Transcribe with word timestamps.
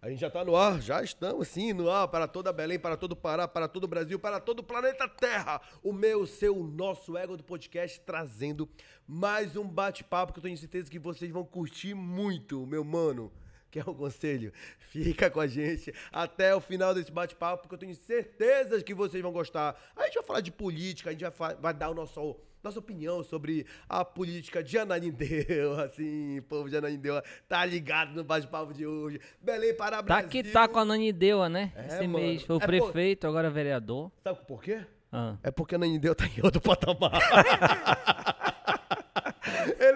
A 0.00 0.08
gente 0.08 0.20
já 0.20 0.30
tá 0.30 0.44
no 0.44 0.54
ar, 0.54 0.80
já 0.80 1.02
estamos 1.02 1.48
sim 1.48 1.72
no 1.72 1.90
ar 1.90 2.06
para 2.06 2.28
toda 2.28 2.52
Belém, 2.52 2.78
para 2.78 2.96
todo 2.96 3.16
Pará, 3.16 3.48
para 3.48 3.66
todo 3.66 3.82
o 3.82 3.88
Brasil, 3.88 4.16
para 4.16 4.38
todo 4.38 4.60
o 4.60 4.62
planeta 4.62 5.08
Terra. 5.08 5.60
O 5.82 5.92
meu, 5.92 6.20
o 6.20 6.26
seu, 6.26 6.56
o 6.56 6.62
nosso 6.62 7.16
ego 7.16 7.36
do 7.36 7.42
podcast 7.42 8.00
trazendo 8.02 8.68
mais 9.08 9.56
um 9.56 9.66
bate-papo 9.66 10.32
que 10.32 10.38
eu 10.38 10.42
tenho 10.44 10.56
certeza 10.56 10.88
que 10.88 11.00
vocês 11.00 11.32
vão 11.32 11.44
curtir 11.44 11.94
muito, 11.94 12.64
meu 12.64 12.84
mano. 12.84 13.32
Quer 13.70 13.88
um 13.88 13.94
conselho? 13.94 14.52
Fica 14.78 15.28
com 15.30 15.40
a 15.40 15.46
gente 15.46 15.92
até 16.10 16.54
o 16.54 16.60
final 16.60 16.94
desse 16.94 17.12
bate-papo, 17.12 17.62
porque 17.62 17.74
eu 17.74 17.78
tenho 17.78 17.94
certeza 17.94 18.82
que 18.82 18.94
vocês 18.94 19.22
vão 19.22 19.30
gostar. 19.32 19.76
A 19.94 20.04
gente 20.04 20.14
vai 20.14 20.24
falar 20.24 20.40
de 20.40 20.50
política, 20.50 21.10
a 21.10 21.12
gente 21.12 21.24
vai, 21.36 21.54
vai 21.56 21.74
dar 21.74 21.90
o 21.90 21.94
nosso 21.94 22.36
nossa 22.60 22.80
opinião 22.80 23.22
sobre 23.22 23.64
a 23.88 24.04
política 24.04 24.64
de 24.64 24.76
Ananindeua, 24.76 25.84
assim, 25.86 26.42
povo 26.48 26.68
de 26.68 26.76
Ananindeua, 26.76 27.22
tá 27.48 27.64
ligado 27.64 28.12
no 28.14 28.24
bate-papo 28.24 28.74
de 28.74 28.84
hoje. 28.84 29.20
Belém 29.40 29.72
para 29.76 30.02
Brasil. 30.02 30.24
Tá 30.24 30.28
que 30.28 30.42
tá 30.42 30.66
com 30.66 30.78
a 30.80 30.82
Ananindeua, 30.82 31.48
né? 31.48 31.72
É, 31.76 31.86
Esse 31.86 32.06
mano. 32.08 32.18
mês. 32.24 32.42
Foi 32.42 32.56
o 32.56 32.62
É, 32.62 32.66
prefeito, 32.66 33.28
agora 33.28 33.48
vereador. 33.48 34.10
Sabe 34.24 34.40
por 34.44 34.60
quê? 34.60 34.84
Ah. 35.12 35.36
É 35.42 35.50
porque 35.52 35.76
a 35.76 35.78
Ananindeua 35.78 36.16
tá 36.16 36.26
em 36.26 36.40
outro 36.42 36.60
patamar. 36.60 37.12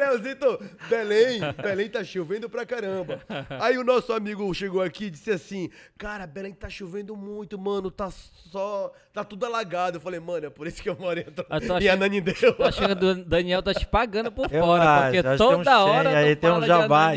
Leozito, 0.03 0.61
Belém, 0.89 1.41
Belém 1.63 1.89
tá 1.89 2.03
chovendo 2.03 2.49
pra 2.51 2.67
caramba. 2.67 3.21
Aí 3.61 3.79
o 3.79 3.85
nosso 3.85 4.13
amigo 4.13 4.53
chegou 4.55 4.83
aqui 4.83 5.05
e 5.07 5.11
disse 5.11 5.31
assim, 5.31 5.71
cara, 5.97 6.27
Belém 6.27 6.53
tá 6.53 6.69
chovendo 6.69 7.17
muito, 7.17 7.59
mano, 7.59 7.91
tá 7.91 8.11
só, 8.11 8.93
tá 9.13 9.23
tudo 9.25 9.47
alagado. 9.47 9.97
Eu 9.99 10.01
falei, 10.01 10.19
mano, 10.21 10.47
é 10.47 10.51
por 10.51 10.67
isso 10.67 10.83
que 10.83 10.89
eu 10.89 10.97
moro 10.99 11.21
em, 11.21 11.25
Eu 11.25 11.33
tô 11.33 11.43
em 11.43 11.47
achando- 11.89 11.89
Ananindeua. 11.93 12.53
Tô 12.55 12.63
achando 12.65 12.97
que 12.97 13.05
o 13.05 13.25
Daniel 13.25 13.63
tá 13.63 13.73
te 13.75 13.87
pagando 13.87 14.33
por 14.33 14.53
Eu 14.53 14.63
fora, 14.65 14.83
acho, 14.85 15.03
porque 15.13 15.19
acho 15.29 15.39
tem 15.39 15.47
um 15.47 15.51
toda 15.59 15.85
hora 15.85 16.11
share 16.11 16.27
aí, 16.29 16.37
tem 16.37 16.51
um 16.51 16.63
jabá. 16.63 17.13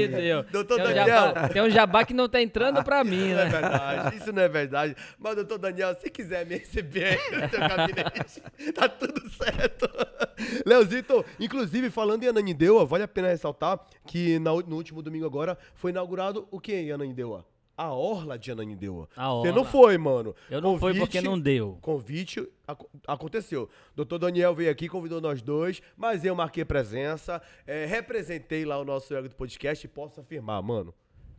Doutor 0.52 0.76
tem 0.76 0.86
um 0.86 0.88
Daniel. 0.88 1.08
jabá, 1.08 1.50
tem 1.50 1.62
um 1.64 1.70
jabá 1.70 2.06
que 2.06 2.14
não 2.14 2.30
tá 2.30 2.42
entrando 2.42 2.84
pra 2.84 3.04
mim, 3.04 3.32
Isso 3.32 3.36
não 3.36 3.42
é 3.42 3.46
né? 3.46 3.50
verdade, 3.50 4.18
isso 4.18 4.34
não 4.34 4.42
é 4.42 4.48
verdade. 4.50 4.96
Mas, 5.18 5.36
doutor 5.36 5.58
Daniel, 5.58 5.96
se 6.00 6.10
quiser 6.10 6.46
me 6.46 6.58
receber 6.58 7.06
aí 7.06 7.42
no 7.42 7.50
seu 7.50 7.60
gabinete, 7.60 8.42
tá 8.74 8.88
tudo 8.88 9.22
certo. 9.32 9.90
Leozito, 10.66 11.26
inclusive, 11.40 11.90
falando 11.90 12.24
em 12.24 12.28
Ananindeua, 12.76 12.86
vale 12.86 13.04
a 13.04 13.08
pena 13.08 13.28
ressaltar 13.30 13.80
que 14.06 14.38
na 14.40 14.52
no 14.52 14.76
último 14.76 15.02
domingo 15.02 15.26
agora 15.26 15.58
foi 15.74 15.92
inaugurado 15.92 16.48
o 16.52 16.60
que 16.60 16.74
em 16.74 16.92
Ananindeua? 16.92 17.46
A 17.78 17.92
Orla 17.92 18.40
de 18.40 18.50
Ananindeua. 18.52 19.10
A 19.18 19.28
Você 19.34 19.50
não 19.52 19.60
orla. 19.60 19.66
foi, 19.66 19.98
mano. 19.98 20.34
Eu 20.50 20.62
não 20.62 20.80
fui 20.80 20.94
porque 20.98 21.20
não 21.20 21.38
deu. 21.38 21.78
Convite 21.82 22.48
ac- 22.66 22.86
aconteceu. 23.06 23.70
Doutor 23.94 24.18
Daniel 24.18 24.56
veio 24.56 24.72
aqui, 24.72 24.88
convidou 24.88 25.20
nós 25.20 25.42
dois, 25.42 25.82
mas 25.98 26.24
eu 26.24 26.34
marquei 26.34 26.64
presença, 26.64 27.42
eh, 27.68 27.86
representei 27.86 28.64
lá 28.64 28.78
o 28.80 28.86
nosso 28.86 29.14
ego 29.14 29.28
do 29.28 29.36
podcast 29.36 29.86
e 29.86 29.90
posso 29.90 30.22
afirmar, 30.22 30.62
mano, 30.64 30.94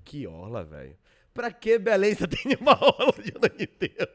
que 0.04 0.26
orla, 0.26 0.62
velho. 0.62 0.94
Pra 1.32 1.50
que 1.50 1.78
Belém 1.78 2.14
você 2.14 2.26
tem 2.26 2.54
uma 2.60 2.72
orla 2.72 3.12
de 3.22 3.32
Ananindeua? 3.34 4.08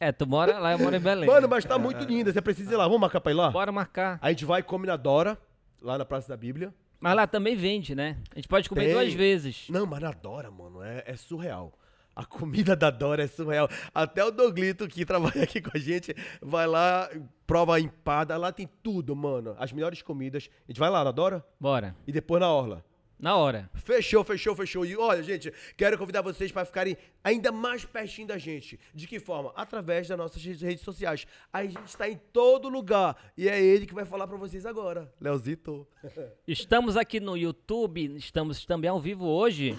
É, 0.00 0.10
tu 0.10 0.26
mora 0.26 0.58
lá, 0.58 0.72
eu 0.72 0.78
moro 0.80 0.96
em 0.96 1.00
Belém. 1.00 1.28
Mano, 1.28 1.48
mas 1.48 1.64
tá 1.64 1.78
muito 1.78 2.04
linda, 2.04 2.32
você 2.32 2.42
precisa 2.42 2.72
ir 2.74 2.76
lá. 2.76 2.84
Vamos 2.84 3.00
marcar 3.00 3.20
pra 3.20 3.30
ir 3.30 3.36
lá? 3.36 3.50
Bora 3.50 3.70
marcar. 3.70 4.18
A 4.20 4.30
gente 4.30 4.44
vai 4.44 4.60
come 4.60 4.88
na 4.88 4.96
Dora, 4.96 5.38
lá 5.84 5.98
na 5.98 6.04
Praça 6.04 6.28
da 6.28 6.36
Bíblia. 6.36 6.74
Mas 6.98 7.14
lá 7.14 7.26
também 7.26 7.54
vende, 7.54 7.94
né? 7.94 8.16
A 8.32 8.36
gente 8.36 8.48
pode 8.48 8.68
comer 8.68 8.86
Tem. 8.86 8.94
duas 8.94 9.12
vezes. 9.12 9.66
Não, 9.68 9.84
mas 9.84 10.00
na 10.00 10.10
Dora, 10.10 10.50
mano, 10.50 10.82
é, 10.82 11.04
é 11.06 11.14
surreal. 11.16 11.78
A 12.16 12.24
comida 12.24 12.74
da 12.74 12.90
Dora 12.90 13.24
é 13.24 13.26
surreal. 13.26 13.68
Até 13.92 14.24
o 14.24 14.30
Doglito, 14.30 14.88
que 14.88 15.04
trabalha 15.06 15.42
aqui 15.42 15.60
com 15.60 15.70
a 15.74 15.78
gente, 15.78 16.14
vai 16.40 16.66
lá, 16.66 17.10
prova 17.46 17.76
a 17.76 17.80
empada. 17.80 18.36
Lá 18.36 18.50
tem 18.52 18.68
tudo, 18.82 19.14
mano. 19.14 19.54
As 19.58 19.72
melhores 19.72 20.00
comidas. 20.00 20.48
A 20.66 20.72
gente 20.72 20.78
vai 20.78 20.88
lá 20.88 21.04
na 21.04 21.10
Dora 21.10 21.44
Bora. 21.60 21.94
e 22.06 22.12
depois 22.12 22.40
na 22.40 22.48
Orla. 22.48 22.84
Na 23.24 23.36
hora. 23.38 23.70
Fechou, 23.72 24.22
fechou, 24.22 24.54
fechou. 24.54 24.84
E 24.84 24.94
olha, 24.98 25.22
gente, 25.22 25.50
quero 25.78 25.96
convidar 25.96 26.20
vocês 26.20 26.52
para 26.52 26.62
ficarem 26.66 26.94
ainda 27.24 27.50
mais 27.50 27.82
pertinho 27.82 28.28
da 28.28 28.36
gente. 28.36 28.78
De 28.94 29.06
que 29.06 29.18
forma? 29.18 29.50
Através 29.56 30.06
das 30.06 30.18
nossas 30.18 30.44
redes 30.44 30.82
sociais. 30.82 31.26
A 31.50 31.64
gente 31.64 31.86
está 31.86 32.06
em 32.06 32.20
todo 32.34 32.68
lugar. 32.68 33.16
E 33.34 33.48
é 33.48 33.58
ele 33.58 33.86
que 33.86 33.94
vai 33.94 34.04
falar 34.04 34.26
para 34.26 34.36
vocês 34.36 34.66
agora. 34.66 35.10
Leozito. 35.18 35.88
Estamos 36.46 36.98
aqui 36.98 37.18
no 37.18 37.34
YouTube, 37.34 38.14
estamos 38.14 38.66
também 38.66 38.90
ao 38.90 39.00
vivo 39.00 39.24
hoje. 39.24 39.74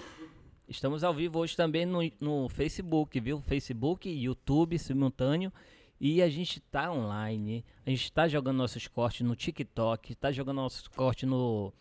Estamos 0.68 1.04
ao 1.04 1.14
vivo 1.14 1.38
hoje 1.38 1.56
também 1.56 1.86
no, 1.86 2.00
no 2.20 2.48
Facebook, 2.48 3.20
viu? 3.20 3.40
Facebook, 3.42 4.08
YouTube 4.10 4.76
simultâneo. 4.76 5.52
E 6.00 6.20
a 6.20 6.28
gente 6.28 6.58
tá 6.58 6.90
online. 6.90 7.64
A 7.86 7.90
gente 7.90 8.10
tá 8.10 8.26
jogando 8.26 8.56
nossos 8.56 8.88
cortes 8.88 9.20
no 9.24 9.36
TikTok, 9.36 10.16
tá 10.16 10.32
jogando 10.32 10.56
nossos 10.56 10.88
cortes 10.88 11.28
no, 11.28 11.72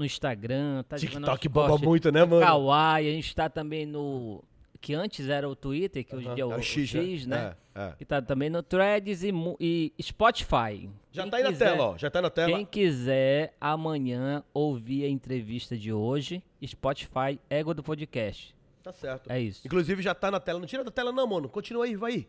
no 0.00 0.04
Instagram, 0.06 0.82
tá 0.88 0.96
TikTok 0.96 1.48
bomba 1.48 1.78
muito, 1.78 2.10
né, 2.10 2.22
no 2.22 2.28
mano? 2.28 2.42
Kawaii, 2.44 3.08
a 3.08 3.12
gente 3.12 3.34
tá 3.36 3.48
também 3.48 3.86
no. 3.86 4.42
Que 4.80 4.94
antes 4.94 5.28
era 5.28 5.46
o 5.46 5.54
Twitter, 5.54 6.02
que 6.02 6.16
hoje 6.16 6.26
em 6.26 6.34
dia 6.34 6.42
é 6.42 6.46
o, 6.46 6.52
É 6.52 6.56
o 6.56 6.62
X, 6.62 7.26
né? 7.26 7.54
É, 7.74 7.80
é. 7.82 7.94
E 8.00 8.04
tá 8.06 8.22
também 8.22 8.48
no 8.48 8.62
Threads 8.62 9.22
e, 9.22 9.30
e 9.60 9.92
Spotify. 10.02 10.88
Já 11.12 11.22
Quem 11.22 11.30
tá 11.30 11.36
aí 11.36 11.42
na 11.42 11.50
quiser- 11.50 11.72
tela, 11.72 11.84
ó. 11.90 11.98
Já 11.98 12.10
tá 12.10 12.22
na 12.22 12.30
tela. 12.30 12.50
quem 12.56 12.64
quiser 12.64 13.54
amanhã 13.60 14.42
ouvir 14.54 15.04
a 15.04 15.08
entrevista 15.08 15.76
de 15.76 15.92
hoje, 15.92 16.42
Spotify, 16.66 17.38
Ego 17.50 17.74
do 17.74 17.82
Podcast. 17.82 18.54
Tá 18.82 18.90
certo. 18.90 19.30
É 19.30 19.38
isso. 19.38 19.66
Inclusive 19.66 20.00
já 20.02 20.14
tá 20.14 20.30
na 20.30 20.40
tela. 20.40 20.58
Não 20.58 20.66
tira 20.66 20.82
da 20.82 20.90
tela 20.90 21.12
não, 21.12 21.26
mano. 21.26 21.46
Continua 21.50 21.84
aí, 21.84 21.94
vai 21.94 22.12
aí. 22.12 22.28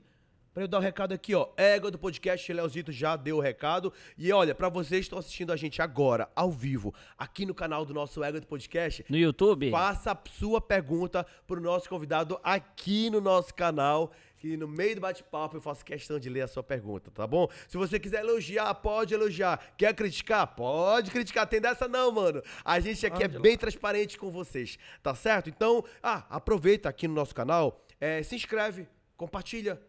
Pra 0.54 0.64
eu 0.64 0.68
dar 0.68 0.80
o 0.80 0.82
recado 0.82 1.14
aqui, 1.14 1.34
ó. 1.34 1.48
Égua 1.56 1.90
do 1.90 1.98
podcast, 1.98 2.52
Leozito 2.52 2.92
já 2.92 3.16
deu 3.16 3.38
o 3.38 3.40
recado. 3.40 3.94
E 4.18 4.34
olha, 4.34 4.54
pra 4.54 4.68
vocês 4.68 5.00
que 5.00 5.06
estão 5.06 5.18
assistindo 5.18 5.54
a 5.54 5.56
gente 5.56 5.82
agora, 5.82 6.30
ao 6.36 6.52
vivo, 6.52 6.94
aqui 7.18 7.46
no 7.46 7.56
canal 7.56 7.86
do 7.86 7.94
nosso 7.94 8.22
Égua 8.22 8.42
do 8.42 8.48
podcast, 8.48 9.06
No 9.08 9.18
YouTube, 9.18 9.72
faça 9.72 10.12
a 10.12 10.18
sua 10.30 10.60
pergunta 10.60 11.26
pro 11.48 11.62
nosso 11.62 11.88
convidado 11.88 12.38
aqui 12.44 13.10
no 13.10 13.22
nosso 13.22 13.54
canal. 13.56 14.12
E 14.44 14.58
no 14.58 14.68
meio 14.68 14.96
do 14.96 15.02
bate-papo 15.02 15.56
eu 15.56 15.62
faço 15.62 15.86
questão 15.86 16.20
de 16.20 16.28
ler 16.30 16.42
a 16.42 16.48
sua 16.50 16.64
pergunta, 16.64 17.10
tá 17.12 17.26
bom? 17.26 17.48
Se 17.70 17.78
você 17.78 17.98
quiser 17.98 18.20
elogiar, 18.22 18.74
pode 18.76 19.14
elogiar. 19.14 19.74
Quer 19.78 19.94
criticar? 19.94 20.48
Pode 20.48 21.12
criticar. 21.12 21.48
Tem 21.48 21.62
dessa 21.62 21.88
não, 21.88 22.12
mano. 22.12 22.42
A 22.66 22.78
gente 22.82 23.06
aqui 23.06 23.24
é 23.24 23.28
bem 23.30 23.58
transparente 23.58 24.18
com 24.18 24.30
vocês, 24.30 24.78
tá 25.02 25.16
certo? 25.16 25.50
Então, 25.50 25.86
ah, 26.04 26.26
aproveita 26.30 26.90
aqui 26.90 27.08
no 27.08 27.14
nosso 27.14 27.34
canal, 27.34 27.86
eh, 28.02 28.22
se 28.24 28.36
inscreve, 28.36 28.86
compartilha. 29.16 29.80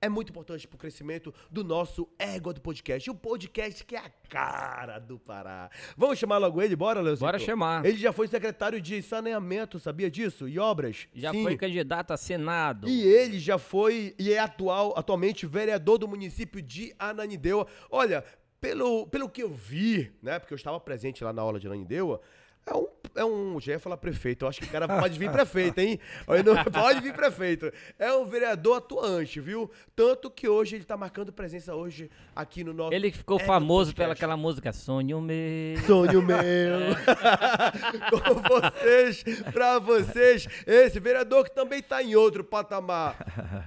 É 0.00 0.08
muito 0.08 0.30
importante 0.30 0.68
pro 0.68 0.78
crescimento 0.78 1.34
do 1.50 1.64
nosso 1.64 2.08
ego 2.16 2.52
do 2.52 2.60
podcast. 2.60 3.10
O 3.10 3.14
podcast 3.16 3.84
que 3.84 3.96
é 3.96 3.98
a 3.98 4.08
cara 4.28 5.00
do 5.00 5.18
Pará. 5.18 5.68
Vamos 5.96 6.20
chamar 6.20 6.38
logo 6.38 6.62
ele? 6.62 6.76
Bora, 6.76 7.00
Leozito? 7.00 7.24
Bora 7.24 7.36
chamar. 7.36 7.84
Ele 7.84 7.98
já 7.98 8.12
foi 8.12 8.28
secretário 8.28 8.80
de 8.80 9.02
saneamento, 9.02 9.80
sabia 9.80 10.08
disso? 10.08 10.46
E 10.48 10.56
obras? 10.56 11.08
já 11.12 11.32
Sim. 11.32 11.42
foi 11.42 11.56
candidato 11.56 12.12
a 12.12 12.16
Senado. 12.16 12.88
E 12.88 13.02
ele 13.02 13.40
já 13.40 13.58
foi 13.58 14.14
e 14.20 14.32
é 14.32 14.38
atual, 14.38 14.94
atualmente 14.96 15.46
vereador 15.46 15.98
do 15.98 16.06
município 16.06 16.62
de 16.62 16.94
Ananindeua. 16.96 17.66
Olha, 17.90 18.22
pelo, 18.60 19.04
pelo 19.08 19.28
que 19.28 19.42
eu 19.42 19.48
vi, 19.48 20.12
né? 20.22 20.38
Porque 20.38 20.54
eu 20.54 20.56
estava 20.56 20.78
presente 20.78 21.24
lá 21.24 21.32
na 21.32 21.42
aula 21.42 21.58
de 21.58 21.66
Ananindeua. 21.66 22.20
É 22.66 22.74
um, 22.76 22.86
é 23.14 23.24
um. 23.24 23.60
Já 23.60 23.72
ia 23.72 23.80
falar 23.80 23.96
prefeito. 23.96 24.44
Eu 24.44 24.48
acho 24.48 24.60
que 24.60 24.66
o 24.66 24.70
cara 24.70 24.86
pode 24.86 25.18
vir 25.18 25.30
prefeito, 25.30 25.78
hein? 25.78 25.98
Não 26.44 26.64
pode 26.70 27.00
vir 27.00 27.14
prefeito. 27.14 27.72
É 27.98 28.12
um 28.12 28.26
vereador 28.26 28.76
atuante, 28.76 29.40
viu? 29.40 29.70
Tanto 29.96 30.30
que 30.30 30.46
hoje 30.48 30.76
ele 30.76 30.84
tá 30.84 30.96
marcando 30.96 31.32
presença 31.32 31.74
hoje 31.74 32.10
aqui 32.36 32.62
no 32.62 32.74
nosso. 32.74 32.92
Ele 32.92 33.10
ficou 33.10 33.38
Ego 33.38 33.46
famoso 33.46 33.94
pela 33.94 34.12
aquela 34.12 34.36
música 34.36 34.72
Sonho 34.72 35.20
Meu. 35.20 35.78
Sonho 35.86 36.22
meu. 36.22 36.38
Com 38.10 38.42
vocês, 38.42 39.24
pra 39.52 39.78
vocês, 39.78 40.46
esse 40.66 41.00
vereador 41.00 41.44
que 41.44 41.54
também 41.54 41.82
tá 41.82 42.02
em 42.02 42.14
outro 42.14 42.44
patamar. 42.44 43.16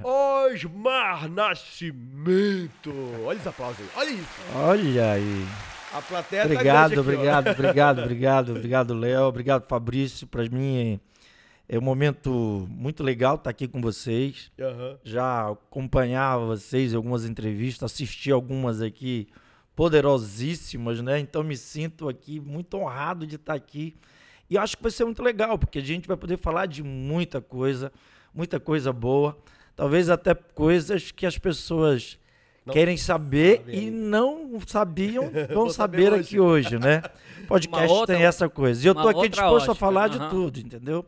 Osmar 0.03 1.27
Nascimento. 1.27 2.93
Olha 3.25 3.37
esse 3.37 3.49
aplauso 3.49 3.81
aí. 3.81 3.89
Olha 3.95 4.09
isso. 4.11 4.41
Olha 4.55 5.11
aí. 5.13 5.47
A 5.93 6.01
plateia 6.01 6.43
tá 6.43 6.53
Obrigado, 6.53 6.91
aqui, 6.91 6.99
obrigado, 6.99 7.47
obrigado, 7.51 7.99
obrigado, 8.01 8.51
obrigado, 8.51 8.93
Léo. 8.93 9.23
Obrigado, 9.23 9.67
Fabrício. 9.67 10.25
Para 10.25 10.47
mim 10.49 10.99
é 11.67 11.77
um 11.77 11.81
momento 11.81 12.65
muito 12.69 13.03
legal 13.03 13.35
estar 13.35 13.49
aqui 13.49 13.67
com 13.67 13.81
vocês. 13.81 14.51
Aham. 14.57 14.97
Já 15.03 15.49
acompanhava 15.49 16.45
vocês 16.45 16.93
em 16.93 16.95
algumas 16.95 17.25
entrevistas, 17.25 17.91
assisti 17.91 18.31
algumas 18.31 18.81
aqui 18.81 19.27
poderosíssimas, 19.75 21.01
né? 21.01 21.19
Então 21.19 21.43
me 21.43 21.57
sinto 21.57 22.07
aqui 22.07 22.39
muito 22.39 22.77
honrado 22.77 23.27
de 23.27 23.35
estar 23.35 23.53
aqui. 23.53 23.95
E 24.49 24.57
acho 24.57 24.77
que 24.77 24.83
vai 24.83 24.91
ser 24.91 25.03
muito 25.03 25.21
legal, 25.21 25.57
porque 25.57 25.79
a 25.79 25.83
gente 25.83 26.07
vai 26.07 26.15
poder 26.15 26.37
falar 26.37 26.67
de 26.67 26.83
muita 26.83 27.41
coisa, 27.41 27.91
muita 28.33 28.59
coisa 28.61 28.93
boa, 28.93 29.37
talvez 29.75 30.09
até 30.09 30.33
coisas 30.33 31.11
que 31.11 31.25
as 31.25 31.37
pessoas 31.37 32.17
Não 32.65 32.73
querem 32.73 32.95
saber 32.97 33.63
e 33.67 33.89
não 33.89 34.59
sabiam, 34.67 35.31
vão 35.53 35.69
saber 35.69 36.11
hoje. 36.13 36.21
aqui 36.21 36.39
hoje, 36.39 36.77
né? 36.79 37.01
Podcast 37.47 37.91
outra- 37.91 38.15
tem 38.15 38.23
essa 38.25 38.47
coisa. 38.47 38.83
E 38.83 38.87
eu 38.87 38.93
tô 38.95 39.07
aqui 39.07 39.29
disposto 39.29 39.67
a 39.69 39.71
ótica, 39.71 39.75
falar 39.75 40.07
de 40.07 40.17
aham. 40.17 40.29
tudo, 40.29 40.59
entendeu? 40.59 41.05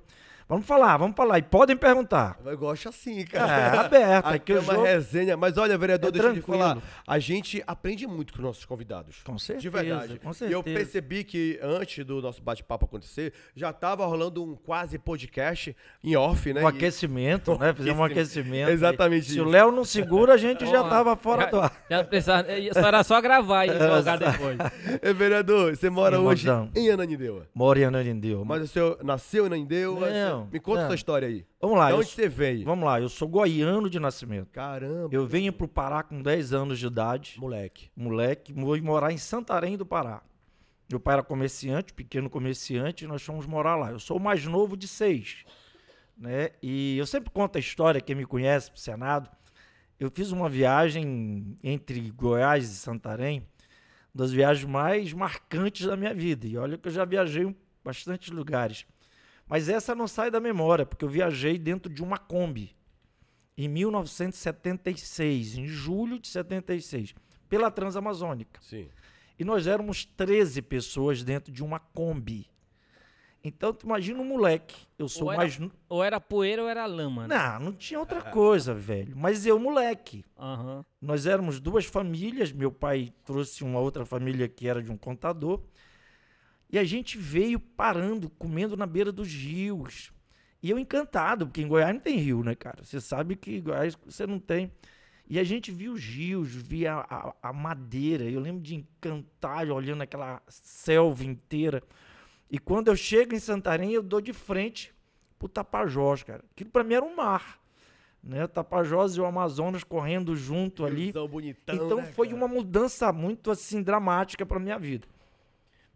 Vamos 0.47 0.65
falar, 0.65 0.97
vamos 0.97 1.15
falar. 1.15 1.39
E 1.39 1.41
podem 1.41 1.75
perguntar. 1.75 2.37
Eu 2.45 2.57
gosto 2.57 2.89
assim, 2.89 3.21
É, 3.21 3.25
cara. 3.25 3.81
aberto. 3.81 4.25
Aqui 4.27 4.35
Aqui 4.35 4.53
é 4.53 4.59
uma 4.59 4.73
jogo... 4.73 4.85
resenha. 4.85 5.37
Mas 5.37 5.57
olha, 5.57 5.77
vereador, 5.77 6.09
É 6.09 6.11
deixa 6.11 6.27
eu 6.27 6.33
te 6.35 6.41
falar. 6.41 6.77
A 7.07 7.17
gente 7.19 7.63
aprende 7.65 8.05
muito 8.05 8.33
com 8.33 8.39
os 8.39 8.45
nossos 8.45 8.65
convidados. 8.65 9.21
Com 9.23 9.37
certeza, 9.39 9.61
De 9.61 9.69
verdade. 9.69 10.19
com 10.19 10.27
E 10.27 10.29
eu 10.29 10.33
certeza. 10.33 10.63
percebi 10.63 11.23
que 11.23 11.59
antes 11.63 12.05
do 12.05 12.21
nosso 12.21 12.41
bate-papo 12.41 12.85
acontecer, 12.85 13.33
já 13.55 13.71
tava 13.71 14.05
rolando 14.05 14.43
um 14.43 14.55
quase 14.55 14.99
podcast 14.99 15.75
em 16.03 16.15
off, 16.15 16.51
né? 16.53 16.61
Um 16.61 16.65
E- 16.65 16.69
aquecimento, 16.69 17.57
né? 17.59 17.73
Fizemos 17.73 17.99
um 17.99 18.03
aquecimento. 18.03 18.69
Exatamente 18.69 19.31
Se 19.31 19.39
o. 19.39 19.45
Léo 19.45 19.71
não 19.71 19.85
segura, 19.85 20.33
a 20.33 20.37
gente 20.37 20.65
já 20.65 20.81
Ó, 20.83 20.89
tava 20.89 21.15
fora 21.15 21.43
já- 21.43 21.49
do 21.49 21.59
ar. 21.61 21.83
Já 21.89 22.03
precisava, 22.03 22.47
só 22.73 22.87
era 22.87 23.03
só 23.03 23.21
gravar 23.21 23.65
e 23.65 23.69
jogar 23.79 24.17
depois.Ê, 24.19 25.13
vereador, 25.13 25.75
você 25.75 25.89
mora 25.89 26.17
Sim, 26.17 26.23
hoje 26.23 26.47
mozão. 26.47 26.69
em 26.75 26.89
Ananindeua. 26.89 27.47
Moro 27.55 27.79
em 27.79 27.85
Ananindeua. 27.85 28.43
Mas 28.45 28.61
o 28.63 28.67
senhor 28.67 28.97
nasceu 29.03 29.43
em 29.43 29.47
Ananindeua? 29.47 30.09
Não, 30.09 30.32
Você- 30.41 30.49
Me 30.53 30.59
conta 30.59 30.79
não. 30.79 30.85
essa 30.87 30.95
história 30.95 31.27
aí. 31.27 31.45
Vamos 31.61 31.77
lá, 31.77 31.85
de 31.87 31.91
eu 31.93 31.97
onde 31.99 32.07
sou- 32.07 32.15
você 32.15 32.29
veio? 32.29 32.65
Vamos 32.65 32.85
lá, 32.85 32.99
eu 33.01 33.09
sou 33.09 33.27
goiano 33.27 33.89
de 33.89 33.99
nascimento. 33.99 34.49
Caramba. 34.51 35.09
Eu 35.13 35.25
venho 35.25 35.51
pro 35.53 35.67
Pará 35.67 36.03
com 36.03 36.21
10 36.21 36.53
anos 36.53 36.79
de 36.79 36.87
idade, 36.87 37.35
Moleque. 37.39 37.89
moleque, 37.95 38.53
fui 38.53 38.81
morar 38.81 39.11
em 39.11 39.17
Santarém 39.17 39.77
do 39.77 39.85
Pará. 39.85 40.21
Meu 40.89 40.99
pai 40.99 41.13
era 41.15 41.23
comerciante, 41.23 41.93
pequeno 41.93 42.29
comerciante, 42.29 43.05
e 43.05 43.07
nós 43.07 43.21
fomos 43.23 43.45
morar 43.45 43.75
lá. 43.75 43.91
Eu 43.91 43.99
sou 43.99 44.17
o 44.17 44.19
mais 44.19 44.45
novo 44.45 44.75
de 44.77 44.87
seis, 44.87 45.43
né? 46.17 46.49
E 46.61 46.97
eu 46.97 47.05
sempre 47.07 47.29
conto 47.31 47.55
a 47.55 47.59
história, 47.59 47.99
quem 48.01 48.15
me 48.15 48.25
conhece 48.25 48.69
pro 48.69 48.79
Senado. 48.79 49.29
Eu 49.99 50.11
fiz 50.11 50.31
uma 50.31 50.49
viagem 50.49 51.57
entre 51.63 52.11
Goiás 52.11 52.65
e 52.69 52.75
Santarém, 52.75 53.39
uma 54.13 54.23
das 54.23 54.31
viagens 54.31 54.65
mais 54.69 55.13
marcantes 55.13 55.87
da 55.87 55.95
minha 55.95 56.13
vida. 56.13 56.45
E 56.45 56.57
olha 56.57 56.77
que 56.77 56.87
eu 56.87 56.91
já 56.91 57.05
viajei 57.05 57.43
em 57.43 57.55
bastantes 57.83 58.29
lugares. 58.29 58.85
Mas 59.53 59.69
essa 59.69 59.93
não 59.93 60.07
sai 60.07 60.31
da 60.31 60.39
memória, 60.39 60.83
porque 60.83 61.05
eu 61.05 61.09
viajei 61.09 61.59
dentro 61.59 61.93
de 61.93 62.01
uma 62.01 62.17
Kombi 62.17 62.75
em 63.55 63.67
1976, 63.67 65.59
em 65.59 65.67
julho 65.67 66.17
de 66.17 66.27
76, 66.27 67.13
pela 67.47 67.69
Transamazônica. 67.69 68.59
Sim. 68.63 68.87
E 69.37 69.45
nós 69.45 69.67
éramos 69.67 70.05
13 70.05 70.59
pessoas 70.63 71.23
dentro 71.23 71.53
de 71.53 71.63
uma 71.63 71.77
Kombi. 71.77 72.47
Então, 73.43 73.71
tu 73.71 73.85
imagina 73.85 74.19
um 74.19 74.25
moleque. 74.25 74.87
Eu 74.97 75.07
sou 75.07 75.25
Ou 75.25 75.31
era- 75.33 75.41
mais. 75.43 75.59
Ou 75.87 76.03
era 76.03 76.19
poeira 76.19 76.63
ou 76.63 76.67
era 76.67 76.87
lama. 76.87 77.27
né? 77.27 77.35
Não, 77.37 77.65
não 77.65 77.73
tinha 77.73 77.99
outra 77.99 78.23
coisa, 78.23 78.73
velho. 78.73 79.15
Mas 79.15 79.45
eu, 79.45 79.59
moleque. 79.59 80.25
Aham. 80.35 80.83
Nós 80.99 81.27
éramos 81.27 81.59
duas 81.59 81.85
famílias. 81.85 82.51
Meu 82.51 82.71
pai 82.71 83.13
trouxe 83.23 83.63
uma 83.63 83.79
outra 83.79 84.03
família 84.03 84.47
que 84.47 84.67
era 84.67 84.81
de 84.81 84.91
um 84.91 84.97
contador. 84.97 85.61
E 86.73 86.79
a 86.79 86.83
gente 86.83 87.19
veio 87.19 87.59
parando, 87.59 88.31
comendo 88.31 88.75
na 88.75 88.87
beira 88.87 89.11
dos 89.11 89.31
rios. 89.31 90.11
E 90.59 90.71
eu 90.71 90.79
encantado, 90.79 91.45
porque 91.45 91.61
em 91.61 91.67
Goiás 91.67 91.93
não 91.93 92.01
tem 92.01 92.17
rio, 92.17 92.43
né, 92.43 92.55
cara? 92.55 92.83
Você 92.83 92.99
sabe 92.99 93.35
que 93.35 93.57
em 93.57 93.61
Goiás 93.61 93.95
você 94.03 94.25
não 94.25 94.39
tem. 94.39 94.71
E 95.29 95.37
a 95.37 95.43
gente 95.43 95.71
viu 95.71 95.93
os 95.93 96.03
rios, 96.03 96.49
via 96.55 96.95
a, 96.95 97.31
a 97.43 97.53
madeira. 97.53 98.23
Eu 98.23 98.39
lembro 98.39 98.59
de 98.59 98.73
encantar 98.73 99.69
olhando 99.69 100.01
aquela 100.01 100.41
selva 100.47 101.23
inteira. 101.23 101.83
E 102.49 102.57
quando 102.57 102.87
eu 102.87 102.95
chego 102.95 103.35
em 103.35 103.39
Santarém, 103.39 103.91
eu 103.91 104.01
dou 104.01 104.19
de 104.19 104.33
frente 104.33 104.91
pro 105.37 105.47
Tapajós, 105.47 106.23
cara. 106.23 106.43
Aquilo 106.55 106.71
pra 106.71 106.83
mim 106.83 106.95
era 106.95 107.05
um 107.05 107.15
mar. 107.15 107.59
Né? 108.23 108.47
Tapajós 108.47 109.15
e 109.15 109.21
o 109.21 109.25
Amazonas 109.25 109.83
correndo 109.83 110.35
junto 110.35 110.85
ali. 110.85 111.11
Bonitão, 111.11 111.75
Então 111.75 111.97
né, 111.97 112.11
foi 112.13 112.29
cara? 112.29 112.39
uma 112.39 112.47
mudança 112.47 113.13
muito 113.13 113.51
assim 113.51 113.83
dramática 113.83 114.43
para 114.43 114.57
minha 114.57 114.79
vida. 114.79 115.07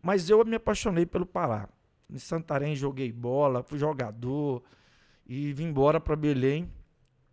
Mas 0.08 0.30
eu 0.30 0.42
me 0.46 0.56
apaixonei 0.56 1.06
pelo 1.06 1.26
Pará. 1.26 1.68
Em 2.10 2.18
Santarém 2.18 2.74
joguei 2.78 3.12
bola, 3.12 3.62
fui 3.62 3.78
jogador 3.78 4.64
e 5.28 5.52
vim 5.52 5.66
embora 5.66 6.00
para 6.00 6.16
Belém. 6.16 6.72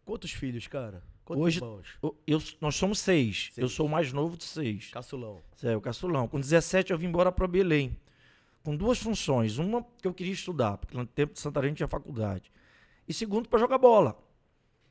Quantos 0.04 0.32
filhos, 0.32 0.66
cara? 0.66 1.00
Quantos 1.24 1.44
Hoje- 1.44 1.58
irmãos? 1.58 1.86
Eu- 2.02 2.16
eu- 2.26 2.42
nós 2.60 2.74
somos 2.74 2.98
seis. 2.98 3.50
Eu 3.56 3.68
Seis. 3.68 3.72
sou 3.76 3.86
o 3.86 3.88
mais 3.88 4.12
novo 4.12 4.36
de 4.36 4.42
seis. 4.42 4.90
Caçulão. 4.90 5.40
É, 5.62 5.76
o 5.76 5.80
caçulão. 5.80 6.26
Com 6.26 6.40
17 6.40 6.90
eu 6.92 6.98
vim 6.98 7.06
embora 7.06 7.30
para 7.30 7.46
Belém. 7.46 7.96
Com 8.64 8.74
duas 8.76 8.98
funções. 8.98 9.56
Uma 9.56 9.86
que 10.02 10.08
eu 10.08 10.12
queria 10.12 10.32
estudar, 10.32 10.76
porque 10.76 10.96
no 10.96 11.06
tempo 11.06 11.34
de 11.34 11.38
Santarém 11.38 11.74
tinha 11.74 11.86
faculdade. 11.86 12.50
E 13.06 13.14
segundo, 13.14 13.48
para 13.48 13.60
jogar 13.60 13.78
bola. 13.78 14.18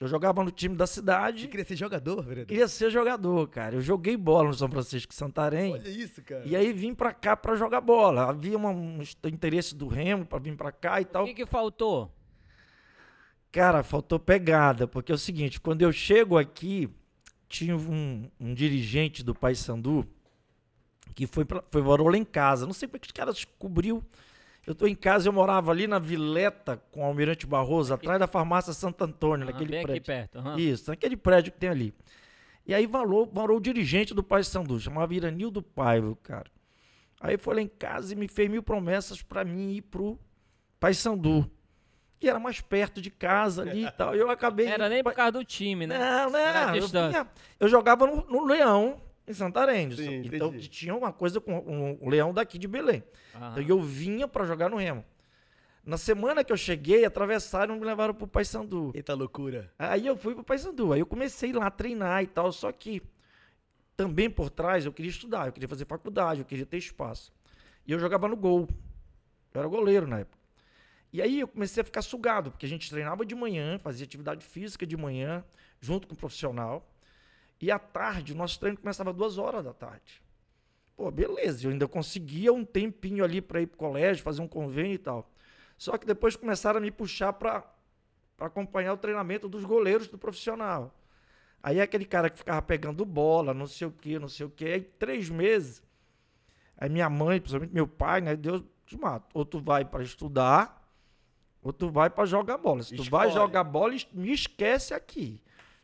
Eu 0.03 0.07
jogava 0.09 0.43
no 0.43 0.51
time 0.51 0.75
da 0.75 0.85
Você 0.85 0.95
cidade. 0.95 1.47
queria 1.47 1.65
ser 1.65 1.75
jogador, 1.77 2.21
vereador? 2.21 2.47
Queria 2.49 2.67
ser 2.67 2.89
jogador, 2.91 3.47
cara. 3.47 3.75
Eu 3.75 3.81
joguei 3.81 4.17
bola 4.17 4.49
no 4.49 4.53
São 4.53 4.67
Francisco 4.69 5.11
de 5.11 5.15
Santarém. 5.17 5.71
Olha 5.73 5.87
isso, 5.89 6.21
cara. 6.21 6.43
E 6.45 6.55
aí 6.55 6.73
vim 6.73 6.93
pra 6.93 7.13
cá 7.13 7.37
pra 7.37 7.55
jogar 7.55 7.79
bola. 7.79 8.29
Havia 8.29 8.57
uma- 8.57 8.71
um 8.71 8.99
interesse 9.27 9.73
do 9.73 9.87
Remo 9.87 10.25
pra 10.25 10.39
vir 10.39 10.55
pra 10.57 10.71
cá 10.73 10.99
e 10.99 11.03
O 11.03 11.07
tal. 11.07 11.25
que, 11.25 11.33
que 11.33 11.45
faltou? 11.45 12.11
Cara, 13.51 13.83
faltou 13.83 14.19
pegada, 14.19 14.87
porque 14.87 15.11
é 15.11 15.15
o 15.15 15.17
seguinte, 15.17 15.61
quando 15.61 15.81
eu 15.83 15.91
chego 15.91 16.37
aqui, 16.37 16.89
tinha 17.47 17.77
um, 17.77 18.29
um 18.39 18.53
dirigente 18.53 19.23
do 19.23 19.33
Paysandu 19.35 20.05
que 21.13 21.27
foi, 21.27 21.45
pra, 21.45 21.63
foi 21.69 21.81
morou 21.83 22.09
lá 22.09 22.17
em 22.17 22.25
casa. 22.25 22.65
Não 22.65 22.73
sei 22.73 22.87
como 22.87 22.97
é 22.97 22.99
que 22.99 23.05
os 23.07 23.11
caras 23.11 23.35
descobriu. 23.35 24.03
Eu 24.65 24.73
tô 24.73 24.87
em 24.87 24.95
casa, 24.95 25.27
eu 25.27 25.33
morava 25.33 25.71
ali 25.71 25.87
na 25.87 25.99
Vileta 25.99 26.81
com 26.91 27.01
o 27.01 27.05
Almirante 27.05 27.45
Barroso, 27.45 27.93
atrás 27.93 28.17
da 28.19 28.27
farmácia 28.27 28.71
Santo 28.73 29.03
Antônio, 29.03 29.45
Ah, 29.47 29.51
naquele 29.51 29.71
bem 29.71 29.83
prédio. 29.83 29.97
aqui 30.01 30.05
perto. 30.05 30.39
aham. 30.39 30.57
Isso, 30.57 30.89
naquele 30.89 31.17
prédio 31.17 31.51
que 31.51 31.59
tem 31.59 31.69
ali. 31.69 31.93
E 32.65 32.73
aí 32.73 32.87
morou, 32.87 33.29
morou 33.33 33.57
o 33.57 33.61
dirigente 33.61 34.13
do 34.13 34.23
Pai 34.23 34.41
Sandu, 34.43 34.79
chamava 34.79 35.13
Iranildo 35.13 35.61
Paiva, 35.61 36.15
cara. 36.23 36.49
Aí 37.19 37.37
foi 37.37 37.55
lá 37.55 37.61
em 37.61 37.67
casa 37.67 38.13
e 38.13 38.15
me 38.15 38.27
fez 38.29 38.49
mil 38.49 38.63
promessas 38.63 39.21
pra 39.21 39.43
mim 39.43 39.71
ir 39.73 39.81
pro 39.81 40.17
Pai 40.79 40.93
Sandu. 40.93 41.49
Que 42.19 42.29
era 42.29 42.39
mais 42.39 42.61
perto 42.61 43.01
de 43.01 43.09
casa 43.11 43.63
ali 43.63 43.85
e 43.85 43.91
tal. 43.91 44.15
Eu 44.15 44.29
acabei. 44.29 44.67
Era 44.67 44.87
nem 44.87 45.03
por 45.03 45.13
causa 45.13 45.33
do 45.33 45.43
time, 45.43 45.85
né? 45.85 45.97
Não, 45.97 46.29
não, 46.29 46.39
Era 46.39 46.77
eu, 46.77 46.87
vinha- 46.87 47.27
eu 47.59 47.67
jogava 47.67 48.07
no, 48.07 48.25
no 48.27 48.45
Leão, 48.45 49.01
em 49.27 49.33
Santarém. 49.33 49.91
Sim, 49.91 50.21
então 50.25 50.49
entendi. 50.49 50.67
tinha 50.67 50.95
uma 50.95 51.11
coisa 51.11 51.39
com 51.39 51.57
o, 51.57 52.05
o 52.05 52.09
Leão 52.09 52.33
daqui 52.33 52.57
de 52.57 52.67
Belém. 52.67 53.03
Aham. 53.35 53.51
Então 53.51 53.63
eu 53.63 53.81
vinha 53.81 54.27
pra 54.27 54.45
jogar 54.45 54.69
no 54.69 54.77
Remo. 54.77 55.03
Na 55.85 55.97
semana 55.97 56.45
que 56.45 56.53
eu 56.53 56.57
cheguei, 56.57 57.03
atravessaram 57.03 57.75
e 57.75 57.79
me 57.79 57.85
levaram 57.85 58.13
pro 58.13 58.25
Pai 58.25 58.45
Sandu. 58.45 58.91
Eita 58.95 59.13
loucura. 59.13 59.69
Aí 59.77 60.07
eu 60.07 60.15
fui 60.15 60.33
pro 60.33 60.43
Paysandu. 60.43 60.93
Aí 60.93 61.01
eu 61.01 61.05
comecei 61.05 61.51
lá 61.51 61.67
a 61.67 61.71
treinar 61.71 62.23
e 62.23 62.27
tal. 62.27 62.53
Só 62.53 62.71
que 62.71 63.01
também 63.97 64.29
por 64.29 64.49
trás 64.49 64.85
eu 64.85 64.93
queria 64.93 65.11
estudar, 65.11 65.47
eu 65.47 65.51
queria 65.51 65.67
fazer 65.67 65.85
faculdade, 65.85 66.39
eu 66.39 66.45
queria 66.45 66.65
ter 66.65 66.77
espaço. 66.77 67.33
E 67.85 67.91
eu 67.91 67.99
jogava 67.99 68.29
no 68.29 68.37
gol. 68.37 68.67
Eu 69.53 69.59
era 69.59 69.67
goleiro 69.67 70.07
na 70.07 70.19
época. 70.19 70.37
E 71.11 71.21
aí 71.21 71.41
eu 71.41 71.47
comecei 71.47 71.81
a 71.81 71.83
ficar 71.83 72.01
sugado, 72.01 72.49
porque 72.49 72.65
a 72.65 72.69
gente 72.69 72.89
treinava 72.89 73.25
de 73.25 73.35
manhã, 73.35 73.77
fazia 73.77 74.05
atividade 74.05 74.43
física 74.43 74.87
de 74.87 74.95
manhã, 74.97 75.43
junto 75.79 76.07
com 76.07 76.15
o 76.15 76.17
profissional. 76.17 76.89
E 77.63 77.71
à 77.71 77.79
tarde, 77.79 78.33
o 78.33 78.35
nosso 78.35 78.59
treino 78.59 78.77
começava 78.77 79.13
duas 79.13 79.37
horas 79.37 79.63
da 79.63 79.71
tarde. 79.71 80.21
Pô, 80.97 81.09
beleza, 81.09 81.65
eu 81.65 81.71
ainda 81.71 81.87
conseguia 81.87 82.51
um 82.51 82.65
tempinho 82.65 83.23
ali 83.23 83.39
para 83.39 83.61
ir 83.61 83.67
pro 83.67 83.77
colégio, 83.77 84.21
fazer 84.21 84.41
um 84.41 84.47
convênio 84.49 84.95
e 84.95 84.97
tal. 84.97 85.31
Só 85.77 85.97
que 85.97 86.05
depois 86.05 86.35
começaram 86.35 86.79
a 86.79 86.81
me 86.81 86.91
puxar 86.91 87.31
para 87.31 87.63
acompanhar 88.37 88.91
o 88.91 88.97
treinamento 88.97 89.47
dos 89.47 89.63
goleiros 89.63 90.09
do 90.09 90.17
profissional. 90.17 90.93
Aí 91.63 91.79
é 91.79 91.83
aquele 91.83 92.03
cara 92.03 92.29
que 92.29 92.37
ficava 92.37 92.61
pegando 92.61 93.05
bola, 93.05 93.53
não 93.53 93.65
sei 93.65 93.87
o 93.87 93.91
que, 93.91 94.19
não 94.19 94.27
sei 94.27 94.45
o 94.45 94.49
que. 94.49 94.65
Aí 94.65 94.81
três 94.81 95.29
meses, 95.29 95.81
aí 96.77 96.89
minha 96.89 97.09
mãe, 97.09 97.39
principalmente 97.39 97.73
meu 97.73 97.87
pai, 97.87 98.19
né, 98.19 98.35
Deus 98.35 98.61
te 98.85 98.97
mata. 98.97 99.25
Ou 99.33 99.45
tu 99.45 99.61
vai 99.61 99.85
para 99.85 100.03
estudar, 100.03 100.85
ou 101.61 101.71
tu 101.71 101.89
vai 101.89 102.09
para 102.09 102.25
jogar 102.25 102.57
bola. 102.57 102.83
Se 102.83 102.93
tu 102.93 103.03
vai 103.03 103.29
Escolhe. 103.29 103.45
jogar 103.45 103.63
bola, 103.63 103.95
me 104.11 104.33
esquece 104.33 104.93
aqui. 104.93 105.41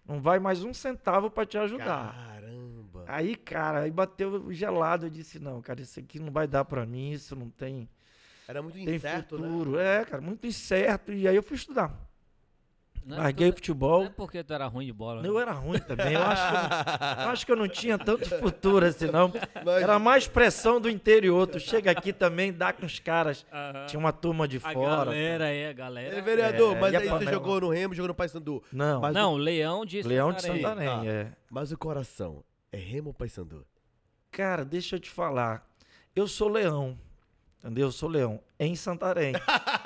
Não 0.09 0.19
vai 0.19 0.39
mais 0.39 0.63
um 0.63 0.73
centavo 0.73 1.29
para 1.29 1.45
te 1.45 1.55
ajudar. 1.59 2.15
Caramba. 2.15 3.05
Aí, 3.07 3.35
cara, 3.35 3.81
aí 3.81 3.91
bateu 3.91 4.51
gelado. 4.51 5.05
Eu 5.05 5.09
disse: 5.11 5.37
não, 5.37 5.61
cara, 5.61 5.81
isso 5.81 5.99
aqui 5.99 6.19
não 6.19 6.31
vai 6.31 6.47
dar 6.47 6.65
para 6.65 6.83
mim, 6.83 7.11
isso 7.11 7.35
não 7.35 7.47
tem 7.47 7.87
Era 8.47 8.59
muito 8.59 8.73
tem 8.73 8.95
incerto, 8.95 9.37
né? 9.37 9.47
futuro. 9.47 9.77
É, 9.77 10.03
cara, 10.03 10.19
muito 10.19 10.47
incerto. 10.47 11.13
E 11.13 11.27
aí 11.27 11.35
eu 11.35 11.43
fui 11.43 11.55
estudar. 11.55 11.93
Não 13.09 13.17
é 13.17 13.21
Larguei 13.21 13.47
tudo- 13.47 13.55
futebol. 13.55 13.99
Não 14.01 14.07
é 14.07 14.11
porque 14.11 14.43
tu 14.43 14.53
era 14.53 14.67
ruim 14.67 14.85
de 14.85 14.93
bola. 14.93 15.21
né? 15.23 15.27
Eu 15.27 15.39
era 15.39 15.51
ruim 15.51 15.79
também. 15.79 16.13
Eu 16.13 16.21
acho, 16.21 16.47
que 16.47 16.53
eu, 16.53 16.61
não- 17.17 17.23
eu 17.23 17.29
acho 17.31 17.45
que 17.47 17.51
eu 17.51 17.55
não 17.55 17.67
tinha 17.67 17.97
tanto 17.97 18.29
futuro 18.39 18.85
assim, 18.85 19.07
não. 19.07 19.33
Mas- 19.65 19.81
Era 19.83 19.97
mais 19.97 20.27
pressão 20.27 20.79
do 20.79 20.87
interior. 20.89 21.47
Tu 21.47 21.59
chega 21.59 21.89
aqui 21.89 22.13
também, 22.13 22.53
dá 22.53 22.71
com 22.71 22.85
os 22.85 22.99
caras. 22.99 23.45
Aham. 23.51 23.85
Tinha 23.87 23.99
uma 23.99 24.13
turma 24.13 24.47
de 24.47 24.57
A 24.57 24.59
fora. 24.71 25.05
galera 25.05 25.45
aí, 25.45 25.65
a 25.67 25.73
galera. 25.73 26.15
É, 26.17 26.21
vereador, 26.21 26.77
É, 26.77 26.79
mas 26.79 26.93
aí 26.95 27.09
você 27.09 27.25
jogou 27.31 27.61
no 27.61 27.69
Remo, 27.69 27.93
jogou 27.95 28.09
no 28.09 28.13
Paysandu. 28.15 28.63
Não, 28.71 29.01
Mas 29.01 29.13
Não, 29.13 29.35
Leão 29.35 29.83
de 29.85 30.01
Leão 30.03 30.31
de 30.31 30.41
Santarém. 30.43 30.61
Santarém, 30.61 30.87
Tá. 30.87 31.05
é. 31.05 31.27
Mas 31.49 31.71
o 31.71 31.77
coração 31.79 32.43
é 32.71 32.77
Remo 32.77 33.07
ou 33.07 33.13
Paysandu? 33.13 33.65
Cara, 34.31 34.63
deixa 34.63 34.95
eu 34.95 34.99
te 34.99 35.09
falar. 35.09 35.67
Eu 36.15 36.27
sou 36.27 36.47
leão. 36.47 36.95
Entendeu? 37.57 37.87
Eu 37.87 37.91
sou 37.91 38.07
leão. 38.07 38.39
Em 38.59 38.75
Santarém. 38.75 39.33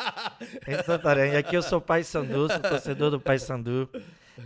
em 0.68 0.84
Santarém. 0.84 1.34
E 1.34 1.36
aqui 1.38 1.56
eu 1.56 1.62
sou 1.62 1.80
pai 1.82 2.04
Sandu, 2.04 2.48
sou 2.50 2.60
torcedor 2.60 3.12
do 3.12 3.20
Pai 3.20 3.40
Sandu. 3.40 3.90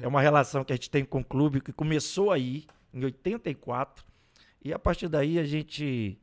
É 0.01 0.07
uma 0.07 0.21
relação 0.21 0.63
que 0.63 0.73
a 0.73 0.75
gente 0.75 0.89
tem 0.89 1.03
com 1.05 1.19
o 1.19 1.23
clube 1.23 1.61
que 1.61 1.71
começou 1.71 2.31
aí, 2.31 2.65
em 2.93 3.03
84. 3.03 4.03
E 4.63 4.73
a 4.73 4.79
partir 4.79 5.07
daí 5.07 5.39
a 5.39 5.45
gente 5.45 6.19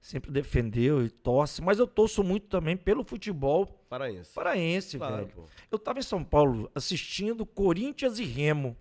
sempre 0.00 0.30
defendeu 0.30 1.04
e 1.04 1.10
torce, 1.10 1.60
mas 1.60 1.78
eu 1.78 1.86
torço 1.86 2.22
muito 2.22 2.46
também 2.46 2.76
pelo 2.76 3.02
futebol 3.02 3.66
Paraense. 3.88 4.32
paraense, 4.32 4.96
Claro, 4.96 5.16
velho. 5.16 5.28
pô. 5.34 5.42
Eu 5.70 5.78
tava 5.78 5.98
em 5.98 6.02
São 6.02 6.22
Paulo 6.22 6.70
assistindo 6.74 7.44
Corinthians 7.44 8.18
e 8.18 8.24
Remo. 8.24 8.76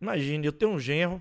Imagine, 0.00 0.46
eu 0.46 0.52
tenho 0.52 0.72
um 0.72 0.78
genro 0.78 1.20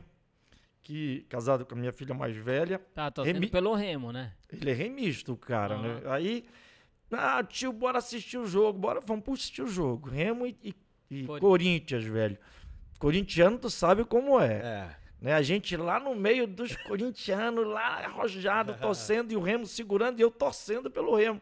que 0.81 1.25
casado 1.29 1.65
com 1.65 1.73
a 1.73 1.77
minha 1.77 1.93
filha 1.93 2.13
mais 2.13 2.35
velha, 2.35 2.79
Tá 2.93 3.09
torcendo 3.09 3.35
Remi- 3.35 3.47
pelo 3.47 3.73
Remo, 3.73 4.11
né? 4.11 4.33
ele 4.51 4.69
é 4.69 4.73
remista, 4.73 5.31
o 5.31 5.37
cara, 5.37 5.75
Ah. 5.75 5.81
né? 5.81 6.01
Aí, 6.07 6.45
ah, 7.19 7.43
tio, 7.43 7.71
bora 7.73 7.97
assistir 7.99 8.37
o 8.37 8.45
jogo, 8.45 8.77
bora, 8.79 8.99
vamos 9.05 9.23
assistir 9.27 9.61
o 9.61 9.67
jogo. 9.67 10.09
Remo 10.09 10.45
e, 10.47 10.55
e- 10.63 10.75
e 11.09 11.23
Cori- 11.25 11.41
Corinthians, 11.41 12.03
velho. 12.05 12.37
Corintiano, 12.99 13.57
tu 13.57 13.69
sabe 13.69 14.03
como 14.05 14.39
é. 14.39 14.53
É. 14.53 14.95
Né? 15.21 15.33
A 15.33 15.41
gente 15.41 15.75
lá 15.77 15.99
no 15.99 16.15
meio 16.15 16.47
dos 16.47 16.75
corintianos, 16.75 17.65
lá 17.67 18.05
arrojado, 18.05 18.75
torcendo, 18.79 19.31
e 19.31 19.35
o 19.35 19.41
Remo 19.41 19.65
segurando, 19.65 20.19
e 20.19 20.21
eu 20.21 20.31
torcendo 20.31 20.89
pelo 20.89 21.15
Remo. 21.15 21.41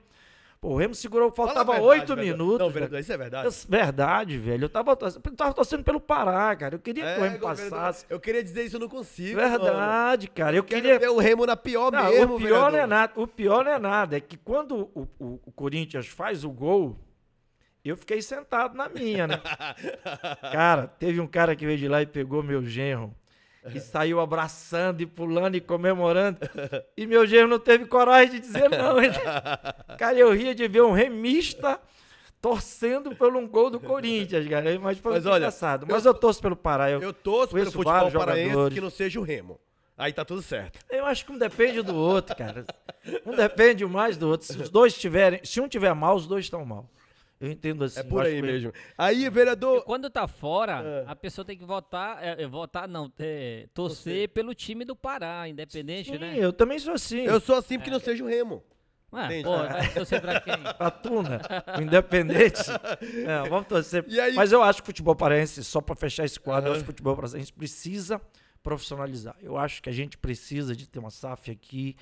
Pô, 0.64 0.70
o 0.70 0.78
Remo 0.78 0.96
segurou, 0.96 1.30
faltava 1.30 1.78
oito 1.82 2.16
minutos. 2.16 2.58
Não, 2.60 2.68
velho. 2.70 2.74
vereador, 2.74 3.00
isso 3.02 3.12
é 3.12 3.18
verdade. 3.18 3.46
Eu- 3.48 3.52
verdade, 3.68 4.38
velho. 4.38 4.64
Eu 4.64 4.70
tava, 4.70 4.96
torcendo- 4.96 5.22
eu 5.26 5.36
tava 5.36 5.54
torcendo 5.54 5.84
pelo 5.84 6.00
Pará, 6.00 6.56
cara. 6.56 6.76
Eu 6.76 6.80
queria 6.80 7.04
que 7.04 7.20
o 7.20 7.24
Remo 7.24 7.36
igual, 7.36 7.54
vereador, 7.54 7.80
passasse. 7.80 8.06
Eu 8.10 8.18
queria 8.18 8.42
dizer 8.42 8.64
isso, 8.64 8.78
eu 8.78 8.80
não 8.80 8.88
consigo. 8.88 9.36
Verdade, 9.36 10.30
cara. 10.30 10.56
Eu 10.56 10.64
Mano. 10.64 10.70
queria. 10.74 10.98
Ver 10.98 11.10
o 11.10 11.18
Remo 11.20 11.46
na 11.46 11.58
pior 11.58 11.92
Não, 11.92 12.06
mesmo, 12.06 12.36
o 12.36 12.40
pior 12.40 12.72
não 12.72 12.80
é 12.80 12.86
nada. 12.88 13.12
O 13.18 13.28
pior 13.28 13.66
não 13.66 13.72
é 13.74 13.78
nada. 13.78 14.16
É 14.16 14.22
que 14.22 14.38
quando 14.38 14.90
o, 14.96 15.06
o- 15.20 15.40
o 15.48 15.52
Corinthians 15.52 16.08
faz 16.08 16.46
o 16.46 16.50
gol, 16.50 16.98
eu 17.84 17.98
fiquei 17.98 18.22
sentado 18.22 18.74
na 18.74 18.88
minha, 18.88 19.28
né? 19.28 19.42
cara, 20.50 20.88
teve 20.88 21.20
um 21.20 21.28
cara 21.28 21.58
que 21.58 21.66
veio 21.66 21.78
de 21.78 21.90
lá 21.90 22.02
e 22.02 22.06
pegou 22.06 22.42
meu 22.42 22.64
genro. 22.66 23.14
E 23.74 23.80
saiu 23.80 24.20
abraçando 24.20 25.02
e 25.02 25.06
pulando 25.06 25.56
e 25.56 25.62
comemorando. 25.62 26.40
E 26.98 27.06
meu 27.08 27.26
genro 27.26 27.48
não 27.48 27.60
teve 27.60 27.86
coragem 27.86 28.32
de 28.32 28.40
dizer 28.40 28.70
não. 28.70 28.98
Cara, 29.98 30.18
eu 30.18 30.34
ria 30.34 30.54
de 30.54 30.68
ver 30.68 30.82
um 30.82 30.92
remista 30.92 31.80
torcendo 32.42 33.16
por 33.16 33.34
um 33.36 33.48
gol 33.48 33.70
do 33.70 33.80
Corinthians, 33.80 34.46
cara. 34.50 34.78
Mas 34.78 34.98
foi 34.98 35.14
Mas 35.14 35.26
olha, 35.26 35.46
eu, 35.46 35.88
Mas 35.88 36.06
eu 36.06 36.14
torço 36.14 36.42
pelo 36.42 36.58
Pará. 36.58 36.90
Eu, 36.90 37.02
Eu 37.02 37.14
torço 37.14 37.54
pelo 37.54 37.72
futebol 37.72 38.12
paraense 38.12 38.74
que 38.74 38.82
não 38.82 38.90
seja 38.90 39.18
o 39.20 39.24
Remo. 39.24 39.58
Aí 39.98 40.12
tá 40.12 40.26
tudo 40.26 40.42
certo. 40.42 40.80
Eu 40.90 41.06
acho 41.06 41.26
que 41.26 41.32
um 41.32 41.38
depende 41.38 41.82
do 41.82 41.96
outro, 41.96 42.36
cara. 42.36 42.66
Um 43.26 43.36
depende 43.36 43.86
mais 43.86 44.18
do 44.18 44.28
outro. 44.28 44.46
Se 44.46 44.58
os 44.60 44.70
dois 44.70 44.94
tiverem. 44.94 45.40
Se 45.44 45.62
um 45.62 45.68
tiver 45.68 45.94
mal, 45.94 46.16
os 46.16 46.28
dois 46.28 46.46
estão 46.46 46.66
mal. 46.66 46.90
Eu 47.40 47.52
entendo 47.52 47.84
assim. 47.84 48.00
É 48.00 48.04
por 48.04 48.26
aí 48.26 48.36
que- 48.36 48.42
mesmo. 48.42 48.72
Aí, 48.98 49.30
vereador. 49.30 49.84
Quando 49.84 50.10
tá 50.10 50.28
fora, 50.28 50.82
É. 50.82 51.04
a 51.08 51.16
pessoa 51.16 51.44
tem 51.44 51.58
que 51.58 51.66
votar, 51.66 52.24
é, 52.24 52.44
é, 52.44 52.48
votar 52.48 52.88
não, 52.88 53.12
é, 53.20 53.68
torcer 53.74 54.30
pelo 54.30 54.54
time 54.54 54.86
do 54.86 54.96
Pará, 54.96 55.48
independente, 55.50 56.12
Sim, 56.12 56.18
né? 56.20 56.36
eu 56.38 56.54
também 56.54 56.80
sou 56.80 56.94
assim. 56.94 57.22
Eu 57.22 57.40
sou 57.42 57.56
assim 57.58 57.78
porque 57.78 57.92
não 57.92 58.00
seja 58.00 58.24
o 58.24 58.28
Remo. 58.28 58.64
Ué, 59.12 59.26
Entendi. 59.26 59.44
pô, 59.44 59.58
vai 59.58 59.94
torcer 59.94 60.22
pra 60.22 60.40
quem? 60.40 60.54
Patuna, 60.80 61.42
o 61.78 61.82
independente. 61.82 62.62
É, 63.28 63.48
vamos 63.50 63.68
torcer. 63.68 64.04
Aí- 64.20 64.34
Mas 64.34 64.52
eu 64.52 64.64
acho 64.64 64.80
que 64.82 64.84
o 64.84 64.88
futebol 64.88 65.16
paraense, 65.16 65.64
só 65.64 65.82
para 65.82 65.96
fechar 65.96 66.26
esse 66.26 66.40
quadro, 66.40 66.70
eu 66.70 66.74
acho 66.74 66.82
que 66.82 66.90
o 66.90 66.92
futebol 66.94 67.16
paraense 67.16 67.52
precisa 67.54 68.20
profissionalizar. 68.64 69.36
Eu 69.42 69.58
acho 69.58 69.84
que 69.84 69.90
a 69.90 69.94
gente 69.94 70.18
precisa 70.18 70.76
de 70.76 70.88
ter 70.88 71.00
uma 71.00 71.12
SAF 71.12 71.52
aqui. 71.52 71.96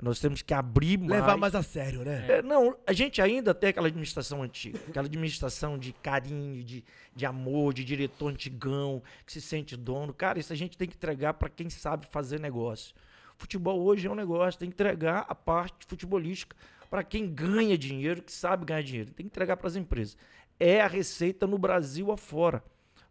Nós 0.00 0.18
temos 0.18 0.42
que 0.42 0.52
abrir 0.52 0.98
mais. 0.98 1.20
Levar 1.20 1.36
mais 1.36 1.54
a 1.54 1.62
sério, 1.62 2.04
né? 2.04 2.26
É, 2.28 2.42
não, 2.42 2.76
a 2.86 2.92
gente 2.92 3.22
ainda 3.22 3.54
tem 3.54 3.70
aquela 3.70 3.86
administração 3.86 4.42
antiga, 4.42 4.80
aquela 4.88 5.06
administração 5.06 5.78
de 5.78 5.92
carinho, 5.92 6.64
de, 6.64 6.84
de 7.14 7.26
amor, 7.26 7.72
de 7.72 7.84
diretor 7.84 8.28
antigão, 8.28 9.02
que 9.24 9.32
se 9.32 9.40
sente 9.40 9.76
dono. 9.76 10.12
Cara, 10.12 10.38
isso 10.40 10.52
a 10.52 10.56
gente 10.56 10.76
tem 10.76 10.88
que 10.88 10.96
entregar 10.96 11.34
para 11.34 11.48
quem 11.48 11.70
sabe 11.70 12.06
fazer 12.06 12.40
negócio. 12.40 12.94
Futebol 13.36 13.80
hoje 13.80 14.06
é 14.06 14.10
um 14.10 14.14
negócio, 14.14 14.58
tem 14.58 14.68
que 14.68 14.74
entregar 14.74 15.24
a 15.28 15.34
parte 15.34 15.86
futebolística 15.86 16.56
para 16.90 17.02
quem 17.02 17.32
ganha 17.32 17.78
dinheiro, 17.78 18.22
que 18.22 18.32
sabe 18.32 18.66
ganhar 18.66 18.82
dinheiro. 18.82 19.10
Tem 19.12 19.24
que 19.24 19.32
entregar 19.32 19.56
para 19.56 19.66
as 19.66 19.76
empresas. 19.76 20.16
É 20.60 20.80
a 20.80 20.86
receita 20.86 21.46
no 21.46 21.58
Brasil 21.58 22.12
afora. 22.12 22.62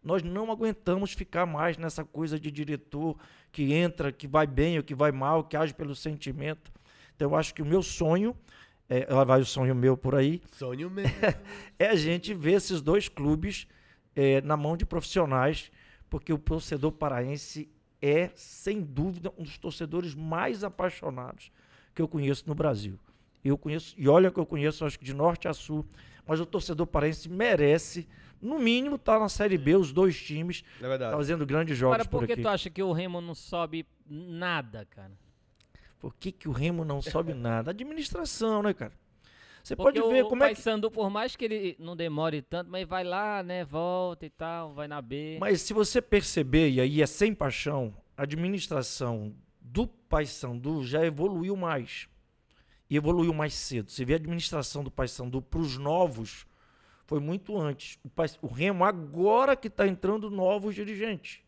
Nós 0.04 0.24
não 0.24 0.52
aguentamos 0.52 1.14
ficar 1.14 1.46
mais 1.46 1.78
nessa 1.78 2.04
coisa 2.04 2.40
de 2.40 2.50
diretor 2.50 3.18
que 3.52 3.74
entra, 3.74 4.12
que 4.12 4.28
vai 4.28 4.48
bem 4.48 4.78
ou 4.78 4.84
que 4.84 4.96
vai 4.96 5.12
mal, 5.12 5.44
que 5.44 5.58
age 5.58 5.74
pelo 5.74 5.96
sentimento. 5.96 6.72
Então, 7.16 7.30
eu 7.30 7.36
acho 7.36 7.54
que 7.54 7.62
o 7.62 7.66
meu 7.66 7.84
sonho, 7.84 8.36
é, 8.90 9.06
lá 9.10 9.24
vai 9.24 9.42
o 9.42 9.46
sonho 9.46 9.76
meu 9.76 9.98
por 9.98 10.16
aí, 10.16 10.42
Sonho 10.54 10.90
mesmo. 10.92 11.16
é 11.78 11.88
a 11.88 11.96
gente 11.96 12.34
ver 12.34 12.54
esses 12.54 12.82
dois 12.82 13.08
clubes 13.08 13.68
é, 14.16 14.42
na 14.42 14.56
mão 14.58 14.76
de 14.76 14.86
profissionais, 14.86 15.72
porque 16.10 16.34
o 16.34 16.38
torcedor 16.38 16.92
paraense 16.92 17.70
é, 18.02 18.32
sem 18.36 18.82
dúvida, 18.82 19.32
um 19.38 19.44
dos 19.44 19.58
torcedores 19.58 20.16
mais 20.16 20.64
apaixonados 20.64 21.52
que 21.94 22.02
eu 22.02 22.08
conheço 22.08 22.44
no 22.48 22.56
Brasil. 22.56 22.98
Eu 23.44 23.58
conheço, 23.58 23.94
e 23.98 24.08
olha 24.08 24.32
que 24.32 24.40
eu 24.40 24.46
conheço, 24.46 24.86
acho 24.86 24.98
que 24.98 25.06
de 25.06 25.14
norte 25.14 25.48
a 25.48 25.54
sul, 25.54 25.86
mas 26.26 26.40
o 26.40 26.46
torcedor 26.46 26.88
paraense 26.88 27.28
merece, 27.30 28.08
no 28.42 28.58
mínimo, 28.60 28.96
estar 28.96 29.20
na 29.20 29.30
Série 29.30 29.58
B, 29.58 29.76
os 29.76 29.92
dois 29.94 30.20
times, 30.20 30.64
É 30.82 30.88
verdade. 30.88 31.16
fazendo 31.16 31.46
grandes 31.46 31.78
jogos 31.78 31.96
Agora, 31.96 32.10
por 32.10 32.22
por 32.22 32.28
que 32.28 32.34
aqui. 32.34 32.42
tu 32.42 32.48
acha 32.48 32.70
que 32.70 32.82
o 32.82 32.92
Remo 32.92 33.22
não 33.22 33.36
sobe 33.36 33.86
nada, 34.08 34.86
cara? 34.90 35.12
Por 36.00 36.16
que, 36.16 36.32
que 36.32 36.50
o 36.50 36.52
Remo 36.52 36.84
não 36.84 37.02
sobe 37.02 37.34
nada? 37.36 37.70
Administração, 37.72 38.64
né, 38.64 38.74
cara? 38.74 38.94
Você 39.64 39.76
Porque 39.76 40.00
pode 40.02 40.12
ver 40.14 40.24
o 40.24 40.28
como 40.30 40.44
é 40.44 40.50
que 40.50 40.56
Paysandu, 40.56 40.90
por 40.90 41.10
mais 41.12 41.36
que 41.36 41.46
ele 41.46 41.76
não 41.78 41.96
demore 41.96 42.42
tanto, 42.42 42.72
mas 42.72 42.88
vai 42.88 43.04
lá, 43.04 43.44
né, 43.44 43.64
volta 43.64 44.26
e 44.26 44.30
tal, 44.32 44.74
vai 44.74 44.88
na 44.88 45.00
B. 45.00 45.38
Mas 45.40 45.62
se 45.62 45.72
você 45.72 46.02
perceber, 46.02 46.72
e 46.72 46.82
aí 46.82 47.00
é 47.00 47.06
sem 47.06 47.32
paixão, 47.36 47.94
a 48.18 48.24
administração 48.24 49.36
do 49.62 49.86
Paysandu 49.86 50.84
já 50.84 51.06
evoluiu 51.06 51.56
mais. 51.56 52.10
E 52.92 52.98
evoluiu 52.98 53.34
mais 53.34 53.54
cedo. 53.54 53.90
Você 53.90 54.04
vê 54.04 54.14
a 54.14 54.16
administração 54.18 54.84
do 54.84 54.92
Paysandu 54.92 55.42
para 55.42 55.60
os 55.62 55.78
novos, 55.78 56.46
foi 57.08 57.22
muito 57.22 57.58
antes. 57.58 57.98
O, 58.04 58.10
Pay- 58.10 58.38
o 58.42 58.48
Remo 58.48 58.84
agora 58.84 59.56
que 59.56 59.68
está 59.70 59.88
entrando 59.88 60.30
novos 60.30 60.76
dirigentes. 60.76 61.40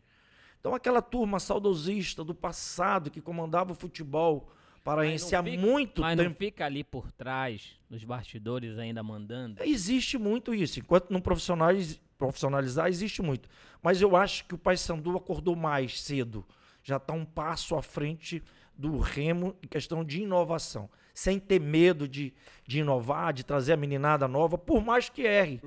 Então 0.59 0.73
aquela 0.73 1.01
turma 1.01 1.41
saudosista 1.41 2.23
do 2.23 2.33
passado 2.33 3.11
que 3.11 3.19
comandava 3.19 3.73
o 3.73 3.75
futebol 3.75 4.49
paraense 4.85 5.35
há 5.35 5.43
fica- 5.43 5.57
muito 5.61 6.01
mas 6.01 6.15
tempo. 6.17 6.29
não 6.29 6.35
fica 6.37 6.65
ali 6.65 6.81
por 6.83 7.11
trás, 7.11 7.71
nos 7.89 8.05
bastidores 8.05 8.77
ainda 8.77 9.03
mandando. 9.03 9.61
Existe 9.63 10.17
muito 10.17 10.53
isso. 10.53 10.79
Enquanto 10.79 11.11
não 11.11 11.19
profissionaliz- 11.19 11.99
profissionalizar, 12.17 12.87
existe 12.87 13.21
muito. 13.21 13.49
Mas 13.81 14.01
eu 14.01 14.15
acho 14.15 14.45
que 14.45 14.55
o 14.55 14.57
Paysandu 14.57 15.17
acordou 15.17 15.57
mais 15.57 16.01
cedo. 16.01 16.45
Já 16.81 16.95
está 16.95 17.11
um 17.13 17.25
passo 17.25 17.75
à 17.75 17.81
frente 17.81 18.41
do 18.77 18.97
Remo 18.97 19.55
em 19.61 19.67
questão 19.67 20.03
de 20.05 20.21
inovação. 20.21 20.89
Sem 21.13 21.39
ter 21.39 21.59
medo 21.59 22.07
de, 22.07 22.33
de 22.65 22.79
inovar, 22.79 23.33
de 23.33 23.43
trazer 23.43 23.73
a 23.73 23.77
meninada 23.77 24.27
nova, 24.27 24.57
por 24.57 24.83
mais 24.83 25.09
que 25.09 25.21
erre. 25.21 25.61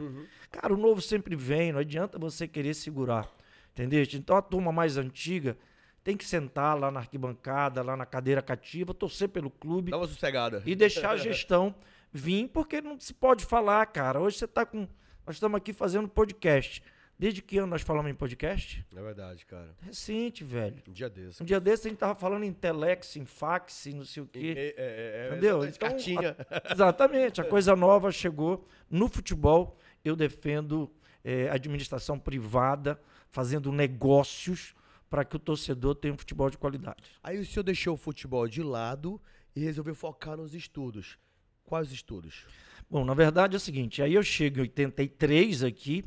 Cara, 0.51 0.75
o 0.75 0.77
novo 0.77 1.01
sempre 1.01 1.37
vem, 1.37 1.73
não 1.73 1.79
adianta 1.81 2.19
você 2.19 2.49
querer 2.49 2.75
segurar. 2.75 3.31
Entendeu? 3.73 4.05
Então 4.15 4.37
a 4.37 4.43
turma 4.43 4.73
mais 4.73 4.97
antiga 4.97 5.57
tem 6.03 6.17
que 6.17 6.25
sentar 6.25 6.79
lá 6.79 6.91
na 6.91 7.01
arquibancada, 7.01 7.83
lá 7.83 7.97
na 7.97 8.07
cadeira 8.07 8.41
cativa, 8.41 8.95
torcer 8.95 9.29
pelo 9.29 9.51
clube 9.51 9.91
Dá 9.91 9.99
uma 9.99 10.07
sossegada. 10.07 10.63
e 10.65 10.75
deixar 10.75 11.11
a 11.11 11.17
gestão 11.19 11.75
vir, 12.13 12.49
porque 12.49 12.81
não 12.81 12.99
se 12.99 13.13
pode 13.13 13.45
falar, 13.45 13.85
cara. 13.87 14.21
Hoje 14.21 14.39
você 14.39 14.47
tá 14.47 14.65
com. 14.65 14.89
Nós 15.27 15.37
estamos 15.37 15.57
aqui 15.57 15.73
fazendo 15.73 16.09
podcast. 16.09 16.83
Desde 17.19 17.41
que 17.41 17.57
ano 17.57 17.69
nós 17.69 17.81
falamos 17.83 18.11
em 18.11 18.15
podcast? 18.15 18.85
É 18.95 19.03
verdade, 19.03 19.47
cara. 19.47 19.75
Recente, 19.81 20.45
velho. 20.45 20.83
Um 20.87 20.93
dia 20.93 21.09
desse. 21.09 21.43
Um 21.43 21.47
dia 21.47 21.59
desse 21.59 21.87
a 21.87 21.91
gente 21.91 21.99
tava 21.99 22.15
falando 22.15 22.45
em 22.45 22.53
telex, 22.53 23.17
em 23.17 23.25
fax, 23.25 23.87
em 23.87 23.95
não 23.95 24.05
sei 24.05 24.23
o 24.23 24.27
É, 24.35 24.39
quê. 24.39 24.55
é, 24.57 24.75
é, 24.77 24.77
é, 24.77 25.29
Entendeu? 25.31 25.65
Então, 25.65 25.89
cartinha. 25.89 26.37
Exatamente, 26.71 27.41
a 27.41 27.45
coisa 27.45 27.75
nova 27.75 28.13
chegou. 28.13 28.67
No 28.91 29.09
futebol, 29.09 29.79
eu 30.05 30.15
defendo 30.15 30.93
eh, 31.25 31.49
administração 31.51 32.19
privada, 32.19 33.01
fazendo 33.31 33.73
negócios 33.73 34.75
para 35.09 35.25
que 35.25 35.37
o 35.37 35.39
torcedor 35.39 35.95
tenha 35.95 36.13
um 36.13 36.19
futebol 36.19 36.51
de 36.51 36.59
qualidade. 36.59 37.03
Aí 37.23 37.39
o 37.39 37.47
senhor 37.47 37.63
deixou 37.63 37.95
o 37.95 37.97
futebol 37.97 38.47
de 38.47 38.63
lado 38.63 39.19
e 39.55 39.61
resolveu 39.61 39.95
focar 39.95 40.37
nos 40.37 40.55
estudos. 40.55 41.17
Quais 41.65 41.91
estudos? 41.91 42.45
Bom, 42.91 43.05
na 43.05 43.15
verdade 43.15 43.55
é 43.55 43.57
o 43.57 43.61
seguinte, 43.61 44.03
aí 44.03 44.15
eu 44.15 44.23
chego 44.23 44.59
em 44.59 44.63
83 44.63 45.65
aqui, 45.65 46.05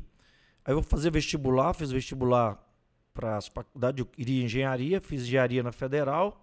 aí 0.64 0.72
eu 0.72 0.80
vou 0.80 0.82
fazer 0.82 1.10
vestibular, 1.10 1.72
fiz 1.74 1.90
vestibular 1.90 2.58
para 3.14 3.36
as 3.36 3.48
faculdades, 3.48 3.98
eu 3.98 4.06
queria 4.06 4.44
engenharia, 4.44 5.00
fiz 5.00 5.22
engenharia 5.22 5.62
na 5.62 5.72
Federal, 5.72 6.42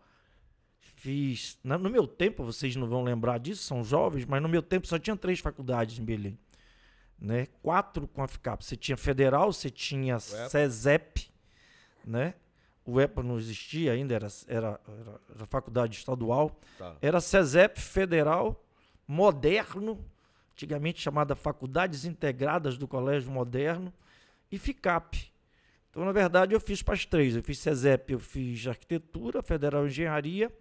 fiz, 0.80 1.58
na- 1.64 1.78
no 1.78 1.90
meu 1.90 2.08
tempo, 2.08 2.44
vocês 2.44 2.76
não 2.76 2.88
vão 2.88 3.04
lembrar 3.04 3.38
disso, 3.40 3.64
são 3.64 3.84
jovens, 3.84 4.26
mas 4.26 4.42
no 4.42 4.50
meu 4.50 4.62
tempo 4.62 4.88
só 4.88 4.98
tinha 5.00 5.16
três 5.16 5.40
faculdades 5.40 5.98
em 6.00 6.04
Belém, 6.04 6.38
né? 7.20 7.48
Quatro 7.62 8.08
com 8.08 8.22
a 8.24 8.28
FICAP, 8.28 8.64
você 8.66 8.76
tinha 8.76 8.98
Federal, 8.98 9.52
você 9.54 9.70
tinha 9.70 10.20
CESEP, 10.20 11.30
né? 12.06 12.34
O 12.86 13.02
EPA 13.02 13.22
não 13.22 13.38
existia 13.38 13.92
ainda, 13.92 14.16
era, 14.16 14.28
era, 14.48 14.80
era, 14.88 15.22
era 15.36 15.46
faculdade 15.46 15.98
estadual, 15.98 16.58
Tá. 16.78 16.96
era 17.02 17.20
CESEP 17.20 17.80
Federal, 17.82 18.64
moderno, 19.08 20.04
antigamente 20.54 21.02
chamada 21.02 21.36
Faculdades 21.36 22.06
Integradas 22.06 22.78
do 22.78 22.88
Colégio 22.88 23.30
Moderno, 23.32 23.94
e 24.52 24.58
FICAP. 24.58 25.32
Então, 25.90 26.06
na 26.06 26.12
verdade, 26.12 26.54
eu 26.54 26.60
fiz 26.60 26.82
para 26.84 26.94
as 26.94 27.06
três. 27.06 27.36
Eu 27.36 27.44
fiz 27.44 27.60
CESEP, 27.60 28.14
eu 28.14 28.20
fiz 28.20 28.68
Arquitetura, 28.68 29.42
Federal 29.42 29.86
Engenharia 29.88 30.52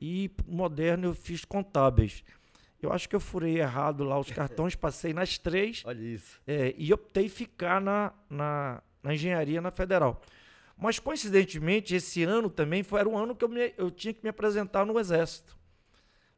e 0.00 0.30
moderno 0.46 1.06
eu 1.08 1.14
fiz 1.14 1.44
contábeis. 1.44 2.22
Eu 2.82 2.92
acho 2.92 3.08
que 3.08 3.16
eu 3.16 3.20
furei 3.20 3.58
errado 3.58 4.04
lá 4.04 4.18
os 4.18 4.30
cartões, 4.32 4.74
passei 4.74 5.12
nas 5.14 5.38
três 5.38 5.82
Olha 5.84 5.98
isso. 6.00 6.40
é, 6.46 6.74
e 6.76 6.92
optei 6.92 7.28
ficar 7.28 7.80
na, 7.80 8.12
na, 8.28 8.82
na 9.02 9.14
engenharia 9.14 9.60
na 9.62 9.70
federal. 9.70 10.20
Mas 10.76 10.98
coincidentemente, 10.98 11.94
esse 11.94 12.22
ano 12.22 12.50
também 12.50 12.82
foi 12.82 13.00
era 13.00 13.08
um 13.08 13.16
ano 13.16 13.34
que 13.34 13.42
eu, 13.42 13.48
me- 13.48 13.72
eu 13.78 13.90
tinha 13.90 14.12
que 14.12 14.22
me 14.22 14.28
apresentar 14.28 14.84
no 14.84 15.00
exército. 15.00 15.56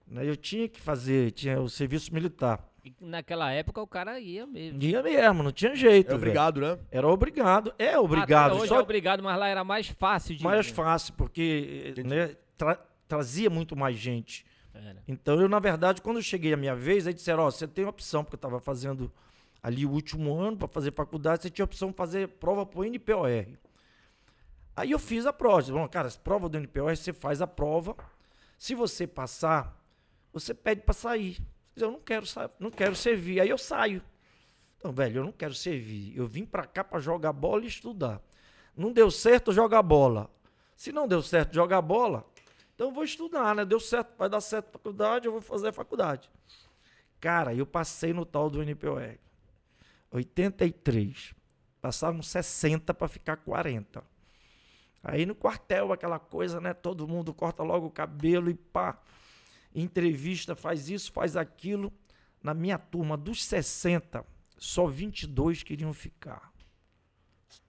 né? 0.07 0.25
Eu 0.29 0.37
tinha 0.37 0.69
que 0.69 0.81
fazer, 0.81 1.33
tinha 1.33 1.61
o 1.61 1.69
serviço 1.69 2.15
militar. 2.15 2.65
Naquela 3.01 3.51
época 3.53 3.81
o 3.81 3.87
cara 3.87 4.19
ia 4.21 4.47
mesmo. 4.47 4.79
Dia 4.79 5.03
mesmo, 5.03 5.43
não 5.43 5.53
tinha 5.53 5.75
jeito. 5.75 6.13
É 6.13 6.15
obrigado, 6.15 6.61
né? 6.61 6.79
Era 6.91 7.09
obrigado. 7.09 7.75
É 7.79 7.99
obrigado. 7.99 8.53
Até 8.53 8.61
hoje 8.61 8.69
só 8.69 8.77
é 8.77 8.81
obrigado, 8.81 9.23
mas 9.23 9.39
lá 9.39 9.49
era 9.49 9.65
mais 9.65 9.89
fácil 9.89 10.37
de 10.37 10.45
mais 10.45 10.69
ir. 10.69 10.73
fácil, 10.73 11.15
porque 11.15 11.95
né, 12.05 12.37
tra- 12.57 12.81
trazia 13.07 13.49
muito 13.51 13.75
mais 13.77 13.97
gente. 13.97 14.45
Era. 14.75 15.03
Então, 15.09 15.41
eu, 15.41 15.49
na 15.49 15.59
verdade, 15.59 16.01
quando 16.01 16.19
eu 16.19 16.23
cheguei 16.23 16.53
a 16.53 16.57
minha 16.57 16.75
vez, 16.75 17.07
aí 17.07 17.15
disseram, 17.15 17.43
ó, 17.43 17.51
você 17.51 17.67
tem 17.67 17.85
opção, 17.85 18.23
porque 18.23 18.35
eu 18.37 18.39
estava 18.39 18.61
fazendo 18.61 19.11
ali 19.63 19.85
o 19.85 19.91
último 19.91 20.39
ano 20.39 20.57
para 20.57 20.69
fazer 20.69 20.93
faculdade, 20.93 21.43
você 21.43 21.51
tinha 21.51 21.65
opção 21.65 21.89
de 21.91 21.97
fazer 21.97 22.29
prova 22.29 22.65
pro 22.65 22.85
NPOR. 22.85 23.29
Aí 24.77 24.93
eu 24.93 24.99
fiz 24.99 25.27
a 25.27 25.33
prova. 25.33 25.61
Bom, 25.73 25.89
cara, 25.89 26.07
essa 26.07 26.19
prova 26.21 26.49
do 26.49 26.57
NPOR, 26.59 26.97
você 26.97 27.13
faz 27.13 27.43
a 27.43 27.47
prova. 27.47 27.97
Se 28.57 28.75
você 28.75 29.07
passar, 29.07 29.77
você 30.33 30.55
pede 30.55 30.83
para 30.83 30.95
sair. 30.95 31.39
Eu 31.81 31.93
não 31.93 32.01
quero, 32.01 32.27
não 32.59 32.71
quero 32.71 32.95
servir. 32.95 33.41
Aí 33.41 33.49
eu 33.49 33.59
saio. 33.59 34.03
Então, 34.77 34.93
velho, 34.93 35.19
eu 35.19 35.25
não 35.25 35.33
quero 35.33 35.55
servir. 35.55 36.17
Eu 36.17 36.27
vim 36.27 36.45
para 36.45 36.65
cá 36.65 36.85
para 36.85 37.01
jogar 37.01 37.33
bola 37.33 37.65
e 37.65 37.69
estudar. 37.69 38.21
Não 38.77 38.93
deu 38.93 39.11
certo, 39.11 39.53
joga 39.53 39.83
bola. 39.83 40.31
Se 40.77 40.93
não 40.93 41.09
deu 41.09 41.21
certo 41.21 41.55
jogar 41.55 41.83
bola, 41.83 42.25
então 42.75 42.89
eu 42.89 42.93
vou 42.93 43.03
estudar, 43.03 43.57
né? 43.57 43.65
Deu 43.65 43.81
certo, 43.81 44.17
vai 44.17 44.29
dar 44.29 44.41
certo 44.41 44.69
a 44.69 44.73
faculdade, 44.73 45.27
eu 45.27 45.33
vou 45.33 45.41
fazer 45.41 45.69
a 45.69 45.73
faculdade. 45.73 46.31
Cara, 47.21 47.53
eu 47.53 47.67
passei 47.67 48.13
no 48.13 48.25
tal 48.25 48.49
do 48.49 48.63
NPOR. 48.63 49.19
83. 50.13 51.35
Passaram 51.81 52.23
60 52.23 52.95
para 52.95 53.09
ficar 53.09 53.39
40. 53.39 54.05
Aí 55.03 55.27
no 55.27 55.35
quartel, 55.35 55.93
aquela 55.93 56.19
coisa, 56.19 56.61
né? 56.61 56.73
Todo 56.73 57.09
mundo 57.09 57.35
corta 57.35 57.63
logo 57.63 57.87
o 57.87 57.91
cabelo 57.91 58.49
e 58.49 58.55
pá. 58.55 58.97
Entrevista, 59.75 60.55
faz 60.55 60.89
isso, 60.89 61.13
faz 61.13 61.37
aquilo. 61.37 61.93
Na 62.43 62.55
minha 62.55 62.79
turma, 62.79 63.17
dos 63.17 63.45
60, 63.45 64.25
só 64.57 64.87
22 64.87 65.63
queriam 65.63 65.93
ficar. 65.93 66.53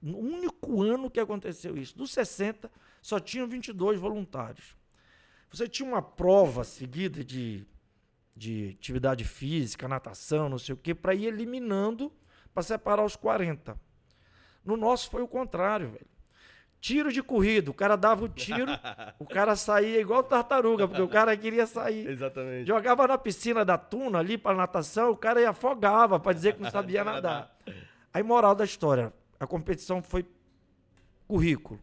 No 0.02 0.18
único 0.18 0.82
ano 0.82 1.10
que 1.10 1.20
aconteceu 1.20 1.78
isso. 1.78 1.98
Dos 1.98 2.12
60, 2.12 2.72
só 3.02 3.20
tinham 3.20 3.48
22 3.48 4.00
voluntários. 4.00 4.78
Você 5.52 5.68
tinha 5.68 5.88
uma 5.88 6.02
prova 6.02 6.64
seguida 6.64 7.24
de, 7.24 7.66
de 8.36 8.76
atividade 8.80 9.24
física, 9.24 9.88
natação, 9.88 10.48
não 10.48 10.60
sei 10.60 10.74
o 10.74 10.78
quê, 10.78 10.94
para 10.94 11.16
ir 11.16 11.26
eliminando, 11.26 12.12
para 12.54 12.64
separar 12.64 13.04
os 13.04 13.16
40. 13.16 13.80
No 14.64 14.78
nosso 14.78 15.10
foi 15.10 15.24
o 15.24 15.28
contrário, 15.28 15.90
velho. 15.90 16.19
Tiro 16.82 17.12
de 17.12 17.22
corrida, 17.22 17.70
o 17.70 17.74
cara 17.74 17.98
dava 17.98 18.24
o 18.24 18.30
tiro, 18.30 18.72
o 19.20 19.26
cara 19.28 19.56
saía 19.56 20.00
igual 20.00 20.24
tartaruga, 20.24 20.88
porque 20.88 21.02
o 21.02 21.10
cara 21.10 21.36
queria 21.36 21.68
sair. 21.68 22.08
Exatamente. 22.08 22.68
Jogava 22.68 23.06
na 23.06 23.18
piscina 23.18 23.66
da 23.66 23.78
Tuna 23.78 24.20
ali 24.20 24.38
para 24.38 24.56
natação, 24.56 25.12
o 25.12 25.18
cara 25.18 25.42
ia 25.42 25.50
afogava 25.50 26.20
para 26.20 26.32
dizer 26.32 26.56
que 26.56 26.62
não 26.62 26.72
sabia 26.72 27.04
nadar. 27.06 27.54
Aí, 28.14 28.24
moral 28.24 28.56
da 28.56 28.64
história, 28.64 29.14
a 29.40 29.46
competição 29.46 30.02
foi 30.02 30.26
currículo. 31.28 31.80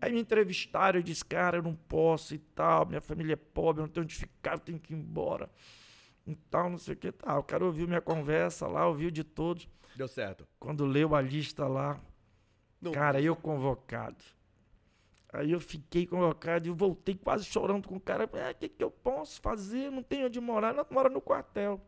Aí 0.00 0.12
me 0.12 0.20
entrevistaram, 0.20 0.98
eu 0.98 1.02
disse, 1.02 1.24
cara, 1.24 1.58
eu 1.58 1.62
não 1.62 1.74
posso 1.74 2.34
e 2.34 2.38
tal, 2.38 2.86
minha 2.86 3.00
família 3.00 3.32
é 3.32 3.36
pobre, 3.36 3.82
eu 3.82 3.86
não 3.86 3.92
tenho 3.92 4.04
onde 4.04 4.14
ficar, 4.14 4.54
eu 4.54 4.58
tenho 4.58 4.78
que 4.78 4.92
ir 4.92 4.96
embora. 4.96 5.48
E 6.26 6.34
tal, 6.34 6.68
não 6.70 6.78
sei 6.78 6.94
o 6.94 6.96
que 6.96 7.10
tal. 7.10 7.38
O 7.40 7.42
cara 7.42 7.64
ouviu 7.64 7.88
minha 7.88 8.00
conversa 8.00 8.66
lá, 8.66 8.86
ouviu 8.86 9.10
de 9.10 9.24
todos. 9.24 9.68
Deu 9.96 10.06
certo. 10.06 10.46
Quando 10.60 10.84
leu 10.84 11.14
a 11.14 11.20
lista 11.20 11.66
lá, 11.66 11.98
Não- 12.80 12.92
Cara, 12.92 13.20
eu 13.20 13.34
convocado. 13.34 14.24
Aí 15.32 15.52
eu 15.52 15.60
fiquei 15.60 16.06
convocado 16.06 16.66
e 16.66 16.70
voltei 16.70 17.14
quase 17.14 17.44
chorando 17.44 17.86
com 17.86 17.96
o 17.96 18.00
cara. 18.00 18.28
É, 18.32 18.50
o 18.50 18.54
que, 18.54 18.68
que 18.68 18.82
eu 18.82 18.90
posso 18.90 19.40
fazer? 19.40 19.90
Não 19.90 20.02
tenho 20.02 20.26
onde 20.26 20.40
morar. 20.40 20.72
Não 20.72 20.86
mora 20.90 21.10
no 21.10 21.20
quartel. 21.20 21.80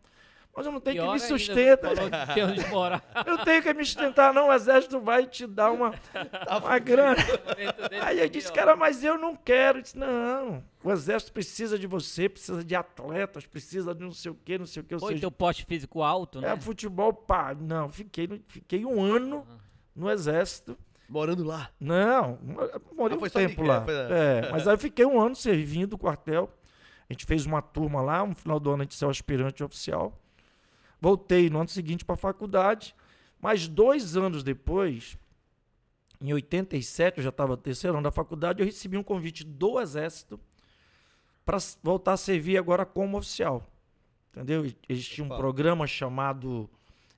Mas 0.54 0.66
eu 0.66 0.72
não 0.72 0.80
tenho 0.80 0.96
Pior 0.96 1.06
que 1.06 1.12
me 1.12 1.20
sustentar. 1.20 1.92
Eu 3.26 3.38
tenho 3.44 3.62
que 3.62 3.72
me 3.72 3.84
sustentar, 3.84 4.34
não. 4.34 4.48
O 4.48 4.52
exército 4.52 5.00
vai 5.00 5.24
te 5.26 5.46
dar 5.46 5.70
uma, 5.70 5.94
uma 6.60 6.78
grana. 6.78 7.16
Aí 8.02 8.18
eu 8.18 8.28
disse, 8.28 8.52
cara, 8.52 8.74
mas 8.74 9.04
eu 9.04 9.16
não 9.16 9.36
quero. 9.36 9.78
Eu 9.78 9.82
disse, 9.82 9.96
não. 9.96 10.62
O 10.82 10.90
exército 10.90 11.32
precisa 11.32 11.78
de 11.78 11.86
você, 11.86 12.28
precisa 12.28 12.64
de 12.64 12.74
atletas, 12.74 13.46
precisa 13.46 13.94
de 13.94 14.02
não 14.02 14.12
sei 14.12 14.32
o 14.32 14.34
quê, 14.34 14.58
não 14.58 14.66
sei 14.66 14.82
o 14.82 14.84
quê. 14.84 14.94
Ou 14.94 15.00
Foi 15.00 15.10
seja, 15.10 15.20
teu 15.20 15.30
poste 15.30 15.64
físico 15.64 16.02
alto, 16.02 16.40
né? 16.40 16.52
é 16.52 16.56
futebol, 16.56 17.12
pá. 17.12 17.54
Não, 17.54 17.88
fiquei, 17.88 18.28
fiquei 18.48 18.84
um 18.84 19.00
ano 19.00 19.46
no 19.94 20.10
exército. 20.10 20.76
Morando 21.10 21.42
lá. 21.42 21.70
Não, 21.80 22.38
morei 22.96 23.18
Ah, 23.18 23.20
um 23.20 23.28
tempo 23.28 23.62
de- 23.62 23.68
lá. 23.68 23.78
é, 23.78 23.84
foi- 23.84 23.94
É, 23.94 24.52
mas 24.52 24.68
aí 24.68 24.74
eu 24.74 24.78
fiquei 24.78 25.04
um 25.04 25.20
ano 25.20 25.34
servindo 25.34 25.94
o 25.94 25.98
quartel. 25.98 26.48
A 27.08 27.12
gente 27.12 27.26
fez 27.26 27.44
uma 27.44 27.60
turma 27.60 28.00
lá, 28.00 28.24
no 28.24 28.34
final 28.36 28.60
do 28.60 28.70
ano 28.70 28.82
a 28.82 28.84
gente 28.84 28.94
saiu 28.94 29.10
aspirante 29.10 29.64
oficial. 29.64 30.16
Voltei 31.00 31.50
no 31.50 31.58
ano 31.58 31.68
seguinte 31.68 32.04
para 32.04 32.14
a 32.14 32.16
faculdade. 32.18 32.94
Mas 33.40 33.66
dois 33.66 34.16
anos 34.16 34.44
depois, 34.44 35.18
em 36.20 36.32
87, 36.32 37.18
eu 37.18 37.24
já 37.24 37.30
estava 37.30 37.56
terceiro 37.56 37.96
ano 37.96 38.04
da 38.04 38.12
faculdade, 38.12 38.60
eu 38.60 38.66
recebi 38.66 38.96
um 38.96 39.02
convite 39.02 39.42
do 39.42 39.80
Exército 39.80 40.38
para 41.44 41.58
voltar 41.82 42.12
a 42.12 42.16
servir 42.16 42.56
agora 42.56 42.86
como 42.86 43.16
oficial. 43.18 43.66
Entendeu? 44.30 44.64
Eles 44.88 45.08
tinham 45.08 45.26
um 45.26 45.30
Opa. 45.32 45.38
programa 45.38 45.86
chamado 45.88 46.70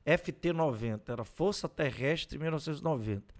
FT90, 0.07 1.13
era 1.13 1.25
Força 1.25 1.69
Terrestre 1.69 2.39
1990. 2.39 3.35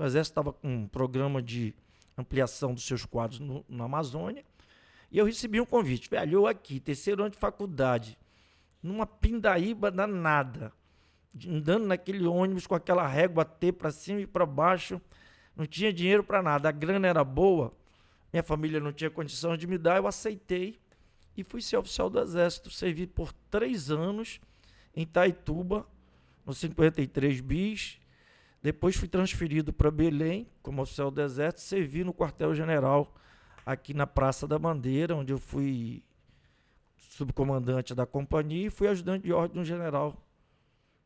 O 0.00 0.04
Exército 0.06 0.32
estava 0.32 0.50
com 0.50 0.66
um 0.66 0.88
programa 0.88 1.42
de 1.42 1.74
ampliação 2.16 2.72
dos 2.72 2.86
seus 2.86 3.04
quadros 3.04 3.38
no, 3.38 3.62
na 3.68 3.84
Amazônia. 3.84 4.42
E 5.12 5.18
eu 5.18 5.26
recebi 5.26 5.60
um 5.60 5.66
convite. 5.66 6.08
Velho, 6.08 6.38
eu 6.38 6.46
aqui, 6.46 6.80
terceiro 6.80 7.20
ano 7.20 7.30
de 7.30 7.36
faculdade, 7.36 8.18
numa 8.82 9.06
pindaíba 9.06 9.90
danada, 9.90 10.72
andando 11.46 11.86
naquele 11.86 12.26
ônibus 12.26 12.66
com 12.66 12.74
aquela 12.74 13.06
régua 13.06 13.44
T 13.44 13.72
para 13.72 13.90
cima 13.90 14.22
e 14.22 14.26
para 14.26 14.46
baixo, 14.46 14.98
não 15.54 15.66
tinha 15.66 15.92
dinheiro 15.92 16.24
para 16.24 16.40
nada, 16.40 16.70
a 16.70 16.72
grana 16.72 17.06
era 17.06 17.22
boa, 17.22 17.70
minha 18.32 18.42
família 18.42 18.80
não 18.80 18.94
tinha 18.94 19.10
condição 19.10 19.54
de 19.54 19.66
me 19.66 19.76
dar, 19.76 19.98
eu 19.98 20.06
aceitei 20.06 20.78
e 21.36 21.44
fui 21.44 21.60
ser 21.60 21.76
oficial 21.76 22.08
do 22.08 22.18
Exército. 22.20 22.70
Servi 22.70 23.06
por 23.06 23.34
três 23.50 23.90
anos 23.90 24.40
em 24.96 25.04
Taituba, 25.04 25.86
no 26.46 26.54
53 26.54 27.42
bis. 27.42 27.99
Depois 28.62 28.94
fui 28.96 29.08
transferido 29.08 29.72
para 29.72 29.90
Belém 29.90 30.46
como 30.62 30.82
oficial 30.82 31.10
do 31.10 31.20
Exército, 31.20 31.62
servi 31.62 32.04
no 32.04 32.12
quartel-general 32.12 33.14
aqui 33.64 33.94
na 33.94 34.06
Praça 34.06 34.46
da 34.46 34.58
Bandeira, 34.58 35.14
onde 35.16 35.32
eu 35.32 35.38
fui 35.38 36.02
subcomandante 36.96 37.94
da 37.94 38.06
companhia 38.06 38.66
e 38.66 38.70
fui 38.70 38.88
ajudante 38.88 39.24
de 39.24 39.32
ordem 39.32 39.54
de 39.54 39.60
um 39.60 39.64
general 39.64 40.16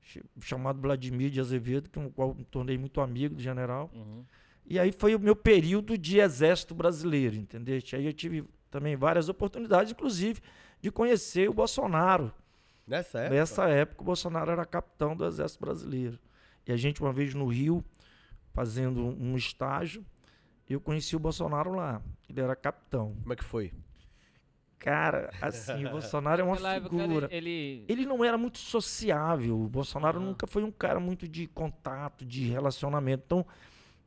ch- 0.02 0.22
chamado 0.40 0.80
Vladimir 0.80 1.30
de 1.30 1.40
Azevedo, 1.40 1.88
com 1.90 2.06
o 2.06 2.10
qual 2.10 2.34
me 2.34 2.44
tornei 2.44 2.76
muito 2.76 3.00
amigo 3.00 3.36
do 3.36 3.42
general. 3.42 3.90
Uhum. 3.94 4.24
E 4.66 4.78
aí 4.78 4.92
foi 4.92 5.14
o 5.14 5.20
meu 5.20 5.36
período 5.36 5.96
de 5.96 6.18
exército 6.18 6.74
brasileiro, 6.74 7.36
entendeu? 7.36 7.78
Aí 7.92 8.06
eu 8.06 8.12
tive 8.12 8.44
também 8.70 8.96
várias 8.96 9.28
oportunidades, 9.28 9.92
inclusive 9.92 10.40
de 10.80 10.90
conhecer 10.90 11.48
o 11.48 11.54
Bolsonaro. 11.54 12.32
Nessa 12.86 13.20
época. 13.20 13.34
Nessa 13.34 13.68
época, 13.68 14.02
o 14.02 14.04
Bolsonaro 14.04 14.50
era 14.50 14.64
capitão 14.66 15.16
do 15.16 15.24
Exército 15.24 15.64
Brasileiro. 15.64 16.18
E 16.66 16.72
a 16.72 16.76
gente, 16.76 17.00
uma 17.02 17.12
vez 17.12 17.34
no 17.34 17.46
Rio, 17.46 17.84
fazendo 18.52 19.00
um 19.02 19.36
estágio, 19.36 20.04
eu 20.68 20.80
conheci 20.80 21.14
o 21.14 21.18
Bolsonaro 21.18 21.72
lá. 21.72 22.00
Ele 22.28 22.40
era 22.40 22.56
capitão. 22.56 23.14
Como 23.22 23.32
é 23.32 23.36
que 23.36 23.44
foi? 23.44 23.72
Cara, 24.78 25.30
assim, 25.40 25.86
o 25.86 25.90
Bolsonaro 25.90 26.42
é 26.42 26.44
uma 26.44 26.56
figura. 26.56 27.26
ele, 27.30 27.48
ele- 27.48 27.84
Ele 27.88 28.06
não 28.06 28.22
era 28.22 28.36
muito 28.36 28.58
sociável. 28.58 29.58
O 29.58 29.68
Bolsonaro 29.68 30.18
Ah. 30.18 30.22
nunca 30.22 30.46
foi 30.46 30.62
um 30.62 30.70
cara 30.70 31.00
muito 31.00 31.26
de 31.26 31.46
contato, 31.46 32.24
de 32.24 32.44
relacionamento. 32.48 33.22
Então, 33.24 33.46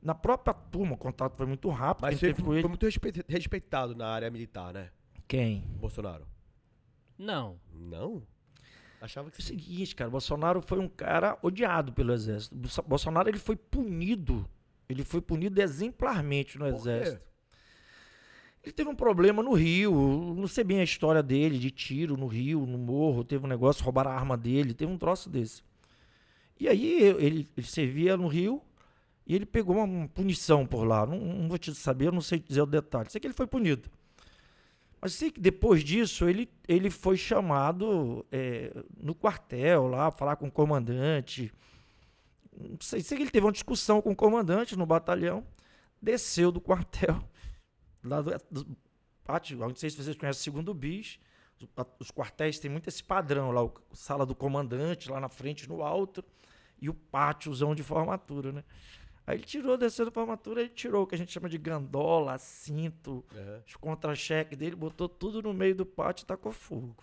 na 0.02 0.14
própria 0.14 0.54
turma, 0.54 0.94
o 0.94 0.98
contato 0.98 1.36
foi 1.36 1.48
muito 1.48 1.68
rápido. 1.70 2.04
Mas 2.04 2.20
quem 2.20 2.34
foi, 2.36 2.60
ele... 2.60 2.68
muito 2.68 2.86
respe- 2.86 3.24
respeitado 3.28 3.96
na 3.96 4.08
área 4.08 4.30
militar, 4.30 4.72
né? 4.72 4.90
Quem? 5.28 5.62
Bolsonaro. 5.80 6.28
Não. 7.18 7.60
Não? 7.74 8.22
Achava 9.00 9.30
que 9.30 9.40
É 9.40 9.44
o 9.44 9.46
seguinte, 9.46 9.96
cara, 9.96 10.10
Bolsonaro 10.10 10.62
foi 10.62 10.80
um 10.80 10.88
cara 10.88 11.38
odiado 11.42 11.94
pelo 11.94 12.12
exército. 12.14 12.56
Bolso- 12.56 12.82
Bolsonaro 12.82 13.30
ele 13.30 13.38
foi 13.38 13.56
punido, 13.56 14.48
ele 14.90 15.04
foi 15.04 15.22
punido 15.22 15.62
exemplarmente 15.62 16.58
no 16.58 16.66
Por 16.66 16.74
quê? 16.74 16.80
exército. 16.80 17.28
Ele 18.64 18.74
teve 18.74 18.90
um 18.90 18.96
problema 18.96 19.42
no 19.44 19.54
Rio, 19.54 20.34
não 20.36 20.48
sei 20.48 20.64
bem 20.64 20.80
a 20.80 20.84
história 20.84 21.24
dele, 21.24 21.58
de 21.58 21.72
tiro 21.72 22.18
no 22.18 22.28
Rio, 22.28 22.66
no 22.66 22.78
morro, 22.78 23.24
teve 23.24 23.46
um 23.46 23.48
negócio, 23.48 23.84
roubaram 23.84 24.12
a 24.12 24.16
arma 24.16 24.36
dele, 24.36 24.74
teve 24.74 24.92
um 24.92 24.98
troço 24.98 25.30
desse. 25.30 25.62
E 26.60 26.68
aí 26.68 27.02
ele, 27.04 27.48
ele 27.56 27.66
servia 27.68 28.18
no 28.18 28.28
Rio 28.28 28.62
e 29.26 29.36
ele 29.36 29.46
pegou 29.46 29.78
uma 29.78 30.08
punição 30.10 30.66
por 30.66 30.84
lá. 30.84 31.06
Não, 31.06 31.18
não 31.20 31.48
vou 31.48 31.58
te 31.58 31.74
saber, 31.76 32.08
eu 32.08 32.12
não 32.12 32.20
sei 32.20 32.40
dizer 32.40 32.62
o 32.62 32.66
detalhe. 32.66 33.10
Sei 33.12 33.22
que 33.22 33.28
ele 33.28 33.34
foi 33.34 33.46
punido. 33.48 33.90
Mas 35.00 35.14
sei 35.14 35.32
que 35.32 35.40
depois 35.40 35.84
disso 35.84 36.28
ele, 36.28 36.50
ele 36.68 36.90
foi 36.90 37.18
chamado 37.18 38.26
é, 38.32 38.72
no 38.98 39.14
quartel 39.14 39.88
lá, 39.88 40.10
falar 40.10 40.36
com 40.36 40.48
o 40.48 40.52
comandante. 40.52 41.54
Não 42.52 42.78
sei, 42.82 43.02
sei 43.02 43.18
que 43.18 43.24
ele 43.24 43.32
teve 43.32 43.46
uma 43.46 43.52
discussão 43.52 44.02
com 44.02 44.12
o 44.12 44.16
comandante 44.16 44.76
no 44.76 44.86
batalhão, 44.86 45.46
desceu 46.02 46.52
do 46.52 46.60
quartel, 46.60 47.24
lá 48.04 48.22
do, 48.22 48.32
do 48.50 48.78
pátio, 49.24 49.58
não 49.58 49.76
sei 49.76 49.90
se 49.90 49.98
vocês 49.98 50.16
conhecem 50.16 50.40
o 50.40 50.44
segundo 50.44 50.74
bis. 50.74 51.20
Os, 52.00 52.12
quartéis 52.12 52.60
têm 52.60 52.70
muito 52.70 52.88
esse 52.88 53.04
padrão 53.04 53.52
lá, 53.52 53.64
o, 53.64 53.74
sala 53.94 54.26
do 54.26 54.36
comandante 54.36 55.10
lá 55.10 55.20
na 55.20 55.30
frente, 55.30 55.68
no 55.68 55.82
alto, 55.82 56.24
e 56.80 56.90
o 56.90 56.94
pátiozão 56.94 57.74
de 57.74 57.84
formatura, 57.84 58.52
né? 58.52 58.64
Aí 59.28 59.36
ele 59.36 59.44
tirou, 59.44 59.78
desceu 59.78 60.06
da 60.06 60.12
formatura, 60.12 60.62
ele 60.62 60.70
tirou 60.70 61.04
o 61.04 61.08
que 61.08 61.14
a 61.14 61.18
gente 61.18 61.34
chama 61.34 61.50
de 61.50 61.58
gandola, 61.58 62.38
cinto, 62.38 63.26
Uhum. 63.36 63.62
os 63.68 63.76
contra-cheques 63.76 64.58
dele, 64.58 64.74
botou 64.76 65.10
tudo 65.10 65.42
no 65.44 65.54
meio 65.54 65.76
do 65.76 65.86
pátio 65.86 66.24
e 66.24 66.26
tacou 66.26 66.54
fogo. 66.54 66.96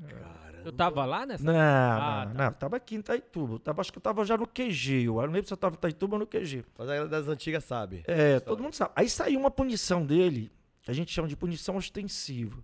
Caramba. 0.00 0.62
Eu 0.64 0.72
tava 0.72 1.04
lá 1.04 1.26
nessa? 1.26 1.44
Não, 1.44 1.54
Ah, 1.54 2.24
não, 2.26 2.34
tá. 2.34 2.44
não, 2.44 2.52
tava 2.52 2.76
aqui 2.76 2.94
em 2.96 2.98
Itaituba. 2.98 3.58
Tava, 3.58 3.80
acho 3.80 3.92
que 3.92 3.98
eu 3.98 4.02
tava 4.02 4.24
já 4.24 4.36
no 4.36 4.46
QG. 4.46 5.04
Eu 5.06 5.14
não 5.14 5.22
lembro 5.32 5.46
se 5.46 5.52
eu 5.52 5.56
tava 5.56 5.74
em 5.74 5.78
Itaituba 5.78 6.16
ou 6.16 6.20
no 6.20 6.26
QG. 6.26 6.64
Mas 6.78 6.88
a 6.88 6.92
galera 6.94 7.08
das 7.08 7.28
antigas 7.28 7.64
sabe. 7.64 8.02
É, 8.06 8.40
todo 8.40 8.62
mundo 8.62 8.74
sabe. 8.74 8.92
Aí 8.96 9.08
saiu 9.08 9.38
uma 9.38 9.50
punição 9.50 10.04
dele, 10.04 10.50
que 10.82 10.90
a 10.90 10.94
gente 10.94 11.12
chama 11.12 11.28
de 11.28 11.36
punição 11.36 11.76
ostensiva. 11.76 12.62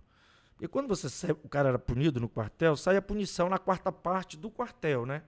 Porque 0.53 0.67
quando 0.67 0.87
você 0.87 1.07
sai- 1.07 1.31
o 1.31 1.47
cara 1.49 1.69
era 1.69 1.79
punido 1.79 2.19
no 2.19 2.27
quartel, 2.27 2.75
sai 2.75 2.97
a 2.97 3.01
punição 3.01 3.47
na 3.47 3.57
quarta 3.57 3.91
parte 3.91 4.35
do 4.35 4.49
quartel, 4.49 5.05
né? 5.05 5.23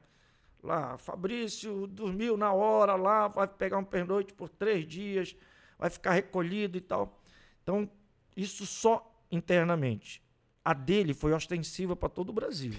Lá, 0.63 0.97
Fabrício 0.97 1.87
dormiu 1.87 2.37
na 2.37 2.53
hora 2.53 2.95
lá, 2.95 3.27
vai 3.27 3.47
pegar 3.47 3.77
um 3.77 3.83
pernoite 3.83 4.33
por 4.33 4.47
três 4.47 4.87
dias, 4.87 5.35
vai 5.77 5.89
ficar 5.89 6.11
recolhido 6.11 6.77
e 6.77 6.81
tal. 6.81 7.19
Então, 7.63 7.89
isso 8.35 8.65
só 8.65 9.11
internamente. 9.31 10.21
A 10.63 10.73
dele 10.73 11.13
foi 11.13 11.33
ostensiva 11.33 11.95
para 11.95 12.09
todo 12.09 12.29
o 12.29 12.33
Brasil. 12.33 12.73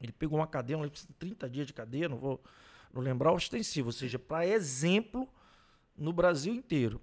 Ele 0.00 0.12
pegou 0.12 0.38
uma 0.38 0.46
cadeia, 0.46 0.76
não 0.76 0.82
lembro 0.82 0.98
se 0.98 1.06
30 1.06 1.48
dias 1.48 1.66
de 1.66 1.72
cadeia, 1.72 2.08
não 2.08 2.18
vou 2.18 2.42
não 2.92 3.02
lembrar, 3.02 3.32
ostensiva, 3.32 3.88
ou 3.88 3.92
seja, 3.92 4.18
para 4.18 4.46
exemplo 4.46 5.28
no 5.96 6.12
Brasil 6.12 6.54
inteiro. 6.54 7.00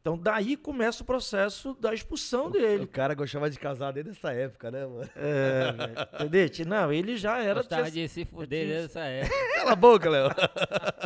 Então, 0.00 0.16
daí 0.16 0.56
começa 0.56 1.02
o 1.02 1.06
processo 1.06 1.76
da 1.78 1.92
expulsão 1.92 2.46
O 2.46 2.50
dele. 2.50 2.86
cara 2.86 3.12
gostava 3.14 3.50
de 3.50 3.58
casar 3.58 3.92
desde 3.92 4.12
essa 4.12 4.32
época, 4.32 4.70
né, 4.70 4.86
mano? 4.86 5.10
É, 5.14 5.72
velho, 5.72 5.92
entendeu? 6.26 6.66
Não, 6.66 6.90
ele 6.92 7.18
já 7.18 7.38
era. 7.38 7.60
Gostava 7.60 7.90
tinha- 7.90 8.06
de 8.06 8.12
se 8.12 8.24
fuder 8.24 8.66
tinha- 8.66 8.80
nessa 8.82 9.00
época. 9.00 9.34
Cala 9.56 9.72
a 9.72 9.76
boca, 9.76 10.08
Léo. 10.08 10.30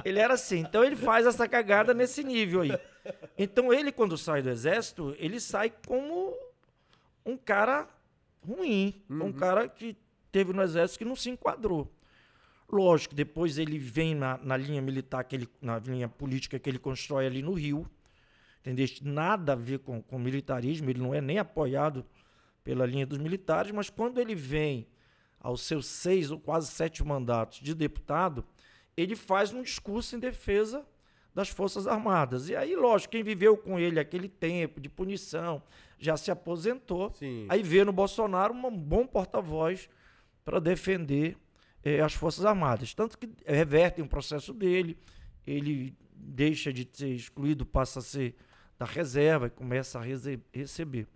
Ele 0.05 0.21
era 0.21 0.35
assim. 0.35 0.61
Então, 0.61 0.85
ele 0.85 0.95
faz 0.95 1.27
essa 1.27 1.49
cagada 1.49 1.93
nesse 1.93 2.23
nível 2.23 2.61
aí. 2.61 2.71
Então, 3.37 3.73
ele, 3.75 3.91
quando 3.91 4.17
sai 4.17 4.43
do 4.43 4.49
exército, 4.51 5.13
ele 5.19 5.41
sai 5.41 5.73
como 5.87 6.33
um 7.27 7.37
cara 7.37 7.89
ruim. 8.47 9.03
Um 9.11 9.33
cara 9.33 9.67
que 9.69 9.97
teve 10.31 10.53
no 10.53 10.63
exército 10.63 10.99
que 11.01 11.05
não 11.05 11.17
se 11.17 11.31
enquadrou. 11.31 11.93
Lógico, 12.71 13.13
depois 13.15 13.59
ele 13.59 13.77
vem 13.77 14.15
na, 14.15 14.39
na 14.39 14.57
linha 14.57 14.81
militar, 14.81 15.25
que 15.25 15.35
ele, 15.35 15.49
na 15.61 15.81
linha 15.81 16.09
política 16.09 16.61
que 16.61 16.71
ele 16.71 16.79
constrói 16.79 17.27
ali 17.27 17.43
no 17.43 17.53
Rio. 17.55 17.91
Entendeu? 18.65 18.87
Nada 19.03 19.53
a 19.53 19.57
ver 19.57 19.81
com, 19.81 20.01
com 20.01 20.19
militarismo, 20.19 20.89
ele 20.89 20.99
não 20.99 21.15
é 21.15 21.21
nem 21.21 21.39
apoiado 21.39 22.03
pela 22.65 22.87
linha 22.87 23.05
dos 23.05 23.19
militares, 23.19 23.71
mas 23.71 23.91
quando 23.91 24.19
ele 24.19 24.35
vem 24.35 24.89
aos 25.39 25.61
seus 25.61 25.85
seis 25.85 26.31
ou 26.31 26.41
quase 26.41 26.69
sete 26.69 27.05
mandatos 27.05 27.61
de 27.61 27.75
deputado, 27.75 28.43
ele 28.97 29.15
faz 29.15 29.53
um 29.53 29.63
discurso 29.63 30.17
em 30.17 30.19
defesa 30.19 30.87
das 31.35 31.51
Forças 31.51 31.87
Armadas. 31.87 32.49
E 32.49 32.57
aí, 32.57 32.75
lógico, 32.75 33.13
quem 33.13 33.23
viveu 33.23 33.55
com 33.55 33.79
ele 33.79 34.01
aquele 34.01 34.29
tempo 34.29 34.81
de 34.81 34.89
punição, 34.89 35.63
já 35.99 36.17
se 36.17 36.31
aposentou, 36.31 37.13
Sim. 37.13 37.47
aí 37.51 37.63
vê 37.63 37.85
no 37.85 37.93
Bolsonaro 37.93 38.55
um 38.55 38.71
bom 38.71 39.07
porta-voz 39.07 39.91
para 40.43 40.59
defender 40.59 41.37
eh, 41.83 42.01
as 42.01 42.15
Forças 42.15 42.47
Armadas. 42.47 42.95
Tanto 42.95 43.19
que 43.19 43.29
revertem 43.45 44.03
o 44.03 44.09
processo 44.09 44.55
dele, 44.55 44.97
ele 45.47 45.95
deixa 46.15 46.73
de 46.73 46.89
ser 46.91 47.11
excluído, 47.11 47.67
passa 47.67 47.99
a 47.99 48.03
ser 48.03 48.35
da 48.79 48.85
reserva 48.87 49.47
e 49.47 49.51
começa 49.51 49.99
a 49.99 50.03
rece- 50.03 50.41
receber. 50.53 51.07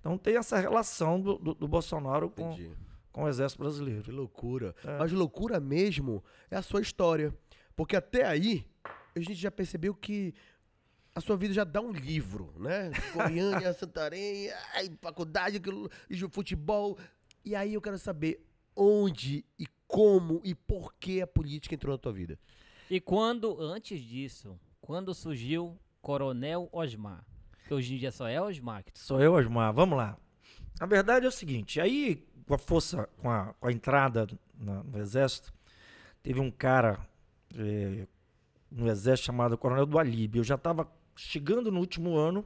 Então 0.00 0.16
tem 0.16 0.36
essa 0.36 0.58
relação 0.58 1.20
do, 1.20 1.36
do- 1.36 1.54
do 1.54 1.68
Bolsonaro 1.68 2.30
com, 2.30 2.52
Entendi. 2.52 2.70
com 3.12 3.24
o 3.24 3.28
Exército 3.28 3.62
Brasileiro. 3.62 4.02
Que 4.02 4.12
loucura. 4.12 4.74
É. 4.84 4.98
Mas 4.98 5.12
loucura 5.12 5.58
mesmo 5.58 6.22
é 6.50 6.56
a 6.56 6.62
sua 6.62 6.80
história. 6.80 7.34
Porque 7.74 7.96
até 7.96 8.24
aí, 8.26 8.64
a 9.14 9.18
gente 9.20 9.34
já 9.34 9.50
percebeu 9.50 9.94
que 9.94 10.34
a 11.14 11.20
sua 11.20 11.36
vida 11.36 11.52
já 11.52 11.64
dá 11.64 11.80
um 11.80 11.90
livro, 11.90 12.52
né? 12.58 12.90
Goiânia, 13.12 13.72
Santarém, 13.74 14.50
ai, 14.74 14.90
faculdade, 15.00 15.60
futebol. 16.30 16.96
E 17.44 17.54
aí 17.56 17.74
eu 17.74 17.80
quero 17.80 17.98
saber 17.98 18.44
onde 18.76 19.44
e 19.58 19.66
como 19.88 20.40
e 20.44 20.54
por 20.54 20.94
que 20.94 21.20
a 21.20 21.26
política 21.26 21.74
entrou 21.74 21.92
na 21.94 21.98
tua 21.98 22.12
vida. 22.12 22.38
E 22.90 23.00
quando, 23.00 23.60
antes 23.60 24.00
disso, 24.00 24.58
quando 24.80 25.12
surgiu 25.14 25.76
Coronel 26.00 26.68
Osmar? 26.72 27.24
Que 27.66 27.74
hoje 27.74 27.94
em 27.94 27.98
dia 27.98 28.10
só 28.10 28.26
é 28.28 28.40
Osmar. 28.40 28.82
que 28.84 28.92
tu- 28.92 28.98
Sou 28.98 29.20
eu, 29.20 29.34
Osmar. 29.34 29.72
Vamos 29.72 29.96
lá. 29.96 30.16
A 30.80 30.86
verdade 30.86 31.26
é 31.26 31.28
o 31.28 31.32
seguinte: 31.32 31.80
aí, 31.80 32.26
com 32.46 32.54
a 32.54 32.58
força, 32.58 33.08
com 33.18 33.30
a, 33.30 33.52
com 33.54 33.66
a 33.68 33.72
entrada 33.72 34.26
no 34.58 34.98
Exército, 34.98 35.52
teve 36.22 36.40
um 36.40 36.50
cara 36.50 36.98
eh, 37.56 38.06
no 38.70 38.88
Exército 38.88 39.26
chamado 39.26 39.58
Coronel 39.58 39.86
do 39.86 39.98
Alibe. 39.98 40.38
Eu 40.38 40.44
já 40.44 40.54
estava 40.54 40.90
chegando 41.14 41.70
no 41.70 41.80
último 41.80 42.16
ano 42.16 42.44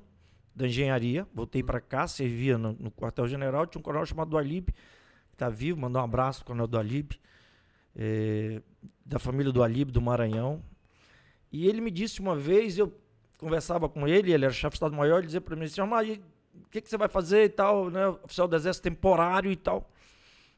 da 0.55 0.67
engenharia, 0.67 1.27
voltei 1.35 1.63
para 1.63 1.81
cá, 1.81 2.07
servia 2.07 2.59
no, 2.59 2.73
no 2.73 2.91
quartel-general. 2.91 3.67
Tinha 3.67 3.81
um 3.81 3.83
coronel 3.83 4.05
chamado 4.07 4.31
do 4.31 4.39
Alibe, 4.39 4.73
que 4.73 5.35
está 5.35 5.49
vivo, 5.49 5.81
mandou 5.81 6.01
um 6.01 6.05
abraço 6.05 6.41
pro 6.41 6.49
Coronel 6.49 6.67
do 6.67 6.79
Alibe, 6.79 7.19
eh, 7.97 8.61
da 9.05 9.19
família 9.19 9.53
do 9.53 9.63
Alibe, 9.63 9.91
do 9.93 10.01
Maranhão. 10.03 10.63
E 11.51 11.67
ele 11.69 11.81
me 11.81 11.91
disse 11.91 12.21
uma 12.21 12.35
vez, 12.37 12.77
eu 12.79 12.99
conversava 13.43 13.89
com 13.89 14.07
ele, 14.07 14.33
ele 14.33 14.45
era 14.45 14.53
chefe 14.55 14.71
de 14.71 14.77
Estado-Maior, 14.77 15.19
ele 15.19 15.27
dizia 15.27 15.41
para 15.41 15.57
mim 15.57 15.65
assim, 15.65 15.81
"Omar, 15.81 16.07
e 16.07 16.23
o 16.55 16.69
que, 16.71 16.81
que 16.81 16.89
você 16.89 16.97
vai 16.97 17.09
fazer 17.09 17.45
e 17.45 17.49
tal, 17.49 17.91
né? 17.91 18.07
Oficial 18.07 18.47
do 18.47 18.57
Exército 18.57 18.85
temporário 18.85 19.51
e 19.51 19.57
tal. 19.57 19.91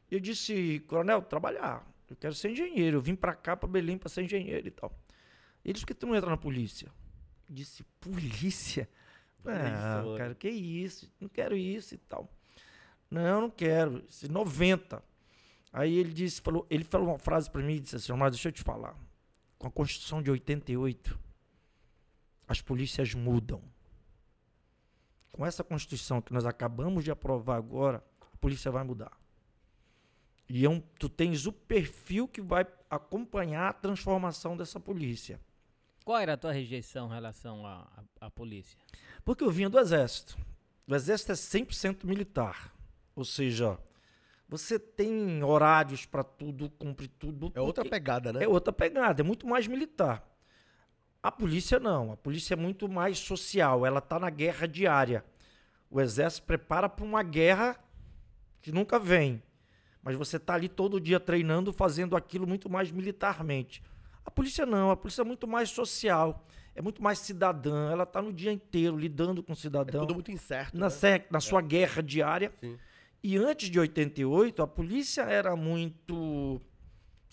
Eu 0.09 0.19
disse, 0.19 0.83
coronel, 0.87 1.21
trabalhar. 1.21 1.85
Eu 2.09 2.15
quero 2.15 2.33
ser 2.33 2.51
engenheiro. 2.51 2.97
Eu 2.97 3.01
vim 3.01 3.15
para 3.15 3.33
cá, 3.33 3.55
para 3.55 3.67
Belém, 3.67 3.97
para 3.97 4.09
ser 4.09 4.23
engenheiro 4.23 4.67
e 4.67 4.71
tal. 4.71 4.95
Ele 5.63 5.73
disse, 5.73 5.85
por 5.85 5.87
que 5.87 5.93
tu 5.95 6.05
não 6.07 6.15
entra 6.15 6.29
na 6.29 6.37
polícia? 6.37 6.87
Eu 7.49 7.55
disse, 7.55 7.83
polícia? 7.99 8.87
Não, 9.45 9.51
mano. 10.05 10.17
cara, 10.17 10.33
que 10.33 10.49
isso? 10.49 11.11
Não 11.21 11.29
quero 11.29 11.55
isso 11.55 11.93
e 11.93 11.99
tal. 11.99 12.27
Não, 13.11 13.41
não 13.41 13.49
quero. 13.51 14.01
Disse, 14.01 14.27
90. 14.27 15.03
Aí 15.71 15.99
ele 15.99 16.11
disse, 16.11 16.41
falou, 16.41 16.65
ele 16.67 16.83
falou 16.83 17.09
uma 17.09 17.19
frase 17.19 17.47
para 17.51 17.61
mim 17.61 17.75
e 17.75 17.79
disse 17.79 17.95
assim, 17.95 18.11
mas 18.13 18.31
deixa 18.31 18.47
eu 18.49 18.51
te 18.51 18.63
falar. 18.63 18.97
Com 19.59 19.67
a 19.67 19.71
Constituição 19.71 20.19
de 20.19 20.31
88, 20.31 21.19
as 22.47 22.61
polícias 22.61 23.13
mudam. 23.13 23.61
Com 25.31 25.45
essa 25.45 25.63
Constituição 25.63 26.21
que 26.21 26.33
nós 26.33 26.45
acabamos 26.45 27.03
de 27.03 27.11
aprovar 27.11 27.57
agora, 27.57 28.03
a 28.33 28.37
polícia 28.37 28.71
vai 28.71 28.83
mudar. 28.83 29.11
E 30.47 30.65
é 30.65 30.69
um, 30.69 30.79
tu 30.79 31.09
tens 31.09 31.45
o 31.45 31.51
perfil 31.51 32.27
que 32.27 32.41
vai 32.41 32.65
acompanhar 32.89 33.69
a 33.69 33.73
transformação 33.73 34.55
dessa 34.55 34.79
polícia. 34.79 35.39
Qual 36.03 36.19
era 36.19 36.33
a 36.33 36.37
tua 36.37 36.51
rejeição 36.51 37.07
em 37.07 37.13
relação 37.13 37.65
à, 37.65 37.87
à, 38.21 38.27
à 38.27 38.29
polícia? 38.29 38.77
Porque 39.23 39.43
eu 39.43 39.51
vinha 39.51 39.69
do 39.69 39.79
Exército. 39.79 40.37
O 40.87 40.93
Exército 40.93 41.31
é 41.31 41.35
100% 41.35 42.05
militar. 42.05 42.71
Ou 43.15 43.25
seja, 43.25 43.79
você 44.47 44.77
tem 44.77 45.43
horários 45.43 46.05
para 46.05 46.23
tudo, 46.23 46.69
cumpre 46.69 47.07
tudo. 47.07 47.51
É 47.55 47.61
outra 47.61 47.83
pegada, 47.83 48.31
né? 48.31 48.43
É 48.43 48.47
outra 48.47 48.71
pegada, 48.71 49.21
é 49.21 49.23
muito 49.23 49.47
mais 49.47 49.65
militar. 49.65 50.23
A 51.25 51.31
polícia 51.31 51.79
não, 51.79 52.11
a 52.11 52.15
polícia 52.17 52.53
é 52.53 52.55
muito 52.55 52.87
mais 52.87 53.17
social, 53.17 53.83
ela 53.83 53.97
está 53.97 54.19
na 54.19 54.29
guerra 54.29 54.67
diária. 54.67 55.25
O 55.89 55.99
exército 55.99 56.45
prepara 56.45 56.87
para 56.87 57.03
uma 57.03 57.23
guerra 57.23 57.75
que 58.61 58.71
nunca 58.71 58.99
vem, 58.99 59.41
mas 60.03 60.15
você 60.15 60.37
está 60.37 60.53
ali 60.53 60.69
todo 60.69 61.01
dia 61.01 61.19
treinando, 61.19 61.73
fazendo 61.73 62.15
aquilo 62.15 62.45
muito 62.45 62.69
mais 62.69 62.91
militarmente. 62.91 63.81
A 64.23 64.29
polícia 64.29 64.67
não, 64.67 64.91
a 64.91 64.95
polícia 64.95 65.23
é 65.23 65.25
muito 65.25 65.47
mais 65.47 65.71
social, 65.71 66.45
é 66.75 66.81
muito 66.83 67.01
mais 67.01 67.17
cidadã, 67.17 67.89
ela 67.91 68.03
está 68.03 68.21
no 68.21 68.31
dia 68.31 68.51
inteiro 68.51 68.95
lidando 68.95 69.41
com 69.41 69.53
o 69.53 69.55
É 69.55 69.57
cidadão 69.59 70.01
tudo 70.01 70.13
muito 70.13 70.29
incerto. 70.29 70.77
na, 70.77 70.89
né? 70.89 71.25
na 71.31 71.39
sua 71.39 71.59
guerra 71.59 72.03
diária. 72.03 72.53
Sim. 72.61 72.77
E 73.23 73.35
antes 73.35 73.71
de 73.71 73.79
88, 73.79 74.61
a 74.61 74.67
polícia 74.67 75.23
era 75.23 75.55
muito. 75.55 76.61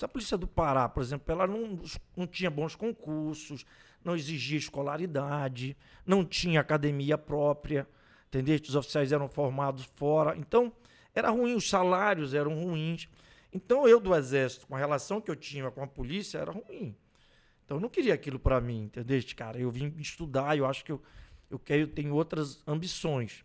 A 0.01 0.09
polícia 0.09 0.37
do 0.37 0.49
Pará, 0.49 0.89
por 0.89 1.03
exemplo, 1.03 1.31
ela 1.33 1.47
não, 1.47 1.81
não 2.17 2.27
tinha 2.27 2.51
bons 2.51 2.75
concursos, 2.75 3.65
não 4.05 4.17
exigia 4.17 4.59
escolaridade, 4.59 5.77
não 6.05 6.25
tinha 6.25 6.61
academia 6.61 7.17
própria, 7.17 7.87
entendeu? 8.27 8.59
Os 8.61 8.75
oficiais 8.75 9.13
eram 9.13 9.29
formados 9.29 9.85
fora. 9.95 10.37
Então, 10.37 10.73
era 11.15 11.31
ruim, 11.31 11.55
os 11.55 11.69
salários 11.69 12.35
eram 12.35 12.55
ruins. 12.55 13.09
Então, 13.53 13.87
eu 13.87 14.01
do 14.01 14.15
Exército, 14.15 14.67
com 14.67 14.75
a 14.75 14.79
relação 14.79 15.21
que 15.21 15.31
eu 15.31 15.37
tinha 15.37 15.71
com 15.71 15.83
a 15.83 15.87
polícia, 15.87 16.39
era 16.39 16.51
ruim. 16.51 16.97
Então, 17.65 17.77
eu 17.77 17.81
não 17.81 17.89
queria 17.89 18.15
aquilo 18.15 18.39
para 18.39 18.61
mim, 18.61 18.85
entendeu? 18.85 19.21
Cara, 19.37 19.59
eu 19.59 19.71
vim 19.71 19.95
estudar, 19.99 20.57
eu 20.57 20.67
acho 20.67 20.85
que 20.85 20.93
eu, 20.93 21.01
eu 21.51 21.59
quero, 21.59 21.83
eu 21.83 21.89
tenho 21.89 22.15
outras 22.15 22.63
ambições. 22.67 23.45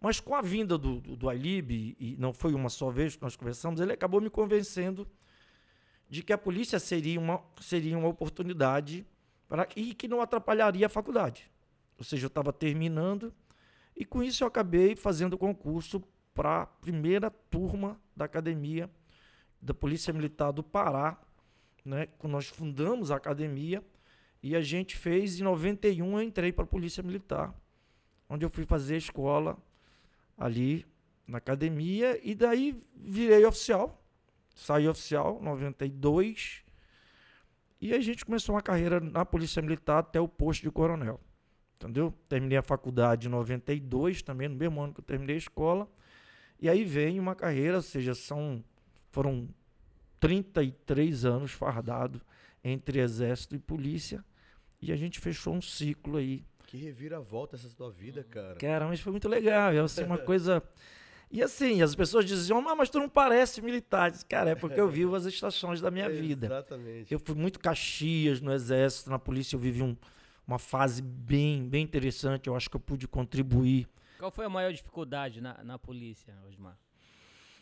Mas 0.00 0.20
com 0.20 0.34
a 0.34 0.40
vinda 0.40 0.78
do, 0.78 1.00
do, 1.00 1.16
do 1.16 1.28
Ailib, 1.28 1.96
e 1.98 2.16
não 2.18 2.32
foi 2.32 2.54
uma 2.54 2.68
só 2.68 2.90
vez 2.90 3.16
que 3.16 3.22
nós 3.22 3.36
conversamos, 3.36 3.80
ele 3.80 3.92
acabou 3.92 4.20
me 4.20 4.30
convencendo 4.30 5.06
de 6.10 6.24
que 6.24 6.32
a 6.32 6.38
polícia 6.38 6.80
seria 6.80 7.20
uma, 7.20 7.40
seria 7.60 7.96
uma 7.96 8.08
oportunidade 8.08 9.06
para, 9.48 9.68
e 9.76 9.94
que 9.94 10.08
não 10.08 10.20
atrapalharia 10.20 10.86
a 10.86 10.88
faculdade. 10.88 11.48
Ou 11.96 12.04
seja, 12.04 12.24
eu 12.24 12.28
estava 12.28 12.52
terminando 12.52 13.32
e 13.96 14.04
com 14.04 14.22
isso 14.22 14.42
eu 14.42 14.48
acabei 14.48 14.96
fazendo 14.96 15.38
concurso 15.38 16.02
para 16.34 16.62
a 16.62 16.66
primeira 16.66 17.30
turma 17.30 18.00
da 18.16 18.24
academia 18.24 18.90
da 19.62 19.72
Polícia 19.72 20.12
Militar 20.12 20.52
do 20.52 20.64
Pará, 20.64 21.20
né? 21.84 22.08
Nós 22.24 22.48
fundamos 22.48 23.10
a 23.10 23.16
academia 23.16 23.84
e 24.42 24.56
a 24.56 24.62
gente 24.62 24.96
fez 24.96 25.38
em 25.38 25.44
91 25.44 26.18
eu 26.18 26.22
entrei 26.22 26.50
para 26.50 26.64
a 26.64 26.66
Polícia 26.66 27.02
Militar, 27.02 27.54
onde 28.28 28.44
eu 28.44 28.50
fui 28.50 28.64
fazer 28.64 28.96
escola 28.96 29.56
ali 30.36 30.86
na 31.26 31.38
academia 31.38 32.18
e 32.22 32.34
daí 32.34 32.82
virei 32.96 33.44
oficial. 33.44 33.99
Saí 34.60 34.86
oficial 34.86 35.40
92 35.40 36.62
e 37.80 37.94
a 37.94 38.00
gente 38.00 38.26
começou 38.26 38.54
uma 38.54 38.60
carreira 38.60 39.00
na 39.00 39.24
Polícia 39.24 39.62
Militar 39.62 40.00
até 40.00 40.20
o 40.20 40.28
posto 40.28 40.60
de 40.60 40.70
coronel. 40.70 41.18
Entendeu? 41.76 42.12
Terminei 42.28 42.58
a 42.58 42.62
faculdade 42.62 43.26
em 43.26 43.30
92 43.30 44.20
também, 44.20 44.48
no 44.48 44.56
mesmo 44.56 44.82
ano 44.82 44.92
que 44.92 45.00
eu 45.00 45.04
terminei 45.04 45.36
a 45.36 45.38
escola. 45.38 45.90
E 46.60 46.68
aí 46.68 46.84
vem 46.84 47.18
uma 47.18 47.34
carreira, 47.34 47.76
ou 47.76 47.82
seja, 47.82 48.14
são 48.14 48.62
foram 49.10 49.48
33 50.20 51.24
anos 51.24 51.52
fardado 51.52 52.20
entre 52.62 53.00
exército 53.00 53.56
e 53.56 53.58
polícia. 53.58 54.22
E 54.78 54.92
a 54.92 54.96
gente 54.96 55.18
fechou 55.18 55.54
um 55.54 55.62
ciclo 55.62 56.18
aí. 56.18 56.44
Que 56.66 56.76
reviravolta 56.76 57.56
essa 57.56 57.70
tua 57.70 57.90
vida, 57.90 58.22
cara. 58.24 58.56
Cara, 58.56 58.86
mas 58.86 59.00
foi 59.00 59.10
muito 59.10 59.26
legal. 59.26 59.72
É 59.72 59.78
assim, 59.78 60.04
uma 60.04 60.18
coisa. 60.18 60.62
E 61.30 61.42
assim, 61.42 61.80
as 61.80 61.94
pessoas 61.94 62.24
diziam, 62.24 62.58
ah, 62.68 62.74
mas 62.74 62.90
tu 62.90 62.98
não 62.98 63.08
parece 63.08 63.62
militar. 63.62 64.10
Disse, 64.10 64.26
Cara, 64.26 64.50
é 64.50 64.54
porque 64.56 64.80
eu 64.80 64.88
vivo 64.88 65.14
as 65.14 65.24
estações 65.24 65.80
da 65.80 65.90
minha 65.90 66.08
vida. 66.10 66.46
Exatamente. 66.46 67.12
Eu 67.12 67.20
fui 67.20 67.36
muito 67.36 67.60
Caxias 67.60 68.40
no 68.40 68.52
exército, 68.52 69.10
na 69.10 69.18
polícia 69.18 69.54
eu 69.54 69.60
vivi 69.60 69.82
um, 69.82 69.96
uma 70.44 70.58
fase 70.58 71.00
bem, 71.00 71.68
bem 71.68 71.84
interessante. 71.84 72.48
Eu 72.48 72.56
acho 72.56 72.68
que 72.68 72.74
eu 72.74 72.80
pude 72.80 73.06
contribuir. 73.06 73.88
Qual 74.18 74.30
foi 74.32 74.44
a 74.44 74.48
maior 74.48 74.72
dificuldade 74.72 75.40
na, 75.40 75.62
na 75.62 75.78
polícia, 75.78 76.34
Osmar? 76.48 76.76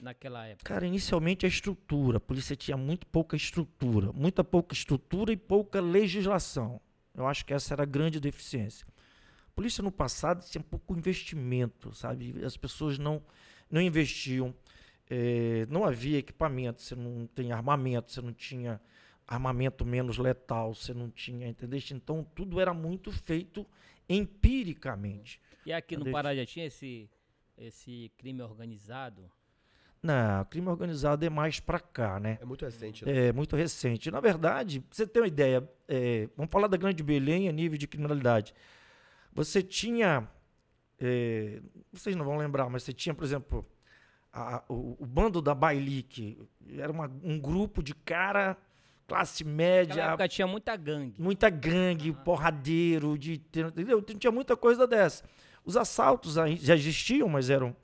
Naquela 0.01 0.47
época? 0.47 0.65
Cara, 0.65 0.87
inicialmente 0.87 1.45
a 1.45 1.49
estrutura. 1.49 2.17
A 2.17 2.21
polícia 2.21 2.57
tinha 2.57 2.77
muito 2.77 3.07
pouca 3.07 3.37
estrutura. 3.37 4.13
Muita 4.13 4.43
pouca 4.43 4.73
estrutura 4.73 5.31
e 5.31 5.37
pouca 5.37 5.81
legislação. 5.81 6.81
Eu 7.15 7.27
acho 7.27 7.45
que 7.45 7.53
essa 7.53 7.75
era 7.75 7.83
a 7.83 7.87
grande 7.87 8.19
deficiência. 8.19 8.87
A 9.47 9.55
polícia 9.55 9.83
no 9.83 9.91
passado 9.93 10.45
tinha 10.49 10.63
pouco 10.63 10.97
investimento, 10.97 11.93
sabe? 11.95 12.43
As 12.45 12.57
pessoas 12.57 12.97
não, 12.97 13.21
não 13.71 13.81
investiam. 13.81 14.55
É, 15.11 15.67
não 15.71 15.85
havia 15.85 16.19
equipamento, 16.19 16.83
você 16.83 16.95
não 16.95 17.27
tem 17.27 17.51
armamento, 17.51 18.13
você 18.13 18.21
não 18.21 18.33
tinha 18.33 18.81
armamento 19.27 19.85
menos 19.85 20.19
letal, 20.19 20.75
você 20.75 20.93
não 20.93 21.11
tinha, 21.11 21.49
entendeu? 21.49 21.81
Então 21.93 22.27
tudo 22.35 22.61
era 22.61 22.75
muito 22.75 23.11
feito 23.11 23.67
empiricamente. 24.09 25.41
E 25.65 25.73
aqui 25.73 25.97
no 25.97 26.11
Pará 26.11 26.35
já 26.35 26.47
tinha 26.47 26.67
esse, 26.67 27.09
esse 27.57 28.11
crime 28.17 28.43
organizado? 28.43 29.31
Não, 30.03 30.45
crime 30.45 30.69
organizado 30.69 31.25
é 31.25 31.29
mais 31.29 31.59
para 31.59 31.81
cá, 31.81 32.21
né? 32.21 32.39
É 32.41 32.45
muito 32.45 32.65
recente. 32.65 33.05
Né? 33.05 33.27
É 33.29 33.33
muito 33.33 33.57
recente. 33.57 34.11
Na 34.11 34.21
verdade, 34.21 34.81
pra 34.81 34.89
você 34.91 35.07
ter 35.07 35.21
uma 35.21 35.27
ideia, 35.27 35.69
é, 35.89 36.29
vamos 36.37 36.53
falar 36.53 36.69
da 36.69 36.77
Grande 36.77 37.03
Belém 37.03 37.49
a 37.49 37.53
nível 37.53 37.77
de 37.77 37.87
criminalidade. 37.87 38.55
Você 39.33 39.63
tinha, 39.63 40.29
é, 41.01 41.61
vocês 41.93 42.17
não 42.17 42.25
vão 42.25 42.37
lembrar, 42.37 42.69
mas 42.69 42.83
você 42.83 42.93
tinha, 42.93 43.15
por 43.15 43.25
exemplo, 43.25 43.65
a, 44.33 44.63
o, 44.69 44.97
o, 44.99 45.07
bando 45.07 45.41
da 45.41 45.55
Bailique. 45.55 46.39
Era 46.77 46.93
uma, 46.93 47.11
um 47.23 47.39
grupo 47.39 47.83
de 47.83 47.95
cara 47.95 48.57
classe 49.07 49.43
média. 49.43 49.95
Naquela 49.95 50.09
época 50.13 50.29
tinha 50.29 50.47
muita 50.47 50.77
gangue. 50.77 51.21
Muita 51.21 51.49
gangue, 51.49 52.11
ah. 52.11 52.23
porradeiro, 52.23 53.17
de, 53.19 53.35
entendeu? 53.35 54.03
Tinha 54.03 54.31
muita 54.31 54.57
coisa 54.57 54.87
dessa. 54.87 55.25
Os 55.65 55.77
assaltos 55.77 56.35
já 56.35 56.75
existiam, 56.75 57.29
mas 57.29 57.51
eram 57.51 57.75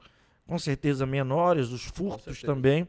com 0.47 0.59
certeza 0.59 1.07
menores, 1.07 1.71
os 1.71 1.85
furtos 1.85 2.41
também. 2.41 2.87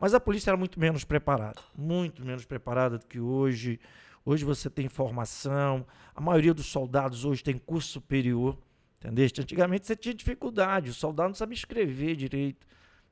Mas 0.00 0.14
a 0.14 0.20
polícia 0.20 0.50
era 0.50 0.56
muito 0.56 0.78
menos 0.78 1.04
preparada, 1.04 1.60
muito 1.76 2.24
menos 2.24 2.44
preparada 2.44 2.98
do 2.98 3.06
que 3.06 3.18
hoje. 3.18 3.80
Hoje 4.24 4.44
você 4.44 4.68
tem 4.68 4.88
formação, 4.88 5.86
a 6.14 6.20
maioria 6.20 6.52
dos 6.52 6.66
soldados 6.66 7.24
hoje 7.24 7.42
tem 7.42 7.56
curso 7.56 7.88
superior, 7.92 8.58
entendeu? 8.98 9.26
Antigamente 9.38 9.86
você 9.86 9.96
tinha 9.96 10.14
dificuldade, 10.14 10.90
o 10.90 10.94
soldado 10.94 11.28
não 11.28 11.34
sabia 11.34 11.54
escrever 11.54 12.16
direito, 12.16 12.66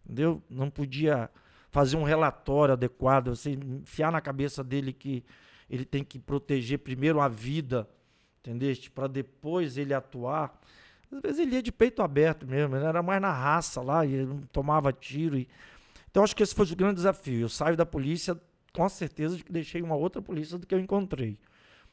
entendeu? 0.05 0.43
Não 0.51 0.69
podia 0.69 1.31
fazer 1.71 1.97
um 1.97 2.05
relatório 2.05 2.73
adequado, 2.73 3.29
você 3.29 3.51
enfiar 3.53 4.11
na 4.11 4.21
cabeça 4.21 4.63
dele 4.65 4.93
que 4.93 5.25
ele 5.69 5.85
tem 5.85 6.05
que 6.05 6.19
proteger 6.19 6.79
primeiro 6.79 7.21
a 7.21 7.29
vida, 7.29 7.89
entendeu? 8.41 8.73
Para 8.95 9.09
depois 9.09 9.77
ele 9.77 9.93
atuar. 9.93 10.59
Às 11.11 11.21
vezes 11.21 11.39
ele 11.41 11.55
ia 11.57 11.63
de 11.63 11.73
peito 11.73 12.03
aberto 12.03 12.47
mesmo, 12.47 12.77
ele 12.77 12.85
era 12.85 13.03
mais 13.03 13.21
na 13.21 13.33
raça 13.33 13.81
lá, 13.81 14.05
ele 14.05 14.43
tomava 14.53 14.93
tiro. 14.93 15.37
E... 15.37 15.49
Então 16.11 16.25
acho 16.25 16.35
que 16.35 16.43
esse 16.43 16.55
foi 16.55 16.67
o 16.67 16.77
grande 16.77 16.97
desafio. 16.97 17.41
Eu 17.41 17.49
saio 17.49 17.77
da 17.77 17.87
polícia 17.87 18.41
com 18.73 18.85
a 18.85 18.89
certeza 18.89 19.37
de 19.37 19.45
que 19.45 19.53
deixei 19.53 19.83
uma 19.83 19.97
outra 19.97 20.21
polícia 20.21 20.59
do 20.59 20.67
que 20.67 20.75
eu 20.75 20.81
encontrei. 20.81 21.39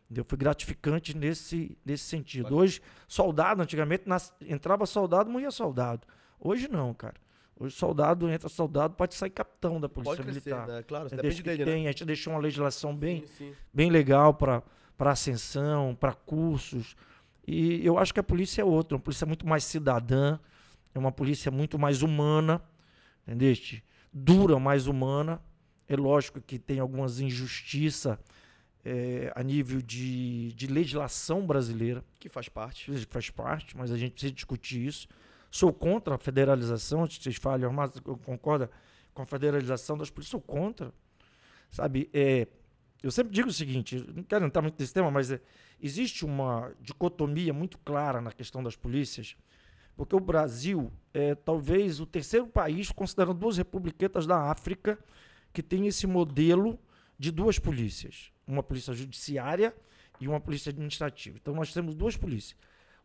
Entendeu? 0.06 0.26
Foi 0.28 0.38
gratificante 0.38 1.16
nesse, 1.16 1.78
nesse 1.86 2.04
sentido. 2.04 2.56
Hoje, 2.56 2.82
soldado, 3.08 3.62
antigamente 3.62 4.08
nas... 4.08 4.34
entrava 4.42 4.86
soldado, 4.86 5.30
morria 5.30 5.52
soldado. 5.52 6.06
Hoje 6.40 6.68
não, 6.68 6.94
cara. 6.94 7.16
Hoje 7.56 7.76
soldado 7.76 8.30
entra 8.30 8.50
soldado, 8.50 8.96
pode 8.96 9.16
sair 9.16 9.30
capitão 9.30 9.80
da 9.80 9.88
polícia 9.88 10.18
pode 10.18 10.24
crescer, 10.24 10.50
militar. 10.50 10.68
Né? 10.68 10.84
Claro, 10.84 11.08
é 11.12 11.16
depende 11.16 11.44
dele, 11.44 11.66
tem, 11.66 11.84
né? 11.84 11.90
A 11.90 11.92
gente 11.92 12.06
deixou 12.06 12.34
uma 12.34 12.40
legislação 12.40 12.96
bem, 12.96 13.22
sim, 13.22 13.28
sim. 13.50 13.54
bem 13.74 13.90
legal 13.90 14.34
para 14.34 14.64
ascensão, 15.00 15.96
para 15.96 16.14
cursos. 16.14 16.96
E 17.48 17.86
eu 17.86 17.98
acho 17.98 18.14
que 18.14 18.20
a 18.20 18.24
polícia 18.24 18.62
é 18.62 18.66
outra, 18.66 18.96
uma 18.98 19.02
polícia 19.02 19.26
muito 19.26 19.48
mais 19.48 19.64
cidadã, 19.64 20.40
é 20.94 21.00
uma 21.00 21.12
polícia 21.12 21.52
muito 21.52 21.78
mais 21.78 22.02
humana, 22.02 22.62
entendeste? 23.26 23.84
Dura, 24.12 24.60
mais 24.60 24.88
humana. 24.88 25.42
É 25.88 25.96
lógico 25.96 26.42
que 26.42 26.58
tem 26.58 26.80
algumas 26.80 27.20
injustiças 27.20 28.18
é, 28.86 29.32
a 29.36 29.42
nível 29.42 29.82
de, 29.82 30.52
de 30.54 30.68
legislação 30.68 31.46
brasileira. 31.46 32.04
Que 32.20 32.30
faz 32.30 32.50
parte. 32.50 32.92
Que 32.92 33.06
faz 33.06 33.30
parte, 33.30 33.78
mas 33.78 33.92
a 33.92 33.98
gente 33.98 34.14
precisa 34.14 34.34
discutir 34.34 34.86
isso. 34.86 35.08
Sou 35.50 35.72
contra 35.72 36.16
a 36.16 36.18
federalização, 36.18 37.06
vocês 37.06 37.36
falam, 37.36 37.72
mas 37.72 37.92
concorda 38.26 38.70
com 39.14 39.22
a 39.22 39.26
federalização 39.26 39.98
das 39.98 40.10
polícias? 40.10 40.32
Sou 40.32 40.42
contra. 40.42 40.92
Sabe, 41.70 42.10
é, 42.14 42.48
eu 43.02 43.12
sempre 43.12 43.34
digo 43.34 43.50
o 43.50 43.54
seguinte, 43.54 44.04
não 44.14 44.24
quero 44.24 44.46
entrar 44.46 44.62
muito 44.62 44.80
nesse 44.80 44.94
tema, 44.94 45.12
mas 45.12 45.32
é, 45.32 45.42
existe 45.82 46.26
uma 46.26 46.72
dicotomia 46.82 47.54
muito 47.54 47.78
clara 47.80 48.22
na 48.22 48.32
questão 48.32 48.64
das 48.64 48.76
polícias, 48.76 49.36
porque 49.96 50.16
o 50.16 50.20
Brasil 50.20 50.92
é 51.14 51.36
talvez 51.36 52.00
o 52.00 52.06
terceiro 52.06 52.48
país, 52.48 52.92
considerando 52.92 53.38
duas 53.38 53.58
republiquetas 53.58 54.26
da 54.26 54.50
África, 54.50 54.98
que 55.52 55.62
tem 55.62 55.86
esse 55.86 56.08
modelo 56.08 56.80
de 57.18 57.32
duas 57.32 57.60
polícias, 57.60 58.32
uma 58.48 58.64
polícia 58.64 58.94
judiciária 58.94 59.76
e 60.20 60.28
uma 60.28 60.40
polícia 60.40 60.70
administrativa. 60.70 61.38
Então 61.42 61.54
nós 61.54 61.74
temos 61.74 61.96
duas 61.96 62.18
polícias. 62.18 62.58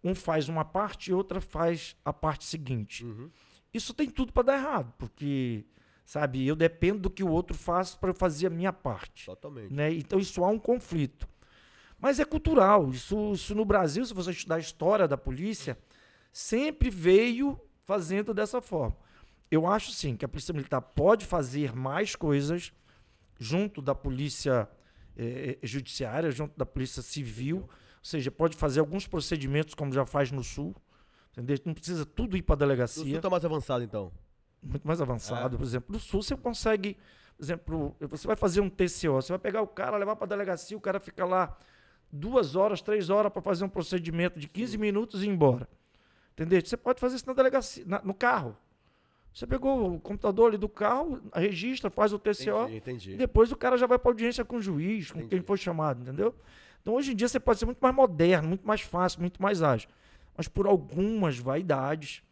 Um 0.02 0.14
faz 0.14 0.48
uma 0.48 0.64
parte 0.64 1.10
e 1.10 1.14
outra 1.14 1.40
faz 1.40 1.96
a 2.04 2.12
parte 2.12 2.44
seguinte. 2.44 3.04
Uhum. 3.04 3.30
Isso 3.72 3.92
tem 3.92 4.08
tudo 4.08 4.32
para 4.32 4.44
dar 4.44 4.58
errado, 4.58 4.92
porque 4.96 5.64
sabe, 6.04 6.46
eu 6.46 6.56
dependo 6.56 7.00
do 7.00 7.10
que 7.10 7.22
o 7.22 7.30
outro 7.30 7.56
faz 7.56 7.94
para 7.94 8.14
fazer 8.14 8.46
a 8.46 8.50
minha 8.50 8.72
parte. 8.72 9.26
Totalmente. 9.26 9.72
Né? 9.72 9.92
Então 9.92 10.18
isso 10.18 10.42
há 10.42 10.48
um 10.48 10.58
conflito. 10.58 11.28
Mas 11.98 12.20
é 12.20 12.24
cultural. 12.24 12.90
Isso, 12.90 13.32
isso 13.32 13.54
no 13.54 13.64
Brasil, 13.64 14.04
se 14.04 14.14
você 14.14 14.30
estudar 14.30 14.56
a 14.56 14.60
história 14.60 15.08
da 15.08 15.16
polícia, 15.16 15.76
sempre 16.32 16.88
veio 16.90 17.60
fazendo 17.84 18.32
dessa 18.32 18.60
forma. 18.60 18.96
Eu 19.50 19.66
acho 19.66 19.90
sim 19.92 20.14
que 20.14 20.24
a 20.24 20.28
Polícia 20.28 20.52
Militar 20.52 20.80
pode 20.80 21.24
fazer 21.24 21.74
mais 21.74 22.14
coisas 22.14 22.72
junto 23.38 23.80
da 23.80 23.94
Polícia 23.94 24.68
eh, 25.16 25.58
Judiciária, 25.62 26.30
junto 26.30 26.56
da 26.56 26.66
Polícia 26.66 27.02
Civil. 27.02 27.58
Ou 27.58 27.68
seja, 28.02 28.30
pode 28.30 28.56
fazer 28.56 28.80
alguns 28.80 29.06
procedimentos 29.06 29.74
como 29.74 29.92
já 29.92 30.04
faz 30.04 30.30
no 30.30 30.42
Sul. 30.42 30.74
Entendeu? 31.32 31.58
Não 31.64 31.74
precisa 31.74 32.04
tudo 32.04 32.36
ir 32.36 32.42
para 32.42 32.54
a 32.54 32.58
delegacia. 32.58 33.02
O 33.02 33.06
Sul 33.06 33.16
está 33.16 33.30
mais 33.30 33.44
avançado, 33.44 33.84
então? 33.84 34.12
Muito 34.62 34.86
mais 34.86 35.00
avançado. 35.00 35.54
É. 35.54 35.58
Por 35.58 35.64
exemplo, 35.64 35.92
no 35.92 36.00
Sul 36.00 36.22
você 36.22 36.36
consegue. 36.36 36.96
Por 37.36 37.44
exemplo, 37.44 37.96
você 38.00 38.26
vai 38.26 38.34
fazer 38.34 38.60
um 38.60 38.68
TCO, 38.68 39.12
você 39.12 39.32
vai 39.32 39.38
pegar 39.38 39.62
o 39.62 39.66
cara, 39.68 39.96
levar 39.96 40.16
para 40.16 40.24
a 40.24 40.28
delegacia, 40.28 40.76
o 40.76 40.80
cara 40.80 40.98
fica 40.98 41.24
lá 41.24 41.56
duas 42.10 42.56
horas, 42.56 42.82
três 42.82 43.10
horas 43.10 43.32
para 43.32 43.40
fazer 43.40 43.64
um 43.64 43.68
procedimento 43.68 44.40
de 44.40 44.48
15 44.48 44.76
minutos 44.76 45.22
e 45.22 45.26
ir 45.26 45.28
embora. 45.28 45.68
Entendeu? 46.32 46.60
Você 46.64 46.76
pode 46.76 47.00
fazer 47.00 47.16
isso 47.16 47.26
na 47.26 47.34
delegacia, 47.34 47.84
na, 47.86 48.02
no 48.02 48.14
carro. 48.14 48.56
Você 49.32 49.46
pegou 49.46 49.94
o 49.94 50.00
computador 50.00 50.48
ali 50.48 50.58
do 50.58 50.68
carro, 50.68 51.20
registra, 51.34 51.90
faz 51.90 52.12
o 52.12 52.18
TCO. 52.18 52.64
Entendi, 52.64 52.76
entendi. 52.76 53.12
E 53.12 53.16
depois 53.16 53.52
o 53.52 53.56
cara 53.56 53.76
já 53.76 53.86
vai 53.86 53.98
para 53.98 54.10
audiência 54.10 54.44
com 54.44 54.56
o 54.56 54.60
juiz, 54.60 55.10
com 55.10 55.18
entendi. 55.18 55.36
quem 55.36 55.42
foi 55.42 55.56
chamado, 55.56 56.02
entendeu? 56.02 56.34
Então 56.82 56.94
hoje 56.94 57.12
em 57.12 57.16
dia 57.16 57.28
você 57.28 57.38
pode 57.38 57.58
ser 57.58 57.66
muito 57.66 57.78
mais 57.80 57.94
moderno, 57.94 58.48
muito 58.48 58.66
mais 58.66 58.80
fácil, 58.80 59.20
muito 59.20 59.40
mais 59.40 59.62
ágil. 59.62 59.88
Mas 60.36 60.48
por 60.48 60.66
algumas 60.66 61.38
vaidades, 61.38 62.22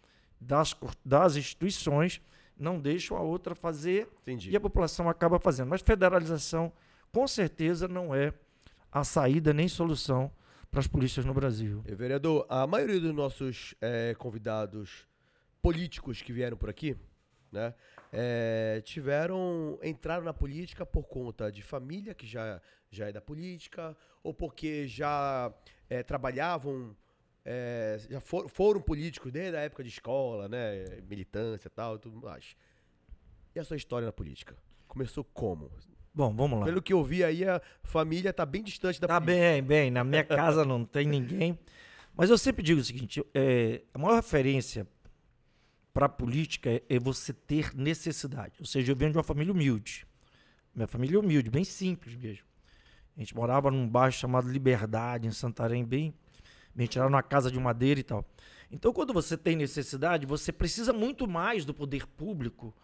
das, 0.40 0.74
das 1.04 1.37
instituições 1.37 2.20
não 2.59 2.80
deixam 2.80 3.16
a 3.16 3.20
outra 3.20 3.54
fazer 3.54 4.09
Entendi. 4.22 4.50
e 4.50 4.56
a 4.56 4.61
população 4.61 5.09
acaba 5.09 5.38
fazendo. 5.38 5.68
Mas 5.68 5.82
federalização, 5.82 6.72
com 7.12 7.26
certeza, 7.26 7.87
não 7.87 8.14
é 8.14 8.32
a 8.90 9.04
saída 9.04 9.52
nem 9.52 9.68
solução 9.68 10.30
para 10.70 10.80
as 10.80 10.87
polícias 10.87 11.24
no 11.24 11.35
Brasil. 11.35 11.82
Eh, 11.87 11.94
Vereador, 11.94 12.46
a 12.48 12.66
maioria 12.66 13.00
dos 13.00 13.14
nossos 13.14 13.74
eh, 13.80 14.14
convidados 14.18 15.06
políticos 15.70 16.22
que 16.22 16.33
vieram 16.33 16.57
por 16.57 16.70
aqui, 16.70 16.96
né, 17.50 17.74
eh, 18.12 18.81
tiveram, 18.85 19.76
entraram 19.83 20.22
na 20.24 20.33
política 20.33 20.87
por 20.87 21.02
conta 21.09 21.50
de 21.50 21.61
família, 21.61 22.14
que 22.14 22.24
já, 22.24 22.61
já 22.88 23.09
é 23.09 23.12
da 23.12 23.20
política, 23.20 23.96
ou 24.22 24.33
porque 24.33 24.87
já 24.87 25.52
eh, 25.90 26.05
trabalhavam, 26.05 26.96
eh, 27.44 27.98
já 28.09 28.20
for- 28.20 28.48
foram 28.48 28.81
políticos 28.81 29.33
desde 29.33 29.57
a 29.57 29.61
época 29.62 29.83
de 29.83 29.88
escola, 29.88 30.48
né, 30.48 30.85
militância 31.09 31.66
e 31.66 31.70
tal, 31.70 31.98
tudo 31.98 32.20
mais. 32.20 32.57
E 33.52 33.59
a 33.59 33.64
sua 33.64 33.76
história 33.76 34.07
na 34.07 34.12
política? 34.12 34.55
Começou 34.87 35.24
como? 35.24 35.68
Bom, 36.14 36.33
vamos 36.33 36.61
lá. 36.61 36.64
Pelo 36.66 36.81
que 36.81 36.92
eu 36.92 37.02
vi 37.02 37.24
aí, 37.24 37.44
a 37.44 37.61
família 37.83 38.33
tá 38.33 38.46
bem 38.46 38.62
distante 38.62 39.00
da 39.00 39.09
Tá 39.09 39.20
política. 39.20 39.40
bem, 39.44 39.62
bem. 39.64 39.90
Na 39.90 40.05
minha 40.05 40.22
casa 40.22 40.64
não 40.64 40.85
tem 40.85 41.07
ninguém. 41.09 41.59
Mas 42.14 42.31
eu 42.31 42.38
sempre 42.38 42.62
digo 42.62 42.81
o 42.81 42.85
seguinte: 42.85 43.20
é, 43.35 43.83
a 43.92 43.98
maior 43.98 44.14
referência 44.16 44.87
para 45.96 46.04
a 46.04 46.11
política 46.11 46.68
é, 46.68 46.82
é 46.90 46.98
você 46.98 47.32
ter 47.32 47.74
necessidade. 47.74 48.52
Ou 48.61 48.66
seja, 48.66 48.92
eu 48.92 48.96
venho 48.96 49.12
de 49.12 49.16
uma 49.16 49.24
família 49.24 49.50
humilde. 49.50 50.06
Minha 50.74 50.87
família 50.87 51.16
é 51.16 51.18
humilde, 51.18 51.48
bem 51.48 51.64
simples 51.64 52.14
mesmo. 52.14 52.44
A 53.16 53.20
gente 53.20 53.35
morava 53.35 53.70
num 53.70 53.88
bairro 53.88 54.12
chamado 54.12 54.46
Liberdade, 54.46 55.26
em 55.26 55.30
Santarém, 55.32 55.82
bem. 55.82 56.12
A 56.76 56.82
gente 56.82 56.98
era 56.98 57.09
numa 57.09 57.22
casa 57.22 57.50
de 57.50 57.59
madeira 57.59 57.98
e 57.98 58.02
tal. 58.02 58.26
Então, 58.70 58.92
quando 58.92 59.14
você 59.14 59.38
tem 59.38 59.56
necessidade, 59.56 60.26
você 60.26 60.52
precisa 60.52 60.92
muito 60.92 61.26
mais 61.26 61.64
do 61.64 61.72
poder 61.72 62.06
público 62.06 62.74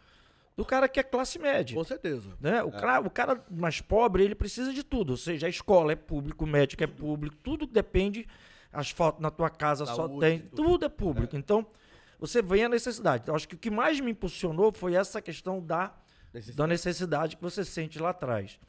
do 0.57 0.65
cara 0.65 0.89
que 0.89 0.99
é 0.99 1.03
classe 1.03 1.39
média 1.39 1.77
Com 1.77 1.85
certeza. 1.85 2.31
né? 2.41 2.63
O, 2.63 2.71
cara, 2.71 3.01
o 3.01 3.11
cara 3.11 3.45
mais 3.51 3.83
pobre, 3.83 4.25
ele 4.25 4.35
precisa 4.35 4.73
de 4.73 4.83
tudo. 4.83 5.11
Ou 5.11 5.17
seja, 5.19 5.47
a 5.47 5.51
escola 5.51 5.93
é 5.93 5.97
público, 5.97 6.47
o 6.47 6.49
médico 6.49 6.83
é 6.83 6.87
público, 6.87 7.37
tudo 7.43 7.67
depende. 7.67 8.27
As 8.73 8.89
fotos 8.89 9.21
na 9.21 9.31
tua 9.31 9.51
casa 9.51 9.85
só 9.85 10.07
Saúde, 10.07 10.21
tem. 10.21 10.39
tudo. 10.39 10.63
Tudo 10.65 10.85
é 10.87 10.89
público. 10.89 11.37
Então, 11.37 11.67
você 12.23 12.41
vem 12.41 12.63
a 12.63 12.69
necessidade. 12.69 13.25
Eu 13.27 13.35
acho 13.35 13.49
que 13.49 13.57
o 13.57 13.59
que 13.59 13.69
mais 13.69 13.99
me 13.99 14.13
impulsionou 14.13 14.73
foi 14.73 14.95
essa 14.95 15.21
questão 15.21 15.61
da, 15.61 15.93
da 16.55 16.69
necessidade 16.69 17.35
que 17.35 17.43
você 17.43 17.65
sente 17.65 17.99
lá 17.99 18.11
atrás. 18.11 18.61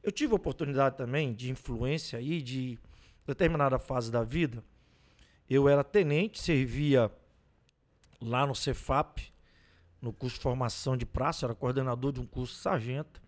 Eu 0.00 0.12
tive 0.12 0.32
a 0.32 0.36
oportunidade 0.36 0.96
também 0.96 1.34
de 1.34 1.50
influência 1.50 2.20
aí, 2.20 2.40
de 2.40 2.78
determinada 3.26 3.80
fase 3.80 4.12
da 4.12 4.22
vida. 4.22 4.62
Eu 5.48 5.68
era 5.68 5.82
tenente, 5.82 6.40
servia 6.40 7.10
lá 8.22 8.46
no 8.46 8.54
Cefap, 8.54 9.20
no 10.00 10.12
curso 10.12 10.36
de 10.36 10.42
formação 10.42 10.96
de 10.96 11.04
praça, 11.04 11.46
era 11.46 11.54
coordenador 11.56 12.12
de 12.12 12.20
um 12.20 12.26
curso 12.26 12.54
sargento. 12.54 13.20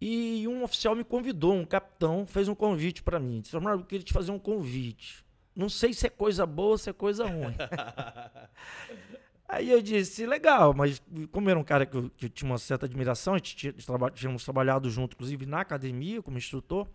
E 0.00 0.46
um 0.46 0.62
oficial 0.62 0.94
me 0.94 1.02
convidou, 1.02 1.54
um 1.54 1.64
capitão, 1.64 2.24
fez 2.24 2.46
um 2.46 2.54
convite 2.54 3.02
para 3.02 3.18
mim. 3.18 3.40
Disse, 3.40 3.56
eu 3.56 3.84
queria 3.84 4.04
te 4.04 4.12
fazer 4.12 4.30
um 4.30 4.38
convite. 4.38 5.24
Não 5.54 5.68
sei 5.68 5.92
se 5.92 6.06
é 6.06 6.10
coisa 6.10 6.44
boa 6.44 6.70
ou 6.70 6.78
se 6.78 6.90
é 6.90 6.92
coisa 6.92 7.24
ruim. 7.26 7.54
Aí 9.48 9.70
eu 9.70 9.80
disse, 9.80 10.26
legal, 10.26 10.74
mas 10.74 11.00
como 11.30 11.48
era 11.50 11.58
um 11.58 11.62
cara 11.62 11.86
que 11.86 11.96
eu, 11.96 12.10
que 12.16 12.26
eu 12.26 12.30
tinha 12.30 12.50
uma 12.50 12.58
certa 12.58 12.86
admiração, 12.86 13.34
a 13.34 13.36
gente 13.36 13.54
tinha, 13.54 13.72
traba- 13.72 14.10
tínhamos 14.10 14.42
trabalhado 14.42 14.90
junto, 14.90 15.14
inclusive 15.14 15.46
na 15.46 15.60
academia, 15.60 16.22
como 16.22 16.38
instrutor, 16.38 16.88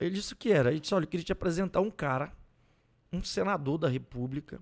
ele 0.00 0.10
disse 0.10 0.32
o 0.32 0.36
que 0.36 0.50
era. 0.50 0.70
Ele 0.70 0.80
disse, 0.80 0.94
olha, 0.94 1.04
eu 1.04 1.08
queria 1.08 1.24
te 1.24 1.32
apresentar 1.32 1.80
um 1.80 1.90
cara, 1.90 2.32
um 3.12 3.22
senador 3.22 3.78
da 3.78 3.88
república, 3.88 4.58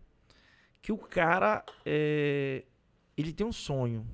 que 0.83 0.93
o 0.93 0.99
cara, 0.99 1.65
é, 1.87 2.65
ele 3.17 3.33
tem 3.33 3.47
um 3.47 3.53
sonho. 3.53 4.07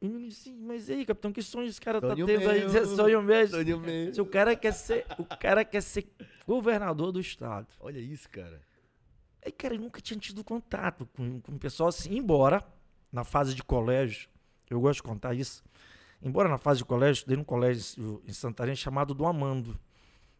E 0.00 0.06
eu 0.06 0.18
disse, 0.18 0.52
mas 0.52 0.90
aí, 0.90 1.06
capitão, 1.06 1.32
que 1.32 1.42
sonho 1.42 1.66
esse 1.68 1.80
cara 1.80 2.00
Sonho 2.00 2.26
tá 2.26 2.32
tendo 2.32 2.50
aí? 2.50 2.58
meu. 2.60 2.66
Dizer, 2.66 2.86
sonho 2.86 3.22
mesmo. 3.22 3.56
Sonho 3.56 3.80
mesmo. 3.80 4.14
Se 4.14 4.20
o 4.20 4.26
cara 4.26 4.54
quer 4.54 4.72
ser, 4.72 5.06
o 5.18 5.24
cara 5.24 5.64
quer 5.64 5.80
ser 5.80 6.06
governador 6.46 7.12
do 7.12 7.20
estado. 7.20 7.66
Olha 7.80 7.98
isso, 7.98 8.28
cara. 8.28 8.60
Aí, 9.44 9.50
cara, 9.52 9.74
eu 9.74 9.80
nunca 9.80 10.00
tinha 10.00 10.18
tido 10.18 10.44
contato 10.44 11.06
com, 11.14 11.40
com 11.40 11.52
o 11.52 11.58
pessoal 11.58 11.88
assim, 11.88 12.16
embora 12.16 12.62
na 13.12 13.24
fase 13.24 13.54
de 13.54 13.62
colégio, 13.62 14.28
eu 14.68 14.80
gosto 14.80 14.96
de 14.96 15.04
contar 15.04 15.32
isso, 15.34 15.62
embora 16.20 16.48
na 16.48 16.58
fase 16.58 16.78
de 16.78 16.84
colégio, 16.84 17.20
estudei 17.20 17.36
num 17.36 17.44
colégio 17.44 18.22
em 18.26 18.32
Santarém 18.32 18.74
chamado 18.76 19.14
do 19.14 19.24
Amando. 19.24 19.78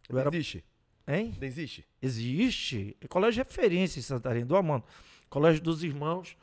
Eu 0.08 0.18
era, 0.18 0.28
Existe? 0.28 0.64
hein? 1.06 1.34
Não 1.40 1.46
existe? 1.46 1.86
Existe. 2.02 2.96
É 3.00 3.06
colégio 3.08 3.42
de 3.42 3.48
referência 3.48 3.98
em 4.00 4.02
Santarém, 4.02 4.44
do 4.44 4.56
Amando. 4.56 4.84
Colégio 5.30 5.62
dos 5.62 5.82
Irmãos, 5.82 6.36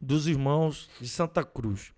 dos 0.00 0.26
Irmãos 0.26 0.90
de 1.00 1.08
Santa 1.08 1.44
Cruz, 1.44 1.92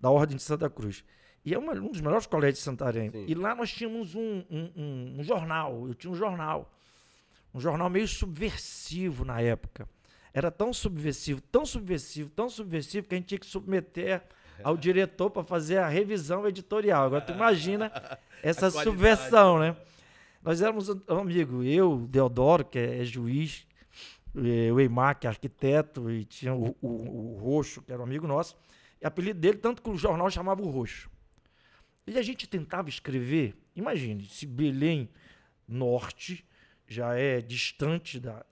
da 0.00 0.10
Ordem 0.10 0.36
de 0.36 0.42
Santa 0.42 0.68
Cruz. 0.70 1.04
E 1.44 1.54
é 1.54 1.58
uma- 1.58 1.72
um 1.72 1.90
dos 1.90 2.00
melhores 2.00 2.26
colégios 2.26 2.58
de 2.58 2.64
Santarém. 2.64 3.10
Sim. 3.10 3.24
E 3.26 3.34
lá 3.34 3.54
nós 3.54 3.70
tínhamos 3.72 4.14
um, 4.14 4.44
um- 4.50 4.70
um- 4.76 5.16
um 5.18 5.22
jornal, 5.22 5.86
eu 5.88 5.94
tinha 5.94 6.10
um 6.10 6.14
jornal. 6.16 6.70
Um 7.54 7.60
jornal 7.60 7.88
meio 7.90 8.06
subversivo 8.06 9.24
na 9.24 9.40
época. 9.40 9.88
Era 10.32 10.50
tão 10.50 10.72
subversivo, 10.72 11.40
tão 11.40 11.66
subversivo, 11.66 12.30
tão 12.30 12.48
subversivo 12.48 13.06
que 13.08 13.14
a 13.14 13.18
gente 13.18 13.26
tinha 13.28 13.38
que 13.38 13.46
submeter 13.46 14.22
ao 14.62 14.76
diretor 14.76 15.30
para 15.30 15.42
fazer 15.42 15.78
a 15.78 15.88
revisão 15.88 16.46
editorial. 16.46 17.04
Agora 17.06 17.22
tu 17.22 17.32
imagina 17.32 17.90
essa 18.42 18.66
subversão, 18.84 19.58
né? 19.58 19.76
Nós 20.42 20.62
éramos 20.62 20.88
um 20.88 21.00
amigo, 21.18 21.62
eu, 21.62 21.92
o 21.92 22.06
Deodoro, 22.06 22.64
que 22.64 22.78
é, 22.78 23.00
é 23.00 23.04
juiz, 23.04 23.66
eh, 24.36 24.72
o 24.72 24.78
Eimar, 24.80 25.18
que 25.18 25.26
é 25.26 25.30
arquiteto, 25.30 26.10
e 26.10 26.24
tinha 26.24 26.54
o, 26.54 26.74
o, 26.80 27.34
o 27.34 27.38
Roxo, 27.42 27.82
que 27.82 27.92
era 27.92 28.00
um 28.00 28.04
amigo 28.04 28.26
nosso. 28.26 28.56
E 29.00 29.06
apelido 29.06 29.40
dele, 29.40 29.58
tanto 29.58 29.82
que 29.82 29.90
o 29.90 29.96
jornal 29.96 30.30
chamava 30.30 30.62
o 30.62 30.68
Roxo. 30.68 31.10
E 32.06 32.18
a 32.18 32.22
gente 32.22 32.46
tentava 32.48 32.88
escrever, 32.88 33.54
imagine, 33.74 34.26
se 34.26 34.46
Belém 34.46 35.08
Norte 35.66 36.44
já 36.86 37.14
é 37.14 37.40
distante 37.40 38.18
da, 38.18 38.44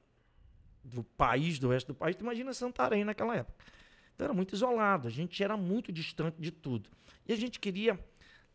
do 0.85 1.03
país, 1.03 1.59
do 1.59 1.69
resto 1.69 1.89
do 1.89 1.95
país, 1.95 2.17
imagina 2.21 2.55
Santarém 2.55 3.05
naquela 3.05 3.37
época. 3.37 3.65
Então 4.15 4.27
era 4.27 4.35
muito 4.35 4.55
isolado, 4.55 5.09
a 5.09 5.11
gente 5.11 5.43
era 5.43 5.57
muito 5.57 5.93
distante 5.93 6.41
de 6.41 6.51
tudo. 6.51 6.89
E 7.27 7.33
a 7.33 7.37
gente 7.37 7.59
queria 7.59 7.99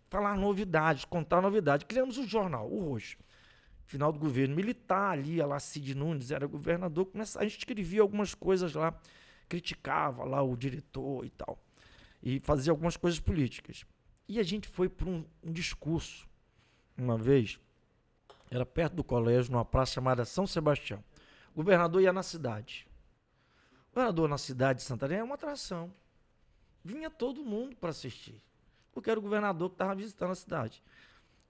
falar 0.10 0.38
novidades, 0.38 1.06
contar 1.06 1.42
novidades. 1.42 1.86
Criamos 1.88 2.18
um 2.18 2.28
jornal, 2.28 2.72
o 2.72 2.80
Roxo. 2.80 3.18
Final 3.86 4.12
do 4.12 4.20
governo 4.20 4.56
militar, 4.56 5.12
ali, 5.12 5.42
a 5.42 5.46
lá 5.46 5.60
Cid 5.60 5.96
Nunes 5.96 6.32
era 6.32 6.48
governador, 6.48 7.06
começa, 7.06 7.40
a 7.40 7.44
gente 7.44 7.58
escrevia 7.58 8.02
algumas 8.02 8.34
coisas 8.34 8.74
lá, 8.74 8.98
criticava 9.50 10.24
lá 10.24 10.42
o 10.42 10.56
diretor 10.56 11.26
e 11.26 11.30
tal, 11.30 11.60
e 12.24 12.40
fazia 12.40 12.72
algumas 12.72 12.96
coisas 12.96 13.20
políticas. 13.20 13.86
E 14.28 14.40
a 14.40 14.44
gente 14.44 14.68
foi 14.68 14.88
para 14.88 15.10
um, 15.10 15.26
um 15.44 15.52
discurso, 15.52 16.26
uma 16.98 17.18
vez, 17.18 17.60
era 18.50 18.66
perto 18.66 18.94
do 18.94 19.04
colégio, 19.04 19.52
numa 19.52 19.66
praça 19.66 19.94
chamada 19.94 20.24
São 20.24 20.48
Sebastião. 20.48 21.04
O 21.54 21.58
governador 21.58 22.02
ia 22.02 22.14
na 22.14 22.24
cidade. 22.24 22.88
O 23.92 23.96
governador 23.96 24.30
na 24.30 24.38
cidade 24.38 24.80
de 24.80 24.86
Santarém 24.86 25.20
é 25.20 25.24
uma 25.24 25.36
atração. 25.36 25.94
Vinha 26.84 27.10
todo 27.10 27.44
mundo 27.44 27.76
para 27.76 27.90
assistir. 27.90 28.42
Porque 28.94 29.10
era 29.10 29.20
o 29.20 29.24
governador 29.24 29.70
que 29.70 29.76
estava 29.76 29.94
visitando 29.94 30.32
a 30.32 30.36
cidade. 30.36 30.82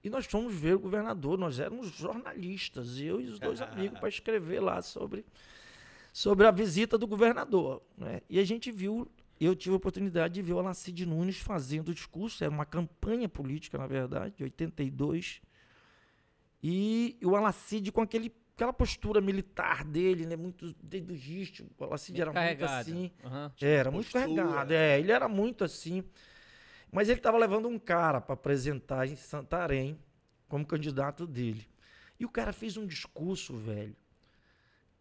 E 0.02 0.10
nós 0.10 0.26
fomos 0.26 0.54
ver 0.54 0.74
o 0.74 0.78
governador, 0.80 1.38
nós 1.38 1.58
éramos 1.58 1.88
jornalistas, 1.94 3.00
eu 3.00 3.20
e 3.20 3.28
os 3.28 3.38
dois 3.38 3.60
amigos, 3.62 3.98
para 3.98 4.08
escrever 4.08 4.60
lá 4.60 4.82
sobre, 4.82 5.24
sobre 6.12 6.46
a 6.46 6.50
visita 6.50 6.98
do 6.98 7.06
governador. 7.06 7.80
né? 7.96 8.20
E 8.28 8.38
a 8.38 8.44
gente 8.44 8.70
viu, 8.70 9.10
eu 9.40 9.54
tive 9.54 9.74
a 9.74 9.76
oportunidade 9.76 10.34
de 10.34 10.42
ver 10.42 10.52
o 10.52 10.58
Alacide 10.58 11.06
Nunes 11.06 11.38
fazendo 11.38 11.88
o 11.88 11.94
discurso, 11.94 12.44
era 12.44 12.52
uma 12.52 12.64
campanha 12.64 13.28
política, 13.28 13.76
na 13.76 13.86
verdade, 13.86 14.36
de 14.36 14.44
82. 14.44 15.40
E 16.62 17.18
o 17.22 17.34
Alacide 17.34 17.92
com 17.92 18.00
aquele, 18.00 18.34
aquela 18.54 18.72
postura 18.72 19.20
militar 19.20 19.84
dele, 19.84 20.24
né? 20.24 20.36
Muito 20.36 20.74
desde 20.82 21.64
o 21.78 21.84
Alacide 21.84 22.20
era 22.20 22.30
muito 22.30 22.40
Carregado. 22.40 22.90
assim. 22.90 23.12
Era 23.60 23.90
muito 23.90 24.10
postura. 24.10 24.24
carregado, 24.24 24.72
é, 24.72 24.98
ele 24.98 25.12
era 25.12 25.28
muito 25.28 25.64
assim. 25.64 26.04
Mas 26.90 27.08
ele 27.08 27.18
estava 27.18 27.36
levando 27.36 27.66
um 27.66 27.78
cara 27.78 28.20
para 28.20 28.34
apresentar 28.34 29.08
em 29.08 29.16
Santarém 29.16 29.98
como 30.48 30.64
candidato 30.64 31.26
dele. 31.26 31.66
E 32.18 32.24
o 32.24 32.28
cara 32.28 32.52
fez 32.52 32.76
um 32.76 32.86
discurso, 32.86 33.56
velho, 33.56 33.96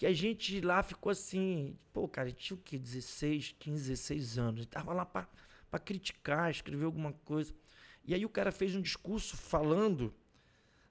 que 0.04 0.08
a 0.08 0.12
gente 0.12 0.60
lá 0.60 0.84
ficou 0.84 1.10
assim, 1.10 1.78
pô, 1.94 2.10
cara, 2.10 2.30
tinha 2.30 2.58
o 2.58 2.60
quê? 2.60 2.78
16, 2.78 3.56
15, 3.58 3.88
16 3.88 4.38
anos. 4.38 4.60
Gente 4.60 4.70
tava 4.70 4.92
lá 4.92 5.06
para 5.06 5.80
criticar, 5.80 6.52
escrever 6.52 6.84
alguma 6.84 7.14
coisa. 7.24 7.54
E 8.04 8.14
aí 8.14 8.26
o 8.26 8.30
cara 8.30 8.52
fez 8.52 8.76
um 8.76 8.82
discurso 8.82 9.38
falando 9.38 10.14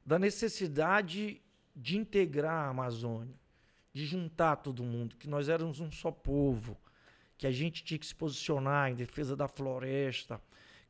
da 0.02 0.18
necessidade 0.18 1.42
de 1.76 1.98
integrar 1.98 2.54
a 2.54 2.68
Amazônia, 2.70 3.36
de 3.92 4.06
juntar 4.06 4.56
todo 4.56 4.82
mundo, 4.82 5.14
que 5.18 5.28
nós 5.28 5.46
éramos 5.46 5.78
um 5.78 5.92
só 5.92 6.10
povo, 6.10 6.74
que 7.36 7.46
a 7.46 7.52
gente 7.52 7.84
tinha 7.84 7.98
que 7.98 8.06
se 8.06 8.14
posicionar 8.14 8.90
em 8.90 8.94
defesa 8.94 9.36
da 9.36 9.46
floresta, 9.46 10.40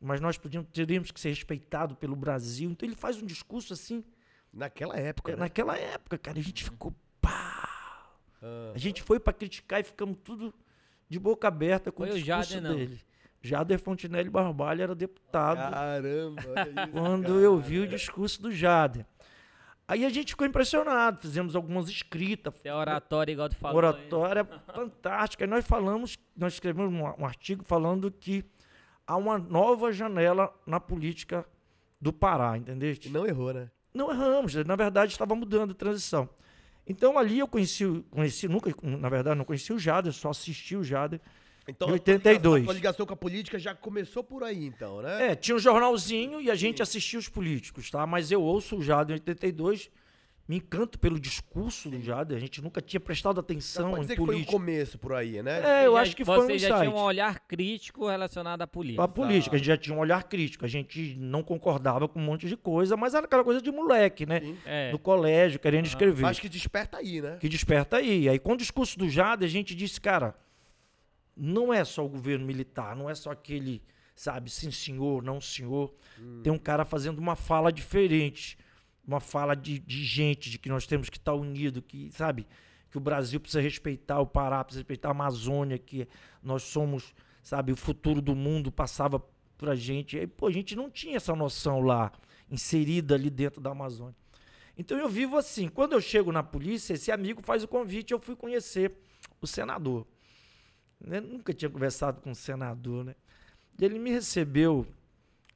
mas 0.01 0.21
nós 0.21 0.39
podíamos, 0.39 0.71
teríamos 0.71 1.11
que 1.11 1.19
ser 1.19 1.31
respeitados 1.31 1.99
pelo 1.99 2.15
Brasil. 2.15 2.71
Então 2.71 2.89
ele 2.89 2.95
faz 2.95 3.21
um 3.21 3.27
discurso 3.27 3.73
assim, 3.73 4.05
Naquela 4.53 4.99
época, 4.99 5.33
é, 5.33 5.35
né? 5.35 5.41
naquela 5.41 5.79
época, 5.79 6.19
cara, 6.19 6.39
a 6.39 6.43
gente 6.43 6.63
ficou. 6.63 6.95
Ah. 8.43 8.73
A 8.75 8.79
gente 8.79 9.03
foi 9.03 9.21
para 9.21 9.33
criticar 9.33 9.81
e 9.81 9.85
ficamos 9.85 10.17
tudo 10.25 10.53
de 11.09 11.19
boca 11.19 11.47
aberta 11.49 11.93
com 11.93 12.03
Foi 12.05 12.11
o 12.11 12.13
o 12.17 12.19
discurso 12.23 12.55
Jader, 12.55 12.69
não? 12.71 12.77
dele. 12.77 13.01
Jader 13.43 13.79
Fontinelli 13.79 14.31
Barbalho 14.31 14.83
era 14.83 14.95
deputado 14.95 15.71
Caramba, 15.73 16.41
isso, 16.43 16.89
quando 16.93 17.41
eu 17.41 17.59
vi 17.59 17.79
o 17.81 17.85
cara. 17.85 17.97
discurso 17.97 18.41
do 18.41 18.53
Jader. 18.53 19.05
Aí 19.87 20.05
a 20.07 20.09
gente 20.09 20.31
ficou 20.31 20.47
impressionado, 20.47 21.19
fizemos 21.21 21.55
algumas 21.57 21.89
escritas, 21.89 22.55
Tem 22.61 22.73
oratória 22.73 23.33
igual 23.33 23.49
tu 23.49 23.57
falou. 23.57 23.77
oratória 23.79 24.45
fantástica. 24.45 25.45
E 25.45 25.47
nós 25.47 25.67
falamos, 25.67 26.17
nós 26.37 26.55
escrevemos 26.55 26.93
um, 26.93 27.23
um 27.23 27.27
artigo 27.27 27.65
falando 27.65 28.11
que 28.11 28.45
há 29.07 29.17
uma 29.17 29.39
nova 29.39 29.93
janela 29.93 30.55
na 30.67 30.79
política 30.81 31.45
do 32.01 32.13
Pará, 32.13 32.57
entendeu? 32.57 32.95
E 33.05 33.09
não 33.09 33.27
errou, 33.27 33.53
né? 33.53 33.71
Não 33.93 34.11
erramos, 34.11 34.55
na 34.55 34.77
verdade 34.77 35.13
estava 35.13 35.35
mudando 35.35 35.73
a 35.73 35.75
transição. 35.75 36.29
Então 36.87 37.19
ali 37.19 37.39
eu 37.39 37.47
conheci, 37.49 37.85
conheci 38.11 38.49
nunca, 38.49 38.75
na 38.83 39.09
verdade 39.09 39.37
não 39.39 39.45
conheci 39.45 39.73
o 39.73 39.79
Jader, 39.79 40.13
só 40.13 40.31
assisti 40.31 40.77
o 40.77 40.83
Jader. 40.83 41.21
Então, 41.69 41.89
Em 41.91 41.95
a 41.95 41.99
tua 41.99 42.15
ligação- 42.15 42.15
82. 42.33 42.63
A 42.63 42.65
tua 42.65 42.75
ligação 42.75 43.07
com 43.07 43.13
a 43.15 43.17
política 43.17 43.57
já 43.59 43.73
começou 43.73 44.25
por 44.25 44.43
aí, 44.43 44.67
então, 44.67 45.01
né? 45.01 45.29
É, 45.31 45.35
tinha 45.37 45.55
um 45.55 45.61
jornalzinho 45.61 46.41
e 46.41 46.51
a 46.51 46.57
gente 46.57 46.83
assistia 46.83 47.21
os 47.21 47.29
políticos, 47.29 47.89
tá? 47.89 48.05
Mas 48.05 48.33
eu 48.33 48.43
ouço 48.43 48.79
o 48.79 48.83
Jader 48.83 49.15
em 49.15 49.21
82, 49.21 49.89
me 50.47 50.57
encanto 50.57 50.99
pelo 50.99 51.21
discurso 51.21 51.89
do 51.89 52.01
Jader, 52.01 52.37
a 52.37 52.41
gente 52.41 52.61
nunca 52.61 52.83
tinha 52.83 52.99
prestado 52.99 53.39
atenção 53.39 53.97
em 53.97 54.01
dizer 54.01 54.17
que 54.17 54.17
foi 54.17 54.25
um 54.25 54.27
política. 54.27 54.53
começo 54.53 54.99
por 54.99 55.15
aí, 55.15 55.43
né? 55.43 55.83
É, 55.83 55.87
eu 55.87 55.97
acho 55.97 56.17
que 56.17 56.25
foi 56.25 56.39
um 56.39 56.43
Você 56.43 56.59
já 56.59 56.81
tinha 56.81 56.91
um 56.91 57.01
olhar 57.01 57.39
crítico 57.41 58.09
relacionado 58.09 58.61
à 58.63 58.67
política. 58.67 59.05
A 59.05 59.09
política, 59.09 59.55
a 59.55 59.59
gente 59.59 59.67
já 59.67 59.77
tinha 59.77 59.97
um 59.97 60.01
olhar 60.01 60.25
crítico, 60.25 60.65
a 60.65 60.69
gente 60.69 61.17
não 61.17 61.43
concordava 61.43 62.09
com 62.09 62.19
um 62.19 62.25
monte 62.25 62.49
de 62.49 62.57
coisa, 62.57 62.97
mas 62.97 63.15
era 63.15 63.25
aquela 63.27 63.45
coisa 63.45 63.63
de 63.63 63.71
moleque, 63.71 64.27
né? 64.27 64.41
Sim. 64.41 64.59
É. 64.67 64.91
No 64.91 64.99
colégio, 64.99 65.61
querendo 65.61 65.87
escrever. 65.87 66.27
Acho 66.27 66.41
que 66.41 66.49
desperta 66.49 66.99
aí, 66.99 67.21
né? 67.21 67.37
que 67.41 67.49
desperta 67.49 67.99
aí. 67.99 68.29
Aí 68.29 68.39
com 68.39 68.53
o 68.53 68.57
discurso 68.57 68.99
do 68.99 69.09
Jader, 69.09 69.47
a 69.47 69.51
gente 69.51 69.75
disse, 69.75 70.01
cara, 70.01 70.35
não 71.37 71.73
é 71.73 71.85
só 71.85 72.05
o 72.05 72.09
governo 72.09 72.45
militar, 72.45 72.97
não 72.97 73.09
é 73.09 73.15
só 73.15 73.31
aquele, 73.31 73.81
sabe, 74.15 74.51
sim 74.51 74.71
senhor, 74.71 75.23
não 75.23 75.41
senhor. 75.41 75.95
Tem 76.43 76.53
um 76.53 76.59
cara 76.59 76.85
fazendo 76.85 77.19
uma 77.19 77.37
fala 77.37 77.73
diferente, 77.73 78.59
uma 79.07 79.21
fala 79.21 79.55
de, 79.55 79.79
de 79.79 80.05
gente, 80.05 80.51
de 80.51 80.59
que 80.59 80.69
nós 80.69 80.87
temos 80.87 81.11
que 81.11 81.17
estar 81.17 81.35
unido, 81.35 81.83
que, 81.83 82.11
sabe, 82.13 82.47
que 82.91 82.97
o 82.97 83.01
Brasil 83.01 83.41
precisa 83.41 83.61
respeitar 83.61 84.21
o 84.21 84.27
Pará, 84.27 84.63
precisa 84.63 84.81
respeitar 84.81 85.09
a 85.09 85.13
Amazônia, 85.13 85.79
que 85.79 86.07
nós 86.43 86.63
somos, 86.63 87.15
sabe, 87.43 87.73
o 87.73 87.77
futuro 87.77 88.21
do 88.21 88.35
mundo 88.35 88.71
passava 88.71 89.19
por 89.59 89.69
a 89.69 89.75
gente. 89.75 90.19
Aí, 90.19 90.27
pô, 90.27 90.47
a 90.47 90.53
gente 90.53 90.77
não 90.77 90.91
tinha 90.91 91.17
essa 91.17 91.35
noção 91.35 91.81
lá, 91.81 92.13
inserida 92.51 93.15
ali 93.15 93.31
dentro 93.31 93.61
da 93.61 93.71
Amazônia. 93.71 94.17
Então 94.77 94.99
eu 94.99 95.09
vivo 95.09 95.37
assim. 95.37 95.69
Quando 95.69 95.93
eu 95.93 96.01
chego 96.01 96.33
na 96.33 96.43
polícia, 96.43 96.95
esse 96.95 97.11
amigo 97.11 97.43
faz 97.43 97.63
o 97.63 97.69
convite, 97.69 98.13
eu 98.13 98.21
fui 98.21 98.35
conhecer 98.35 98.93
o 99.41 99.47
senador. 99.47 100.07
Né? 101.01 101.21
Nunca 101.21 101.53
tinha 101.53 101.71
conversado 101.71 102.21
com 102.21 102.31
o 102.31 102.35
senador, 102.35 103.05
né? 103.05 103.15
E 103.79 103.85
ele 103.85 103.99
me 103.99 104.11
recebeu 104.11 104.87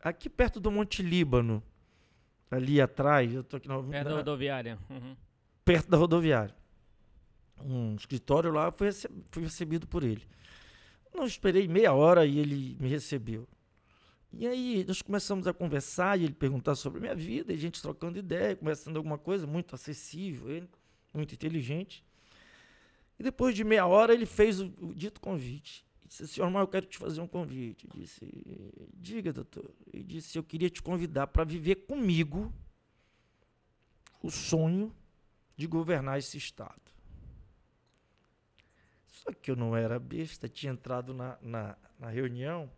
aqui 0.01 0.29
perto 0.29 0.59
do 0.59 0.71
Monte 0.71 1.03
Líbano, 1.03 1.63
ali 2.51 2.81
atrás. 2.81 3.33
Eu 3.35 3.45
tô 3.45 3.57
aqui 3.57 3.69
na, 3.69 3.83
Perto 3.83 4.05
da 4.05 4.11
na- 4.11 4.17
rodoviária. 4.17 4.79
Uhum. 4.91 5.17
perto 5.65 5.89
da 5.91 5.97
rodoviária. 5.97 6.55
Um 7.65 7.95
escritório 7.97 8.51
lá, 8.53 8.71
fui, 8.71 8.87
rece- 8.89 9.09
fui 9.31 9.43
recebido 9.45 9.87
por 9.87 10.05
ele. 10.05 10.23
Não 11.15 11.25
esperei 11.25 11.67
meia 11.67 11.93
hora 11.95 12.27
e 12.27 12.39
ele 12.39 12.77
me 12.79 12.89
recebeu. 12.89 13.49
E 14.33 14.47
aí 14.47 14.85
nós 14.87 15.01
começamos 15.01 15.47
a 15.47 15.55
conversar 15.55 16.21
e 16.21 16.25
ele 16.25 16.35
perguntar 16.35 16.75
sobre 16.75 16.99
a 16.99 17.01
minha 17.01 17.15
vida, 17.15 17.53
e 17.53 17.57
a 17.57 17.59
gente 17.59 17.81
trocando 17.81 18.19
ideia, 18.19 18.55
conversando 18.55 18.97
alguma 18.99 19.17
coisa, 19.17 19.47
muito 19.47 19.75
acessível, 19.75 20.51
ele, 20.51 20.69
muito 21.15 21.33
inteligente. 21.33 22.05
E 23.19 23.23
depois 23.23 23.55
de 23.55 23.65
meia 23.65 23.87
hora 23.87 24.13
ele 24.13 24.27
fez 24.27 24.61
o, 24.61 24.67
o 24.79 24.95
dito 24.95 25.19
convite. 25.23 25.86
Disse, 26.07 26.27
senhor 26.29 26.47
Armar, 26.47 26.63
eu 26.63 26.69
quero 26.69 26.87
te 26.87 26.99
fazer 26.99 27.21
um 27.21 27.27
convite. 27.27 27.87
Eu 27.87 28.01
disse, 28.01 28.27
diga, 28.95 29.33
doutor. 29.33 29.71
Ele 29.93 30.05
disse, 30.05 30.39
eu 30.39 30.43
queria 30.43 30.71
te 30.71 30.83
convidar 30.83 31.27
para 31.27 31.45
viver 31.45 31.87
comigo 31.87 32.53
o 34.23 34.31
sonho 34.31 34.95
de 35.57 35.67
governar 35.67 36.19
esse 36.19 36.37
estado. 36.37 36.81
Só 39.07 39.33
que 39.33 39.51
eu 39.51 39.57
não 39.57 39.77
era 39.77 39.99
besta, 39.99 40.49
tinha 40.49 40.73
entrado 40.73 41.13
na, 41.13 41.39
na, 41.41 41.77
na 41.99 42.09
reunião 42.09 42.71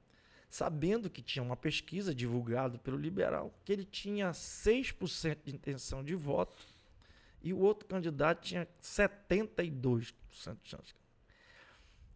sabendo 0.49 1.11
que 1.11 1.23
tinha 1.23 1.43
uma 1.43 1.57
pesquisa 1.57 2.15
divulgada 2.15 2.79
pelo 2.79 2.97
Liberal, 2.97 3.53
que 3.65 3.73
ele 3.73 3.85
tinha 3.85 4.31
6% 4.31 5.39
de 5.45 5.55
intenção 5.55 6.03
de 6.03 6.15
voto 6.15 6.63
e 7.43 7.53
o 7.53 7.59
outro 7.59 7.87
candidato 7.87 8.43
tinha 8.43 8.67
72% 8.83 10.13
de 10.63 10.71
chance. 10.71 10.95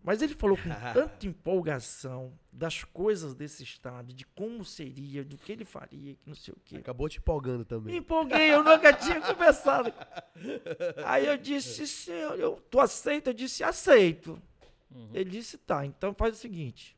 Mas 0.03 0.21
ele 0.21 0.35
falou 0.35 0.57
com 0.57 0.69
tanta 0.93 1.27
empolgação 1.27 2.33
das 2.53 2.83
coisas 2.85 3.35
desse 3.35 3.63
estado, 3.63 4.13
de 4.13 4.27
como 4.27 4.65
seria, 4.65 5.25
do 5.25 5.39
que 5.39 5.53
ele 5.53 5.65
faria, 5.65 6.15
que 6.15 6.29
não 6.29 6.35
sei 6.35 6.53
o 6.53 6.59
quê. 6.65 6.77
Acabou 6.77 7.09
te 7.09 7.19
empolgando 7.19 7.61
Me 7.61 7.65
também. 7.65 7.97
empolguei, 7.97 8.53
eu 8.53 8.65
nunca 8.65 8.93
tinha 8.93 9.21
conversado. 9.23 9.93
Aí 11.05 11.27
eu 11.27 11.37
disse, 11.37 11.87
senhor, 11.87 12.39
eu, 12.39 12.61
tu 12.71 12.81
aceita? 12.81 13.31
Eu 13.31 13.35
disse, 13.35 13.63
aceito. 13.63 14.41
Ele 15.15 15.31
disse, 15.31 15.57
tá, 15.57 15.87
então 15.87 16.13
faz 16.13 16.37
o 16.37 16.39
seguinte. 16.39 16.97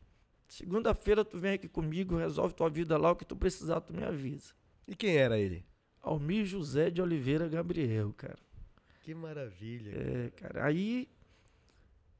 Segunda-feira 0.48 1.24
tu 1.24 1.38
vem 1.38 1.52
aqui 1.52 1.68
comigo, 1.68 2.16
resolve 2.16 2.54
tua 2.54 2.68
vida 2.68 2.96
lá, 2.96 3.12
o 3.12 3.16
que 3.16 3.24
tu 3.24 3.36
precisar 3.36 3.80
tu 3.80 3.92
me 3.92 4.02
avisa. 4.04 4.52
E 4.86 4.94
quem 4.94 5.16
era 5.16 5.38
ele? 5.38 5.64
Almir 6.02 6.44
José 6.44 6.90
de 6.90 7.00
Oliveira 7.00 7.48
Gabriel, 7.48 8.12
cara. 8.16 8.38
Que 9.02 9.14
maravilha. 9.14 9.92
É, 9.94 10.30
cara, 10.30 10.66
aí, 10.66 11.08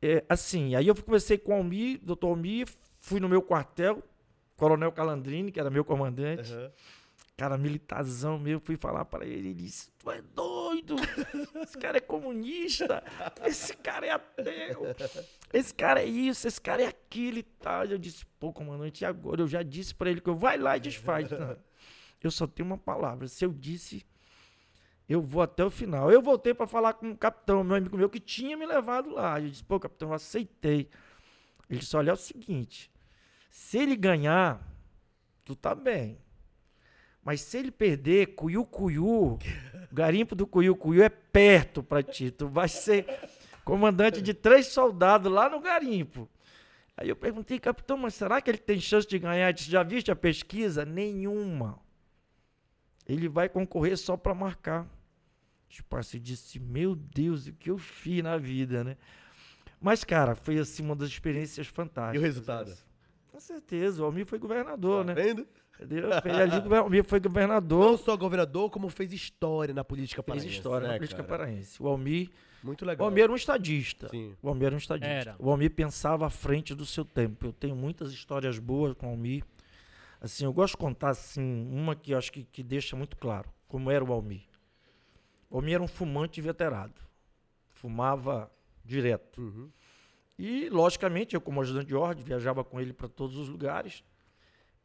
é, 0.07 0.24
assim, 0.28 0.74
aí 0.74 0.86
eu 0.86 0.94
conversei 0.94 1.38
com 1.38 1.52
o 1.52 1.57
Almir, 1.57 1.98
doutor 2.02 2.28
Almir, 2.28 2.68
fui 3.00 3.18
no 3.20 3.28
meu 3.28 3.40
quartel, 3.40 4.02
Coronel 4.55 4.92
Calandrini, 4.92 5.50
que 5.50 5.59
era 5.59 5.70
meu 5.70 5.82
comandante, 5.82 6.52
Aham. 6.52 6.70
cara, 7.38 7.57
militarzão 7.57 8.38
meu, 8.38 8.61
fui 8.61 8.76
falar 8.76 9.07
para 9.07 9.24
ele, 9.24 9.48
ele 9.48 9.55
disse, 9.55 9.90
tu 9.98 10.11
é 10.11 10.20
doido, 10.20 10.96
esse 11.62 11.78
cara 11.78 11.96
é 11.96 12.00
comunista, 12.00 13.02
esse 13.46 13.74
cara 13.78 14.07
é 14.07 14.11
ateu, 14.11 14.94
esse 15.50 15.72
cara 15.72 16.02
é 16.02 16.07
isso, 16.07 16.46
esse 16.46 16.61
cara 16.61 16.82
é 16.82 16.86
aquilo 16.86 17.38
e 17.38 17.42
tal. 17.42 17.86
Eu 17.86 17.96
disse, 17.96 18.26
pô, 18.38 18.52
comandante, 18.52 19.02
e 19.02 19.05
agora? 19.07 19.40
Eu 19.40 19.48
já 19.48 19.62
disse 19.62 19.94
para 19.94 20.11
ele 20.11 20.20
que 20.20 20.28
eu 20.28 20.36
vai 20.36 20.59
lá 20.59 20.76
e 20.76 20.80
desfaz. 20.80 21.30
Não, 21.30 21.57
eu 22.22 22.30
só 22.30 22.46
tenho 22.46 22.66
uma 22.66 22.78
palavra, 22.78 23.26
se 23.26 23.42
eu 23.42 23.52
disse, 23.52 24.05
eu 25.09 25.20
vou 25.20 25.42
até 25.42 25.64
o 25.64 25.70
final. 25.70 26.11
Eu 26.11 26.22
voltei 26.22 26.55
para 26.55 26.66
falar 26.66 26.94
com 26.94 27.11
o 27.11 27.16
capitão, 27.16 27.62
meu 27.62 27.76
amigo 27.76 27.96
meu, 27.96 28.09
que 28.09 28.20
tinha 28.20 28.57
me 28.57 28.66
levado 28.66 29.11
lá. 29.11 29.40
Eu 29.40 29.48
disse, 29.48 29.64
pô, 29.64 29.78
capitão, 29.78 30.09
eu 30.09 30.14
aceitei. 30.14 30.88
Ele 31.68 31.80
disse, 31.80 31.96
olha, 31.96 32.11
é 32.11 32.12
o 32.14 32.16
seguinte, 32.16 32.90
se 33.50 33.78
ele 33.78 33.96
ganhar, 33.96 34.61
tu 35.44 35.55
tá 35.55 35.74
bem. 35.74 36.18
Mas 37.22 37.40
se 37.40 37.57
ele 37.57 37.70
perder, 37.70 38.34
Cuiu 38.34 38.66
Cuiu, 38.66 39.07
o 39.07 39.38
garimpo 39.90 40.34
do 40.34 40.46
Cuiu 40.46 40.76
Cuiu 40.76 41.02
é 41.02 41.09
perto 41.09 41.82
pra 41.82 42.02
ti. 42.02 42.30
Tu 42.30 42.46
vai 42.46 42.68
ser 42.68 43.07
comandante 43.64 44.20
de 44.20 44.34
três 44.34 44.66
soldados 44.66 45.32
lá 45.32 45.48
no 45.48 45.59
garimpo. 45.61 46.28
Aí 46.96 47.09
eu 47.09 47.16
perguntei, 47.16 47.59
capitão, 47.59 47.96
mas 47.96 48.14
será 48.14 48.40
que 48.40 48.50
ele 48.50 48.59
tem 48.59 48.78
chance 48.78 49.09
de 49.09 49.18
ganhar? 49.18 49.50
Disse, 49.52 49.70
já 49.70 49.82
viste 49.82 50.11
a 50.11 50.16
pesquisa? 50.16 50.84
Nenhuma. 50.84 51.78
Ele 53.07 53.28
vai 53.28 53.48
concorrer 53.48 53.96
só 53.96 54.16
pra 54.16 54.34
marcar. 54.34 54.86
Eu 56.14 56.20
disse, 56.20 56.58
meu 56.60 56.94
Deus, 56.94 57.46
o 57.46 57.52
que 57.52 57.70
eu 57.70 57.78
fiz 57.78 58.22
na 58.22 58.36
vida, 58.36 58.84
né? 58.84 58.96
Mas, 59.80 60.04
cara, 60.04 60.34
foi 60.34 60.58
assim 60.58 60.82
uma 60.82 60.96
das 60.96 61.08
experiências 61.08 61.66
fantásticas. 61.66 62.16
E 62.16 62.18
o 62.18 62.22
resultado? 62.22 62.74
Com 63.30 63.40
certeza, 63.40 64.02
o 64.02 64.06
Almir 64.06 64.24
foi 64.26 64.38
governador, 64.38 65.04
Tá 65.04 65.14
né? 65.14 65.22
vendo? 65.22 65.46
Entendeu? 65.74 66.08
Fez 66.22 66.34
ali, 66.36 66.68
o 66.68 66.74
Almir 66.76 67.04
foi 67.04 67.18
governador. 67.18 67.90
Não 67.90 67.98
só 67.98 68.16
governador, 68.16 68.70
como 68.70 68.88
fez 68.88 69.12
história 69.12 69.74
na 69.74 69.82
política 69.82 70.22
Fez 70.22 70.36
paraense. 70.38 70.56
história 70.56 70.86
né, 70.86 70.92
na 70.92 70.98
política 70.98 71.22
cara? 71.24 71.38
paraense. 71.38 71.82
O 71.82 71.88
Almir, 71.88 72.30
Muito 72.62 72.82
o 72.82 72.86
legal. 72.86 73.06
Almir 73.06 73.24
era 73.24 73.32
um 73.32 73.36
estadista. 73.36 74.08
Sim. 74.08 74.36
O 74.40 74.48
Almir 74.48 74.66
era 74.66 74.74
um 74.76 74.78
estadista. 74.78 75.12
Era. 75.12 75.36
O 75.38 75.50
Almir 75.50 75.72
pensava 75.72 76.26
à 76.26 76.30
frente 76.30 76.74
do 76.74 76.86
seu 76.86 77.04
tempo. 77.04 77.46
Eu 77.46 77.52
tenho 77.52 77.74
muitas 77.74 78.12
histórias 78.12 78.58
boas 78.58 78.94
com 78.94 79.06
o 79.06 79.10
Almir. 79.10 79.42
Assim, 80.20 80.44
eu 80.44 80.52
gosto 80.52 80.74
de 80.74 80.78
contar 80.78 81.10
assim, 81.10 81.66
uma 81.70 81.94
que 81.96 82.12
eu 82.12 82.18
acho 82.18 82.32
que, 82.32 82.44
que 82.44 82.62
deixa 82.62 82.96
muito 82.96 83.16
claro 83.16 83.50
como 83.68 83.90
era 83.90 84.02
o 84.04 84.12
Almir. 84.12 84.42
O 85.55 85.59
Almir 85.59 85.74
era 85.74 85.82
um 85.84 85.86
fumante 85.86 86.40
veterado. 86.40 87.00
Fumava 87.70 88.50
direto. 88.84 89.40
Uhum. 89.40 89.70
E, 90.36 90.68
logicamente, 90.68 91.36
eu, 91.36 91.40
como 91.40 91.61
ajudante 91.61 91.86
de 91.86 91.94
ordem, 91.94 92.24
viajava 92.24 92.64
com 92.64 92.80
ele 92.80 92.92
para 92.92 93.07
todos 93.07 93.36
os 93.36 93.48
lugares. 93.48 94.02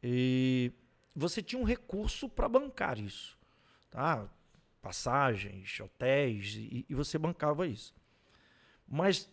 E 0.00 0.70
você 1.12 1.42
tinha 1.42 1.60
um 1.60 1.64
recurso 1.64 2.28
para 2.28 2.48
bancar 2.48 3.00
isso. 3.00 3.36
Tá? 3.90 4.30
Passagens, 4.80 5.80
hotéis, 5.80 6.54
e, 6.54 6.86
e 6.88 6.94
você 6.94 7.18
bancava 7.18 7.66
isso. 7.66 7.92
Mas, 8.86 9.28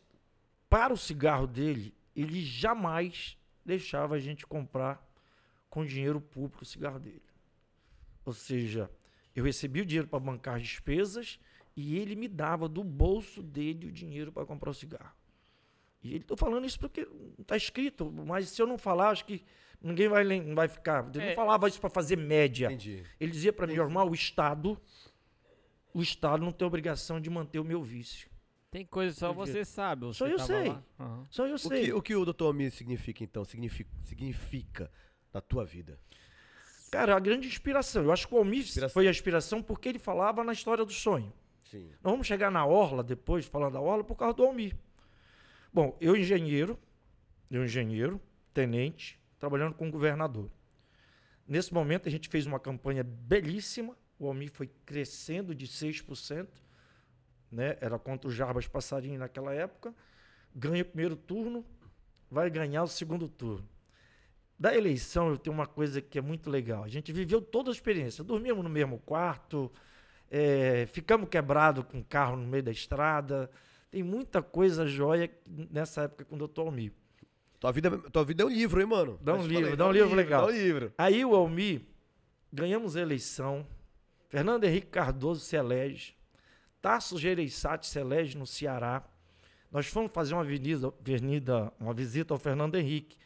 para 0.68 0.92
o 0.92 0.98
cigarro 0.98 1.46
dele, 1.46 1.94
ele 2.16 2.44
jamais 2.44 3.38
deixava 3.64 4.16
a 4.16 4.20
gente 4.20 4.48
comprar 4.48 5.08
com 5.70 5.86
dinheiro 5.86 6.20
público 6.20 6.64
o 6.64 6.66
cigarro 6.66 6.98
dele. 6.98 7.22
Ou 8.26 8.34
seja, 8.34 8.90
eu 9.40 9.44
recebia 9.46 9.84
o 9.84 9.86
dinheiro 9.86 10.08
para 10.08 10.20
bancar 10.20 10.56
as 10.56 10.64
despesas 10.64 11.40
E 11.76 11.96
ele 11.98 12.16
me 12.16 12.28
dava 12.28 12.68
do 12.68 12.84
bolso 12.84 13.42
dele 13.44 13.86
o 13.88 13.92
dinheiro 13.92 14.32
para 14.32 14.46
comprar 14.46 14.72
o 14.72 14.74
cigarro. 14.74 15.16
E 16.04 16.14
ele 16.16 16.24
tô 16.24 16.36
falando 16.36 16.66
isso 16.66 16.80
porque 16.80 17.08
está 17.40 17.56
escrito, 17.56 18.12
mas 18.12 18.50
se 18.50 18.60
eu 18.62 18.66
não 18.68 18.78
falar, 18.80 19.10
acho 19.10 19.26
que 19.26 19.44
ninguém 19.82 20.08
vai, 20.08 20.24
vai 20.56 20.68
ficar. 20.68 21.08
Ele 21.14 21.24
É. 21.24 21.28
não 21.30 21.36
falava 21.36 21.68
isso 21.68 21.80
para 21.80 21.90
fazer 21.90 22.16
média. 22.18 22.66
Entendi. 22.68 23.04
Ele 23.20 23.32
dizia 23.32 23.54
para 23.54 23.68
mim, 23.68 23.74
irmão, 23.74 24.10
o 24.10 24.14
Estado, 24.16 24.80
o 25.94 26.02
Estado 26.02 26.44
não 26.44 26.52
tem 26.52 26.68
obrigação 26.68 27.20
de 27.22 27.30
manter 27.30 27.60
o 27.60 27.64
meu 27.64 27.84
vício. 27.84 28.28
Tem 28.72 28.86
coisa 28.86 29.14
que 29.14 29.20
só 29.20 29.32
Entendi. 29.32 29.52
você 29.52 29.66
sabe. 29.66 30.06
Você 30.06 30.18
Só 30.18 30.28
eu 30.28 30.40
sei. 30.40 30.70
Aham. 31.00 31.28
Só 31.30 31.48
eu 31.48 31.56
O 31.56 31.60
sei. 31.60 31.86
que, 31.86 31.94
o 31.94 32.02
que 32.02 32.16
o 32.16 32.26
Dr. 32.26 32.44
Almir 32.46 32.72
significa, 32.72 33.24
então? 33.24 33.44
Significa, 33.46 33.90
significa 34.04 34.92
na 35.34 35.42
tua 35.42 35.64
vida? 35.64 36.00
Cara, 36.92 37.16
a 37.16 37.20
grande 37.20 37.48
inspiração. 37.48 38.04
Eu 38.04 38.12
acho 38.12 38.28
que 38.28 38.34
o 38.34 38.38
Almir 38.38 38.62
Inspiração. 38.62 38.94
foi 38.94 39.08
a 39.08 39.12
inspiração 39.12 39.62
porque 39.62 39.90
ele 39.90 40.00
falava 40.00 40.44
na 40.44 40.54
história 40.54 40.86
do 40.86 40.92
sonho. 40.92 41.32
Sim. 41.64 41.90
Nós 42.02 42.12
vamos 42.12 42.28
chegar 42.28 42.50
na 42.50 42.66
Orla 42.66 43.04
depois, 43.04 43.46
falando 43.46 43.74
da 43.74 43.82
Orla, 43.82 44.04
por 44.04 44.16
causa 44.16 44.34
do 44.34 44.44
Almir. 44.44 44.76
Bom, 45.74 45.98
eu 46.00 46.16
engenheiro, 46.16 46.80
eu 47.52 47.64
engenheiro, 47.64 48.22
tenente, 48.54 49.20
trabalhando 49.38 49.76
com 49.76 49.88
o 49.88 49.92
governador. 49.92 50.50
Nesse 51.48 51.74
momento 51.74 52.08
a 52.08 52.12
gente 52.12 52.30
fez 52.30 52.46
uma 52.46 52.60
campanha 52.60 53.04
belíssima, 53.04 53.96
o 54.18 54.28
Almir 54.28 54.50
foi 54.52 54.68
crescendo 54.86 55.54
de 55.54 55.68
6%, 55.68 56.48
né? 57.52 57.78
era 57.80 58.00
contra 58.00 58.28
o 58.28 58.32
Jarbas 58.32 58.68
Passarinho 58.68 59.20
naquela 59.20 59.54
época, 59.54 59.94
ganha 60.56 60.82
o 60.82 60.86
primeiro 60.86 61.16
turno, 61.16 61.66
vai 62.30 62.50
ganhar 62.50 62.84
o 62.84 62.88
segundo 62.88 63.28
turno. 63.28 63.68
Da 64.60 64.76
eleição 64.76 65.30
eu 65.30 65.38
tenho 65.38 65.54
uma 65.54 65.68
coisa 65.68 66.02
que 66.02 66.18
é 66.18 66.22
muito 66.22 66.50
legal, 66.50 66.84
a 66.84 66.88
gente 66.88 67.12
viveu 67.12 67.42
toda 67.42 67.70
a 67.70 67.74
experiência, 67.74 68.24
dormimos 68.24 68.64
no 68.64 68.70
mesmo 68.70 68.98
quarto, 69.00 69.72
é, 70.30 70.88
ficamos 70.88 71.30
quebrados 71.30 71.86
com 71.86 72.00
o 72.00 72.04
carro 72.04 72.36
no 72.36 72.48
meio 72.48 72.64
da 72.64 72.72
estrada. 72.72 73.50
Tem 73.90 74.04
muita 74.04 74.42
coisa 74.42 74.86
jóia 74.86 75.32
nessa 75.48 76.04
época 76.04 76.26
com 76.26 76.36
o 76.36 76.48
Dr. 76.48 76.62
Almir. 76.62 76.92
Tua 77.60 77.72
vida, 77.72 77.98
tua 78.12 78.24
vida 78.24 78.44
é 78.44 78.46
um 78.46 78.50
livro, 78.50 78.80
hein, 78.80 78.88
mano? 78.88 79.20
Dá 79.22 79.34
um 79.34 79.42
livro, 79.42 79.62
falei, 79.62 79.76
dá 79.76 79.88
um 79.88 79.92
livro 79.92 80.16
legal. 80.16 80.46
Dá 80.46 80.52
um 80.52 80.56
livro. 80.56 80.94
Aí 80.98 81.26
o 81.26 81.34
Almir, 81.34 81.82
ganhamos 82.52 82.96
a 82.96 83.02
eleição. 83.02 83.66
Fernando 84.28 84.66
Henrique 84.66 84.88
Cardoso 84.88 85.42
se 85.42 85.56
elege. 85.56 86.16
Tasso 86.82 87.18
Gereissati 87.18 87.88
se 87.88 87.98
elege 87.98 88.38
no 88.38 88.46
Ceará. 88.46 89.04
Nós 89.72 89.88
fomos 89.88 90.12
fazer 90.12 90.34
uma 90.34 90.42
avenida, 90.42 90.94
avenida, 91.00 91.74
uma 91.80 91.94
visita 91.94 92.34
ao 92.34 92.40
Fernando 92.40 92.76
Henrique. 92.76 93.18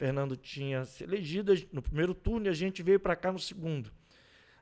Fernando 0.00 0.34
tinha 0.34 0.86
se 0.86 1.04
elegido 1.04 1.52
no 1.70 1.82
primeiro 1.82 2.14
turno 2.14 2.46
e 2.46 2.48
a 2.48 2.54
gente 2.54 2.82
veio 2.82 2.98
para 2.98 3.14
cá 3.14 3.30
no 3.30 3.38
segundo. 3.38 3.92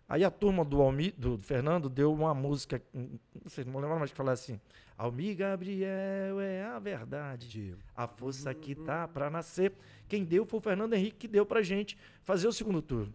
Aí 0.08 0.24
a 0.24 0.32
turma 0.32 0.64
do, 0.64 0.82
Almir, 0.82 1.14
do 1.16 1.38
Fernando 1.38 1.88
deu 1.88 2.12
uma 2.12 2.34
música, 2.34 2.82
hum, 2.92 3.16
não 3.40 3.48
sei, 3.48 3.64
não 3.64 3.78
lembro 3.78 4.00
mais 4.00 4.10
que 4.10 4.16
falar 4.16 4.32
assim. 4.32 4.60
Almir 4.96 5.36
Gabriel 5.36 6.40
é 6.40 6.64
a 6.64 6.80
verdade. 6.80 7.76
A 7.94 8.08
força 8.08 8.52
que 8.52 8.74
tá 8.74 9.06
para 9.06 9.30
nascer. 9.30 9.72
Quem 10.08 10.24
deu 10.24 10.44
foi 10.44 10.58
o 10.58 10.62
Fernando 10.62 10.94
Henrique 10.94 11.18
que 11.18 11.28
deu 11.28 11.46
pra 11.46 11.62
gente 11.62 11.96
fazer 12.24 12.48
o 12.48 12.52
segundo 12.52 12.82
turno. 12.82 13.14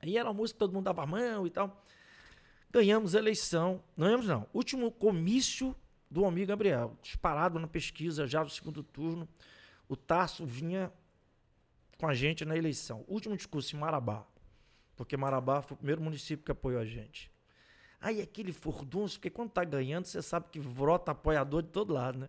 Aí 0.00 0.16
era 0.16 0.26
uma 0.26 0.32
música 0.32 0.56
que 0.56 0.60
todo 0.60 0.72
mundo 0.72 0.84
dava 0.84 1.02
a 1.02 1.06
mão 1.06 1.46
e 1.46 1.50
tal. 1.50 1.84
Ganhamos 2.70 3.14
a 3.14 3.18
eleição. 3.18 3.84
Não 3.94 4.06
ganhamos, 4.06 4.26
não. 4.26 4.46
Último 4.54 4.90
comício 4.90 5.76
do 6.10 6.24
Almir 6.24 6.46
Gabriel. 6.46 6.96
Disparado 7.02 7.58
na 7.58 7.66
pesquisa 7.66 8.26
já 8.26 8.42
no 8.42 8.48
segundo 8.48 8.82
turno. 8.82 9.28
O 9.86 9.96
Tarso 9.96 10.46
vinha 10.46 10.90
com 12.00 12.08
a 12.08 12.14
gente 12.14 12.44
na 12.44 12.56
eleição. 12.56 13.04
Último 13.06 13.36
discurso 13.36 13.76
em 13.76 13.78
Marabá. 13.78 14.24
Porque 14.96 15.16
Marabá 15.16 15.60
foi 15.60 15.74
o 15.74 15.78
primeiro 15.78 16.00
município 16.00 16.44
que 16.44 16.50
apoiou 16.50 16.80
a 16.80 16.84
gente. 16.84 17.30
Aí 18.00 18.22
aquele 18.22 18.52
furdunço, 18.52 19.18
porque 19.18 19.28
quando 19.28 19.50
tá 19.50 19.62
ganhando, 19.62 20.06
você 20.06 20.22
sabe 20.22 20.46
que 20.50 20.58
brota 20.58 21.12
apoiador 21.12 21.62
de 21.62 21.68
todo 21.68 21.92
lado, 21.92 22.18
né? 22.18 22.28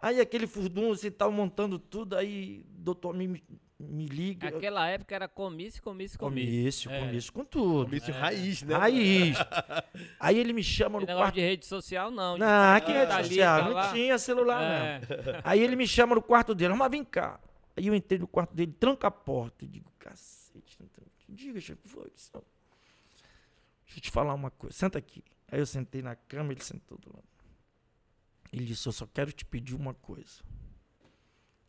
Aí 0.00 0.20
aquele 0.20 0.46
furdunço 0.46 1.06
e 1.06 1.10
tal, 1.10 1.32
montando 1.32 1.78
tudo, 1.78 2.16
aí 2.16 2.64
o 2.76 2.82
doutor 2.82 3.14
me, 3.14 3.42
me, 3.78 4.06
liga. 4.06 4.48
Aquela 4.48 4.86
época 4.88 5.14
era 5.14 5.28
comício, 5.28 5.82
comício, 5.82 6.18
comício. 6.18 6.50
Comício, 6.50 6.90
É. 6.90 7.00
comício 7.00 7.32
com 7.32 7.44
tudo. 7.44 7.84
Comício 7.86 8.12
raiz, 8.12 8.62
né? 8.62 8.74
Raiz. 8.74 9.36
Aí 10.20 10.38
ele 10.38 10.52
me 10.52 10.62
chama 10.62 11.00
no 11.00 11.06
quarto. 11.06 11.34
de 11.34 11.40
rede 11.40 11.64
social, 11.64 12.10
não. 12.10 12.36
Não, 12.36 12.46
Ah, 12.46 12.76
é 12.84 13.06
tá 13.06 13.22
social, 13.22 13.62
tá 13.62 13.70
não 13.70 13.92
tinha 13.92 14.18
celular, 14.18 14.62
É. 14.62 15.00
não. 15.00 15.40
Aí 15.44 15.60
ele 15.60 15.76
me 15.76 15.86
chama 15.86 16.14
no 16.14 16.22
quarto 16.22 16.54
dele, 16.54 16.74
mas 16.74 16.90
vem 16.90 17.04
cá. 17.04 17.38
Aí 17.76 17.86
eu 17.86 17.94
entrei 17.94 18.18
no 18.18 18.26
quarto 18.26 18.54
dele, 18.54 18.72
tranca 18.72 19.08
a 19.08 19.10
porta. 19.10 19.64
E 19.64 19.68
digo, 19.68 19.90
cacete, 19.98 20.78
diga, 21.28 21.60
chefe, 21.60 21.88
foi 21.88 22.10
isso. 22.14 22.30
Deixa 22.32 23.98
eu 23.98 24.00
te 24.00 24.10
falar 24.10 24.34
uma 24.34 24.50
coisa, 24.50 24.76
senta 24.76 24.98
aqui. 24.98 25.24
Aí 25.48 25.58
eu 25.58 25.66
sentei 25.66 26.02
na 26.02 26.14
cama, 26.14 26.52
ele 26.52 26.62
sentou 26.62 26.98
do 26.98 27.10
lado. 27.12 27.24
Ele 28.52 28.64
disse, 28.66 28.86
eu 28.86 28.92
só 28.92 29.06
quero 29.06 29.32
te 29.32 29.44
pedir 29.44 29.74
uma 29.74 29.94
coisa. 29.94 30.42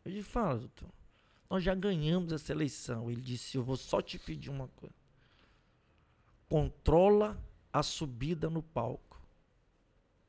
Eu 0.04 0.12
disse, 0.12 0.28
fala, 0.28 0.58
doutor. 0.58 0.90
Nós 1.48 1.62
já 1.62 1.74
ganhamos 1.74 2.32
essa 2.32 2.52
eleição. 2.52 3.10
Ele 3.10 3.20
disse, 3.20 3.56
eu 3.56 3.62
vou 3.62 3.76
só 3.76 4.02
te 4.02 4.18
pedir 4.18 4.50
uma 4.50 4.68
coisa. 4.68 4.94
Controla 6.48 7.42
a 7.72 7.82
subida 7.82 8.50
no 8.50 8.62
palco. 8.62 9.20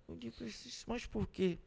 Eu 0.08 0.16
disse, 0.16 0.84
mas 0.88 1.06
por 1.06 1.28
quê? 1.28 1.58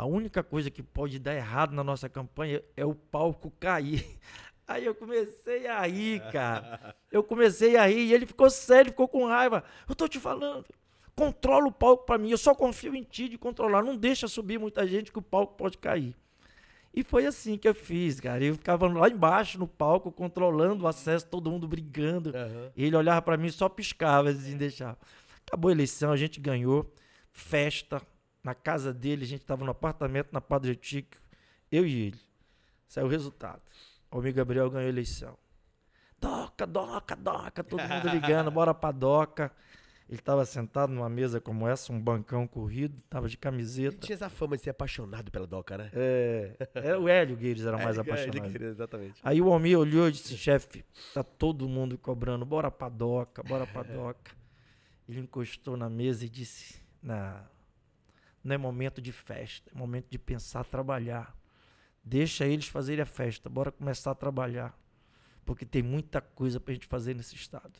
A 0.00 0.06
única 0.06 0.42
coisa 0.42 0.70
que 0.70 0.82
pode 0.82 1.18
dar 1.18 1.34
errado 1.34 1.74
na 1.74 1.84
nossa 1.84 2.08
campanha 2.08 2.62
é 2.74 2.86
o 2.86 2.94
palco 2.94 3.52
cair. 3.60 4.02
Aí 4.66 4.86
eu 4.86 4.94
comecei 4.94 5.66
a 5.66 5.82
rir, 5.82 6.22
cara. 6.32 6.96
Eu 7.12 7.22
comecei 7.22 7.76
a 7.76 7.84
rir 7.84 8.06
e 8.06 8.14
ele 8.14 8.24
ficou 8.24 8.48
sério, 8.48 8.92
ficou 8.92 9.06
com 9.06 9.26
raiva. 9.26 9.62
Eu 9.86 9.94
tô 9.94 10.08
te 10.08 10.18
falando, 10.18 10.64
controla 11.14 11.66
o 11.66 11.70
palco 11.70 12.06
pra 12.06 12.16
mim. 12.16 12.30
Eu 12.30 12.38
só 12.38 12.54
confio 12.54 12.94
em 12.94 13.02
ti 13.02 13.28
de 13.28 13.36
controlar. 13.36 13.82
Não 13.82 13.94
deixa 13.94 14.26
subir 14.26 14.58
muita 14.58 14.86
gente 14.86 15.12
que 15.12 15.18
o 15.18 15.22
palco 15.22 15.54
pode 15.54 15.76
cair. 15.76 16.16
E 16.94 17.04
foi 17.04 17.26
assim 17.26 17.58
que 17.58 17.68
eu 17.68 17.74
fiz, 17.74 18.20
cara. 18.20 18.42
Eu 18.42 18.54
ficava 18.54 18.88
lá 18.88 19.06
embaixo 19.06 19.58
no 19.58 19.68
palco, 19.68 20.10
controlando 20.10 20.84
o 20.84 20.88
acesso, 20.88 21.26
todo 21.26 21.50
mundo 21.50 21.68
brigando. 21.68 22.30
Aham. 22.34 22.72
E 22.74 22.86
ele 22.86 22.96
olhava 22.96 23.20
pra 23.20 23.36
mim 23.36 23.48
e 23.48 23.52
só 23.52 23.68
piscava, 23.68 24.30
assim, 24.30 24.56
deixava. 24.56 24.96
Acabou 25.46 25.68
a 25.68 25.72
eleição, 25.72 26.10
a 26.10 26.16
gente 26.16 26.40
ganhou. 26.40 26.90
Festa 27.30 28.00
na 28.42 28.54
casa 28.54 28.92
dele, 28.92 29.24
a 29.24 29.26
gente 29.26 29.44
tava 29.44 29.64
no 29.64 29.70
apartamento 29.70 30.28
na 30.32 30.40
Padre 30.40 30.74
Tico, 30.76 31.16
eu 31.70 31.86
e 31.86 32.06
ele. 32.08 32.20
Saiu 32.88 33.06
o 33.06 33.10
resultado. 33.10 33.62
O 34.10 34.18
amigo 34.18 34.36
Gabriel 34.36 34.68
ganhou 34.70 34.86
a 34.86 34.88
eleição. 34.88 35.36
Doca, 36.20 36.66
doca, 36.66 37.16
doca, 37.16 37.64
todo 37.64 37.80
mundo 37.80 38.08
ligando, 38.08 38.50
bora 38.52 38.74
pra 38.74 38.90
doca. 38.92 39.50
Ele 40.08 40.18
tava 40.20 40.44
sentado 40.44 40.92
numa 40.92 41.08
mesa 41.08 41.40
como 41.40 41.68
essa, 41.68 41.92
um 41.92 42.00
bancão 42.00 42.44
corrido, 42.44 43.00
tava 43.08 43.28
de 43.28 43.34
Ele 43.34 43.40
camiseta. 43.40 43.98
tinha 44.04 44.16
essa 44.16 44.28
fama 44.28 44.56
de 44.56 44.64
ser 44.64 44.70
apaixonado 44.70 45.30
pela 45.30 45.46
Doca, 45.46 45.78
né? 45.78 45.88
É, 45.94 46.56
é, 46.74 46.96
o 46.96 47.08
Hélio 47.08 47.36
Guedes 47.36 47.64
era 47.64 47.76
mais 47.78 47.96
É, 47.96 48.00
ele- 48.00 48.10
apaixonado. 48.10 48.36
ele 48.44 48.50
queria, 48.50 48.68
exatamente. 48.70 49.20
Aí 49.22 49.40
o 49.40 49.52
Almir 49.52 49.78
olhou 49.78 50.08
e 50.08 50.10
disse, 50.12 50.36
chefe, 50.36 50.84
tá 51.14 51.22
todo 51.22 51.68
mundo 51.68 51.96
cobrando, 51.96 52.44
bora 52.44 52.72
pra 52.72 52.88
doca, 52.88 53.40
bora 53.44 53.64
pra 53.68 53.84
doca. 53.86 54.32
Ele 55.08 55.20
encostou 55.20 55.76
na 55.76 55.88
mesa 55.88 56.24
e 56.24 56.28
disse, 56.28 56.82
não, 57.00 57.40
não 58.42 58.54
é 58.54 58.58
momento 58.58 59.00
de 59.00 59.12
festa, 59.12 59.70
é 59.74 59.78
momento 59.78 60.06
de 60.10 60.18
pensar, 60.18 60.64
trabalhar. 60.64 61.36
Deixa 62.02 62.46
eles 62.46 62.66
fazerem 62.66 63.02
a 63.02 63.06
festa, 63.06 63.48
bora 63.50 63.70
começar 63.70 64.10
a 64.10 64.14
trabalhar. 64.14 64.76
Porque 65.44 65.66
tem 65.66 65.82
muita 65.82 66.20
coisa 66.20 66.58
pra 66.60 66.72
gente 66.72 66.86
fazer 66.86 67.14
nesse 67.14 67.34
estado. 67.34 67.78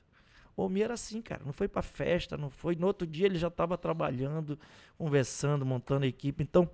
O 0.56 0.62
Almir 0.62 0.84
era 0.84 0.94
assim, 0.94 1.22
cara, 1.22 1.42
não 1.44 1.52
foi 1.52 1.68
pra 1.68 1.80
festa, 1.82 2.36
não 2.36 2.50
foi. 2.50 2.74
No 2.76 2.86
outro 2.86 3.06
dia 3.06 3.26
ele 3.26 3.38
já 3.38 3.48
estava 3.48 3.78
trabalhando, 3.78 4.58
conversando, 4.98 5.64
montando 5.64 6.04
a 6.04 6.08
equipe. 6.08 6.42
Então, 6.42 6.68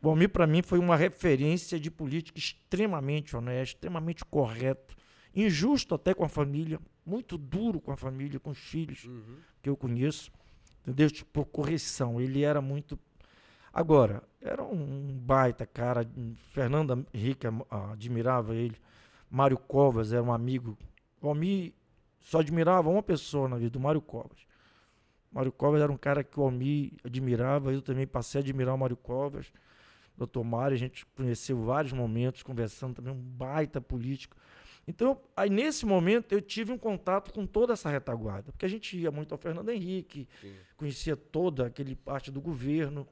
o 0.00 0.08
Almir, 0.08 0.28
para 0.28 0.46
mim, 0.46 0.62
foi 0.62 0.78
uma 0.78 0.94
referência 0.96 1.80
de 1.80 1.90
política 1.90 2.38
extremamente 2.38 3.34
honesto, 3.34 3.74
extremamente 3.76 4.24
correto, 4.24 4.94
injusto 5.34 5.94
até 5.94 6.14
com 6.14 6.24
a 6.24 6.28
família, 6.28 6.78
muito 7.04 7.36
duro 7.38 7.80
com 7.80 7.90
a 7.90 7.96
família, 7.96 8.38
com 8.38 8.50
os 8.50 8.58
filhos 8.58 9.04
Uhum. 9.04 9.36
que 9.62 9.68
eu 9.68 9.76
conheço, 9.76 10.30
entendeu? 10.82 11.10
Tipo, 11.10 11.44
correção. 11.46 12.20
Ele 12.20 12.42
era 12.42 12.60
muito. 12.60 12.98
Agora, 13.74 14.22
era 14.40 14.62
um 14.62 15.18
baita 15.18 15.66
cara. 15.66 16.08
Fernando 16.52 17.04
Henrique 17.12 17.44
am- 17.48 17.66
admirava 17.68 18.54
ele. 18.54 18.76
Mário 19.28 19.58
Covas 19.58 20.12
era 20.12 20.22
um 20.22 20.32
amigo. 20.32 20.78
O 21.20 21.26
Almir 21.28 21.72
só 22.20 22.38
admirava 22.38 22.88
uma 22.88 23.02
pessoa 23.02 23.48
na 23.48 23.56
vida, 23.56 23.70
do 23.70 23.80
Mário 23.80 24.00
Covas. 24.00 24.46
Mário 25.32 25.50
Covas 25.50 25.82
era 25.82 25.90
um 25.90 25.96
cara 25.96 26.22
que 26.22 26.38
o 26.38 26.44
Almir 26.44 26.92
admirava, 27.02 27.72
eu 27.72 27.82
também 27.82 28.06
passei 28.06 28.40
a 28.40 28.42
admirar 28.42 28.76
o 28.76 28.78
Mário 28.78 28.96
Covas. 28.96 29.52
Doutor 30.16 30.44
Mário, 30.44 30.76
a 30.76 30.78
gente 30.78 31.04
conheceu 31.06 31.60
vários 31.64 31.92
momentos, 31.92 32.44
conversando 32.44 32.94
também, 32.94 33.12
um 33.12 33.20
baita 33.20 33.80
político. 33.80 34.36
Então, 34.86 35.20
aí 35.36 35.50
nesse 35.50 35.84
momento 35.84 36.30
eu 36.32 36.40
tive 36.40 36.70
um 36.70 36.78
contato 36.78 37.32
com 37.32 37.44
toda 37.44 37.72
essa 37.72 37.90
retaguarda, 37.90 38.52
porque 38.52 38.66
a 38.66 38.68
gente 38.68 38.96
ia 38.96 39.10
muito 39.10 39.32
ao 39.32 39.38
Fernando 39.38 39.70
Henrique, 39.70 40.28
Sim. 40.40 40.54
conhecia 40.76 41.16
toda 41.16 41.66
aquele 41.66 41.96
parte 41.96 42.30
do 42.30 42.40
governo. 42.40 43.04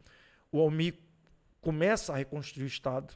O 0.52 0.60
Almir 0.60 0.94
começa 1.62 2.12
a 2.12 2.16
reconstruir 2.16 2.64
o 2.64 2.66
Estado. 2.66 3.14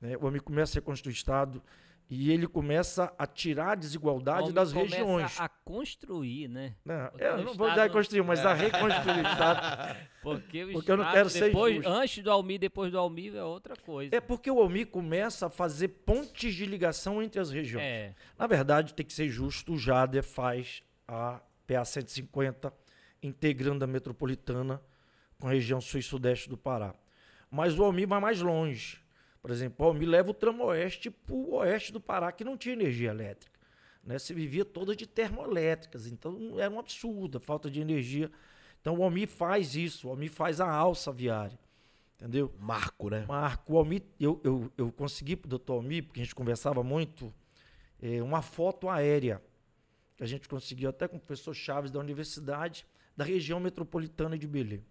né? 0.00 0.16
O 0.18 0.26
Almir 0.26 0.42
começa 0.42 0.74
a 0.74 0.80
reconstruir 0.80 1.12
o 1.12 1.16
Estado. 1.16 1.62
e 2.10 2.30
ele 2.30 2.46
começa 2.46 3.14
a 3.18 3.26
tirar 3.26 3.72
a 3.72 3.74
desigualdade 3.74 4.52
das 4.52 4.72
regiões. 4.72 5.40
a 5.40 5.48
construir, 5.48 6.48
né? 6.48 6.76
Não, 6.84 7.08
Porque 7.08 7.24
eu 7.24 7.44
não 7.44 7.54
vou 7.54 7.74
dar 7.74 7.88
construir, 7.88 8.22
mas 8.22 8.44
a 8.44 8.52
reconstruir 8.52 9.24
o 9.24 9.26
Estado. 9.26 9.96
Porque, 10.22 10.64
o 10.64 10.72
Porque 10.72 10.92
eu 10.92 10.96
não 10.98 11.10
quero 11.10 11.30
ser 11.30 11.46
depois, 11.46 11.76
injusto. 11.76 11.90
Antes 11.90 12.22
do 12.22 12.30
Almir, 12.30 12.60
depois 12.60 12.92
do 12.92 12.98
Almir, 12.98 13.34
é 13.34 13.42
outra 13.42 13.74
coisa. 13.74 14.14
É 14.14 14.20
porque 14.20 14.50
o 14.50 14.58
Almir 14.60 14.86
começa 14.88 15.46
a 15.46 15.50
fazer 15.50 15.88
pontes 15.88 16.54
de 16.54 16.66
ligação 16.66 17.22
entre 17.22 17.40
as 17.40 17.50
regiões. 17.50 17.84
É. 17.84 18.14
Na 18.38 18.46
verdade, 18.46 18.92
tem 18.92 19.04
que 19.04 19.12
ser 19.12 19.28
justo, 19.30 19.72
o 19.72 19.78
Jader 19.78 20.22
faz 20.22 20.82
a 21.08 21.40
PA 21.66 21.84
150, 21.84 22.72
integrando 23.22 23.82
a 23.84 23.86
metropolitana 23.86 24.80
com 25.44 25.48
a 25.48 25.52
região 25.52 25.78
sul 25.78 26.00
e 26.00 26.02
sudeste 26.02 26.48
do 26.48 26.56
Pará. 26.56 26.94
Mas 27.50 27.78
o 27.78 27.84
Almir 27.84 28.08
vai 28.08 28.18
mais 28.18 28.40
longe. 28.40 28.98
Por 29.42 29.50
exemplo, 29.50 29.84
o 29.84 29.88
Almir 29.90 30.08
leva 30.08 30.30
o 30.30 30.34
tramo 30.34 30.64
oeste 30.64 31.10
para 31.10 31.34
o 31.34 31.56
oeste 31.56 31.92
do 31.92 32.00
Pará, 32.00 32.32
que 32.32 32.42
não 32.42 32.56
tinha 32.56 32.72
energia 32.72 33.10
elétrica. 33.10 33.60
Né? 34.02 34.18
Se 34.18 34.32
vivia 34.32 34.64
toda 34.64 34.96
de 34.96 35.06
termoelétricas, 35.06 36.06
então 36.06 36.58
era 36.58 36.72
um 36.72 36.78
absurdo 36.78 37.36
a 37.36 37.40
falta 37.42 37.70
de 37.70 37.78
energia. 37.78 38.30
Então 38.80 38.96
o 38.96 39.02
Almir 39.02 39.28
faz 39.28 39.76
isso, 39.76 40.08
o 40.08 40.10
Almir 40.10 40.30
faz 40.30 40.62
a 40.62 40.70
alça 40.70 41.12
viária. 41.12 41.58
Entendeu? 42.16 42.50
Marco, 42.58 43.10
né? 43.10 43.26
Marco, 43.28 43.74
o 43.74 43.76
Almir, 43.76 44.02
eu, 44.18 44.40
eu, 44.42 44.72
eu 44.78 44.90
consegui 44.92 45.36
pro 45.36 45.46
doutor 45.46 45.74
Almir, 45.74 46.04
porque 46.04 46.22
a 46.22 46.24
gente 46.24 46.34
conversava 46.34 46.82
muito, 46.82 47.30
eh, 48.02 48.22
uma 48.22 48.40
foto 48.40 48.88
aérea 48.88 49.42
que 50.16 50.24
a 50.24 50.26
gente 50.26 50.48
conseguiu 50.48 50.88
até 50.88 51.06
com 51.06 51.18
o 51.18 51.20
professor 51.20 51.52
Chaves 51.52 51.90
da 51.90 52.00
universidade 52.00 52.86
da 53.14 53.26
região 53.26 53.60
metropolitana 53.60 54.38
de 54.38 54.46
Belém. 54.46 54.82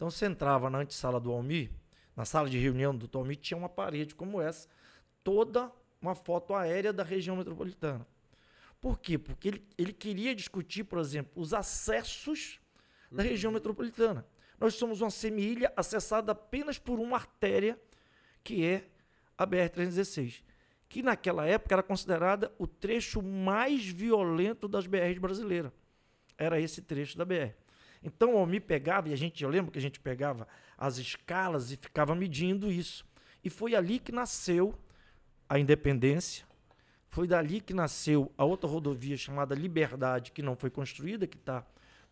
Então 0.00 0.10
você 0.10 0.24
entrava 0.24 0.70
na 0.70 0.78
antessala 0.78 1.20
do 1.20 1.30
Almir, 1.30 1.70
na 2.16 2.24
sala 2.24 2.48
de 2.48 2.56
reunião 2.56 2.96
do 2.96 3.18
Almir, 3.18 3.36
tinha 3.36 3.58
uma 3.58 3.68
parede 3.68 4.14
como 4.14 4.40
essa, 4.40 4.66
toda 5.22 5.70
uma 6.00 6.14
foto 6.14 6.54
aérea 6.54 6.90
da 6.90 7.02
região 7.02 7.36
metropolitana. 7.36 8.06
Por 8.80 8.98
quê? 8.98 9.18
Porque 9.18 9.48
ele, 9.48 9.68
ele 9.76 9.92
queria 9.92 10.34
discutir, 10.34 10.84
por 10.84 10.98
exemplo, 11.00 11.30
os 11.36 11.52
acessos 11.52 12.58
da 13.12 13.22
região 13.22 13.52
metropolitana. 13.52 14.26
Nós 14.58 14.72
somos 14.72 15.02
uma 15.02 15.10
semilha 15.10 15.70
acessada 15.76 16.32
apenas 16.32 16.78
por 16.78 16.98
uma 16.98 17.18
artéria, 17.18 17.78
que 18.42 18.64
é 18.64 18.86
a 19.36 19.46
BR-316, 19.46 20.42
que 20.88 21.02
naquela 21.02 21.44
época 21.44 21.74
era 21.74 21.82
considerada 21.82 22.50
o 22.58 22.66
trecho 22.66 23.20
mais 23.20 23.86
violento 23.86 24.66
das 24.66 24.86
BRs 24.86 25.18
brasileiras. 25.18 25.70
Era 26.38 26.58
esse 26.58 26.80
trecho 26.80 27.18
da 27.18 27.24
BR. 27.26 27.59
Então 28.02 28.34
o 28.34 28.38
Almir 28.38 28.62
pegava, 28.62 29.08
e 29.08 29.12
a 29.12 29.16
gente, 29.16 29.42
eu 29.44 29.50
lembro 29.50 29.70
que 29.70 29.78
a 29.78 29.82
gente 29.82 30.00
pegava 30.00 30.48
as 30.76 30.96
escalas 30.96 31.70
e 31.70 31.76
ficava 31.76 32.14
medindo 32.14 32.70
isso. 32.70 33.04
E 33.44 33.50
foi 33.50 33.74
ali 33.74 33.98
que 33.98 34.12
nasceu 34.12 34.74
a 35.48 35.58
independência, 35.58 36.46
foi 37.08 37.26
dali 37.26 37.60
que 37.60 37.74
nasceu 37.74 38.32
a 38.38 38.44
outra 38.44 38.70
rodovia 38.70 39.16
chamada 39.16 39.54
Liberdade, 39.54 40.30
que 40.30 40.42
não 40.42 40.56
foi 40.56 40.70
construída, 40.70 41.26
que 41.26 41.36
está 41.36 41.66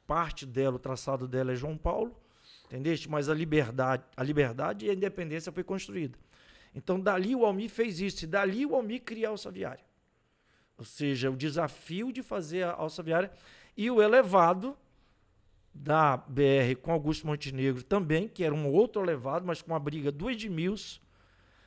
parte 0.07 0.45
dela, 0.45 0.77
o 0.77 0.79
traçado 0.79 1.29
dela 1.29 1.53
é 1.53 1.55
João 1.55 1.77
Paulo, 1.77 2.19
entendeste? 2.65 3.09
Mas 3.09 3.29
a 3.29 3.35
liberdade, 3.35 4.03
a 4.17 4.23
liberdade 4.23 4.87
e 4.87 4.91
a 4.91 4.95
independência 4.95 5.53
foi 5.53 5.63
construída. 5.63 6.19
Então 6.75 6.99
dali 6.99 7.35
o 7.35 7.45
Almir 7.45 7.71
fez 7.71 8.01
isso, 8.01 8.25
e 8.25 8.27
dali 8.27 8.67
o 8.67 8.75
Almir 8.75 9.03
cria 9.03 9.29
a 9.29 9.31
alça 9.31 9.51
viária. 9.51 9.85
Ou 10.77 10.85
seja, 10.85 11.31
o 11.31 11.37
desafio 11.37 12.13
de 12.13 12.23
fazer 12.23 12.65
a 12.65 12.73
alça 12.73 13.03
viária 13.03 13.31
e 13.77 13.91
o 13.91 14.03
elevado 14.03 14.77
da 15.81 16.17
BR 16.17 16.75
com 16.83 16.93
Augusto 16.93 17.27
Montenegro 17.27 17.83
também, 17.83 18.27
que 18.27 18.43
era 18.43 18.55
um 18.55 18.67
outro 18.69 19.01
elevado, 19.03 19.47
mas 19.47 19.63
com 19.63 19.75
a 19.75 19.79
briga 19.79 20.11
do 20.11 20.29
Edmilson, 20.29 21.01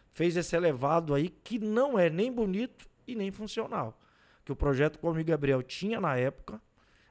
fez 0.10 0.36
esse 0.36 0.56
elevado 0.56 1.14
aí 1.14 1.30
que 1.30 1.58
não 1.58 1.98
é 1.98 2.10
nem 2.10 2.32
bonito 2.32 2.90
e 3.08 3.16
nem 3.16 3.32
funcional. 3.32 3.98
Que 4.44 4.52
o 4.52 4.56
projeto 4.56 5.00
que 5.00 5.06
o 5.06 5.10
Almir 5.10 5.26
Gabriel 5.26 5.64
tinha 5.64 6.02
na 6.02 6.18
época 6.18 6.62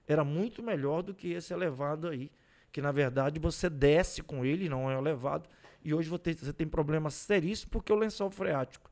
era 0.07 0.22
muito 0.22 0.62
melhor 0.62 1.03
do 1.03 1.14
que 1.14 1.32
esse 1.32 1.55
elevado 1.55 2.09
aí, 2.09 2.30
que 2.70 2.82
na 2.82 2.92
verdade 2.92 3.40
você 3.40 3.70
desce 3.70 4.22
com 4.22 4.44
ele, 4.44 4.68
não 4.68 4.90
é 4.90 4.98
elevado, 4.98 5.48
e 5.82 5.94
hoje 5.94 6.09
você 6.09 6.53
tem, 6.53 6.68
problemas 6.68 7.14
seríssimos 7.14 7.70
porque 7.70 7.92
o 7.92 7.96
lençol 7.96 8.30
freático 8.30 8.90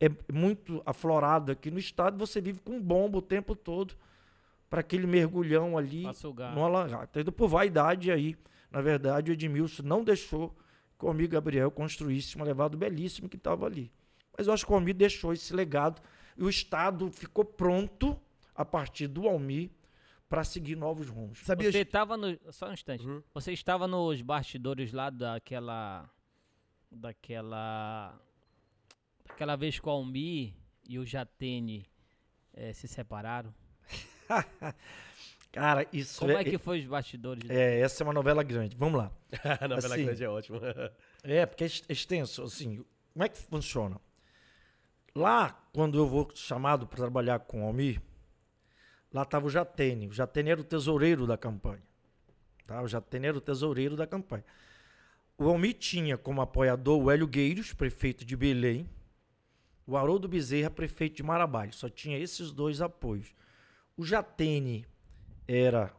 é 0.00 0.08
muito 0.32 0.82
aflorado 0.86 1.52
aqui 1.52 1.70
no 1.70 1.78
estado, 1.78 2.16
você 2.16 2.40
vive 2.40 2.60
com 2.60 2.80
bomba 2.80 3.18
o 3.18 3.22
tempo 3.22 3.54
todo 3.54 3.94
para 4.72 4.80
aquele 4.80 5.06
mergulhão 5.06 5.76
ali 5.76 6.04
no 6.54 6.64
alagar. 6.64 7.06
Então, 7.14 7.30
por 7.30 7.46
vaidade 7.46 8.10
aí, 8.10 8.34
na 8.70 8.80
verdade, 8.80 9.30
o 9.30 9.34
Edmilson 9.34 9.82
não 9.82 10.02
deixou 10.02 10.56
que 10.98 11.04
o 11.04 11.08
Almir 11.08 11.28
Gabriel 11.28 11.70
construísse 11.70 12.38
um 12.38 12.40
elevado 12.40 12.78
belíssimo 12.78 13.28
que 13.28 13.36
estava 13.36 13.66
ali. 13.66 13.92
Mas 14.34 14.46
eu 14.46 14.52
acho 14.54 14.64
que 14.64 14.72
o 14.72 14.74
Almir 14.74 14.94
deixou 14.94 15.30
esse 15.34 15.54
legado 15.54 16.00
e 16.38 16.42
o 16.42 16.48
Estado 16.48 17.10
ficou 17.10 17.44
pronto, 17.44 18.18
a 18.54 18.64
partir 18.64 19.08
do 19.08 19.28
Almir, 19.28 19.68
para 20.26 20.42
seguir 20.42 20.74
novos 20.74 21.06
rumos. 21.06 21.40
Sabia? 21.40 21.70
Você 21.70 21.80
estava 21.80 22.16
no. 22.16 22.38
Só 22.50 22.70
um 22.70 22.72
instante. 22.72 23.06
Uhum. 23.06 23.22
Você 23.34 23.52
estava 23.52 23.86
nos 23.86 24.22
bastidores 24.22 24.90
lá 24.90 25.10
daquela. 25.10 26.08
Daquela. 26.90 28.18
Daquela 29.26 29.54
vez 29.54 29.78
que 29.78 29.86
o 29.86 29.90
Almir 29.90 30.54
e 30.88 30.98
o 30.98 31.04
Jatene 31.04 31.84
eh, 32.54 32.72
se 32.72 32.88
separaram. 32.88 33.52
Cara, 35.52 35.86
isso 35.92 36.18
Como 36.20 36.32
é, 36.32 36.40
é 36.40 36.44
que 36.44 36.56
foi 36.56 36.80
os 36.80 36.86
bastidores? 36.86 37.48
é, 37.50 37.80
essa 37.80 38.02
é 38.02 38.04
uma 38.04 38.12
novela 38.14 38.42
grande. 38.42 38.74
Vamos 38.76 38.98
lá. 38.98 39.12
A 39.60 39.68
novela 39.68 39.94
Assim. 39.94 40.04
grande 40.06 40.24
é 40.24 40.28
ótima. 40.28 40.58
É, 41.22 41.44
porque 41.44 41.64
é 41.64 41.66
ex- 41.66 41.84
extenso, 41.88 42.42
assim, 42.42 42.82
como 43.12 43.24
é 43.24 43.28
que 43.28 43.38
funciona? 43.38 44.00
Lá, 45.14 45.50
quando 45.74 45.98
eu 45.98 46.06
vou 46.06 46.30
chamado 46.34 46.86
para 46.86 46.96
trabalhar 46.96 47.38
com 47.40 47.62
o 47.62 47.66
Almir, 47.66 48.00
lá 49.12 49.22
estava 49.22 49.46
o 49.46 49.50
Jatene. 49.50 50.08
O 50.08 50.12
Jatene 50.12 50.50
era 50.50 50.60
o 50.60 50.64
tesoureiro 50.64 51.26
da 51.26 51.36
campanha. 51.36 51.82
Tá? 52.66 52.80
O 52.80 52.88
Jatene 52.88 53.26
era 53.26 53.36
o 53.36 53.40
tesoureiro 53.40 53.94
da 53.94 54.06
campanha. 54.06 54.44
O 55.36 55.44
Almir 55.48 55.74
tinha 55.74 56.16
como 56.16 56.40
apoiador 56.40 56.98
o 57.02 57.10
Hélio 57.10 57.26
Gueiros, 57.26 57.74
prefeito 57.74 58.24
de 58.24 58.34
Belém, 58.36 58.88
o 59.86 59.98
Haroldo 59.98 60.28
Bezerra, 60.28 60.70
prefeito 60.70 61.16
de 61.16 61.22
Marabá. 61.22 61.70
Só 61.72 61.90
tinha 61.90 62.16
esses 62.18 62.50
dois 62.52 62.80
apoios. 62.80 63.34
O 64.02 64.04
Jatene 64.04 64.84
era 65.46 65.94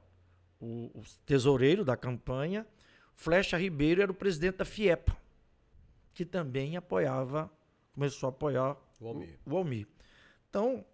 o, 0.59 0.91
o 0.93 1.03
tesoureiro 1.25 1.85
da 1.85 1.95
campanha, 1.95 2.67
Flecha 3.15 3.57
Ribeiro 3.57 4.01
era 4.01 4.11
o 4.11 4.13
presidente 4.13 4.57
da 4.57 4.65
FIEPA, 4.65 5.15
que 6.13 6.25
também 6.25 6.75
apoiava, 6.75 7.49
começou 7.93 8.27
a 8.27 8.29
apoiar 8.29 8.75
O 8.99 9.07
Almir. 9.07 9.39
o 9.45 9.55
Almir. 9.55 9.87
Então, 10.49 10.85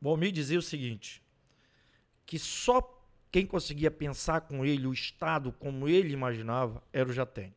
o 0.00 0.08
Almir 0.08 0.32
dizia 0.32 0.58
o 0.58 0.62
seguinte, 0.62 1.22
que 2.24 2.38
só 2.38 2.80
quem 3.30 3.44
conseguia 3.44 3.90
pensar 3.90 4.40
com 4.40 4.64
ele 4.64 4.86
o 4.86 4.94
Estado 4.94 5.52
como 5.52 5.86
ele 5.86 6.14
imaginava 6.14 6.82
era 6.94 7.10
o 7.10 7.12
Jatene. 7.12 7.54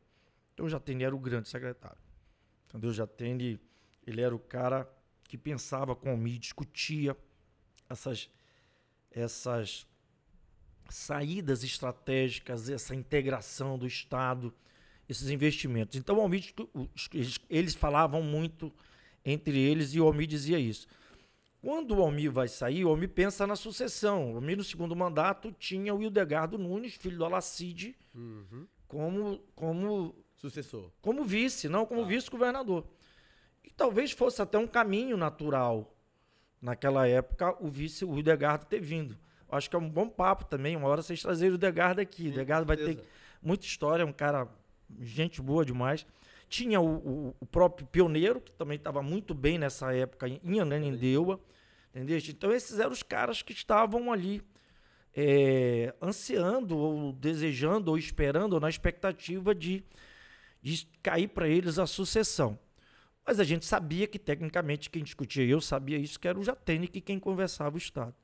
Então 0.53 0.65
o 0.65 0.69
Jatene 0.69 1.05
era 1.05 1.15
o 1.15 1.19
grande 1.19 1.47
secretário. 1.47 2.03
Entendeu? 2.67 2.89
O 2.89 2.93
Jatene, 2.93 3.57
ele 4.05 4.19
era 4.19 4.35
o 4.35 4.39
cara 4.39 4.93
que 5.23 5.37
pensava 5.37 5.95
com 5.95 6.09
o 6.09 6.11
Almir, 6.11 6.39
discutia 6.39 7.15
essas, 7.93 8.29
essas 9.11 9.87
saídas 10.89 11.63
estratégicas, 11.63 12.69
essa 12.69 12.93
integração 12.95 13.77
do 13.77 13.87
Estado, 13.87 14.53
esses 15.07 15.29
investimentos. 15.29 15.97
Então, 15.97 16.17
o 16.17 16.21
Almir, 16.21 16.53
eles, 17.49 17.75
falavam 17.75 18.21
muito 18.21 18.71
entre 19.25 19.57
eles 19.57 19.93
e 19.93 19.99
o 20.01 20.05
Almir 20.05 20.27
dizia 20.27 20.59
isso. 20.59 20.87
Quando 21.61 21.95
o 21.95 22.01
Almir 22.01 22.29
vai 22.31 22.47
sair, 22.49 22.83
o 22.83 22.89
Almir 22.89 23.09
pensa 23.09 23.47
na 23.47 23.55
sucessão. 23.55 24.33
O 24.33 24.35
Almir, 24.35 24.57
no 24.57 24.63
segundo 24.63 24.95
mandato, 24.95 25.51
tinha 25.57 25.95
o 25.95 26.01
Hildegardo 26.01 26.57
Nunes, 26.57 26.95
filho 26.95 27.17
do 27.17 27.25
Alacide, 27.25 27.95
Uhum. 28.13 28.67
como, 28.87 29.39
como 29.55 30.13
Sucessor. 30.35 30.91
como 31.01 31.23
vice, 31.23 31.69
não 31.69 31.85
como 31.85 32.05
vice-governador. 32.05 32.85
E 33.63 33.71
talvez 33.71 34.11
fosse 34.11 34.41
até 34.41 34.57
um 34.57 34.67
caminho 34.67 35.15
natural, 35.15 35.95
naquela 36.63 37.07
época, 37.07 37.55
o 37.63 37.67
vice, 37.69 38.03
o 38.05 38.15
Hildegardo 38.15 38.65
ter 38.65 38.79
vindo. 38.79 39.17
Acho 39.51 39.69
que 39.69 39.75
é 39.75 39.79
um 39.79 39.89
bom 39.89 40.09
papo 40.09 40.45
também, 40.45 40.75
uma 40.75 40.87
hora 40.87 41.01
vocês 41.03 41.21
trazerem 41.21 41.51
o 41.51 41.55
Hildegardo 41.55 42.01
aqui. 42.01 42.23
O 42.23 42.27
Hildegardo 42.29 42.65
vai 42.65 42.77
ter 42.77 43.03
muita 43.41 43.65
história, 43.65 44.01
é 44.01 44.05
um 44.05 44.13
cara, 44.13 44.47
gente 44.99 45.41
boa 45.41 45.63
demais. 45.65 46.05
Tinha 46.49 46.79
o, 46.79 46.95
o- 47.29 47.35
o 47.39 47.45
próprio 47.45 47.85
Pioneiro, 47.85 48.39
que 48.41 48.51
também 48.53 48.77
estava 48.77 49.01
muito 49.03 49.33
bem 49.35 49.57
nessa 49.59 49.93
época 49.93 50.27
em 50.27 50.39
em 50.43 50.59
Ananindeua, 50.59 51.39
entendeu? 51.93 52.17
Então 52.29 52.51
esses 52.51 52.79
eram 52.79 52.91
os 52.91 53.03
caras 53.03 53.41
que 53.41 53.51
estavam 53.53 54.11
ali 54.11 54.41
é, 55.15 55.93
ansiando, 56.01 56.77
ou 56.77 57.11
desejando, 57.13 57.91
ou 57.91 57.97
esperando, 57.97 58.53
ou 58.53 58.59
na 58.59 58.69
expectativa 58.69 59.53
de, 59.53 59.83
de 60.61 60.87
cair 61.03 61.27
para 61.27 61.47
eles 61.47 61.77
a 61.77 61.85
sucessão. 61.85 62.57
Mas 63.25 63.39
a 63.39 63.43
gente 63.43 63.65
sabia 63.65 64.05
que, 64.05 64.19
tecnicamente, 64.19 64.89
quem 64.89 65.03
discutia, 65.03 65.45
eu 65.45 65.61
sabia 65.61 65.97
isso, 65.97 66.19
que 66.19 66.27
era 66.27 66.37
o 66.37 66.43
Jatene 66.43 66.87
que 66.87 66.99
quem 66.99 67.19
conversava 67.19 67.75
o 67.75 67.77
Estado. 67.77 68.15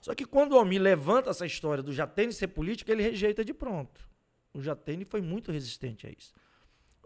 Só 0.00 0.14
que 0.14 0.24
quando 0.24 0.52
o 0.52 0.58
Almir 0.58 0.80
levanta 0.80 1.30
essa 1.30 1.46
história 1.46 1.82
do 1.82 1.92
Jatene 1.92 2.32
ser 2.32 2.48
político, 2.48 2.90
ele 2.90 3.02
rejeita 3.02 3.44
de 3.44 3.54
pronto. 3.54 4.08
O 4.52 4.60
Jatene 4.60 5.04
foi 5.04 5.20
muito 5.20 5.52
resistente 5.52 6.06
a 6.06 6.10
isso. 6.10 6.32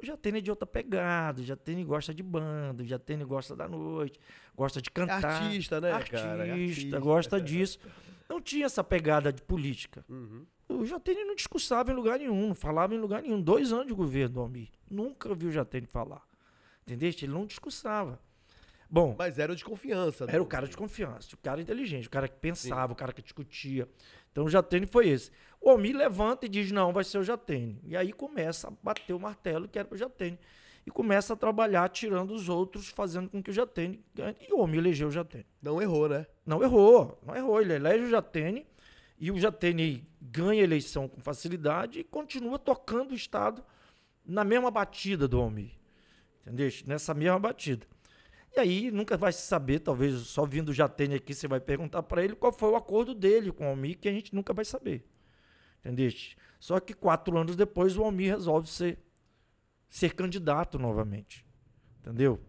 O 0.02 0.06
Jatene 0.06 0.38
é 0.38 0.40
de 0.40 0.50
outra 0.50 0.66
pegada, 0.66 1.42
o 1.42 1.44
Jatene 1.44 1.84
gosta 1.84 2.14
de 2.14 2.22
banda, 2.22 2.82
o 2.82 2.86
Jatene 2.86 3.22
gosta 3.24 3.54
da 3.54 3.68
noite, 3.68 4.18
gosta 4.54 4.80
de 4.80 4.90
cantar. 4.90 5.24
artista, 5.24 5.80
né, 5.80 5.92
artista, 5.92 6.26
cara? 6.26 6.52
Artista. 6.52 6.98
gosta 6.98 7.40
disso. 7.40 7.78
Não 8.26 8.40
tinha 8.40 8.64
essa 8.64 8.82
pegada 8.82 9.32
de 9.32 9.42
política. 9.42 10.04
Uhum. 10.08 10.46
O 10.68 10.86
Jatene 10.86 11.24
não 11.24 11.34
discursava 11.34 11.90
em 11.90 11.94
lugar 11.94 12.18
nenhum, 12.18 12.48
não 12.48 12.54
falava 12.54 12.94
em 12.94 12.98
lugar 12.98 13.22
nenhum. 13.22 13.42
Dois 13.42 13.72
anos 13.72 13.88
de 13.88 13.92
governo 13.92 14.34
do 14.34 14.40
Almir. 14.40 14.68
Nunca 14.90 15.34
vi 15.34 15.46
o 15.46 15.52
Jatene 15.52 15.86
falar. 15.86 16.22
Entendeste? 16.86 17.24
Ele 17.24 17.32
não 17.32 17.46
discursava. 17.46 18.20
Bom, 18.88 19.14
Mas 19.16 19.38
era 19.38 19.52
o 19.52 19.56
de 19.56 19.64
confiança. 19.64 20.24
era 20.28 20.42
o 20.42 20.46
cara 20.46 20.66
de 20.66 20.76
confiança, 20.76 21.36
o 21.36 21.38
cara 21.38 21.60
inteligente, 21.60 22.08
o 22.08 22.10
cara 22.10 22.26
que 22.26 22.36
pensava, 22.36 22.92
o 22.92 22.96
cara 22.96 23.12
que 23.12 23.22
discutia. 23.22 23.88
Então 24.32 24.44
o 24.44 24.50
Jatene 24.50 24.84
foi 24.84 25.08
esse. 25.08 25.30
O 25.60 25.70
Almir 25.70 25.96
levanta 25.96 26.46
e 26.46 26.48
diz: 26.48 26.72
não, 26.72 26.92
vai 26.92 27.04
ser 27.04 27.18
o 27.18 27.22
Jatene. 27.22 27.80
E 27.84 27.96
aí 27.96 28.12
começa 28.12 28.66
a 28.68 28.72
bater 28.82 29.12
o 29.12 29.20
martelo 29.20 29.68
que 29.68 29.78
era 29.78 29.86
o 29.88 29.96
Jatene. 29.96 30.38
E 30.84 30.90
começa 30.90 31.34
a 31.34 31.36
trabalhar 31.36 31.88
tirando 31.90 32.32
os 32.32 32.48
outros, 32.48 32.88
fazendo 32.88 33.28
com 33.28 33.40
que 33.42 33.50
o 33.50 33.52
Jatene 33.52 34.02
ganhe. 34.14 34.34
E 34.40 34.52
o 34.52 34.60
Almir 34.60 34.80
elegeu 34.80 35.08
o 35.08 35.10
Jatene. 35.12 35.46
Não 35.62 35.80
errou, 35.80 36.08
né? 36.08 36.26
Não 36.44 36.62
errou, 36.62 37.20
não 37.24 37.36
errou. 37.36 37.60
Ele 37.60 37.74
elege 37.74 38.04
o 38.04 38.10
Jatene 38.10 38.66
e 39.18 39.30
o 39.30 39.38
Jatene 39.38 40.08
ganha 40.20 40.62
a 40.62 40.64
eleição 40.64 41.06
com 41.06 41.20
facilidade 41.20 42.00
e 42.00 42.04
continua 42.04 42.58
tocando 42.58 43.12
o 43.12 43.14
Estado 43.14 43.62
na 44.24 44.42
mesma 44.42 44.70
batida 44.70 45.28
do 45.28 45.38
Almir. 45.38 45.72
Entendeu? 46.50 46.68
Nessa 46.86 47.14
mesma 47.14 47.38
batida. 47.38 47.86
E 48.56 48.58
aí 48.58 48.90
nunca 48.90 49.16
vai 49.16 49.32
se 49.32 49.42
saber, 49.42 49.78
talvez 49.78 50.14
só 50.22 50.44
vindo 50.44 50.70
o 50.70 50.74
Jatene 50.74 51.14
aqui 51.14 51.32
você 51.32 51.46
vai 51.46 51.60
perguntar 51.60 52.02
para 52.02 52.24
ele 52.24 52.34
qual 52.34 52.52
foi 52.52 52.70
o 52.70 52.76
acordo 52.76 53.14
dele 53.14 53.52
com 53.52 53.64
o 53.64 53.68
Almir, 53.68 53.98
que 53.98 54.08
a 54.08 54.12
gente 54.12 54.34
nunca 54.34 54.52
vai 54.52 54.64
saber. 54.64 55.06
Entendeste? 55.78 56.36
Só 56.58 56.80
que 56.80 56.92
quatro 56.92 57.38
anos 57.38 57.54
depois 57.54 57.96
o 57.96 58.02
Almir 58.02 58.34
resolve 58.34 58.68
ser, 58.68 58.98
ser 59.88 60.14
candidato 60.14 60.78
novamente. 60.78 61.46
Entendeu? 62.00 62.40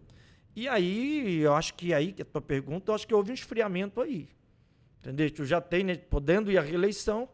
E 0.56 0.68
aí, 0.68 1.38
eu 1.38 1.54
acho 1.54 1.74
que 1.74 1.94
aí, 1.94 2.12
que 2.12 2.22
é 2.22 2.24
a 2.24 2.26
tua 2.26 2.42
pergunta, 2.42 2.90
eu 2.90 2.94
acho 2.96 3.06
que 3.06 3.14
houve 3.14 3.30
um 3.30 3.34
esfriamento 3.34 4.00
aí. 4.00 4.28
Entendeu? 4.98 5.30
O 5.38 5.44
Jatene 5.44 5.96
podendo 5.96 6.50
ir 6.50 6.58
à 6.58 6.62
reeleição 6.62 7.28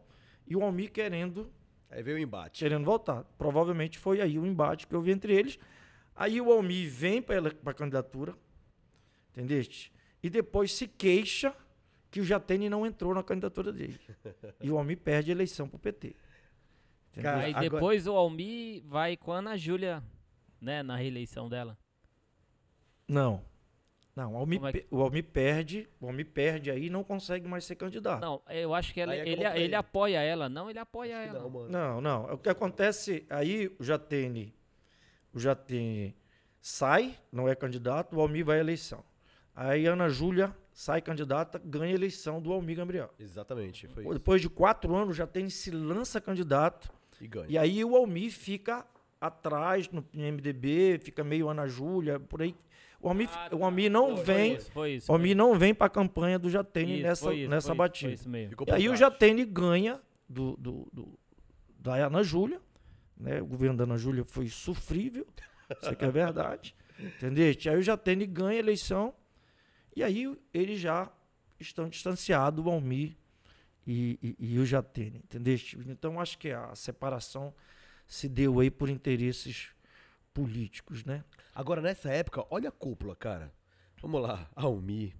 e 0.45 0.55
o 0.55 0.63
Almir 0.63 0.91
querendo, 0.91 1.51
Aí 1.89 2.03
veio 2.03 2.17
o 2.17 2.19
embate. 2.19 2.63
querendo 2.63 2.85
voltar. 2.85 3.23
Provavelmente 3.37 3.97
foi 3.97 4.21
aí 4.21 4.37
o 4.37 4.45
embate 4.45 4.85
que 4.85 4.95
houve 4.95 5.11
entre 5.11 5.33
eles. 5.33 5.57
Aí 6.21 6.41
o 6.41 6.51
Almir 6.51 6.89
vem 6.91 7.21
para 7.21 7.47
a 7.65 7.73
candidatura, 7.73 8.35
entendeste? 9.31 9.91
E 10.21 10.29
depois 10.29 10.73
se 10.73 10.85
queixa 10.85 11.55
que 12.11 12.19
o 12.19 12.25
Jatene 12.25 12.69
não 12.69 12.85
entrou 12.85 13.13
na 13.13 13.23
candidatura 13.23 13.71
dele. 13.71 13.97
e 14.59 14.69
o 14.69 14.77
Almir 14.77 14.97
perde 14.97 15.31
a 15.31 15.33
eleição 15.33 15.69
para 15.69 15.77
o 15.77 15.79
PT. 15.79 16.15
Cara, 17.21 17.43
Aí 17.45 17.51
agora- 17.51 17.69
depois 17.69 18.05
o 18.05 18.15
Almir 18.15 18.83
vai 18.85 19.15
com 19.15 19.31
a 19.31 19.37
Ana 19.37 19.55
Júlia, 19.57 20.03
né, 20.59 20.83
na 20.83 20.95
reeleição 20.97 21.47
dela. 21.47 21.77
Não. 23.07 23.41
Não, 24.15 24.33
o 24.33 24.37
Almir, 24.37 24.59
Como 24.59 24.67
é 24.67 24.73
que- 24.73 24.87
o 24.91 25.01
Almir 25.01 25.23
perde, 25.23 25.87
o 26.01 26.07
Almir 26.07 26.25
perde 26.25 26.69
aí 26.69 26.87
e 26.87 26.89
não 26.89 27.03
consegue 27.03 27.47
mais 27.47 27.63
ser 27.63 27.75
candidato. 27.75 28.19
Não, 28.21 28.41
eu 28.49 28.73
acho 28.73 28.93
que 28.93 28.99
ela- 28.99 29.13
acabou 29.13 29.31
ele, 29.31 29.43
ele 29.45 29.61
ele. 29.63 29.75
apoia 29.75 30.19
ela. 30.21 30.49
Não, 30.49 30.69
ele 30.69 30.79
apoia 30.79 31.17
Acho 31.17 31.29
ela. 31.37 31.49
não. 31.49 31.69
Não, 31.69 32.01
não. 32.01 32.33
O 32.33 32.37
que 32.37 32.49
acontece 32.49 33.25
aí, 33.29 33.73
o 33.79 33.83
Jatene, 33.83 34.53
o 35.33 35.39
Jatene 35.39 36.15
sai, 36.61 37.15
não 37.31 37.47
é 37.47 37.55
candidato, 37.55 38.15
o 38.15 38.21
Almir 38.21 38.45
vai 38.45 38.57
à 38.57 38.59
eleição. 38.61 39.03
Aí 39.55 39.87
a 39.87 39.93
Ana 39.93 40.09
Júlia 40.09 40.55
sai 40.71 41.01
candidata, 41.01 41.61
ganha 41.63 41.91
a 41.91 41.95
eleição 41.95 42.41
do 42.41 42.53
Almir 42.53 42.77
Gabriel. 42.77 43.09
Exatamente, 43.19 43.87
foi 43.87 44.03
isso. 44.03 44.13
Depois 44.13 44.41
de 44.41 44.49
quatro 44.49 44.95
anos, 44.95 45.09
o 45.09 45.13
Jatene 45.17 45.49
se 45.51 45.69
lança 45.71 46.21
candidato. 46.21 46.89
E 47.19 47.27
ganha. 47.27 47.45
E 47.49 47.57
aí 47.57 47.83
o 47.83 47.95
Almir 47.95 48.31
fica 48.31 48.85
atrás 49.19 49.89
no 49.89 50.05
MDB, 50.13 50.99
fica 51.03 51.23
meio 51.23 51.49
Ana 51.49 51.67
Júlia, 51.67 52.19
por 52.19 52.41
aí. 52.41 52.55
O 53.01 53.07
Almir, 53.09 53.29
Ah, 53.33 53.49
o 53.53 53.63
Almir 53.65 53.89
não 53.91 54.15
Foi 54.15 54.25
vem, 54.25 54.53
isso, 54.55 54.71
foi 54.71 54.91
isso. 54.93 55.11
o 55.11 55.15
Almir 55.15 55.35
não 55.35 55.57
vem 55.57 55.73
para 55.73 55.87
a 55.87 55.89
campanha 55.89 56.37
do 56.39 56.43
foi 56.43 56.51
Jatene 56.51 57.01
nessa, 57.01 57.25
foi 57.25 57.37
isso, 57.39 57.49
nessa 57.49 57.67
foi 57.67 57.73
isso, 57.73 57.77
batida. 57.77 58.09
Foi 58.09 58.13
isso 58.13 58.29
mesmo. 58.29 58.49
Ficou 58.49 58.67
E 58.67 58.71
aí 58.71 58.89
o. 58.89 58.95
Jatene 58.95 59.45
ganha 59.45 60.01
do, 60.27 60.55
do, 60.57 60.87
do- 60.93 61.19
da 61.77 61.95
Ana 61.95 62.23
Júlia, 62.23 62.61
né? 63.19 63.41
O 63.41 63.45
governo 63.45 63.77
da 63.77 63.83
Ana 63.83 63.97
Júlia 63.97 64.23
foi 64.23 64.47
sofrível, 64.47 65.27
isso 65.81 65.95
é 65.99 66.11
verdade, 66.11 66.75
entendeste? 66.99 67.69
Aí 67.69 67.77
o 67.77 67.81
Jatene 67.81 68.25
ganha 68.25 68.57
a 68.57 68.59
eleição 68.59 69.13
e 69.95 70.03
aí 70.03 70.37
eles 70.53 70.79
já 70.79 71.11
estão 71.59 71.89
distanciados, 71.89 72.65
o 72.65 72.69
Almir 72.69 73.17
e, 73.85 74.17
e, 74.39 74.53
e 74.53 74.59
o 74.59 74.65
Jatene, 74.65 75.19
entendeste? 75.19 75.77
Então 75.87 76.19
acho 76.19 76.37
que 76.37 76.51
a 76.51 76.73
separação 76.75 77.53
se 78.07 78.27
deu 78.27 78.59
aí 78.59 78.71
por 78.71 78.89
interesses 78.89 79.71
políticos, 80.33 81.03
né? 81.03 81.23
Agora, 81.53 81.81
nessa 81.81 82.09
época, 82.09 82.45
olha 82.49 82.69
a 82.69 82.71
cúpula, 82.71 83.15
cara. 83.15 83.53
Vamos 84.01 84.21
lá. 84.21 84.49
Almir, 84.55 85.13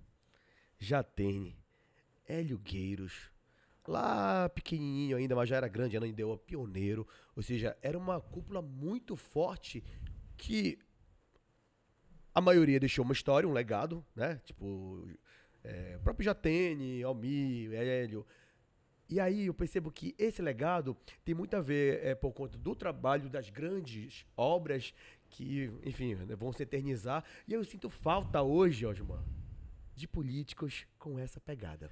Jatene, 0.77 1.57
Hélio 2.25 2.57
Gueiros. 2.57 3.28
Lá 3.89 4.47
pequenininho 4.49 5.17
ainda, 5.17 5.35
mas 5.35 5.49
já 5.49 5.57
era 5.57 5.67
grande, 5.67 5.97
ainda 5.97 6.15
deu 6.15 6.31
a 6.31 6.37
pioneiro. 6.37 7.07
Ou 7.35 7.41
seja, 7.41 7.75
era 7.81 7.97
uma 7.97 8.21
cúpula 8.21 8.61
muito 8.61 9.15
forte 9.15 9.83
que 10.37 10.77
a 12.31 12.39
maioria 12.39 12.79
deixou 12.79 13.03
uma 13.03 13.13
história, 13.13 13.49
um 13.49 13.51
legado, 13.51 14.05
né? 14.15 14.39
Tipo, 14.45 15.09
é, 15.63 15.97
o 15.97 16.03
próprio 16.03 16.23
Jatene, 16.23 17.01
Almir, 17.01 17.73
Hélio. 17.73 18.27
E 19.09 19.19
aí 19.19 19.47
eu 19.47 19.55
percebo 19.55 19.91
que 19.91 20.13
esse 20.19 20.39
legado 20.39 20.95
tem 21.25 21.33
muito 21.33 21.55
a 21.55 21.59
ver 21.59 22.05
é, 22.05 22.13
por 22.13 22.31
conta 22.31 22.59
do 22.59 22.75
trabalho 22.75 23.27
das 23.27 23.49
grandes 23.49 24.23
obras 24.37 24.93
que, 25.31 25.71
enfim, 25.83 26.13
né, 26.13 26.35
vão 26.35 26.53
se 26.53 26.61
eternizar. 26.61 27.23
E 27.47 27.53
eu 27.53 27.65
sinto 27.65 27.89
falta 27.89 28.43
hoje, 28.43 28.85
Osman, 28.85 29.25
de 29.95 30.07
políticos 30.07 30.85
com 30.99 31.17
essa 31.17 31.39
pegada. 31.39 31.89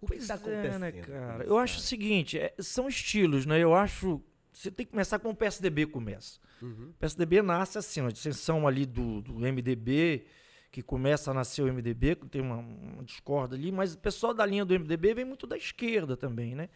O 0.00 0.06
que 0.06 0.14
está 0.14 0.34
acontecendo? 0.34 0.74
é, 0.74 0.78
né, 0.78 0.92
com 0.92 1.02
cara? 1.02 1.44
Eu 1.44 1.58
acho 1.58 1.78
o 1.78 1.82
seguinte, 1.82 2.38
é, 2.38 2.54
são 2.58 2.88
estilos, 2.88 3.44
né? 3.44 3.58
Eu 3.58 3.74
acho. 3.74 4.22
Você 4.52 4.70
tem 4.70 4.86
que 4.86 4.92
começar 4.92 5.18
como 5.18 5.34
o 5.34 5.36
PSDB 5.36 5.86
começa. 5.86 6.40
Uhum. 6.62 6.90
O 6.90 6.94
PSDB 6.94 7.42
nasce 7.42 7.78
assim, 7.78 8.00
uma 8.00 8.12
dissenção 8.12 8.66
ali 8.66 8.84
do, 8.84 9.20
do 9.20 9.34
MDB, 9.34 10.26
que 10.70 10.82
começa 10.82 11.30
a 11.30 11.34
nascer 11.34 11.62
o 11.62 11.72
MDB, 11.72 12.16
tem 12.30 12.40
uma, 12.40 12.56
uma 12.56 13.04
discorda 13.04 13.56
ali, 13.56 13.72
mas 13.72 13.94
o 13.94 13.98
pessoal 13.98 14.32
da 14.32 14.46
linha 14.46 14.64
do 14.64 14.78
MDB 14.78 15.14
vem 15.14 15.24
muito 15.24 15.46
da 15.46 15.56
esquerda 15.56 16.16
também, 16.16 16.54
né? 16.54 16.68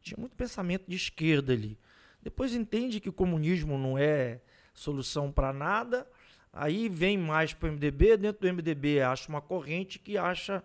Tinha 0.00 0.16
muito 0.18 0.36
pensamento 0.36 0.84
de 0.88 0.96
esquerda 0.96 1.52
ali. 1.52 1.78
Depois 2.22 2.54
entende 2.54 3.00
que 3.00 3.08
o 3.08 3.12
comunismo 3.12 3.76
não 3.76 3.98
é 3.98 4.40
solução 4.72 5.30
para 5.30 5.52
nada, 5.52 6.06
aí 6.52 6.88
vem 6.88 7.18
mais 7.18 7.52
para 7.52 7.68
o 7.68 7.72
MDB, 7.72 8.16
dentro 8.16 8.42
do 8.42 8.52
MDB 8.52 9.00
acha 9.00 9.28
uma 9.28 9.40
corrente 9.40 9.98
que 9.98 10.16
acha 10.16 10.62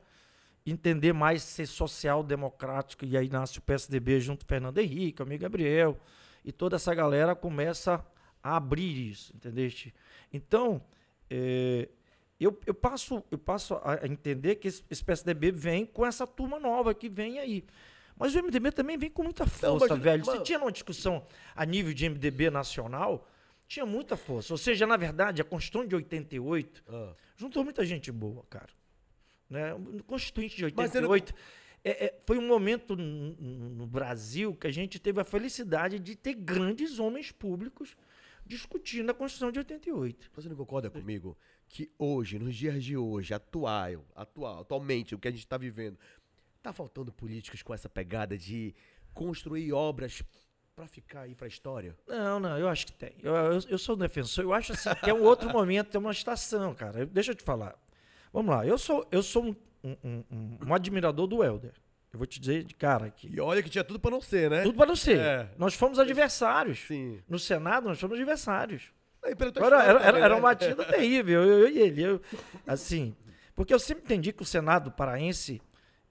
entender 0.72 1.14
mais 1.14 1.44
ser 1.44 1.66
social-democrático, 1.66 3.06
e 3.06 3.18
aí 3.18 3.30
nasce 3.30 3.60
o 3.60 3.62
PSDB 3.62 4.20
junto 4.20 4.46
com 4.46 4.50
Fernando 4.50 4.78
Henrique, 4.80 5.22
o 5.22 5.26
amigo 5.26 5.44
Gabriel, 5.44 5.98
e 6.44 6.52
toda 6.52 6.76
essa 6.76 6.94
galera 6.94 7.36
começa 7.36 8.06
a 8.42 8.56
abrir 8.58 9.10
isso, 9.10 9.34
entendeste? 9.36 9.94
Então, 10.32 10.82
é, 11.30 11.90
eu, 12.40 12.58
eu, 12.66 12.74
passo, 12.74 13.24
eu 13.32 13.38
passo 13.38 13.76
a 13.84 14.08
entender 14.08 14.56
que 14.56 14.68
esse, 14.68 14.84
esse 14.90 15.04
PSDB 15.04 15.52
vem 15.52 15.86
com 15.86 16.06
essa 16.06 16.26
turma 16.28 16.60
nova 16.60 16.94
que 16.94 17.10
vem 17.10 17.40
aí. 17.40 17.66
Mas 18.16 18.34
o 18.36 18.42
MDB 18.42 18.72
também 18.72 18.98
vem 18.98 19.10
com 19.10 19.24
muita 19.24 19.46
força, 19.46 19.96
velho. 19.96 20.26
Você 20.26 20.40
tinha 20.42 20.60
uma 20.60 20.72
discussão 20.72 21.26
a 21.56 21.66
nível 21.66 21.94
de 21.94 22.10
MDB 22.10 22.50
nacional, 22.50 23.28
tinha 23.68 23.86
muita 23.86 24.18
força. 24.18 24.54
Ou 24.54 24.58
seja, 24.58 24.88
na 24.88 24.98
verdade, 24.98 25.42
a 25.42 25.46
Constituição 25.46 25.88
de 25.88 25.96
88 25.96 26.84
Ah. 26.88 27.14
juntou 27.36 27.64
muita 27.64 27.86
gente 27.86 28.12
boa, 28.12 28.44
cara. 28.50 28.70
Né? 29.50 29.74
O 29.74 30.04
Constituinte 30.04 30.56
de 30.58 30.64
Mas 30.76 30.92
você 30.92 31.00
não- 31.02 31.10
88 31.10 31.34
é- 31.84 32.06
é, 32.06 32.20
foi 32.26 32.38
um 32.38 32.48
momento 32.48 32.96
n- 32.96 33.36
n- 33.40 33.70
no 33.70 33.88
Brasil 33.88 34.54
que 34.56 34.68
a 34.68 34.72
gente 34.72 35.00
teve 35.00 35.22
a 35.22 35.24
felicidade 35.24 36.00
de 36.00 36.16
ter 36.16 36.34
grandes 36.34 37.00
homens 37.00 37.32
públicos 37.32 37.96
discutindo 38.46 39.10
a 39.10 39.14
Constituição 39.14 39.52
de 39.52 39.60
88. 39.60 40.30
Você 40.36 40.50
não 40.50 40.56
concorda 40.56 40.90
comigo 40.90 41.38
que 41.68 41.90
hoje, 42.00 42.40
nos 42.40 42.56
dias 42.56 42.84
de 42.84 42.96
hoje, 42.98 43.34
atual, 43.34 44.06
atual 44.16 44.62
atualmente, 44.62 45.14
o 45.16 45.20
que 45.20 45.28
a 45.28 45.32
gente 45.32 45.42
está 45.42 45.58
vivendo, 45.58 45.98
tá 46.62 46.72
faltando 46.74 47.12
políticos 47.12 47.62
com 47.62 47.74
essa 47.74 47.90
pegada 47.90 48.38
de 48.38 48.74
construir 49.14 49.72
obras 49.74 50.24
para 50.76 50.88
ficar 50.88 51.22
aí 51.22 51.36
para 51.36 51.46
a 51.46 51.50
história? 51.50 51.96
Não, 52.08 52.40
não, 52.40 52.58
eu 52.58 52.68
acho 52.70 52.86
que 52.88 52.94
tem. 52.94 53.16
Eu, 53.22 53.34
eu, 53.36 53.60
eu 53.70 53.78
sou 53.78 53.96
defensor, 53.96 54.44
eu 54.46 54.54
acho 54.54 54.74
assim, 54.74 54.90
que 55.04 55.10
é 55.10 55.14
um 55.14 55.24
outro 55.24 55.50
momento, 55.50 55.96
é 55.96 56.00
uma 56.00 56.12
estação, 56.12 56.74
cara. 56.74 57.06
Deixa 57.06 57.32
eu 57.32 57.36
te 57.36 57.44
falar. 57.44 57.76
Vamos 58.34 58.54
lá, 58.56 58.66
eu 58.66 58.78
sou, 58.78 59.08
eu 59.12 59.22
sou 59.24 59.46
um, 59.46 59.56
um- 59.84 59.98
um- 60.32 60.58
um- 60.68 60.74
admirador 60.74 61.28
do 61.28 61.44
Helder. 61.44 61.74
Eu 62.12 62.18
vou 62.20 62.26
te 62.26 62.40
dizer 62.40 62.64
de 62.64 62.74
cara 62.74 63.06
aqui. 63.06 63.30
E 63.32 63.40
olha 63.40 63.62
que 63.62 63.70
tinha 63.70 63.84
tudo 63.84 64.00
para 64.00 64.12
não 64.12 64.22
ser, 64.22 64.50
né? 64.50 64.64
Tudo 64.64 64.78
para 64.78 64.86
não 64.88 64.96
ser. 64.96 65.20
É. 65.20 65.50
Nós 65.58 65.74
fomos 65.74 66.00
adversários. 66.00 66.80
Sim. 66.88 67.20
No 67.28 67.38
Senado, 67.38 67.88
nós 67.88 68.00
fomos 68.00 68.16
adversários. 68.18 68.92
Aí, 69.24 69.36
tua 69.36 69.66
Era, 69.66 69.84
era, 69.84 70.00
era, 70.00 70.18
era 70.20 70.30
né? 70.30 70.36
uma 70.36 70.42
batida 70.42 70.86
terrível, 70.86 71.44
eu, 71.44 71.60
eu 71.60 71.70
e 71.70 71.80
ele. 71.80 72.02
eu- 72.02 72.22
assim, 72.66 73.16
porque 73.56 73.74
eu 73.74 73.80
sempre 73.80 74.04
entendi 74.06 74.32
que 74.32 74.42
o 74.42 74.46
Senado 74.46 74.90
paraense 74.92 75.62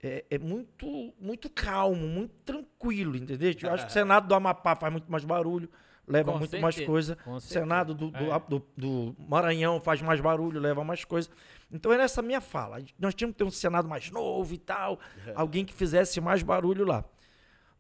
é, 0.03 0.25
é 0.31 0.39
muito, 0.39 1.15
muito 1.19 1.49
calmo, 1.49 2.07
muito 2.07 2.35
tranquilo, 2.45 3.17
entendeu? 3.17 3.53
Eu 3.63 3.73
acho 3.73 3.85
que 3.87 3.91
o 3.91 3.93
Senado 3.93 4.29
do 4.29 4.35
Amapá 4.35 4.77
faz 4.77 4.93
muito 4.93 5.11
mais 5.11 5.25
barulho, 5.25 5.69
leva 6.07 6.33
Com 6.33 6.39
muito 6.39 6.59
mais 6.61 6.75
certeza, 6.75 6.91
coisa. 6.93 7.17
com. 7.17 7.41
Senado 7.41 7.95
do, 7.95 8.11
do, 8.11 8.33
É. 8.33 8.39
do- 8.49 8.67
do 8.77 9.17
Maranhão 9.19 9.81
faz 9.81 10.01
mais 10.03 10.21
barulho, 10.21 10.61
leva 10.61 10.85
mais 10.85 11.05
coisa. 11.05 11.29
Então 11.71 11.93
era 11.93 12.05
essa 12.05 12.21
a 12.21 12.23
minha 12.23 12.41
fala. 12.41 12.79
Nós 12.99 13.15
tínhamos 13.15 13.35
que 13.35 13.39
ter 13.39 13.45
um 13.45 13.51
Senado 13.51 13.89
mais 13.89 14.11
novo 14.11 14.55
e 14.55 14.59
tal, 14.59 14.99
alguém 15.35 15.65
que 15.65 15.75
fizesse 15.75 16.21
mais 16.21 16.43
barulho 16.43 16.85
lá. 16.85 17.05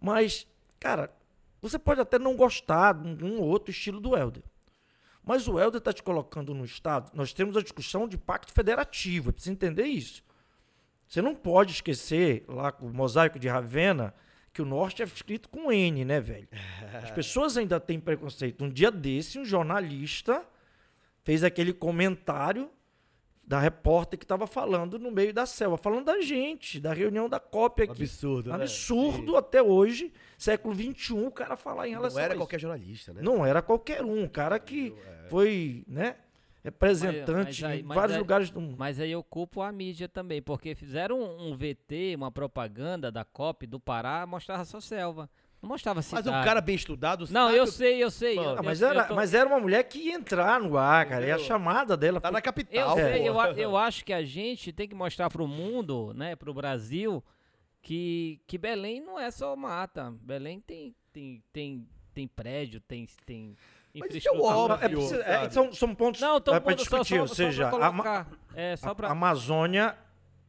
Mas, 0.01 0.47
cara, 0.81 1.11
você 1.61 1.79
pode 1.79 2.01
até 2.01 2.18
não 2.18 2.37
gostar 2.37 2.93
de 2.95 3.24
um 3.24 3.39
ou 3.41 3.47
outro 3.49 3.70
estilo 3.70 4.01
do 4.01 4.16
Helder. 4.16 4.43
Mas 5.24 5.49
o 5.49 5.59
Helder 5.59 5.79
está 5.79 5.93
te 5.93 6.03
colocando 6.03 6.55
no 6.55 6.64
Estado. 6.64 7.11
Nós 7.14 7.33
temos 7.33 7.57
a 7.57 7.62
discussão 7.62 8.07
de 8.07 8.16
pacto 8.16 8.53
federativo. 8.53 9.31
É 9.31 9.33
preciso 9.33 9.53
entender 9.53 9.85
isso. 9.87 10.22
Você 11.09 11.20
não 11.22 11.35
pode 11.35 11.72
esquecer, 11.72 12.45
lá 12.49 12.70
com 12.70 12.87
o 12.87 12.93
mosaico 12.95 13.39
de 13.39 13.49
Ravenna, 13.49 14.12
que 14.57 14.62
o 14.62 14.64
norte 14.64 15.02
é 15.02 15.04
escrito 15.04 15.50
com 15.50 15.70
N, 15.70 16.02
né, 16.02 16.18
velho? 16.18 16.48
As 17.02 17.11
pessoas 17.11 17.59
ainda 17.59 17.78
têm 17.78 18.00
preconceito. 18.00 18.64
Um 18.64 18.70
dia 18.70 18.90
desse, 18.90 19.38
um 19.38 19.44
jornalista 19.44 20.42
fez 21.22 21.44
aquele 21.44 21.74
comentário 21.74 22.70
da 23.44 23.61
repórter 23.61 24.18
que 24.18 24.24
estava 24.24 24.46
falando 24.46 24.98
no 24.98 25.11
meio 25.11 25.34
da 25.34 25.44
selva, 25.44 25.76
falando 25.76 26.07
da 26.07 26.22
gente, 26.22 26.80
da 26.80 26.94
reunião 26.94 27.28
da 27.28 27.38
COP 27.38 27.82
aqui. 27.82 28.02
Absurdo, 28.02 28.48
né? 28.48 28.54
Absurdo 28.54 29.36
até 29.36 29.62
hoje, 29.62 30.11
século 30.38 30.74
XXI, 30.74 31.12
o 31.12 31.30
cara 31.30 31.54
falar 31.54 31.86
em 31.86 31.90
relação 31.90 32.16
Não 32.16 32.24
era 32.24 32.32
a 32.32 32.36
qualquer 32.38 32.59
jornalista, 32.59 33.12
né? 33.12 33.20
Não 33.22 33.44
era 33.44 33.61
qualquer 33.61 34.02
um, 34.02 34.22
um 34.22 34.26
cara 34.26 34.59
que 34.59 34.94
foi, 35.28 35.84
né, 35.86 36.16
representante 36.67 37.33
Mas- 37.33 37.61
mas 37.62 37.64
aí- 37.73 37.81
em 37.81 37.83
mas 37.83 37.95
vários 37.97 38.14
aí- 38.17 38.21
lugares 38.21 38.51
do 38.51 38.61
mundo. 38.61 38.77
Mas 38.79 39.01
aí 39.01 39.11
eu 39.11 39.23
culpo 39.23 39.62
a 39.62 39.73
mídia 39.73 40.09
também, 40.09 40.43
porque 40.43 40.75
fizeram 40.75 41.19
um, 41.21 41.49
um 41.53 41.57
VT, 41.57 42.14
uma 42.17 42.31
propaganda 42.31 43.11
da 43.11 43.25
COP 43.25 43.67
do 43.67 43.81
Pará, 43.81 44.27
mostrava 44.27 44.64
só 44.64 44.81
selva. 44.81 45.29
Não 45.62 45.71
mostrava 45.71 45.97
Mas 45.99 46.05
cidade. 46.07 46.29
um 46.29 46.45
cara 46.45 46.61
bem 46.61 46.77
estudado 46.77 47.27
Não, 47.31 47.51
eu 47.51 47.67
sei, 47.67 48.03
eu 48.05 48.11
sei. 48.11 48.37
Mano, 48.37 48.51
eu- 48.51 48.59
Ah, 48.59 48.62
mas, 48.62 48.83
eu- 48.83 48.89
era, 48.89 49.01
eu 49.01 49.09
tô- 49.09 49.14
mas 49.14 49.33
era 49.33 49.49
uma 49.49 49.59
mulher 49.59 49.83
que 49.85 49.99
ia 49.99 50.14
entrar 50.14 50.61
no 50.61 50.77
ar, 50.77 51.09
cara. 51.09 51.27
E 51.27 51.31
a 51.31 51.39
chamada 51.39 51.97
dela 51.97 52.21
Tá 52.21 52.29
foi- 52.29 52.33
na 52.35 52.39
Eu 52.39 52.43
capital, 52.43 52.95
sei, 52.97 53.27
eu, 53.29 53.35
eu 53.57 53.77
acho 53.77 54.05
que 54.05 54.12
a 54.12 54.23
gente 54.23 54.71
tem 54.73 54.87
que 54.87 54.95
mostrar 54.95 55.31
pro 55.31 55.49
mundo, 55.49 56.12
né, 56.14 56.37
pro 56.37 56.53
Brasil, 56.53 57.25
que, 57.81 58.39
que 58.47 58.59
Belém 58.59 59.01
não 59.01 59.19
é 59.19 59.31
só 59.31 59.57
mata. 59.57 60.12
Belém 60.21 60.61
tem, 60.61 60.95
tem, 61.12 61.43
tem, 61.53 61.89
tem 62.12 62.29
prédio, 62.29 62.81
tem, 62.81 63.07
tem 63.25 63.57
Mas 64.01 64.14
isso 64.14 64.28
é 64.28 64.32
o 64.32 64.42
óbvio. 64.42 65.22
É, 65.22 65.44
é, 65.47 65.51
são, 65.51 65.72
são 65.72 65.94
pontos 65.94 66.20
Não, 66.20 66.36
é, 66.36 66.40
para 66.40 66.61
só- 66.61 66.72
discutir. 66.72 67.14
só, 67.16 67.20
ou 67.22 67.28
só 67.28 67.34
seja, 67.34 67.68
pra 67.68 67.86
a, 67.86 67.92
Ma- 67.92 68.03
colocar. 68.03 68.28
É, 68.55 68.76
só 68.76 68.94
pra... 68.94 69.09
a 69.09 69.12
Amazônia, 69.12 69.97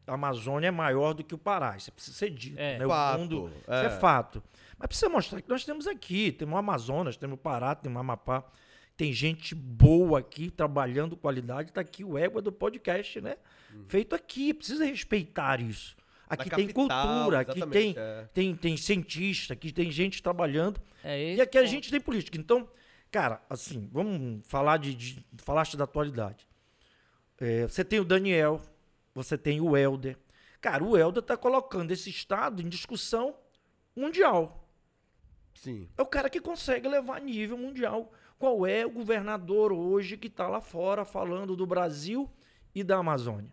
a 0.05 0.13
Amazônia 0.13 0.67
é 0.67 0.71
maior 0.71 1.13
do 1.13 1.23
que 1.23 1.33
o 1.35 1.37
Pará. 1.37 1.75
Isso 1.77 1.91
precisa 1.91 2.15
ser 2.17 2.29
dito. 2.29 2.57
É. 2.59 2.77
né? 2.79 2.85
O 2.85 2.89
Fato, 2.89 3.19
mundo, 3.19 3.51
é. 3.67 3.75
Isso 3.77 3.85
é 3.85 3.99
fato. 3.99 4.43
Mas 4.77 4.87
precisa 4.87 5.09
mostrar 5.09 5.41
que 5.41 5.49
nós 5.49 5.65
temos 5.65 5.87
aqui. 5.87 6.31
Temos 6.31 6.53
o 6.55 6.57
Amazonas, 6.57 7.17
temos 7.17 7.35
o 7.35 7.37
Pará, 7.37 7.73
temos 7.75 7.97
o 7.97 7.99
Amapá. 7.99 8.43
Tem 8.95 9.13
gente 9.13 9.53
boa 9.53 10.19
aqui, 10.19 10.49
trabalhando 10.49 11.15
qualidade. 11.15 11.69
Está 11.69 11.81
aqui 11.81 12.03
o 12.03 12.17
égua 12.17 12.41
do 12.41 12.51
podcast, 12.51 13.21
né? 13.21 13.37
Feito 13.87 14.15
aqui. 14.15 14.53
Precisa 14.53 14.85
respeitar 14.85 15.59
isso. 15.61 15.95
Aqui 16.29 16.49
tem 16.49 16.67
capital, 16.67 17.07
cultura, 17.07 17.39
aqui 17.39 17.65
tem, 17.67 17.95
é. 17.97 18.27
tem, 18.33 18.53
tem 18.55 18.75
cientista, 18.75 19.53
aqui 19.53 19.71
tem 19.71 19.89
gente 19.89 20.21
trabalhando. 20.21 20.81
É 21.03 21.35
E 21.35 21.41
aqui 21.41 21.57
a 21.57 21.65
gente 21.65 21.89
tem 21.89 22.01
política. 22.01 22.37
Então, 22.37 22.67
cara, 23.17 23.41
assim, 23.49 23.89
vamos 23.91 24.45
falar 24.45 24.77
de. 24.77 24.93
de 24.93 25.25
falaste 25.37 25.75
da 25.75 25.85
atualidade. 25.85 26.47
É, 27.39 27.67
você 27.67 27.83
tem 27.83 27.99
o 27.99 28.05
Daniel, 28.05 28.61
você 29.11 29.35
tem 29.35 29.59
o 29.59 29.75
Helder. 29.75 30.15
Cara, 30.61 30.83
o 30.83 30.95
Helder 30.95 31.23
tá 31.23 31.35
colocando 31.35 31.91
esse 31.91 32.11
Estado 32.11 32.61
em 32.61 32.69
discussão 32.69 33.35
mundial. 33.95 34.69
Sim. 35.55 35.89
É 35.97 36.01
o 36.03 36.05
cara 36.05 36.29
que 36.29 36.39
consegue 36.39 36.87
levar 36.87 37.17
a 37.17 37.19
nível 37.19 37.57
mundial. 37.57 38.13
Qual 38.37 38.67
é 38.67 38.85
o 38.85 38.91
governador 38.91 39.73
hoje 39.73 40.15
que 40.15 40.27
está 40.27 40.47
lá 40.47 40.61
fora 40.61 41.03
falando 41.03 41.55
do 41.55 41.65
Brasil 41.65 42.29
e 42.75 42.83
da 42.83 42.97
Amazônia? 42.97 43.51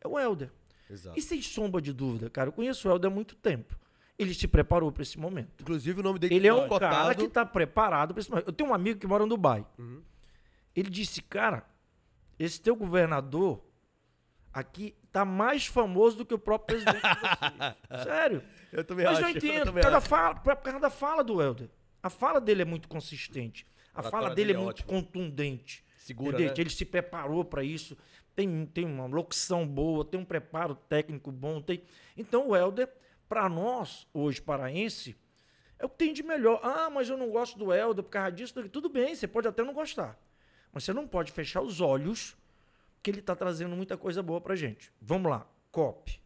É 0.00 0.08
o 0.08 0.18
Helder. 0.18 0.50
Exato. 0.90 1.16
E 1.16 1.22
sem 1.22 1.40
sombra 1.40 1.80
de 1.80 1.92
dúvida, 1.92 2.28
cara, 2.28 2.48
eu 2.48 2.52
conheço 2.52 2.88
o 2.88 2.90
Helder 2.90 3.12
há 3.12 3.14
muito 3.14 3.36
tempo. 3.36 3.78
Ele 4.18 4.32
se 4.34 4.46
preparou 4.46 4.92
para 4.92 5.02
esse 5.02 5.18
momento. 5.18 5.50
Inclusive 5.60 6.00
o 6.00 6.02
nome 6.02 6.18
dele 6.18 6.34
Ele 6.36 6.46
é 6.46 6.54
um 6.54 6.68
cara 6.68 6.88
cotado. 6.88 7.14
que 7.16 7.24
está 7.24 7.44
preparado 7.44 8.14
para 8.14 8.20
esse 8.20 8.30
momento. 8.30 8.46
Eu 8.48 8.52
tenho 8.52 8.70
um 8.70 8.74
amigo 8.74 9.00
que 9.00 9.06
mora 9.06 9.24
em 9.24 9.28
Dubai. 9.28 9.66
Uhum. 9.78 10.02
Ele 10.74 10.88
disse, 10.90 11.20
cara, 11.22 11.64
esse 12.38 12.60
teu 12.60 12.76
governador 12.76 13.64
aqui 14.52 14.94
tá 15.10 15.24
mais 15.24 15.66
famoso 15.66 16.18
do 16.18 16.26
que 16.26 16.34
o 16.34 16.38
próprio 16.38 16.76
presidente 16.78 17.02
de 17.02 17.20
vocês. 17.20 18.02
Sério. 18.04 18.42
Eu 18.72 18.84
também 18.84 19.04
Mas 19.06 19.18
acho. 19.18 19.26
eu 19.26 19.30
entendo, 19.36 19.72
por 19.72 19.80
causa, 19.82 20.00
fala, 20.00 20.34
por 20.36 20.56
causa 20.56 20.80
da 20.80 20.90
fala 20.90 21.22
do 21.24 21.40
Helder. 21.42 21.68
A 22.02 22.10
fala 22.10 22.40
dele 22.40 22.62
é 22.62 22.64
muito 22.64 22.88
consistente. 22.88 23.66
A 23.94 24.00
A 24.00 24.02
fala 24.04 24.34
dele 24.34 24.52
é 24.52 24.54
é 24.54 24.58
muito 24.58 24.70
ótima. 24.80 24.88
contundente. 24.88 25.84
Segura, 25.96 26.38
né? 26.38 26.52
Ele 26.56 26.70
se 26.70 26.84
preparou 26.84 27.44
para 27.44 27.62
isso. 27.64 27.96
Tem, 28.34 28.66
tem 28.66 28.84
uma 28.84 29.06
locução 29.06 29.66
boa, 29.66 30.04
tem 30.04 30.18
um 30.20 30.24
preparo 30.24 30.74
técnico 30.74 31.30
bom. 31.32 31.60
Tem... 31.62 31.82
Então 32.16 32.48
o 32.48 32.56
Helder, 32.56 32.92
para 33.28 33.48
nós, 33.48 34.06
hoje 34.12 34.40
paraense, 34.40 35.16
é 35.78 35.84
o 35.84 35.88
que 35.88 35.96
tem 35.96 36.12
de 36.12 36.22
melhor. 36.22 36.60
Ah, 36.62 36.88
mas 36.90 37.08
eu 37.08 37.16
não 37.16 37.30
gosto 37.30 37.58
do 37.58 37.72
Helder 37.72 38.04
por 38.04 38.10
causa 38.10 38.32
disso. 38.32 38.68
Tudo 38.68 38.88
bem, 38.88 39.14
você 39.14 39.26
pode 39.26 39.48
até 39.48 39.62
não 39.62 39.74
gostar. 39.74 40.18
Mas 40.72 40.84
você 40.84 40.92
não 40.92 41.06
pode 41.06 41.32
fechar 41.32 41.60
os 41.60 41.80
olhos 41.80 42.36
que 43.02 43.10
ele 43.10 43.20
está 43.20 43.36
trazendo 43.36 43.76
muita 43.76 43.96
coisa 43.96 44.22
boa 44.22 44.40
pra 44.40 44.56
gente. 44.56 44.92
Vamos 45.00 45.30
lá, 45.30 45.46
COP. 45.70 46.20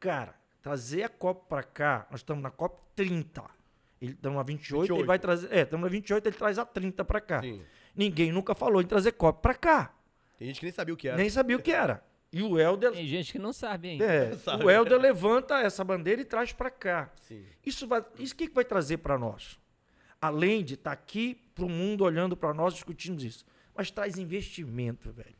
Cara, 0.00 0.34
trazer 0.60 1.04
a 1.04 1.08
COP 1.08 1.48
para 1.48 1.62
cá, 1.62 2.06
nós 2.10 2.20
estamos 2.20 2.42
na 2.42 2.50
COP 2.50 2.82
30. 2.96 3.44
Ele 4.00 4.12
estamos 4.12 4.36
na 4.36 4.42
28, 4.42 4.80
28. 4.80 5.00
ele 5.00 5.06
vai 5.06 5.18
trazer. 5.18 5.52
É, 5.52 5.62
estamos 5.62 5.84
na 5.84 5.90
28, 5.90 6.26
ele 6.26 6.36
traz 6.36 6.58
a 6.58 6.66
30 6.66 7.04
para 7.04 7.20
cá. 7.20 7.40
Sim. 7.40 7.62
Ninguém 7.94 8.32
nunca 8.32 8.54
falou 8.54 8.82
em 8.82 8.86
trazer 8.86 9.12
COP 9.12 9.40
para 9.40 9.54
cá. 9.54 9.94
Tem 10.36 10.48
gente 10.48 10.60
que 10.60 10.66
nem 10.66 10.72
sabia 10.72 10.94
o 10.94 10.96
que 10.96 11.08
era. 11.08 11.16
Nem 11.16 11.30
sabia 11.30 11.56
o 11.56 11.62
que 11.62 11.70
era. 11.70 12.02
E 12.34 12.42
o 12.42 12.58
Helder, 12.58 12.92
Tem 12.92 13.06
gente 13.06 13.32
que 13.32 13.38
não 13.38 13.52
sabe 13.52 13.90
ainda. 13.90 14.04
é, 14.04 14.32
Sabe. 14.38 14.64
o 14.64 14.70
Helder 14.70 15.00
levanta 15.00 15.58
essa 15.60 15.84
bandeira 15.84 16.20
e 16.20 16.24
traz 16.24 16.52
para 16.52 16.70
cá. 16.70 17.10
Sim. 17.22 17.44
Isso 17.64 17.86
vai, 17.86 18.04
isso 18.18 18.34
que 18.34 18.48
que 18.48 18.54
vai 18.54 18.64
trazer 18.64 18.98
para 18.98 19.16
nós? 19.18 19.58
Além 20.20 20.64
de 20.64 20.74
estar 20.74 20.92
aqui 20.92 21.34
para 21.54 21.64
o 21.64 21.68
mundo 21.68 22.02
olhando 22.04 22.36
para 22.36 22.52
nós 22.52 22.74
discutindo 22.74 23.22
isso, 23.24 23.44
mas 23.74 23.90
traz 23.90 24.18
investimento, 24.18 25.12
velho. 25.12 25.34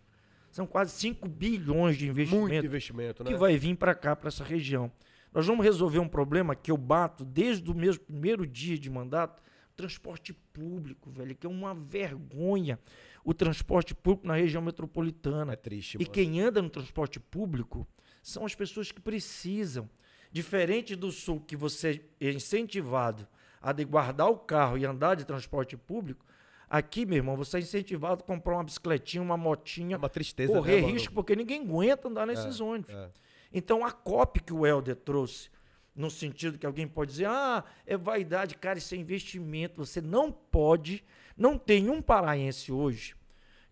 São 0.50 0.66
quase 0.66 0.92
5 0.92 1.28
bilhões 1.28 1.96
de 1.96 2.04
Muito 2.06 2.20
investimento 2.20 2.66
investimento, 2.66 3.24
né? 3.24 3.30
que 3.32 3.36
vai 3.36 3.56
vir 3.56 3.76
para 3.76 3.92
cá, 3.94 4.14
para 4.14 4.28
essa 4.28 4.44
região. 4.44 4.90
Nós 5.32 5.44
vamos 5.46 5.64
resolver 5.64 5.98
um 5.98 6.06
problema 6.08 6.54
que 6.54 6.70
eu 6.70 6.76
bato 6.76 7.24
desde 7.24 7.68
o 7.68 7.74
meu 7.74 7.98
primeiro 7.98 8.46
dia 8.46 8.78
de 8.78 8.88
mandato, 8.88 9.42
transporte 9.76 10.32
público, 10.52 11.10
velho, 11.10 11.34
que 11.34 11.46
é 11.46 11.50
uma 11.50 11.74
vergonha 11.74 12.78
o 13.24 13.32
transporte 13.34 13.94
público 13.94 14.26
na 14.26 14.34
região 14.34 14.62
metropolitana. 14.62 15.52
É 15.54 15.56
triste, 15.56 15.94
E 15.94 15.98
mano. 15.98 16.10
quem 16.10 16.40
anda 16.40 16.60
no 16.62 16.70
transporte 16.70 17.18
público 17.18 17.86
são 18.22 18.44
as 18.44 18.54
pessoas 18.54 18.92
que 18.92 19.00
precisam. 19.00 19.88
Diferente 20.30 20.96
do 20.96 21.10
sul, 21.12 21.40
que 21.40 21.56
você 21.56 22.04
é 22.20 22.30
incentivado 22.32 23.26
a 23.62 23.72
de 23.72 23.84
guardar 23.84 24.28
o 24.28 24.36
carro 24.36 24.76
e 24.76 24.84
andar 24.84 25.14
de 25.14 25.24
transporte 25.24 25.76
público, 25.76 26.24
aqui, 26.68 27.06
meu 27.06 27.16
irmão, 27.16 27.36
você 27.36 27.56
é 27.58 27.60
incentivado 27.60 28.22
a 28.22 28.26
comprar 28.26 28.54
uma 28.56 28.64
bicicletinha, 28.64 29.22
uma 29.22 29.36
É 29.36 29.38
motinha, 29.38 29.96
uma 29.96 30.08
tristeza, 30.08 30.52
correr 30.52 30.82
né, 30.82 30.88
risco, 30.90 31.14
porque 31.14 31.34
ninguém 31.36 31.62
aguenta 31.62 32.08
andar 32.08 32.26
nesses 32.26 32.60
ônibus. 32.60 32.92
é. 32.94 33.10
Então, 33.56 33.84
a 33.86 33.92
COP 33.92 34.40
que 34.42 34.52
o 34.52 34.66
Helder 34.66 34.96
trouxe, 34.96 35.48
no 35.94 36.10
sentido 36.10 36.58
que 36.58 36.66
alguém 36.66 36.88
pode 36.88 37.12
dizer, 37.12 37.26
ah, 37.26 37.64
é 37.86 37.96
vaidade, 37.96 38.56
cara, 38.56 38.78
isso 38.78 38.94
é 38.94 38.98
investimento. 38.98 39.84
Você 39.84 40.00
não 40.00 40.32
pode, 40.32 41.04
não 41.36 41.56
tem 41.58 41.88
um 41.88 42.02
paraense 42.02 42.72
hoje 42.72 43.14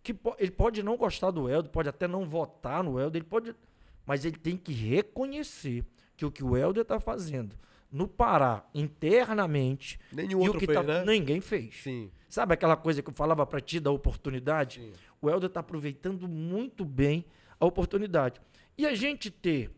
que 0.02 0.12
po- 0.14 0.34
ele 0.38 0.50
pode 0.50 0.82
não 0.82 0.96
gostar 0.96 1.30
do 1.30 1.48
Helder, 1.48 1.70
pode 1.70 1.88
até 1.88 2.06
não 2.08 2.24
votar 2.24 2.82
no 2.82 2.98
Helder, 2.98 3.20
ele 3.22 3.28
pode, 3.28 3.54
mas 4.06 4.24
ele 4.24 4.36
tem 4.36 4.56
que 4.56 4.72
reconhecer 4.72 5.84
que 6.16 6.24
o 6.24 6.30
que 6.30 6.42
o 6.44 6.56
Helder 6.56 6.82
está 6.82 6.98
fazendo 7.00 7.56
no 7.90 8.08
Pará, 8.08 8.64
internamente, 8.74 9.98
Nenhum 10.12 10.30
e 10.30 10.34
o 10.34 10.38
outro 10.40 10.58
que 10.60 10.66
fez, 10.66 10.78
tá- 10.78 10.82
né? 10.82 11.04
ninguém 11.04 11.40
fez. 11.40 11.74
Sim. 11.82 12.10
Sabe 12.28 12.54
aquela 12.54 12.76
coisa 12.76 13.02
que 13.02 13.10
eu 13.10 13.14
falava 13.14 13.44
para 13.44 13.60
ti 13.60 13.78
da 13.78 13.90
oportunidade? 13.90 14.80
Sim. 14.80 14.92
O 15.20 15.28
Helder 15.28 15.48
está 15.48 15.60
aproveitando 15.60 16.26
muito 16.26 16.84
bem 16.84 17.24
a 17.60 17.66
oportunidade. 17.66 18.40
E 18.78 18.86
a 18.86 18.94
gente 18.94 19.30
ter 19.30 19.70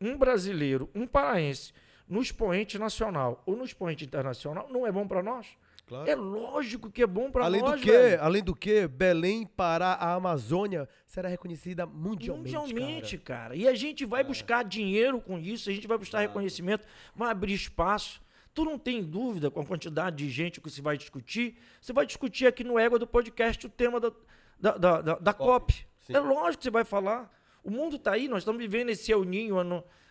um 0.00 0.16
brasileiro, 0.18 0.90
um 0.94 1.06
paraense, 1.06 1.72
no 2.08 2.20
expoente 2.20 2.78
nacional 2.78 3.42
ou 3.46 3.56
no 3.56 3.64
expoente 3.64 4.04
internacional, 4.04 4.68
não 4.70 4.86
é 4.86 4.92
bom 4.92 5.06
para 5.06 5.22
nós? 5.22 5.46
Claro. 5.86 6.08
É 6.08 6.14
lógico 6.14 6.90
que 6.90 7.02
é 7.02 7.06
bom 7.06 7.30
para 7.30 7.44
Além 7.44 7.60
nós, 7.60 7.72
do 7.80 7.84
que, 7.84 7.90
velho. 7.90 8.22
além 8.22 8.42
do 8.42 8.54
que, 8.54 8.86
Belém, 8.86 9.44
Pará, 9.44 9.92
a 9.94 10.14
Amazônia 10.14 10.88
será 11.06 11.28
reconhecida 11.28 11.84
mundialmente, 11.84 12.54
Mundialmente, 12.56 13.18
cara. 13.18 13.40
cara. 13.42 13.56
E 13.56 13.66
a 13.68 13.74
gente 13.74 14.04
vai 14.06 14.22
buscar 14.24 14.62
dinheiro 14.64 15.20
com 15.20 15.38
isso, 15.38 15.68
a 15.68 15.72
gente 15.72 15.86
vai 15.86 15.98
buscar 15.98 16.20
reconhecimento, 16.20 16.86
vai 17.14 17.30
abrir 17.30 17.52
espaço. 17.52 18.22
Tu 18.54 18.64
não 18.64 18.78
tem 18.78 19.02
dúvida 19.02 19.50
com 19.50 19.60
a 19.60 19.66
quantidade 19.66 20.16
de 20.16 20.30
gente 20.30 20.60
que 20.60 20.70
você 20.70 20.80
vai 20.80 20.96
discutir. 20.96 21.56
Você 21.80 21.92
vai 21.92 22.06
discutir 22.06 22.46
aqui 22.46 22.62
no 22.62 22.78
Égua 22.78 22.98
do 22.98 23.06
podcast 23.06 23.66
o 23.66 23.70
tema 23.70 23.98
da, 23.98 24.12
da, 24.58 24.76
da, 24.78 25.00
da- 25.00 25.18
da 25.18 25.32
COP. 25.34 25.86
Sim. 26.00 26.14
É 26.14 26.20
lógico 26.20 26.58
que 26.58 26.64
você 26.64 26.70
vai 26.70 26.84
falar. 26.84 27.30
O 27.62 27.70
mundo 27.70 27.98
tá 27.98 28.12
aí, 28.12 28.28
nós 28.28 28.38
estamos 28.42 28.60
vivendo 28.60 28.90
esse 28.90 29.12
El 29.12 29.24
Ninho, 29.24 29.56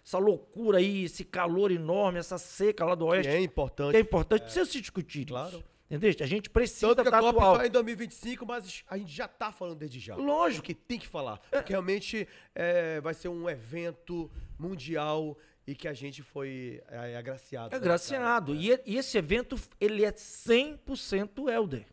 essa 0.04 0.18
loucura 0.18 0.78
aí, 0.78 1.04
esse 1.06 1.24
calor 1.24 1.72
enorme, 1.72 2.18
essa 2.20 2.38
seca 2.38 2.86
lá 2.86 2.96
do 2.96 3.06
Que 3.06 3.12
oeste. 3.12 3.32
é 3.32 3.38
Que 3.38 3.44
importante. 3.44 3.96
é 3.96 4.00
importante, 4.00 4.42
precisa 4.44 4.66
se 4.66 4.80
discutir 4.82 5.26
Claro. 5.26 5.50
isso. 5.58 5.64
Entendeu? 5.92 6.16
A 6.22 6.26
gente 6.26 6.50
precisa 6.50 6.88
Tanto 6.96 7.02
que 7.02 7.08
a 7.10 7.10
estar 7.10 7.20
Copa 7.20 7.38
atual. 7.40 7.58
vai 7.58 7.68
em 7.68 7.70
2025, 7.70 8.46
mas 8.46 8.82
a 8.88 8.98
gente 8.98 9.12
já 9.12 9.28
tá 9.28 9.52
falando 9.52 9.78
desde 9.80 10.00
já. 10.00 10.16
Lógico. 10.16 10.66
Que 10.66 10.74
tem 10.74 10.98
que 10.98 11.06
falar. 11.06 11.38
Porque 11.52 11.74
realmente 11.74 12.26
é, 12.56 13.02
vai 13.02 13.14
ser 13.14 13.28
um 13.28 13.50
evento 13.50 14.32
mundial 14.58 15.38
e 15.68 15.76
que 15.76 15.90
a 15.90 15.94
gente 15.94 16.24
foi 16.24 16.82
é, 16.88 17.18
agraciado. 17.18 17.76
É 17.76 17.78
né, 17.78 17.84
graciado. 17.84 18.56
E, 18.56 18.70
e 18.86 18.98
esse 18.98 19.18
evento, 19.18 19.60
ele 19.82 20.06
é 20.06 20.14
100% 20.14 21.50
Helder. 21.52 21.86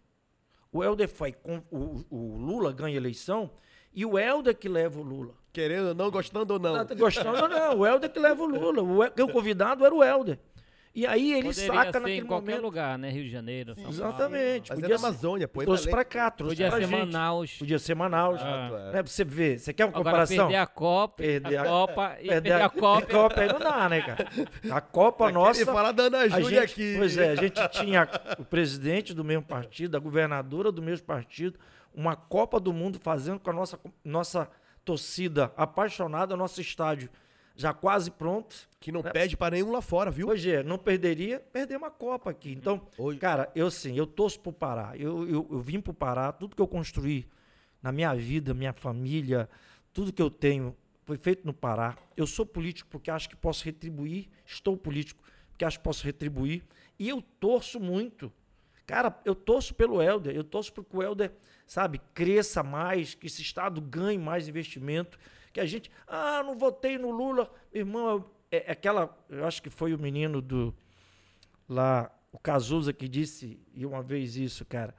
O 0.70 0.84
Helder 0.84 1.08
foi 1.08 1.32
com 1.32 1.58
o, 1.68 2.04
o 2.08 2.36
Lula 2.36 2.72
ganha 2.72 2.94
a 2.94 2.96
eleição 2.98 3.50
e 3.94 4.04
o 4.06 4.18
Helder 4.18 4.54
que 4.56 4.68
leva 4.68 4.98
o 4.98 5.02
Lula. 5.02 5.32
Querendo 5.52 5.88
ou 5.88 5.94
não, 5.94 6.10
gostando 6.10 6.54
ou 6.54 6.58
não. 6.60 6.84
Gostando 6.96 7.42
ou 7.42 7.48
não? 7.48 7.78
O 7.78 7.86
Helder 7.86 8.10
que 8.10 8.18
leva 8.18 8.42
o 8.42 8.46
Lula. 8.46 8.82
O, 8.82 9.02
o 9.24 9.32
convidado 9.32 9.84
era 9.84 9.94
o 9.94 10.04
Helder. 10.04 10.38
E 10.94 11.06
aí 11.06 11.32
ele 11.32 11.48
Poderia 11.48 11.72
saca 11.74 11.92
ser 11.92 11.98
naquele 12.00 12.20
em 12.20 12.24
qualquer 12.26 12.46
momento. 12.52 12.62
lugar, 12.62 12.98
né? 12.98 13.10
Rio 13.10 13.22
de 13.22 13.30
Janeiro, 13.30 13.74
São 13.74 13.84
Paulo. 13.84 13.96
Exatamente. 13.96 14.70
Mas 14.70 14.78
é 14.78 14.82
Podia 14.82 14.88
da 14.96 14.98
ser- 14.98 15.06
Amazônia, 15.06 15.46
pô. 15.48 15.60
trouxe 15.62 15.84
Belém. 15.84 15.94
pra 15.94 16.04
cá, 16.04 16.30
trouxe 16.30 16.56
Podia 16.56 16.68
pra 16.70 16.76
ser 16.80 16.86
gente. 16.88 16.98
Manaus. 17.12 17.52
Podia 17.58 17.78
ser 17.78 17.94
Manaus. 17.94 18.40
Ah. 18.42 18.68
é. 18.72 18.84
Né, 18.94 19.02
pra 19.02 19.12
você 19.12 19.24
ver. 19.24 19.58
Você 19.60 19.72
quer 19.72 19.84
uma 19.84 19.90
Agora 19.90 20.04
comparação? 20.04 20.36
perder 20.48 20.56
a 20.56 20.66
Copa, 20.66 21.16
Perder 21.22 21.56
a 21.56 21.62
a- 21.62 21.64
Copa 21.66 22.16
e 22.20 22.28
Perder 22.28 22.42
perder 22.42 22.62
a 22.64 22.68
Copa. 22.70 23.40
aí 23.40 23.48
não 23.52 23.58
dá, 23.60 23.88
né, 23.88 24.00
cara? 24.02 24.28
A 24.72 24.80
Copa 24.80 25.24
Vai 25.24 25.32
nossa. 25.32 25.66
falar 25.66 25.92
da 25.92 26.04
Ana 26.04 26.18
A 26.18 26.28
Júlia 26.28 26.60
gente, 26.62 26.72
aqui. 26.72 26.94
Pois 26.98 27.16
é, 27.16 27.30
a 27.30 27.34
gente 27.36 27.68
tinha 27.68 28.08
o 28.38 28.44
presidente 28.44 29.14
do 29.14 29.22
mesmo 29.22 29.44
partido, 29.44 29.96
a 29.96 30.00
governadora 30.00 30.72
do 30.72 30.82
mesmo 30.82 31.06
partido, 31.06 31.58
uma 31.98 32.14
Copa 32.14 32.60
do 32.60 32.72
Mundo 32.72 33.00
fazendo 33.02 33.40
com 33.40 33.50
a 33.50 33.52
nossa, 33.52 33.80
nossa 34.04 34.48
torcida 34.84 35.52
apaixonada, 35.56 36.36
nosso 36.36 36.60
estádio 36.60 37.10
já 37.56 37.74
quase 37.74 38.08
pronto. 38.12 38.68
Que 38.78 38.92
não 38.92 39.02
pede 39.02 39.36
pra 39.36 39.50
nenhum 39.50 39.72
lá 39.72 39.82
fora, 39.82 40.12
viu? 40.12 40.28
Hoje 40.28 40.48
é, 40.52 40.62
não 40.62 40.78
perderia, 40.78 41.40
perder 41.40 41.76
uma 41.76 41.90
Copa 41.90 42.30
aqui. 42.30 42.52
Então, 42.52 42.86
Hoje- 42.96 43.18
cara, 43.18 43.50
eu 43.52 43.68
sim, 43.68 43.96
eu 43.98 44.06
torço 44.06 44.38
pro 44.38 44.52
Pará. 44.52 44.92
Eu, 44.96 45.28
eu, 45.28 45.48
eu 45.50 45.60
vim 45.60 45.80
pro 45.80 45.92
Pará, 45.92 46.30
tudo 46.30 46.54
que 46.54 46.62
eu 46.62 46.68
construí 46.68 47.26
na 47.82 47.90
minha 47.90 48.14
vida, 48.14 48.54
minha 48.54 48.72
família, 48.72 49.48
tudo 49.92 50.12
que 50.12 50.22
eu 50.22 50.30
tenho 50.30 50.76
foi 51.04 51.16
feito 51.16 51.44
no 51.44 51.52
Pará. 51.52 51.96
Eu 52.16 52.28
sou 52.28 52.46
político 52.46 52.88
porque 52.88 53.10
acho 53.10 53.28
que 53.28 53.34
posso 53.34 53.64
retribuir, 53.64 54.28
estou 54.46 54.76
político 54.76 55.20
porque 55.50 55.64
acho 55.64 55.78
que 55.78 55.84
posso 55.84 56.04
retribuir. 56.04 56.62
E 56.96 57.08
eu 57.08 57.20
torço 57.40 57.80
muito. 57.80 58.32
Cara, 58.88 59.14
eu 59.22 59.34
torço 59.34 59.74
pelo 59.74 60.00
Helder, 60.00 60.34
eu 60.34 60.42
torço 60.42 60.72
para 60.72 60.82
que 60.82 60.96
o 60.96 61.02
Helder, 61.02 61.30
sabe, 61.66 62.00
cresça 62.14 62.62
mais, 62.62 63.14
que 63.14 63.26
esse 63.26 63.42
Estado 63.42 63.82
ganhe 63.82 64.18
mais 64.18 64.48
investimento, 64.48 65.18
que 65.52 65.60
a 65.60 65.66
gente, 65.66 65.90
ah, 66.06 66.42
não 66.42 66.56
votei 66.56 66.96
no 66.96 67.10
Lula. 67.10 67.52
Irmão, 67.70 68.24
é, 68.50 68.64
é 68.66 68.72
aquela, 68.72 69.14
eu 69.28 69.44
acho 69.44 69.62
que 69.62 69.68
foi 69.68 69.92
o 69.92 69.98
menino 69.98 70.40
do, 70.40 70.74
lá, 71.68 72.10
o 72.32 72.38
Cazuza 72.38 72.90
que 72.90 73.06
disse 73.06 73.60
e 73.74 73.84
uma 73.84 74.02
vez 74.02 74.36
isso, 74.36 74.64
cara, 74.64 74.94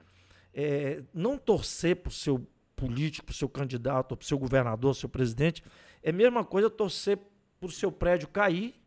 é, 0.54 1.02
não 1.12 1.36
torcer 1.36 1.96
pro 1.96 2.12
seu 2.12 2.46
político, 2.76 3.26
pro 3.26 3.34
seu 3.34 3.48
candidato, 3.48 4.16
pro 4.16 4.24
seu 4.24 4.38
governador, 4.38 4.94
seu 4.94 5.08
presidente, 5.08 5.64
é 6.00 6.10
a 6.10 6.12
mesma 6.12 6.44
coisa 6.44 6.70
torcer 6.70 7.18
pro 7.58 7.68
seu 7.68 7.90
prédio 7.90 8.28
cair 8.28 8.80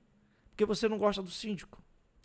porque 0.50 0.64
você 0.64 0.88
não 0.88 0.98
gosta 0.98 1.22
do 1.22 1.30
síndico. 1.30 1.84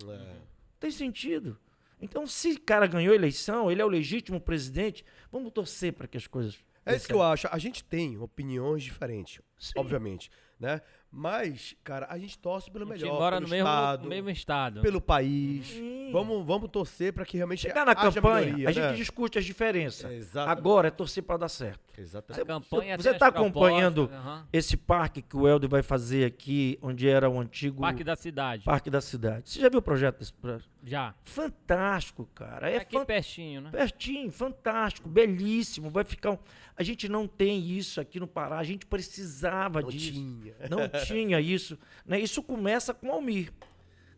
É. 0.09 0.37
Tem 0.79 0.93
sentido. 0.93 1.59
Então, 2.01 2.27
se 2.27 2.53
o 2.53 2.61
cara 2.61 2.87
ganhou 2.87 3.13
a 3.13 3.17
eleição, 3.17 3.71
ele 3.71 3.83
é 3.83 3.85
o 3.85 3.89
legítimo 3.89 4.41
presidente, 4.41 5.05
vamos 5.33 5.53
torcer 5.53 5.93
para 5.93 6.07
que 6.07 6.17
as 6.17 6.27
coisas. 6.27 6.59
É 6.87 6.97
isso 6.97 7.07
que 7.07 7.13
eu 7.13 7.23
acho. 7.23 7.47
A 7.51 7.59
gente 7.59 7.85
tem 7.85 8.17
opiniões 8.17 8.83
diferentes, 8.83 9.43
Sim. 9.59 9.73
obviamente, 9.77 10.31
né? 10.59 10.81
Mas, 11.11 11.75
cara, 11.85 12.07
a 12.09 12.19
gente 12.19 12.39
torce 12.39 12.71
pelo 12.71 12.85
A 12.85 12.97
gente 12.97 13.03
melhor, 13.05 13.19
mora 13.19 13.37
pelo 13.37 13.47
no 13.47 13.51
mesmo, 13.51 13.69
estado, 13.69 14.03
no 14.05 14.09
mesmo 14.09 14.31
estado. 14.31 14.81
pelo 14.81 15.01
país. 15.01 15.75
Sim. 16.09 16.13
Vamos, 16.13 16.47
vamos 16.47 16.71
torcer 16.71 17.13
pra 17.13 17.25
que 17.25 17.37
realmente 17.37 17.61
Chegar 17.61 17.85
na 17.87 17.93
haja 17.93 18.13
campanha, 18.21 18.47
melhoria, 18.47 18.69
a 18.69 18.73
gente 18.73 18.85
né? 18.85 18.93
discute 18.95 19.39
as 19.39 19.45
diferenças. 19.45 20.11
É, 20.11 20.15
exatamente. 20.15 20.59
Agora 20.59 20.89
é 20.89 20.91
torcer 20.91 21.23
para 21.23 21.37
dar 21.37 21.49
certo. 21.49 21.81
Exatamente. 21.99 22.43
A 22.43 22.47
campanha 22.47 22.97
você 22.97 23.13
tá 23.15 23.31
propostas, 23.33 23.51
acompanhando 23.51 24.11
aham. 24.13 24.47
Esse 24.53 24.77
parque 24.77 25.21
que 25.23 25.37
o 25.37 25.47
Helder 25.49 25.69
vai 25.69 25.83
fazer 25.83 26.25
aqui, 26.25 26.79
onde 26.81 27.09
era 27.09 27.29
o 27.29 27.39
antigo 27.41 27.81
Parque 27.81 28.05
da 28.05 28.15
Cidade. 28.17 28.65
Parque 28.65 28.89
da 28.91 29.01
Cidade. 29.01 29.51
Você 29.51 29.61
já 29.61 29.69
viu 29.69 29.81
o 29.81 29.83
projeto 29.83 30.19
desse 30.19 30.33
projeto? 30.33 30.69
Já. 30.85 31.15
Fantástico, 31.25 32.29
cara. 32.35 32.71
É 32.71 32.77
aqui 32.79 32.97
fan- 32.97 33.05
pertinho, 33.05 33.61
né? 33.61 33.71
Pertinho, 33.71 34.31
fantástico, 34.31 35.09
belíssimo. 35.09 35.91
Vai 35.91 36.05
ficar. 36.05 36.33
um- 36.33 36.39
A 36.77 36.83
gente 36.85 37.09
não 37.09 37.27
tem 37.27 37.59
isso 37.71 38.01
aqui 38.01 38.21
no 38.21 38.27
Pará. 38.29 38.59
A 38.59 38.65
gente 38.65 38.87
precisava 38.87 39.81
Não 39.83 39.89
disso. 39.89 40.13
tinha. 40.13 40.55
Não 40.71 40.79
tinha 41.05 41.41
isso. 41.41 41.77
Né? 42.07 42.21
Isso 42.21 42.43
começa 42.43 42.95
com 42.95 43.09
o 43.09 43.13
Almir. 43.13 43.53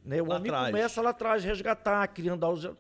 Né? 0.04 0.20
O 0.22 0.26
Lá 0.26 0.36
atrás. 0.38 0.66
começa 0.70 1.02
lá 1.02 1.10
atrás, 1.10 1.44
resgatar, 1.44 2.06
criando 2.08 2.44
o 2.46 2.76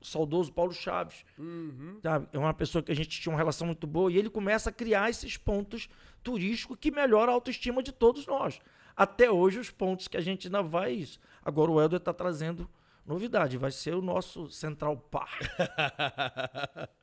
saudoso 0.00 0.52
Paulo 0.52 0.72
Chaves. 0.72 1.24
Uhum. 1.38 1.98
sabe? 2.02 2.28
É 2.32 2.38
uma 2.38 2.52
pessoa 2.54 2.82
que 2.82 2.92
a 2.92 2.94
gente 2.94 3.20
tinha 3.20 3.32
uma 3.32 3.38
relação 3.38 3.66
muito 3.66 3.86
boa. 3.86 4.10
E 4.12 4.16
ele 4.18 4.30
começa 4.30 4.70
a 4.70 4.72
criar 4.72 5.08
esses 5.10 5.36
pontos 5.36 5.88
turísticos 6.22 6.76
que 6.80 6.90
melhoram 6.90 7.32
a 7.32 7.34
autoestima 7.36 7.82
de 7.82 7.92
todos 7.92 8.26
nós. 8.26 8.60
Até 8.96 9.30
hoje, 9.30 9.58
os 9.58 9.70
pontos 9.70 10.06
que 10.08 10.16
a 10.16 10.20
gente 10.20 10.46
ainda 10.48 10.62
vai 10.62 10.90
é 10.90 10.94
isso. 10.94 11.18
Agora 11.44 11.70
o 11.70 11.80
Helder 11.80 11.98
está 11.98 12.12
trazendo 12.12 12.68
novidade. 13.04 13.58
Vai 13.58 13.70
ser 13.70 13.94
o 13.94 14.00
nosso 14.02 14.48
Central 14.50 14.96
Park. 14.96 15.42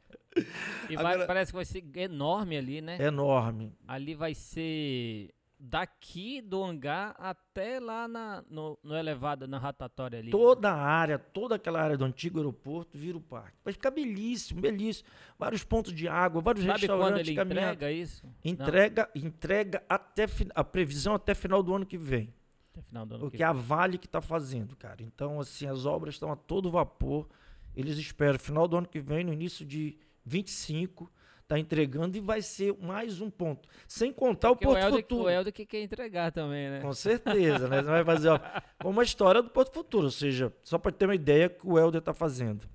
E 0.89 0.95
vai- 0.95 1.13
Agora- 1.15 1.27
parece 1.27 1.51
que 1.51 1.55
vai 1.57 1.65
ser 1.65 1.83
enorme 1.97 2.57
ali, 2.57 2.79
né? 2.81 2.97
Enorme. 3.01 3.73
Ali 3.85 4.15
vai 4.15 4.33
ser 4.33 5.29
daqui 5.63 6.41
do 6.41 6.63
hangar 6.63 7.15
até 7.19 7.79
lá 7.79 8.07
na, 8.07 8.43
no, 8.49 8.79
no 8.83 8.95
elevado, 8.95 9.47
na 9.47 9.59
ratatória 9.59 10.17
ali. 10.17 10.31
Toda 10.31 10.71
a 10.71 10.75
área, 10.75 11.19
toda 11.19 11.55
aquela 11.55 11.79
área 11.79 11.95
do 11.95 12.03
antigo 12.03 12.39
aeroporto 12.39 12.97
vira 12.97 13.15
o 13.15 13.21
parque. 13.21 13.57
Vai 13.63 13.71
ficar 13.71 13.91
belíssimo, 13.91 14.59
belíssimo. 14.59 15.07
Vários 15.37 15.63
pontos 15.63 15.93
de 15.93 16.07
água, 16.07 16.41
vários 16.41 16.65
Sabe 16.65 16.87
quando 16.87 16.99
restaurantes 16.99 17.27
ele 17.29 17.39
entrega 17.39 17.91
isso? 17.91 18.25
Não, 18.25 18.33
Entrega, 18.43 19.09
entrega 19.13 19.83
até 19.87 20.25
a 20.55 20.63
previsão 20.63 21.13
até 21.13 21.35
final 21.35 21.61
do 21.61 21.75
ano 21.75 21.85
que 21.85 21.97
vem. 21.97 22.33
até 22.71 22.81
final 22.81 23.05
do 23.05 23.13
ano 23.13 23.23
Porque 23.25 23.37
que 23.37 23.43
é 23.43 23.45
a 23.45 23.53
Vale 23.53 23.99
que 23.99 24.07
está 24.07 24.19
fazendo, 24.19 24.75
cara. 24.75 25.03
Então, 25.03 25.39
assim, 25.39 25.67
as 25.67 25.85
obras 25.85 26.15
estão 26.15 26.31
a 26.31 26.35
todo 26.35 26.71
vapor. 26.71 27.29
Eles 27.75 27.97
esperam 27.99 28.39
final 28.39 28.67
do 28.67 28.77
ano 28.77 28.87
que 28.87 28.99
vem, 28.99 29.23
no 29.23 29.31
início 29.31 29.63
de 29.63 29.95
25, 30.25 31.11
tá 31.51 31.59
entregando 31.59 32.17
e 32.17 32.21
vai 32.21 32.41
ser 32.41 32.73
mais 32.81 33.19
um 33.19 33.29
ponto. 33.29 33.67
Sem 33.85 34.13
contar 34.13 34.49
Porque 34.49 34.65
o 34.65 34.69
o 34.69 34.71
Porto 34.71 34.85
Helder, 34.85 35.01
Futuro. 35.01 35.23
o 35.23 35.29
Helder 35.29 35.51
que 35.51 35.65
quer 35.65 35.81
entregar 35.81 36.31
também, 36.31 36.69
né? 36.69 36.79
Com 36.79 36.93
certeza, 36.93 37.67
né? 37.67 37.81
Você 37.81 37.89
vai 37.89 38.05
fazer 38.05 38.29
ó, 38.29 38.39
como 38.81 39.01
a 39.01 39.03
história 39.03 39.41
do 39.41 39.49
Porto 39.49 39.73
Futuro, 39.73 40.05
ou 40.05 40.11
seja, 40.11 40.53
só 40.63 40.77
para 40.77 40.93
ter 40.93 41.03
uma 41.03 41.15
ideia 41.15 41.49
que 41.49 41.67
o 41.67 41.77
Helder 41.77 41.99
está 41.99 42.13
fazendo. 42.13 42.65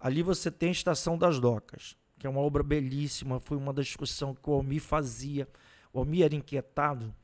Ali 0.00 0.20
você 0.20 0.50
tem 0.50 0.70
a 0.70 0.72
Estação 0.72 1.16
das 1.16 1.38
Docas, 1.38 1.96
que 2.18 2.26
é 2.26 2.30
uma 2.30 2.40
obra 2.40 2.64
belíssima, 2.64 3.38
foi 3.38 3.56
uma 3.56 3.72
das 3.72 3.86
discussões 3.86 4.36
que 4.36 4.50
o 4.50 4.52
Almir 4.52 4.80
fazia. 4.80 5.46
O 5.92 6.00
Almir 6.00 6.24
era 6.24 6.34
inquietado. 6.34 7.14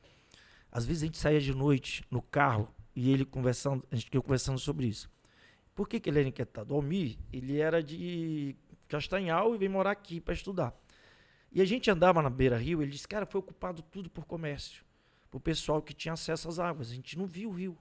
Às 0.71 0.87
vezes 0.87 1.03
a 1.03 1.07
gente 1.07 1.19
saía 1.19 1.41
de 1.41 1.53
noite 1.53 2.05
no 2.09 2.23
carro 2.23 2.73
e 2.95 3.11
ele 3.11 3.25
conversando, 3.25 3.85
a 3.91 3.97
gente 3.97 4.11
conversando 4.21 4.61
sobre 4.61 4.87
isso. 4.87 5.11
Por 5.75 5.89
que, 5.89 5.99
que 5.99 6.09
ele 6.09 6.21
era 6.21 6.29
inquietado? 6.29 6.73
O 6.73 6.77
Almir, 6.77 7.19
ele 7.33 7.59
era 7.59 7.83
de 7.83 8.55
Castanhal 8.89 9.55
e 9.55 9.59
veio 9.59 9.71
morar 9.71 9.93
aqui 9.93 10.21
para 10.21 10.35
estudar. 10.35 10.75
E 11.53 11.63
a 11.63 11.65
gente 11.65 11.91
andava 11.91 12.21
na 12.21 12.31
beira 12.31 12.57
rio, 12.57 12.83
ele 12.83 12.91
disse, 12.91 13.09
cara, 13.09 13.25
foi 13.25 13.39
ocupado 13.39 13.83
tudo 13.83 14.11
por 14.11 14.25
comércio 14.25 14.89
o 15.37 15.41
pessoal 15.41 15.83
que 15.83 15.93
tinha 15.93 16.15
acesso 16.15 16.49
às 16.49 16.59
águas. 16.59 16.91
A 16.91 16.95
gente 16.95 17.19
não 17.19 17.27
via 17.27 17.49
o 17.49 17.53
rio. 17.53 17.77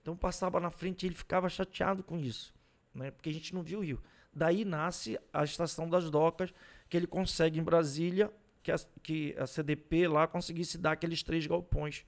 Então 0.00 0.16
passava 0.16 0.60
na 0.60 0.70
frente 0.70 1.02
e 1.02 1.06
ele 1.08 1.14
ficava 1.14 1.48
chateado 1.48 2.02
com 2.02 2.18
isso, 2.18 2.54
né? 2.94 3.10
Porque 3.10 3.28
a 3.28 3.32
gente 3.32 3.54
não 3.54 3.62
viu 3.62 3.80
o 3.80 3.82
rio. 3.82 4.00
Daí 4.32 4.64
nasce 4.64 5.18
a 5.32 5.42
estação 5.42 5.88
das 5.88 6.10
docas, 6.10 6.52
que 6.88 6.96
ele 6.96 7.06
consegue 7.06 7.58
em 7.58 7.62
Brasília, 7.62 8.32
que 8.62 8.70
a, 8.70 8.76
que 9.02 9.34
a 9.38 9.46
CDP 9.46 10.06
lá 10.06 10.26
conseguisse 10.26 10.78
dar 10.78 10.92
aqueles 10.92 11.22
três 11.22 11.46
galpões 11.46 12.04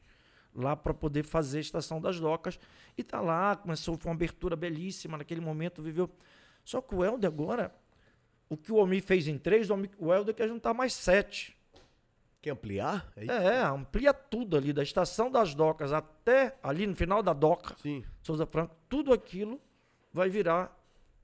lá 0.54 0.76
para 0.76 0.94
poder 0.94 1.24
fazer 1.24 1.58
a 1.58 1.60
estação 1.60 2.00
das 2.00 2.20
docas. 2.20 2.58
E 2.96 3.02
tá 3.02 3.20
lá, 3.20 3.56
começou, 3.56 3.96
foi 3.96 4.10
uma 4.10 4.14
abertura 4.14 4.54
belíssima 4.54 5.18
naquele 5.18 5.40
momento, 5.40 5.82
viveu. 5.82 6.08
Só 6.64 6.80
que 6.80 6.94
o 6.94 7.04
Helder 7.04 7.28
agora, 7.28 7.74
o 8.48 8.56
que 8.56 8.72
o 8.72 8.78
Almir 8.78 9.02
fez 9.02 9.26
em 9.28 9.36
três, 9.38 9.68
o, 9.70 10.12
Helder 10.12 10.34
quer 10.34 10.48
juntar 10.48 10.72
mais 10.74 10.92
sete. 10.94 11.56
Quer 12.40 12.50
ampliar? 12.50 13.10
É? 13.16 13.26
É, 13.26 13.62
amplia 13.62 14.14
tudo 14.14 14.56
ali, 14.56 14.72
da 14.72 14.82
estação 14.82 15.30
das 15.30 15.54
docas 15.54 15.92
até 15.92 16.56
ali 16.62 16.86
no 16.86 16.94
final 16.94 17.22
da 17.22 17.32
doca, 17.32 17.74
Sim. 17.82 18.04
Souza 18.22 18.46
Franco, 18.46 18.76
tudo 18.88 19.12
aquilo 19.12 19.60
vai 20.12 20.28
virar, 20.30 20.72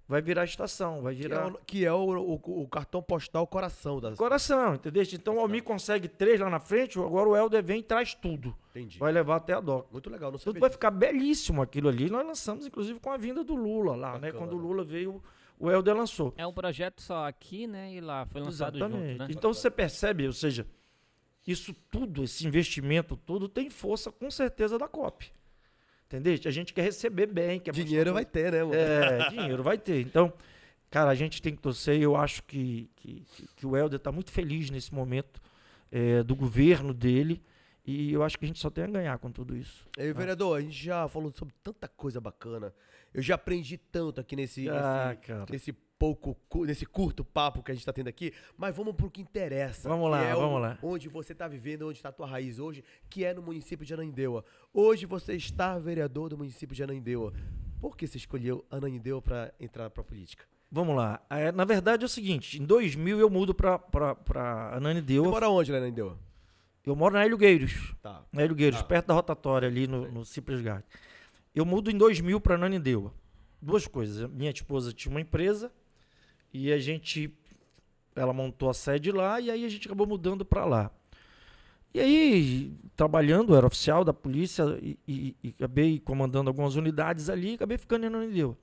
vai 0.09 0.20
virar 0.20 0.43
estação, 0.45 1.03
vai 1.03 1.14
Que 1.14 1.20
é, 1.20 1.29
virar 1.29 1.47
o, 1.53 1.59
que 1.64 1.85
é 1.87 1.93
o, 1.93 1.99
o- 2.35 2.62
o 2.62 2.68
cartão 2.68 3.01
postal 3.01 3.47
coração 3.47 4.01
das. 4.01 4.18
coração, 4.18 4.75
entendeu? 4.75 5.05
Então 5.12 5.37
o 5.37 5.41
Almir 5.41 5.62
consegue 5.62 6.09
três 6.09 6.41
lá 6.41 6.51
na 6.51 6.59
frente, 6.59 6.99
agora 6.99 7.29
o 7.29 7.37
Helder 7.37 7.62
vem 7.62 7.79
e 7.79 7.83
traz 7.85 8.12
tudo, 8.12 8.53
Entendi. 8.70 8.99
vai 8.99 9.12
levar 9.12 9.37
até 9.37 9.53
a 9.53 9.61
doca. 9.61 9.87
Muito 9.93 10.11
legal, 10.11 10.33
não 10.33 10.39
Tudo 10.39 10.59
vai 10.59 10.68
ficar 10.68 10.91
belíssimo 10.91 11.62
aquilo 11.62 11.89
ali. 11.89 12.11
Nós 12.11 12.27
lançamos, 12.27 12.66
inclusive, 12.66 12.99
com 12.99 13.12
a 13.12 13.16
vinda 13.16 13.45
do 13.45 13.55
Lula 13.55 13.95
lá, 13.95 14.12
né? 14.14 14.33
Bacana. 14.33 14.39
Quando 14.41 14.55
o 14.55 14.59
Lula 14.61 14.83
veio, 14.83 15.22
o 15.59 15.71
Helder 15.71 15.97
lançou. 15.97 16.35
É 16.37 16.47
um 16.47 16.53
projeto 16.53 17.01
só 17.01 17.27
aqui, 17.27 17.67
né? 17.67 17.93
E 17.95 18.01
lá 18.01 18.27
foi 18.27 18.41
lançado 18.41 18.79
junto, 18.79 18.97
Exatamente. 18.97 19.19
né? 19.19 19.27
Então 19.31 19.53
você 19.53 19.71
percebe, 19.71 20.27
ou 20.27 20.33
seja, 20.33 20.67
isso 21.47 21.75
tudo, 21.91 22.25
esse 22.25 22.47
investimento 22.47 23.17
todo, 23.17 23.49
tem 23.49 23.71
força 23.71 24.11
com 24.11 24.31
certeza 24.31 24.79
da 24.79 24.89
COP. 24.89 25.33
Entendeu? 26.07 26.39
A 26.45 26.51
gente 26.51 26.73
quer 26.73 26.83
receber 26.83 27.27
bem. 27.27 27.59
Quer 27.59 27.73
Dinheiro 27.73 28.13
vai 28.13 28.25
ter, 28.25 28.53
né, 28.53 28.63
mano? 28.63 28.75
É, 28.75 29.31
dinheiro 29.31 29.63
vai 29.63 29.79
ter. 29.79 30.01
Então, 30.01 30.33
cara, 30.91 31.11
a 31.11 31.15
gente 31.15 31.43
tem 31.43 31.55
que 31.55 31.63
torcer. 31.63 32.01
Eu 32.01 32.15
acho 32.15 32.43
que, 32.45 32.91
que, 32.97 33.25
que 33.57 33.67
o 33.67 33.77
Helder 33.77 33.97
está 33.97 34.13
muito 34.13 34.31
feliz 34.31 34.71
nesse 34.71 34.95
momento 34.95 35.41
é, 35.91 36.23
do 36.23 36.37
governo 36.37 36.95
dele. 36.95 37.43
E 37.87 38.13
eu 38.13 38.23
acho 38.23 38.39
que 38.39 38.45
a 38.45 38.49
gente 38.49 38.61
só 38.61 38.71
tem 38.71 38.85
a 38.85 38.87
ganhar 38.87 39.19
com 39.19 39.31
tudo 39.31 39.57
isso. 39.57 39.87
E, 39.99 40.13
vereador, 40.13 40.59
a 40.59 40.61
gente 40.61 40.85
já 40.85 41.07
falou 41.09 41.33
sobre 41.35 41.55
tanta 41.63 41.89
coisa 41.89 42.21
bacana. 42.21 42.73
Eu 43.15 43.23
já 43.23 43.37
aprendi 43.37 43.79
tanto 43.79 44.21
aqui 44.21 44.35
nesse, 44.37 44.69
Ah, 44.69 45.17
cara. 45.25 45.47
nesse 45.49 45.73
pouco, 45.73 46.37
nesse 46.67 46.85
curto 46.85 47.25
papo 47.25 47.62
que 47.62 47.71
a 47.71 47.75
gente 47.75 47.87
tá 47.87 47.93
tendo 47.93 48.09
aqui. 48.09 48.33
Mas 48.59 48.75
vamos 48.77 48.95
pro 48.95 49.09
que 49.11 49.23
interessa. 49.23 49.89
Vamos 49.89 50.07
que 50.07 50.11
lá, 50.11 50.23
é 50.25 50.35
o- 50.35 50.41
vamos 50.41 50.61
lá. 50.61 50.79
Onde 50.83 51.09
você 51.09 51.33
tá 51.35 51.47
vivendo, 51.47 51.83
onde 51.89 51.97
está 51.99 52.09
a 52.09 52.12
tua 52.12 52.27
raiz 52.27 52.59
hoje, 52.59 52.83
que 53.09 53.25
é 53.25 53.33
no 53.33 53.41
município 53.41 53.87
de 53.87 53.95
Ananindeua. 53.95 54.45
Hoje 54.73 55.07
você 55.07 55.35
está 55.35 55.79
vereador 55.79 56.29
do 56.29 56.37
município 56.37 56.75
de 56.75 56.83
Ananindeua. 56.83 57.33
Por 57.81 57.97
que 57.97 58.07
você 58.07 58.19
escolheu 58.19 58.65
Ananindeua 58.71 59.23
para 59.23 59.55
entrar 59.61 59.89
pra 59.91 60.03
política? 60.03 60.45
Vamos 60.71 60.97
lá. 60.97 61.21
É, 61.31 61.53
na 61.53 61.65
verdade 61.65 62.03
é 62.03 62.07
o 62.07 62.09
seguinte: 62.09 62.61
em 62.61 62.65
2000 62.67 63.21
eu 63.21 63.31
mudo 63.31 63.55
para 63.55 63.77
Você 63.79 64.77
Ananindeua. 64.77 65.31
mora 65.31 65.49
onde 65.49 65.71
Ananindeua? 65.75 66.19
Eu 66.85 66.97
moro 66.97 67.15
na 67.15 67.25
Hélio 67.25 67.39
Gueiros. 67.39 67.95
Tá. 68.03 68.23
Na 68.33 68.43
Hélio 68.43 68.55
Gueiros, 68.57 68.81
Ah. 68.81 68.85
perto 68.85 69.07
da 69.07 69.15
rotatória 69.15 69.69
ali 69.69 69.87
no, 69.87 70.11
no 70.11 70.25
Cipres 70.25 70.61
Gard. 70.61 70.85
Eu 71.55 71.65
mudo 71.65 71.91
em 71.91 71.97
2000 71.97 72.41
para 72.41 72.57
Ananindeua. 72.57 73.13
Duas 73.61 73.87
coisas. 73.87 74.29
Minha 74.31 74.51
esposa 74.51 74.93
tinha 74.93 75.11
uma 75.11 75.21
empresa 75.21 75.71
e 76.53 76.73
a 76.73 76.79
gente. 76.79 77.33
Ela 78.17 78.33
montou 78.33 78.69
a 78.71 78.75
sede 78.75 79.11
lá 79.11 79.41
e 79.41 79.51
aí 79.51 79.65
a 79.65 79.69
gente 79.69 79.87
acabou 79.87 80.07
mudando 80.07 80.45
para 80.45 80.65
lá. 80.65 80.91
E 81.93 82.01
aí, 82.01 82.73
trabalhando, 82.97 83.55
era 83.55 83.67
oficial 83.67 84.05
da 84.05 84.13
polícia 84.13 84.65
e, 84.83 84.99
e- 85.07 85.37
e 85.43 85.49
acabei 85.51 86.01
comandando 86.01 86.51
algumas 86.51 86.75
unidades 86.75 87.29
ali 87.31 87.55
acabei 87.55 87.79
ficando 87.79 88.05
em 88.05 88.07
Ananindeua. 88.09 88.57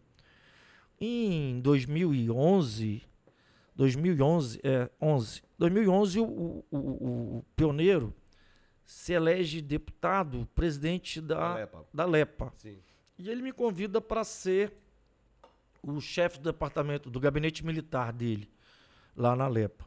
Em 1.00 1.60
2011, 1.62 3.02
2011, 3.76 4.60
é, 4.64 4.90
11, 5.02 5.42
2011 5.58 6.20
o, 6.20 6.24
o, 6.26 6.66
o, 6.72 6.78
o 7.38 7.46
pioneiro 7.56 8.14
se 8.92 9.14
elege 9.14 9.62
deputado, 9.62 10.46
presidente 10.54 11.22
da, 11.22 11.54
Alepa. 11.54 11.86
da 11.94 12.06
LEPA. 12.06 12.54
Sim. 12.58 12.78
E 13.18 13.30
ele 13.30 13.42
me 13.42 13.54
convida 13.54 14.02
para 14.02 14.22
ser 14.26 14.74
o 15.82 16.02
chefe 16.02 16.40
do 16.40 16.52
departamento, 16.52 17.10
do 17.10 17.18
gabinete 17.18 17.66
militar 17.66 18.12
dele, 18.12 18.52
lá 19.16 19.34
na 19.34 19.48
LEPA. 19.48 19.86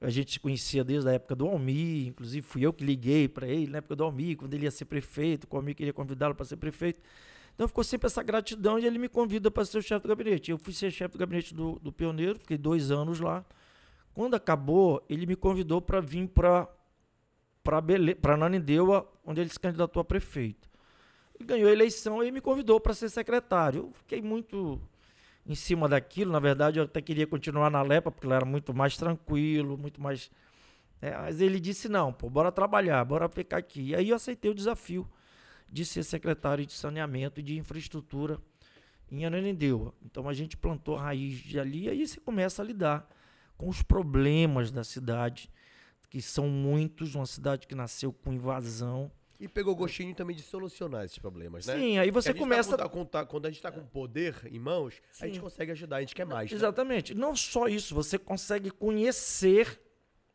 A 0.00 0.10
gente 0.10 0.32
se 0.32 0.40
conhecia 0.40 0.82
desde 0.82 1.08
a 1.08 1.12
época 1.12 1.36
do 1.36 1.46
Almir, 1.46 2.08
inclusive 2.08 2.44
fui 2.44 2.66
eu 2.66 2.72
que 2.72 2.84
liguei 2.84 3.28
para 3.28 3.46
ele 3.46 3.70
na 3.70 3.78
época 3.78 3.94
do 3.94 4.02
Almir, 4.02 4.36
quando 4.36 4.52
ele 4.52 4.64
ia 4.64 4.70
ser 4.72 4.86
prefeito, 4.86 5.46
o 5.48 5.56
Almir 5.56 5.76
queria 5.76 5.92
convidá-lo 5.92 6.34
para 6.34 6.44
ser 6.44 6.56
prefeito. 6.56 7.00
Então 7.54 7.68
ficou 7.68 7.84
sempre 7.84 8.08
essa 8.08 8.22
gratidão 8.22 8.80
e 8.80 8.84
ele 8.84 8.98
me 8.98 9.08
convida 9.08 9.48
para 9.48 9.64
ser 9.64 9.78
o 9.78 9.82
chefe 9.82 10.02
do 10.02 10.08
gabinete. 10.08 10.50
Eu 10.50 10.58
fui 10.58 10.72
ser 10.72 10.90
chefe 10.90 11.12
do 11.12 11.18
gabinete 11.18 11.54
do, 11.54 11.78
do 11.78 11.92
Pioneiro, 11.92 12.40
fiquei 12.40 12.58
dois 12.58 12.90
anos 12.90 13.20
lá. 13.20 13.44
Quando 14.12 14.34
acabou, 14.34 15.04
ele 15.08 15.24
me 15.24 15.36
convidou 15.36 15.80
para 15.80 16.00
vir 16.00 16.26
para 16.26 16.68
para 18.20 18.36
Nanindeua, 18.36 19.10
onde 19.24 19.40
ele 19.40 19.50
se 19.50 19.60
candidatou 19.60 20.00
a 20.00 20.04
prefeito. 20.04 20.68
Ganhou 21.40 21.68
a 21.68 21.72
eleição 21.72 22.22
e 22.22 22.32
me 22.32 22.40
convidou 22.40 22.80
para 22.80 22.94
ser 22.94 23.08
secretário. 23.08 23.80
Eu 23.80 23.92
fiquei 23.92 24.20
muito 24.20 24.80
em 25.46 25.54
cima 25.54 25.88
daquilo. 25.88 26.32
Na 26.32 26.40
verdade, 26.40 26.78
eu 26.78 26.84
até 26.84 27.00
queria 27.00 27.26
continuar 27.26 27.70
na 27.70 27.80
Lepa, 27.82 28.10
porque 28.10 28.26
lá 28.26 28.36
era 28.36 28.44
muito 28.44 28.74
mais 28.74 28.96
tranquilo, 28.96 29.78
muito 29.78 30.00
mais. 30.00 30.30
É, 31.00 31.16
mas 31.16 31.40
ele 31.40 31.60
disse: 31.60 31.88
não, 31.88 32.12
pô, 32.12 32.28
bora 32.28 32.50
trabalhar, 32.50 33.04
bora 33.04 33.28
ficar 33.28 33.58
aqui. 33.58 33.90
E 33.90 33.94
aí 33.94 34.08
eu 34.08 34.16
aceitei 34.16 34.50
o 34.50 34.54
desafio 34.54 35.08
de 35.70 35.84
ser 35.84 36.02
secretário 36.02 36.66
de 36.66 36.72
saneamento 36.72 37.40
e 37.40 37.42
de 37.42 37.56
infraestrutura 37.56 38.40
em 39.10 39.24
Ananindeua. 39.24 39.94
Então 40.04 40.28
a 40.28 40.34
gente 40.34 40.56
plantou 40.56 40.96
a 40.96 41.02
raiz 41.02 41.38
de 41.38 41.58
ali 41.58 41.84
e 41.84 41.90
aí 41.90 42.06
você 42.06 42.20
começa 42.20 42.62
a 42.62 42.64
lidar 42.64 43.08
com 43.56 43.68
os 43.68 43.82
problemas 43.82 44.70
da 44.70 44.84
cidade, 44.84 45.50
que 46.10 46.20
são 46.22 46.48
muitos, 46.48 47.14
uma 47.14 47.26
cidade 47.26 47.66
que 47.66 47.74
nasceu 47.74 48.12
com 48.12 48.32
invasão. 48.32 49.10
E 49.40 49.46
pegou 49.46 49.74
gostinho 49.76 50.12
também 50.16 50.34
de 50.34 50.42
solucionar 50.42 51.04
esses 51.04 51.18
problemas, 51.18 51.64
né? 51.66 51.76
Sim, 51.76 51.98
aí 51.98 52.10
você 52.10 52.30
gente 52.30 52.38
começa. 52.40 52.76
Tá 52.76 52.88
com- 52.88 53.04
tá- 53.04 53.24
quando 53.24 53.46
a 53.46 53.50
gente 53.50 53.62
tá 53.62 53.70
com 53.70 53.84
poder 53.86 54.34
em 54.50 54.58
mãos, 54.58 55.00
a 55.20 55.26
gente 55.26 55.36
Sim. 55.36 55.40
consegue 55.42 55.70
ajudar, 55.72 55.96
a 55.98 56.00
gente 56.00 56.14
quer 56.14 56.26
mais. 56.26 56.50
né? 56.50 56.56
Exatamente. 56.56 57.14
Não 57.14 57.36
só 57.36 57.68
isso, 57.68 57.94
você 57.94 58.18
consegue 58.18 58.70
conhecer 58.70 59.80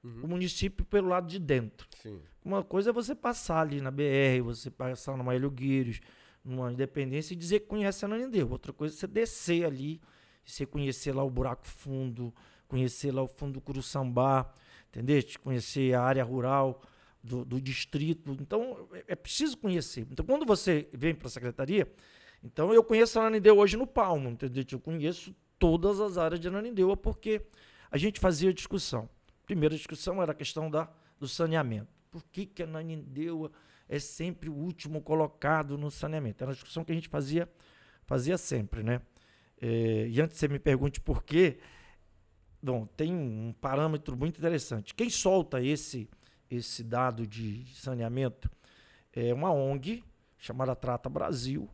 Uhum. 0.04 0.22
o 0.24 0.28
município 0.28 0.86
pelo 0.86 1.10
lado 1.10 1.28
de 1.28 1.38
dentro. 1.40 1.88
Sim. 2.02 2.22
Uma 2.46 2.64
coisa 2.64 2.92
é 2.92 2.94
você 2.94 3.14
passar 3.16 3.60
ali 3.62 3.82
na 3.82 3.92
BR, 3.92 4.42
você 4.44 4.70
passar 4.72 5.18
numa 5.18 5.34
Hélio 5.34 5.50
Gueiros, 5.52 6.00
numa 6.44 6.72
Independência 6.72 7.34
e 7.34 7.38
dizer 7.38 7.62
que 7.62 7.68
conhece 7.68 8.04
a 8.04 8.08
Ananindeu. 8.08 8.50
Outra 8.50 8.72
coisa 8.72 8.94
é 8.96 8.98
você 8.98 9.08
descer 9.08 9.66
ali, 9.66 10.02
e 10.46 10.52
você 10.52 10.66
conhecer 10.66 11.14
lá 11.14 11.24
o 11.24 11.30
Buraco 11.30 11.66
Fundo, 11.66 12.34
conhecer 12.68 13.12
lá 13.14 13.22
o 13.22 13.28
Fundo 13.28 13.54
do 13.54 13.62
Curuçambá, 13.62 14.50
entendeu? 14.94 15.22
Conhecer 15.42 15.94
a 15.96 16.02
área 16.04 16.24
rural 16.24 16.82
do, 17.24 17.44
do 17.44 17.60
distrito. 17.60 18.38
Então, 18.40 18.88
é, 18.94 19.04
é 19.10 19.16
preciso 19.16 19.58
conhecer. 19.58 20.06
Então, 20.12 20.26
quando 20.26 20.46
você 20.46 20.88
vem 20.94 21.16
para 21.16 21.28
a 21.28 21.32
secretaria, 21.32 21.92
então 22.44 22.74
eu 22.74 22.84
conheço 22.84 23.18
a 23.20 23.24
Ananindeu 23.24 23.58
hoje 23.58 23.76
no 23.76 23.88
Palmo, 23.88 24.30
entendeu? 24.30 24.64
Eu 24.72 24.80
conheço 24.80 25.36
todas 25.58 26.00
as 26.00 26.18
áreas 26.18 26.40
de 26.40 26.48
Ananindeua 26.48 26.96
porque 26.96 27.42
a 27.90 27.98
gente 27.98 28.20
fazia 28.20 28.54
discussão. 28.54 29.10
Primeira 29.46 29.76
discussão 29.76 30.22
era 30.22 30.32
a 30.32 30.36
questão 30.36 30.70
da, 30.70 30.90
do 31.20 31.28
saneamento. 31.28 31.88
Por 32.12 32.24
que, 32.26 32.46
que 32.46 32.62
a 32.62 32.66
Ananindeua 32.66 33.52
é 33.88 33.98
sempre 33.98 34.50
o 34.50 34.54
último 34.54 35.02
colocado 35.02 35.78
no 35.78 35.90
saneamento? 35.90 36.44
Era 36.44 36.50
uma 36.50 36.54
discussão 36.54 36.84
que 36.84 36.92
a 36.92 36.96
gente 36.96 37.08
fazia, 37.08 37.50
fazia 38.06 38.38
sempre, 38.38 38.84
né? 38.84 39.02
É, 39.62 40.08
e 40.10 40.22
antes 40.22 40.38
você 40.38 40.48
me 40.50 40.60
pergunte 40.60 41.00
por 41.00 41.24
quê, 41.24 41.58
bom, 42.64 42.86
tem 42.86 43.14
um 43.14 43.54
parâmetro 43.60 44.16
muito 44.16 44.38
interessante. 44.38 44.94
Quem 44.94 45.10
solta 45.10 45.62
esse, 45.62 46.10
esse 46.50 46.84
dado 46.84 47.28
de 47.28 47.66
saneamento 47.76 48.50
é 49.12 49.34
uma 49.34 49.52
ONG 49.52 50.04
chamada 50.38 50.76
Trata 50.76 51.10
Brasil, 51.10 51.70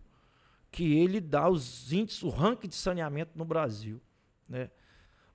que 0.71 0.97
ele 0.97 1.21
dá 1.21 1.47
os 1.47 1.93
índices, 1.93 2.23
o 2.23 2.29
ranking 2.29 2.67
de 2.67 2.75
saneamento 2.75 3.37
no 3.37 3.45
Brasil, 3.45 4.01
né? 4.47 4.69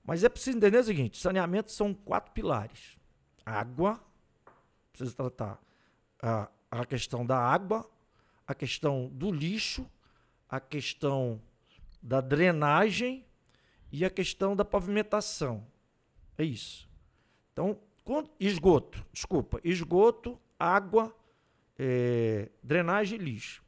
Mas 0.03 0.23
é 0.23 0.29
preciso 0.29 0.57
entender 0.57 0.77
o 0.77 0.83
seguinte: 0.83 1.17
saneamento 1.17 1.71
são 1.71 1.93
quatro 1.93 2.31
pilares: 2.31 2.97
água, 3.45 3.99
precisa 4.91 5.15
tratar 5.15 5.59
a, 6.21 6.49
a 6.69 6.85
questão 6.85 7.25
da 7.25 7.37
água, 7.37 7.89
a 8.47 8.53
questão 8.53 9.09
do 9.09 9.31
lixo, 9.31 9.89
a 10.47 10.59
questão 10.59 11.41
da 12.01 12.21
drenagem 12.21 13.24
e 13.95 14.03
a 14.03 14.09
questão 14.09 14.57
da 14.57 14.65
pavimentação. 14.65 15.65
É 16.37 16.43
isso. 16.43 16.89
Então, 17.53 17.79
esgoto, 18.37 19.05
desculpa, 19.13 19.61
esgoto, 19.63 20.37
água, 20.59 21.15
eh, 21.79 22.49
drenagem 22.61 23.17
e 23.17 23.23
lixo. 23.23 23.63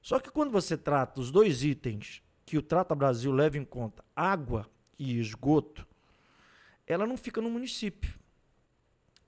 Só 0.00 0.20
que 0.20 0.30
quando 0.30 0.52
você 0.52 0.76
trata 0.76 1.20
os 1.20 1.32
dois 1.32 1.64
itens 1.64 2.22
que 2.46 2.56
o 2.56 2.62
Trata 2.62 2.94
Brasil 2.94 3.32
leva 3.32 3.58
em 3.58 3.64
conta, 3.64 4.04
água 4.14 4.70
e 4.96 5.18
esgoto, 5.18 5.84
ela 6.86 7.04
não 7.04 7.16
fica 7.16 7.40
no 7.40 7.50
município. 7.50 8.18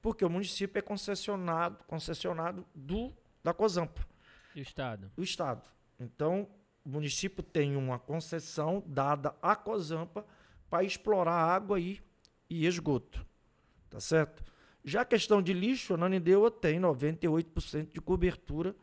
Porque 0.00 0.24
o 0.24 0.30
município 0.30 0.78
é 0.78 0.82
concessionado, 0.82 1.82
concessionado 1.88 2.64
do, 2.72 3.12
da 3.42 3.52
COSAMPA, 3.52 4.06
E 4.54 4.60
o 4.60 4.62
Estado? 4.62 5.10
do 5.16 5.22
Estado. 5.24 5.68
Então, 5.98 6.48
o 6.84 6.88
município 6.88 7.42
tem 7.42 7.76
uma 7.76 7.98
concessão 7.98 8.82
dada 8.86 9.34
à 9.40 9.54
COSAMPA 9.54 10.24
para 10.68 10.84
explorar 10.84 11.34
água 11.34 11.78
e, 11.78 12.00
e 12.48 12.66
esgoto. 12.66 13.24
Tá 13.88 14.00
certo? 14.00 14.42
Já 14.84 15.02
a 15.02 15.04
questão 15.04 15.40
de 15.40 15.52
lixo, 15.52 15.94
a 15.94 15.96
Nanindeua 15.96 16.50
tem 16.50 16.80
98% 16.80 17.92
de 17.92 18.00
cobertura 18.00 18.74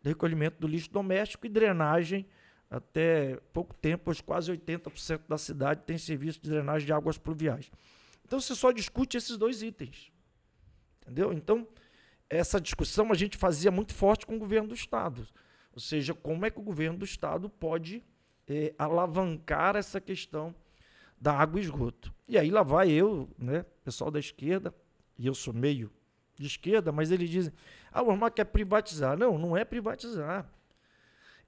de 0.00 0.10
recolhimento 0.10 0.60
do 0.60 0.68
lixo 0.68 0.90
doméstico 0.90 1.46
e 1.46 1.48
drenagem. 1.48 2.26
Até 2.70 3.36
pouco 3.52 3.74
tempo, 3.74 4.10
hoje 4.10 4.22
quase 4.22 4.52
80% 4.52 5.22
da 5.26 5.38
cidade 5.38 5.82
tem 5.84 5.98
serviço 5.98 6.40
de 6.40 6.50
drenagem 6.50 6.86
de 6.86 6.92
águas 6.92 7.18
pluviais. 7.18 7.70
Então 8.24 8.40
você 8.40 8.54
só 8.54 8.70
discute 8.70 9.16
esses 9.16 9.36
dois 9.36 9.62
itens. 9.62 10.12
Entendeu? 11.02 11.32
Então, 11.32 11.66
essa 12.28 12.60
discussão 12.60 13.10
a 13.10 13.14
gente 13.14 13.38
fazia 13.38 13.70
muito 13.70 13.94
forte 13.94 14.26
com 14.26 14.36
o 14.36 14.38
governo 14.38 14.68
do 14.68 14.74
Estado. 14.74 15.26
Ou 15.78 15.80
seja, 15.80 16.12
como 16.12 16.44
é 16.44 16.50
que 16.50 16.58
o 16.58 16.62
governo 16.62 16.98
do 16.98 17.04
Estado 17.04 17.48
pode 17.48 18.02
eh, 18.48 18.74
alavancar 18.76 19.76
essa 19.76 20.00
questão 20.00 20.52
da 21.20 21.32
água 21.32 21.60
e 21.60 21.62
esgoto. 21.62 22.12
E 22.26 22.36
aí 22.36 22.50
lá 22.50 22.64
vai 22.64 22.90
eu, 22.90 23.28
né, 23.38 23.64
pessoal 23.84 24.10
da 24.10 24.18
esquerda, 24.18 24.74
e 25.16 25.24
eu 25.24 25.36
sou 25.36 25.54
meio 25.54 25.88
de 26.34 26.48
esquerda, 26.48 26.90
mas 26.90 27.12
eles 27.12 27.30
dizem, 27.30 27.52
ah, 27.92 28.02
o 28.02 28.08
Ormar 28.08 28.32
quer 28.32 28.46
privatizar. 28.46 29.16
Não, 29.16 29.38
não 29.38 29.56
é 29.56 29.64
privatizar. 29.64 30.50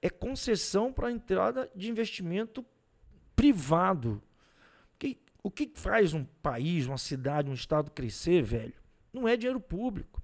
É 0.01 0.09
concessão 0.09 0.93
para 0.93 1.09
a 1.09 1.11
entrada 1.11 1.69
de 1.75 1.91
investimento 1.91 2.65
privado. 3.35 4.23
Que, 4.97 5.19
o 5.43 5.51
que 5.51 5.69
faz 5.75 6.13
um 6.13 6.23
país, 6.23 6.87
uma 6.87 6.97
cidade, 6.97 7.49
um 7.49 7.53
estado 7.53 7.91
crescer, 7.91 8.41
velho? 8.43 8.75
Não 9.11 9.27
é 9.27 9.35
dinheiro 9.35 9.59
público. 9.59 10.23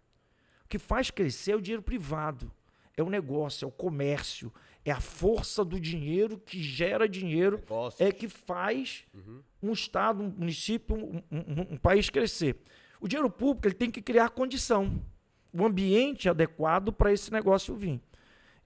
O 0.63 0.69
que 0.69 0.79
faz 0.79 1.11
crescer 1.11 1.51
é 1.51 1.55
o 1.57 1.61
dinheiro 1.61 1.83
privado. 1.83 2.49
É 2.97 3.03
o 3.03 3.09
negócio, 3.11 3.63
é 3.63 3.67
o 3.67 3.71
comércio, 3.71 4.51
é 4.83 4.89
a 4.91 4.99
força 4.99 5.63
do 5.63 5.79
dinheiro 5.79 6.39
que 6.39 6.59
gera 6.61 7.07
dinheiro, 7.07 7.59
é 7.99 8.11
que 8.11 8.27
faz 8.27 9.05
um 9.61 9.71
estado, 9.71 10.23
um 10.23 10.29
município, 10.29 10.95
um, 10.95 11.21
um- 11.31 11.73
um 11.73 11.77
país 11.77 12.09
crescer. 12.09 12.57
O 12.99 13.07
dinheiro 13.07 13.29
público 13.29 13.67
ele 13.67 13.75
tem 13.75 13.91
que 13.91 14.01
criar 14.01 14.29
condição, 14.31 14.99
o 15.53 15.63
ambiente 15.63 16.27
adequado 16.27 16.91
para 16.91 17.13
esse 17.13 17.31
negócio 17.31 17.75
vir. 17.75 18.01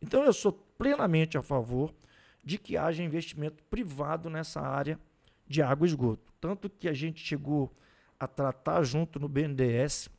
Então 0.01 0.23
eu 0.23 0.31
sou 0.31 0.53
plenamente 0.77 1.37
a 1.37 1.41
favor 1.41 1.93
de 2.41 2.57
que 2.57 2.77
haja 2.77 3.03
investimento 3.03 3.61
privado 3.65 4.29
nessa 4.29 4.61
área 4.61 4.97
de 5.45 5.61
água 5.61 5.85
e 5.85 5.89
esgoto. 5.89 6.31
Tanto 6.39 6.69
que 6.69 6.87
a 6.87 6.93
gente 6.93 7.19
chegou 7.21 7.69
a 8.17 8.25
tratar 8.27 8.81
junto 8.83 9.19
no 9.19 9.27
BNDES, 9.27 10.09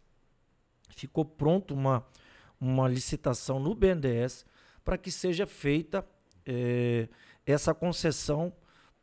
ficou 0.90 1.24
pronto 1.24 1.72
uma, 1.72 2.06
uma 2.62 2.86
licitação 2.86 3.58
no 3.58 3.74
BNDES 3.74 4.46
para 4.84 4.96
que 4.96 5.10
seja 5.10 5.46
feita 5.46 6.06
eh, 6.46 7.08
essa 7.44 7.74
concessão 7.74 8.52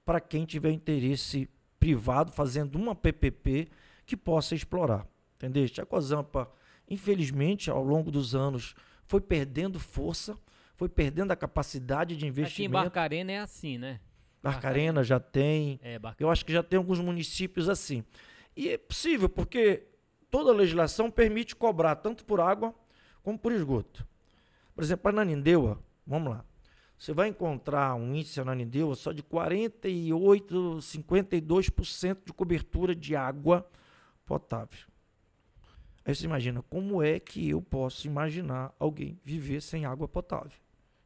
para 0.06 0.22
quem 0.22 0.45
tiver 0.45 0.72
interesse 0.72 1.49
privado 1.77 2.31
fazendo 2.31 2.77
uma 2.77 2.95
PPP 2.95 3.68
que 4.06 4.15
possa 4.15 4.56
explorar. 4.56 5.06
Entendeu? 5.36 5.65
A 5.77 5.86
Cozampa, 5.86 6.49
infelizmente, 6.90 7.69
ao 7.69 7.84
longo 7.84 8.10
dos 8.10 8.34
anos, 8.34 8.76
foi 9.06 9.19
perdendo 9.19 9.77
força, 9.77 10.38
foi 10.76 10.88
perdendo 10.88 11.31
a 11.31 11.36
capacidade 11.36 12.15
de 12.15 12.19
Aqui 12.19 12.26
em 12.26 12.30
investimento. 12.30 12.72
Barcarena 12.72 13.31
é 13.34 13.40
assim, 13.40 13.77
né? 13.77 13.99
Barcarena 14.41 15.03
já 15.03 15.19
tem, 15.19 15.80
É, 15.84 15.99
Barcarena. 15.99 16.15
eu 16.27 16.31
acho 16.31 16.45
que 16.45 16.53
já 16.53 16.64
tem 16.64 16.77
alguns 16.77 16.99
municípios 17.02 17.68
assim. 17.68 18.06
E 18.56 18.69
é 18.69 18.77
possível, 18.77 19.27
porque 19.27 19.84
toda 20.31 20.53
legislação 20.53 21.11
permite 21.11 21.57
cobrar 21.57 21.98
tanto 21.98 22.23
por 22.23 22.40
água 22.40 22.73
como 23.24 23.38
por 23.38 23.52
esgoto. 23.52 24.06
Por 24.76 24.84
exemplo, 24.84 25.10
a 25.10 25.12
Nanindeua, 25.12 25.80
vamos 26.06 26.32
lá. 26.32 26.46
Você 26.98 27.14
vai 27.14 27.30
encontrar 27.30 27.96
um 27.96 28.14
índice 28.14 28.40
na 28.40 28.46
Nanindeua 28.46 28.94
só 28.96 29.12
de 29.12 29.24
48, 29.24 30.80
52% 30.82 32.18
de 32.26 32.34
cobertura 32.34 32.94
de 32.94 33.16
água 33.16 33.70
potável. 34.26 34.88
Aí 36.04 36.14
você 36.14 36.26
imagina, 36.26 36.62
como 36.64 37.02
é 37.02 37.20
que 37.20 37.50
eu 37.50 37.62
posso 37.62 38.08
imaginar 38.08 38.74
alguém 38.78 39.20
viver 39.24 39.62
sem 39.62 39.86
água 39.86 40.08
potável? 40.08 40.52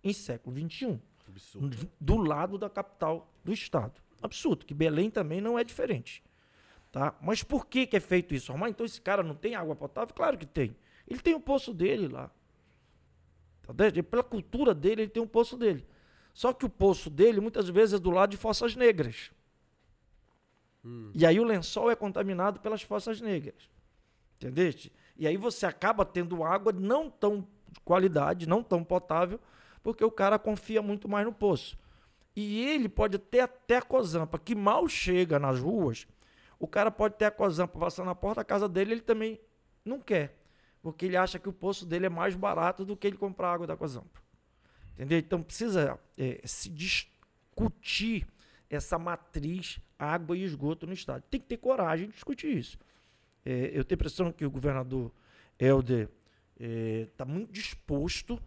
Em 0.03 0.13
século 0.13 0.55
XXI 0.57 0.99
Absurdo. 1.27 1.89
do 1.99 2.17
lado 2.17 2.57
da 2.57 2.69
capital 2.69 3.31
do 3.43 3.53
estado. 3.53 4.01
Absurdo, 4.21 4.65
que 4.65 4.73
Belém 4.73 5.09
também 5.09 5.41
não 5.41 5.59
é 5.59 5.63
diferente. 5.63 6.23
Tá? 6.91 7.15
Mas 7.21 7.43
por 7.43 7.67
que, 7.67 7.85
que 7.85 7.97
é 7.97 7.99
feito 7.99 8.33
isso? 8.33 8.55
Mas 8.57 8.71
então 8.71 8.85
esse 8.85 9.01
cara 9.01 9.21
não 9.23 9.35
tem 9.35 9.55
água 9.55 9.75
potável? 9.75 10.13
Claro 10.13 10.37
que 10.37 10.45
tem. 10.45 10.75
Ele 11.07 11.19
tem 11.19 11.33
o 11.33 11.39
poço 11.39 11.73
dele 11.73 12.07
lá. 12.07 12.31
Tá? 13.61 13.73
Pela 14.09 14.23
cultura 14.23 14.73
dele, 14.73 15.03
ele 15.03 15.11
tem 15.11 15.21
um 15.21 15.27
poço 15.27 15.57
dele. 15.57 15.85
Só 16.33 16.51
que 16.51 16.65
o 16.65 16.69
poço 16.69 17.09
dele, 17.09 17.39
muitas 17.39 17.69
vezes, 17.69 17.93
é 17.93 17.99
do 17.99 18.09
lado 18.09 18.31
de 18.31 18.37
fossas 18.37 18.75
negras. 18.75 19.31
E 21.13 21.25
aí 21.25 21.39
o 21.39 21.43
lençol 21.43 21.89
é 21.91 21.95
contaminado 21.95 22.59
pelas 22.59 22.81
fossas 22.81 23.21
negras. 23.21 23.69
Entendeste? 24.35 24.91
E 25.15 25.27
aí 25.27 25.37
você 25.37 25.65
acaba 25.65 26.05
tendo 26.05 26.43
água 26.43 26.73
não 26.73 27.09
tão 27.09 27.47
de 27.69 27.79
qualidade, 27.81 28.47
não 28.47 28.61
tão 28.61 28.83
potável, 28.83 29.39
porque 29.81 30.03
o 30.03 30.11
cara 30.11 30.37
confia 30.37 30.81
muito 30.81 31.07
mais 31.07 31.25
no 31.25 31.31
poço. 31.31 31.77
E 32.35 32.65
ele 32.67 32.89
pode 32.89 33.17
ter 33.19 33.41
até 33.41 33.77
a 33.77 33.81
cozampa, 33.81 34.39
que 34.39 34.55
mal 34.55 34.87
chega 34.87 35.39
nas 35.39 35.59
ruas, 35.59 36.07
o 36.59 36.67
cara 36.67 36.89
pode 36.89 37.15
ter 37.15 37.25
a 37.25 37.31
cozampa 37.31 37.79
passando 37.79 38.07
na 38.07 38.15
porta 38.15 38.41
da 38.41 38.45
casa 38.45 38.67
dele, 38.67 38.93
ele 38.93 39.01
também 39.01 39.39
não 39.85 39.99
quer. 39.99 40.37
Porque 40.83 41.05
ele 41.05 41.17
acha 41.17 41.39
que 41.39 41.49
o 41.49 41.53
poço 41.53 41.85
dele 41.85 42.05
é 42.05 42.09
mais 42.09 42.35
barato 42.35 42.85
do 42.85 42.95
que 42.95 43.07
ele 43.07 43.17
comprar 43.17 43.53
água 43.53 43.65
da 43.65 43.75
cozampa. 43.75 44.21
Entendeu? 44.93 45.17
Então 45.17 45.41
precisa 45.41 45.99
eh, 46.15 46.41
se 46.43 46.69
discutir 46.69 48.27
essa 48.69 48.99
matriz 48.99 49.79
água 49.97 50.37
e 50.37 50.43
esgoto 50.43 50.85
no 50.85 50.93
estado. 50.93 51.23
Tem 51.31 51.39
que 51.39 51.47
ter 51.47 51.57
coragem 51.57 52.07
de 52.07 52.13
discutir 52.13 52.55
isso. 52.55 52.77
Eh, 53.45 53.71
eu 53.73 53.83
tenho 53.83 53.97
a 53.97 53.99
impressão 53.99 54.31
que 54.31 54.45
o 54.45 54.51
governador 54.51 55.11
Helder 55.57 56.09
está 56.59 57.25
muito 57.25 57.51
disposto 57.51 58.39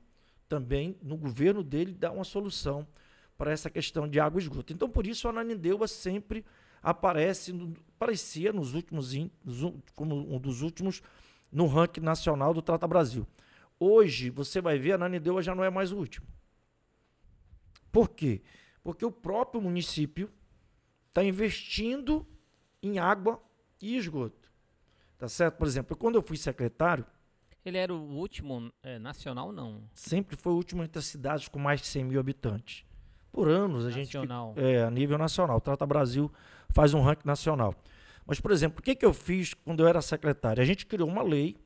também 0.48 0.96
no 1.02 1.16
governo 1.16 1.62
dele 1.62 1.92
dar 1.92 2.12
uma 2.12 2.24
solução 2.24 2.86
para 3.36 3.50
essa 3.50 3.68
questão 3.68 4.08
de 4.08 4.20
água 4.20 4.40
e 4.40 4.42
esgoto. 4.44 4.72
Então, 4.72 4.88
por 4.88 5.06
isso, 5.06 5.26
a 5.26 5.30
Ananindeua 5.30 5.88
sempre 5.88 6.44
aparece, 6.82 7.52
no, 7.52 7.74
aparecia 7.96 8.52
nos 8.52 8.72
últimos, 8.74 9.12
in- 9.12 9.30
nos 9.44 9.74
como 9.94 10.14
um 10.34 10.38
dos 10.38 10.62
últimos 10.62 11.02
no 11.50 11.66
ranking 11.66 12.00
nacional 12.00 12.52
do 12.52 12.60
Trata 12.62 12.86
Brasil. 12.86 13.26
Hoje, 13.78 14.30
você 14.30 14.60
vai 14.60 14.78
ver, 14.78 14.92
a 14.92 14.94
Ananindeua 14.96 15.42
já 15.42 15.54
não 15.54 15.62
é 15.64 15.70
mais 15.70 15.92
o 15.92 15.96
último. 15.98 16.26
Por 17.92 18.10
quê? 18.10 18.42
Porque 18.82 19.04
o 19.04 19.10
próprio 19.10 19.60
município 19.60 20.30
está 21.08 21.24
investindo 21.24 22.26
em 22.82 22.98
água 22.98 23.40
e 23.80 23.96
esgoto. 23.96 24.50
Tá 25.18 25.28
certo? 25.28 25.56
Por 25.56 25.66
exemplo, 25.66 25.96
quando 25.96 26.16
eu 26.16 26.22
fui 26.22 26.36
secretário, 26.36 27.04
Ele 27.64 27.78
era 27.78 27.92
o 27.92 27.98
último 28.00 28.70
é, 28.82 28.98
nacional, 28.98 29.50
não. 29.50 29.82
sempre 29.94 30.36
foi 30.36 30.52
o 30.52 30.56
último 30.56 30.82
entre 30.84 30.98
as 30.98 31.06
cidades 31.06 31.48
com 31.48 31.58
mais 31.58 31.80
de 31.80 31.86
100 31.86 32.04
mil 32.04 32.20
habitantes. 32.20 32.84
Por 33.32 33.48
anos 33.48 33.84
a 33.84 33.90
gente 33.90 34.14
Nacional. 34.14 34.54
é 34.56 34.82
a 34.84 34.90
nível 34.90 35.18
nacional. 35.18 35.56
O 35.58 35.60
Trata 35.60 35.84
Brasil 35.84 36.32
faz 36.70 36.94
um 36.94 37.02
ranking 37.02 37.26
nacional. 37.26 37.74
Mas, 38.26 38.40
por 38.40 38.50
exemplo, 38.50 38.80
o 38.80 38.82
que, 38.82 38.94
que 38.94 39.06
eu 39.06 39.14
fiz 39.14 39.54
quando 39.54 39.80
eu 39.80 39.88
era 39.88 40.02
secretário? 40.02 40.62
A 40.62 40.66
gente 40.66 40.84
criou 40.84 41.08
uma 41.08 41.22
lei 41.22 41.56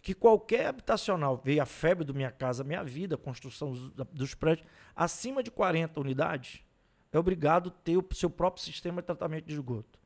que 0.00 0.14
qualquer 0.14 0.66
habitacional, 0.66 1.40
veio 1.42 1.62
a 1.62 1.66
febre 1.66 2.04
do 2.04 2.14
Minha 2.14 2.30
Casa 2.30 2.62
Minha 2.62 2.84
Vida, 2.84 3.16
construção 3.16 3.72
dos, 4.12 4.34
prédios, 4.34 4.66
acima 4.94 5.42
de 5.42 5.50
40 5.50 6.00
unidades, 6.00 6.62
é 7.10 7.18
obrigado 7.18 7.70
a 7.70 7.82
ter 7.82 7.96
o 7.96 8.06
seu 8.12 8.30
próprio 8.30 8.62
sistema 8.62 9.00
de 9.00 9.06
tratamento 9.06 9.46
de 9.46 9.54
esgoto. 9.54 9.98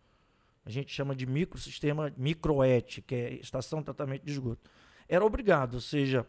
A 0.65 0.71
gente 0.71 0.93
chama 0.93 1.15
de 1.15 1.27
microsistema 1.27 2.13
microet, 2.17 3.03
que 3.03 3.15
é 3.15 3.35
estação 3.35 3.81
de 3.81 3.87
tratamento 3.87 4.25
de 4.25 4.33
esgoto. 4.33 4.71
Era 5.09 5.25
obrigado, 5.25 5.75
ou 5.75 5.81
seja, 5.81 6.27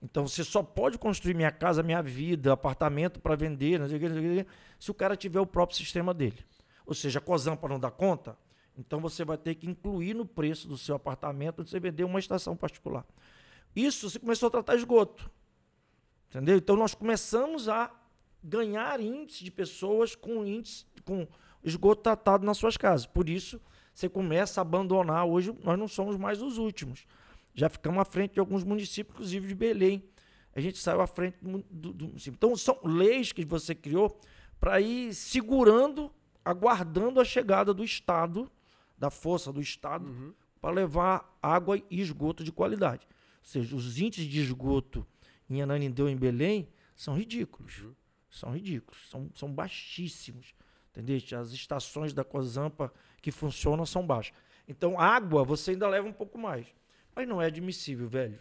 então 0.00 0.26
você 0.26 0.44
só 0.44 0.62
pode 0.62 0.98
construir 0.98 1.34
minha 1.34 1.50
casa, 1.50 1.82
minha 1.82 2.02
vida, 2.02 2.52
apartamento 2.52 3.20
para 3.20 3.34
vender, 3.34 3.78
não 3.78 3.88
sei 3.88 3.96
o 3.96 4.00
que, 4.00 4.08
não 4.08 4.14
sei 4.14 4.40
o 4.40 4.44
que, 4.44 4.50
se 4.78 4.90
o 4.90 4.94
cara 4.94 5.16
tiver 5.16 5.40
o 5.40 5.46
próprio 5.46 5.76
sistema 5.76 6.14
dele. 6.14 6.38
Ou 6.86 6.94
seja, 6.94 7.18
a 7.18 7.22
Cozampa 7.22 7.68
não 7.68 7.78
dá 7.78 7.90
conta, 7.90 8.36
então 8.76 9.00
você 9.00 9.24
vai 9.24 9.36
ter 9.36 9.54
que 9.54 9.68
incluir 9.68 10.14
no 10.14 10.24
preço 10.26 10.66
do 10.68 10.78
seu 10.78 10.94
apartamento 10.94 11.60
onde 11.60 11.70
você 11.70 11.78
vender 11.80 12.04
uma 12.04 12.18
estação 12.18 12.56
particular. 12.56 13.04
Isso 13.74 14.08
você 14.10 14.18
começou 14.18 14.46
a 14.48 14.50
tratar 14.50 14.74
esgoto. 14.76 15.30
Entendeu? 16.30 16.56
Então 16.56 16.76
nós 16.76 16.94
começamos 16.94 17.68
a 17.68 17.92
ganhar 18.42 19.00
índice 19.00 19.44
de 19.44 19.50
pessoas 19.50 20.14
com 20.14 20.44
índice 20.44 20.86
com 21.04 21.26
esgoto 21.62 22.02
tratado 22.02 22.44
nas 22.44 22.56
suas 22.56 22.76
casas. 22.76 23.06
Por 23.06 23.28
isso, 23.28 23.60
você 23.94 24.08
começa 24.08 24.60
a 24.60 24.62
abandonar. 24.62 25.26
Hoje 25.26 25.54
nós 25.62 25.78
não 25.78 25.86
somos 25.86 26.16
mais 26.16 26.40
os 26.42 26.58
últimos. 26.58 27.04
Já 27.54 27.68
ficamos 27.68 28.00
à 28.00 28.04
frente 28.04 28.34
de 28.34 28.40
alguns 28.40 28.64
municípios, 28.64 29.14
inclusive 29.14 29.46
de 29.46 29.54
Belém. 29.54 30.02
A 30.54 30.60
gente 30.60 30.78
saiu 30.78 31.00
à 31.00 31.06
frente 31.06 31.36
do, 31.42 31.92
do- 31.92 32.06
município. 32.06 32.36
Então, 32.36 32.56
são 32.56 32.78
leis 32.82 33.32
que 33.32 33.44
você 33.44 33.74
criou 33.74 34.18
para 34.58 34.80
ir 34.80 35.14
segurando, 35.14 36.10
aguardando 36.44 37.20
a 37.20 37.24
chegada 37.24 37.72
do 37.74 37.84
Estado, 37.84 38.50
da 39.02 39.10
força 39.10 39.52
do 39.52 39.60
Estado, 39.60 40.32
para 40.60 40.70
levar 40.70 41.36
água 41.42 41.76
e 41.90 42.00
esgoto 42.00 42.44
de 42.44 42.52
qualidade. 42.52 43.04
Ou 43.40 43.44
seja, 43.44 43.74
os 43.74 43.98
índices 43.98 44.30
de 44.30 44.40
esgoto 44.40 45.04
em 45.50 45.60
Ananindeu 45.60 46.08
e 46.08 46.12
em 46.12 46.16
Belém 46.16 46.68
são 46.94 47.16
ridículos. 47.16 47.84
São 48.30 48.54
ridículos, 48.54 49.10
são, 49.10 49.28
são 49.34 49.52
baixíssimos. 49.52 50.54
Entendeu? 50.92 51.18
As 51.36 51.50
estações 51.50 52.12
da 52.12 52.22
Cozampa 52.22 52.92
que 53.20 53.32
funcionam 53.32 53.84
são 53.84 54.06
baixas. 54.06 54.36
Então, 54.68 55.00
água 55.00 55.42
você 55.42 55.72
ainda 55.72 55.88
leva 55.88 56.06
um 56.06 56.12
pouco 56.12 56.38
mais. 56.38 56.64
Mas 57.12 57.26
não 57.26 57.42
é 57.42 57.46
admissível, 57.46 58.08
velho. 58.08 58.40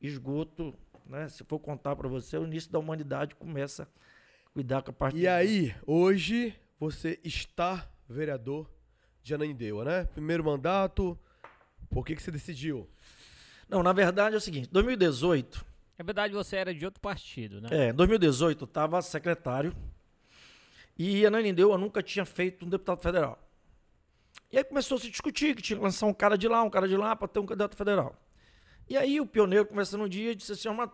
Esgoto, 0.00 0.74
né? 1.04 1.28
Se 1.28 1.44
for 1.44 1.58
contar 1.58 1.94
para 1.96 2.08
você, 2.08 2.38
o 2.38 2.44
início 2.44 2.72
da 2.72 2.78
humanidade 2.78 3.34
começa 3.34 3.82
a 3.82 4.50
cuidar 4.54 4.80
com 4.80 4.90
a 4.90 4.94
parte 4.94 5.18
E 5.18 5.28
aí, 5.28 5.74
hoje 5.86 6.58
você 6.80 7.20
está 7.22 7.86
vereador 8.08 8.77
de 9.28 9.34
Ananindeua, 9.34 9.84
né? 9.84 10.04
Primeiro 10.06 10.42
mandato. 10.42 11.16
Por 11.90 12.04
que, 12.04 12.16
que 12.16 12.22
você 12.22 12.30
decidiu? 12.30 12.88
Não, 13.68 13.82
na 13.82 13.92
verdade 13.92 14.34
é 14.34 14.38
o 14.38 14.40
seguinte, 14.40 14.68
2018, 14.72 15.64
Na 15.98 16.04
verdade, 16.04 16.32
você 16.32 16.56
era 16.56 16.72
de 16.74 16.84
outro 16.84 17.00
partido, 17.00 17.60
né? 17.60 17.68
É, 17.70 17.88
em 17.90 17.94
2018 17.94 18.62
eu 18.62 18.66
estava 18.66 19.02
secretário 19.02 19.74
e 20.98 21.26
Ananindeua 21.26 21.76
nunca 21.76 22.02
tinha 22.02 22.24
feito 22.24 22.64
um 22.64 22.68
deputado 22.68 23.00
federal. 23.00 23.38
E 24.50 24.56
aí 24.56 24.64
começou 24.64 24.96
a 24.96 25.00
se 25.00 25.10
discutir 25.10 25.54
que 25.54 25.60
tinha 25.62 25.76
que 25.76 25.82
lançar 25.82 26.06
um 26.06 26.14
cara 26.14 26.38
de 26.38 26.48
lá, 26.48 26.62
um 26.62 26.70
cara 26.70 26.88
de 26.88 26.96
lá 26.96 27.14
para 27.14 27.28
ter 27.28 27.40
um 27.40 27.46
candidato 27.46 27.76
federal. 27.76 28.16
E 28.88 28.96
aí 28.96 29.20
o 29.20 29.26
pioneiro 29.26 29.66
conversando 29.66 30.04
um 30.04 30.08
dia 30.08 30.34
disse 30.34 30.52
assim, 30.52 30.70
mas 30.70 30.88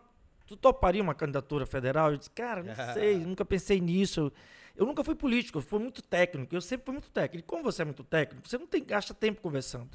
tu 0.47 0.57
toparia 0.57 1.03
uma 1.03 1.15
candidatura 1.15 1.65
federal? 1.65 2.11
Eu 2.11 2.17
disse, 2.17 2.31
cara, 2.31 2.63
não 2.63 2.75
sei, 2.95 3.19
nunca 3.19 3.45
pensei 3.45 3.81
nisso. 3.81 4.33
Eu 4.77 4.87
nunca 4.87 5.05
fui 5.05 5.15
político, 5.15 5.59
eu 5.59 5.63
fui 5.63 5.79
muito 5.79 6.03
técnico, 6.03 6.55
eu 6.55 6.61
sempre 6.61 6.87
fui 6.87 6.93
muito 6.93 7.11
técnico. 7.11 7.47
Como 7.47 7.63
você 7.63 7.83
é 7.83 7.85
muito 7.85 8.03
técnico, 8.03 8.49
você 8.49 8.59
não 8.59 8.67
tem, 8.67 8.83
gasta 8.85 9.15
tempo 9.15 9.41
conversando. 9.41 9.91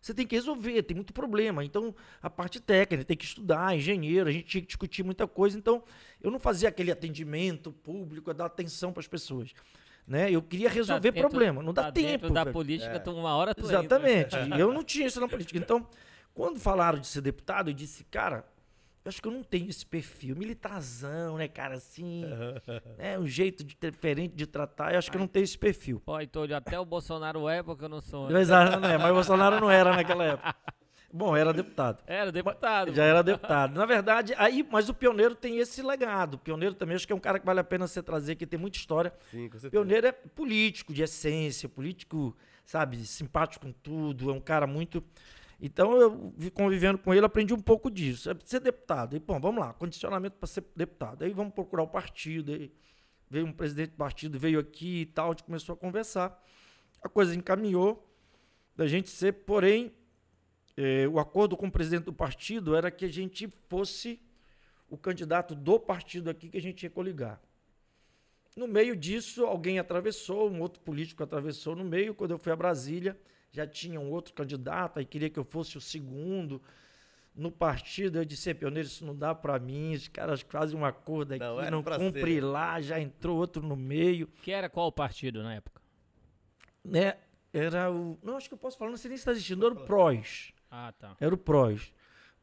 Você 0.00 0.14
tem 0.14 0.26
que 0.26 0.36
resolver, 0.36 0.82
tem 0.82 0.94
muito 0.94 1.12
problema. 1.12 1.64
Então, 1.64 1.94
a 2.22 2.30
parte 2.30 2.60
técnica, 2.60 3.04
tem 3.04 3.16
que 3.16 3.24
estudar, 3.24 3.74
engenheiro, 3.74 4.28
a 4.28 4.32
gente 4.32 4.44
tinha 4.46 4.60
que 4.60 4.66
discutir 4.68 5.02
muita 5.02 5.26
coisa. 5.26 5.58
Então, 5.58 5.82
eu 6.22 6.30
não 6.30 6.38
fazia 6.38 6.68
aquele 6.68 6.92
atendimento 6.92 7.72
público, 7.72 8.32
dar 8.32 8.46
atenção 8.46 8.92
para 8.92 9.00
as 9.00 9.08
pessoas. 9.08 9.52
Né? 10.06 10.30
Eu 10.30 10.40
queria 10.40 10.68
resolver 10.68 11.10
dentro- 11.10 11.28
problema. 11.28 11.62
Não 11.62 11.72
dá 11.72 11.84
tá 11.84 11.92
tempo. 11.92 12.08
Dentro 12.22 12.30
da 12.32 12.44
velho. 12.44 12.52
política, 12.52 12.92
É. 12.92 12.98
tu 12.98 13.10
uma 13.12 13.34
hora 13.34 13.54
tu. 13.54 13.62
Exatamente. 13.64 14.34
Eu 14.58 14.72
não 14.72 14.84
tinha 14.84 15.06
isso 15.06 15.20
na 15.20 15.28
política. 15.28 15.58
Então, 15.58 15.86
quando 16.32 16.60
falaram 16.60 16.98
de 17.00 17.06
ser 17.06 17.20
deputado, 17.20 17.68
eu 17.68 17.74
disse, 17.74 18.04
cara, 18.04 18.44
eu 19.08 19.10
acho 19.10 19.22
que 19.22 19.28
eu 19.28 19.32
não 19.32 19.42
tenho 19.42 19.70
esse 19.70 19.86
perfil. 19.86 20.36
Militarzão, 20.36 21.38
né, 21.38 21.48
cara, 21.48 21.76
assim. 21.76 22.26
né, 22.98 23.18
um 23.18 23.26
jeito 23.26 23.64
diferente 23.64 24.34
de 24.34 24.46
tratar. 24.46 24.92
Eu 24.92 24.98
acho 24.98 25.10
que 25.10 25.16
eu 25.16 25.20
não 25.20 25.26
tenho 25.26 25.44
esse 25.44 25.56
perfil. 25.56 25.98
Pô, 26.04 26.20
então 26.20 26.44
até 26.54 26.78
o 26.78 26.84
Bolsonaro 26.84 27.48
é, 27.48 27.62
porque 27.62 27.84
eu 27.84 27.88
não 27.88 28.02
sou. 28.02 28.30
Mas, 28.30 28.50
ah, 28.50 28.78
não 28.78 28.88
é, 28.88 28.98
mas 28.98 29.10
o 29.10 29.14
Bolsonaro 29.14 29.60
não 29.60 29.70
era 29.70 29.96
naquela 29.96 30.24
época. 30.24 30.54
Bom, 31.10 31.34
era 31.34 31.54
deputado. 31.54 32.02
Era 32.06 32.30
deputado. 32.30 32.94
Já 32.94 33.02
era 33.02 33.22
deputado. 33.24 33.74
Na 33.74 33.86
verdade, 33.86 34.34
aí, 34.36 34.66
mas 34.70 34.90
o 34.90 34.94
pioneiro 34.94 35.34
tem 35.34 35.58
esse 35.58 35.80
legado. 35.80 36.34
O 36.34 36.38
pioneiro 36.38 36.74
também 36.74 36.94
acho 36.94 37.06
que 37.06 37.12
é 37.14 37.16
um 37.16 37.20
cara 37.20 37.38
que 37.38 37.46
vale 37.46 37.60
a 37.60 37.64
pena 37.64 37.86
você 37.86 38.02
trazer, 38.02 38.36
que 38.36 38.46
tem 38.46 38.60
muita 38.60 38.76
história. 38.76 39.10
Sim, 39.30 39.48
com 39.48 39.58
certeza. 39.58 39.70
Pioneiro 39.70 40.06
é 40.06 40.12
político, 40.12 40.92
de 40.92 41.02
essência, 41.02 41.66
político, 41.66 42.36
sabe, 42.66 42.98
simpático 43.06 43.64
com 43.64 43.72
tudo, 43.72 44.28
é 44.28 44.34
um 44.34 44.40
cara 44.40 44.66
muito. 44.66 45.02
Então, 45.60 46.00
eu 46.00 46.32
vi- 46.36 46.50
convivendo 46.50 46.98
com 46.98 47.12
ele, 47.12 47.26
aprendi 47.26 47.52
um 47.52 47.60
pouco 47.60 47.90
disso. 47.90 48.30
É 48.30 48.36
ser 48.44 48.60
deputado. 48.60 49.16
E, 49.16 49.18
bom, 49.18 49.40
vamos 49.40 49.60
lá, 49.60 49.72
condicionamento 49.72 50.36
para 50.36 50.46
ser 50.46 50.64
deputado. 50.76 51.24
Aí 51.24 51.32
vamos 51.32 51.52
procurar 51.52 51.82
o 51.82 51.88
partido. 51.88 52.52
Aí 52.52 52.72
veio 53.28 53.46
um 53.46 53.52
presidente 53.52 53.90
do 53.90 53.96
partido, 53.96 54.38
veio 54.38 54.58
aqui 54.60 55.02
e 55.02 55.06
tal, 55.06 55.26
a 55.26 55.30
gente 55.32 55.44
começou 55.44 55.74
a 55.74 55.76
conversar. 55.76 56.42
A 57.02 57.08
coisa 57.08 57.34
encaminhou 57.34 58.08
da 58.74 58.86
gente 58.86 59.10
ser, 59.10 59.32
porém, 59.32 59.92
eh, 60.76 61.06
o 61.08 61.18
acordo 61.18 61.56
com 61.56 61.66
o 61.66 61.70
presidente 61.70 62.04
do 62.04 62.12
partido 62.12 62.74
era 62.76 62.90
que 62.90 63.04
a 63.04 63.12
gente 63.12 63.48
fosse 63.68 64.20
o 64.88 64.96
candidato 64.96 65.54
do 65.54 65.78
partido 65.78 66.30
aqui 66.30 66.48
que 66.48 66.56
a 66.56 66.62
gente 66.62 66.84
ia 66.84 66.90
coligar. 66.90 67.40
No 68.56 68.66
meio 68.66 68.96
disso, 68.96 69.44
alguém 69.44 69.78
atravessou, 69.78 70.50
um 70.50 70.60
outro 70.60 70.80
político 70.80 71.22
atravessou 71.22 71.76
no 71.76 71.84
meio. 71.84 72.14
Quando 72.14 72.30
eu 72.30 72.38
fui 72.38 72.50
a 72.50 72.56
Brasília, 72.56 73.18
já 73.50 73.66
tinha 73.66 74.00
um 74.00 74.10
outro 74.10 74.32
candidato, 74.34 74.98
aí 74.98 75.04
queria 75.04 75.30
que 75.30 75.38
eu 75.38 75.44
fosse 75.44 75.76
o 75.76 75.80
segundo. 75.80 76.60
No 77.34 77.52
partido, 77.52 78.18
eu 78.18 78.24
disse, 78.24 78.50
"É, 78.50 78.54
pioneiro, 78.54 78.88
isso 78.88 79.04
não 79.06 79.14
dá 79.16 79.34
pra 79.34 79.58
mim, 79.58 79.94
os 79.94 80.08
caras 80.08 80.40
fazem 80.40 80.76
um 80.78 80.84
acordo 80.84 81.34
aqui, 81.34 81.44
Não 81.44 81.70
não, 81.70 81.82
cumpre 81.84 82.34
ser. 82.34 82.40
lá, 82.40 82.80
já 82.80 82.98
entrou 83.00 83.38
outro 83.38 83.62
no 83.62 83.76
meio, 83.76 84.26
Que 84.42 84.50
era 84.50 84.68
qual 84.68 84.90
partido 84.90 85.42
na 85.42 85.54
época? 85.54 85.80
né? 86.84 87.16
Era 87.52 87.90
o... 87.90 88.18
Não, 88.22 88.36
acho 88.36 88.48
que 88.48 88.54
eu 88.54 88.58
posso 88.58 88.76
falar, 88.76 88.90
não 88.90 88.98
sei 88.98 89.08
nem 89.08 89.16
se 89.16 89.22
está 89.22 89.32
existindo, 89.32 89.64
era 89.64 89.74
o 89.74 89.84
PROS. 89.84 90.52
Ah, 90.70 90.92
tá. 90.98 91.16
Era 91.20 91.34
o 91.34 91.38
PROS. 91.38 91.92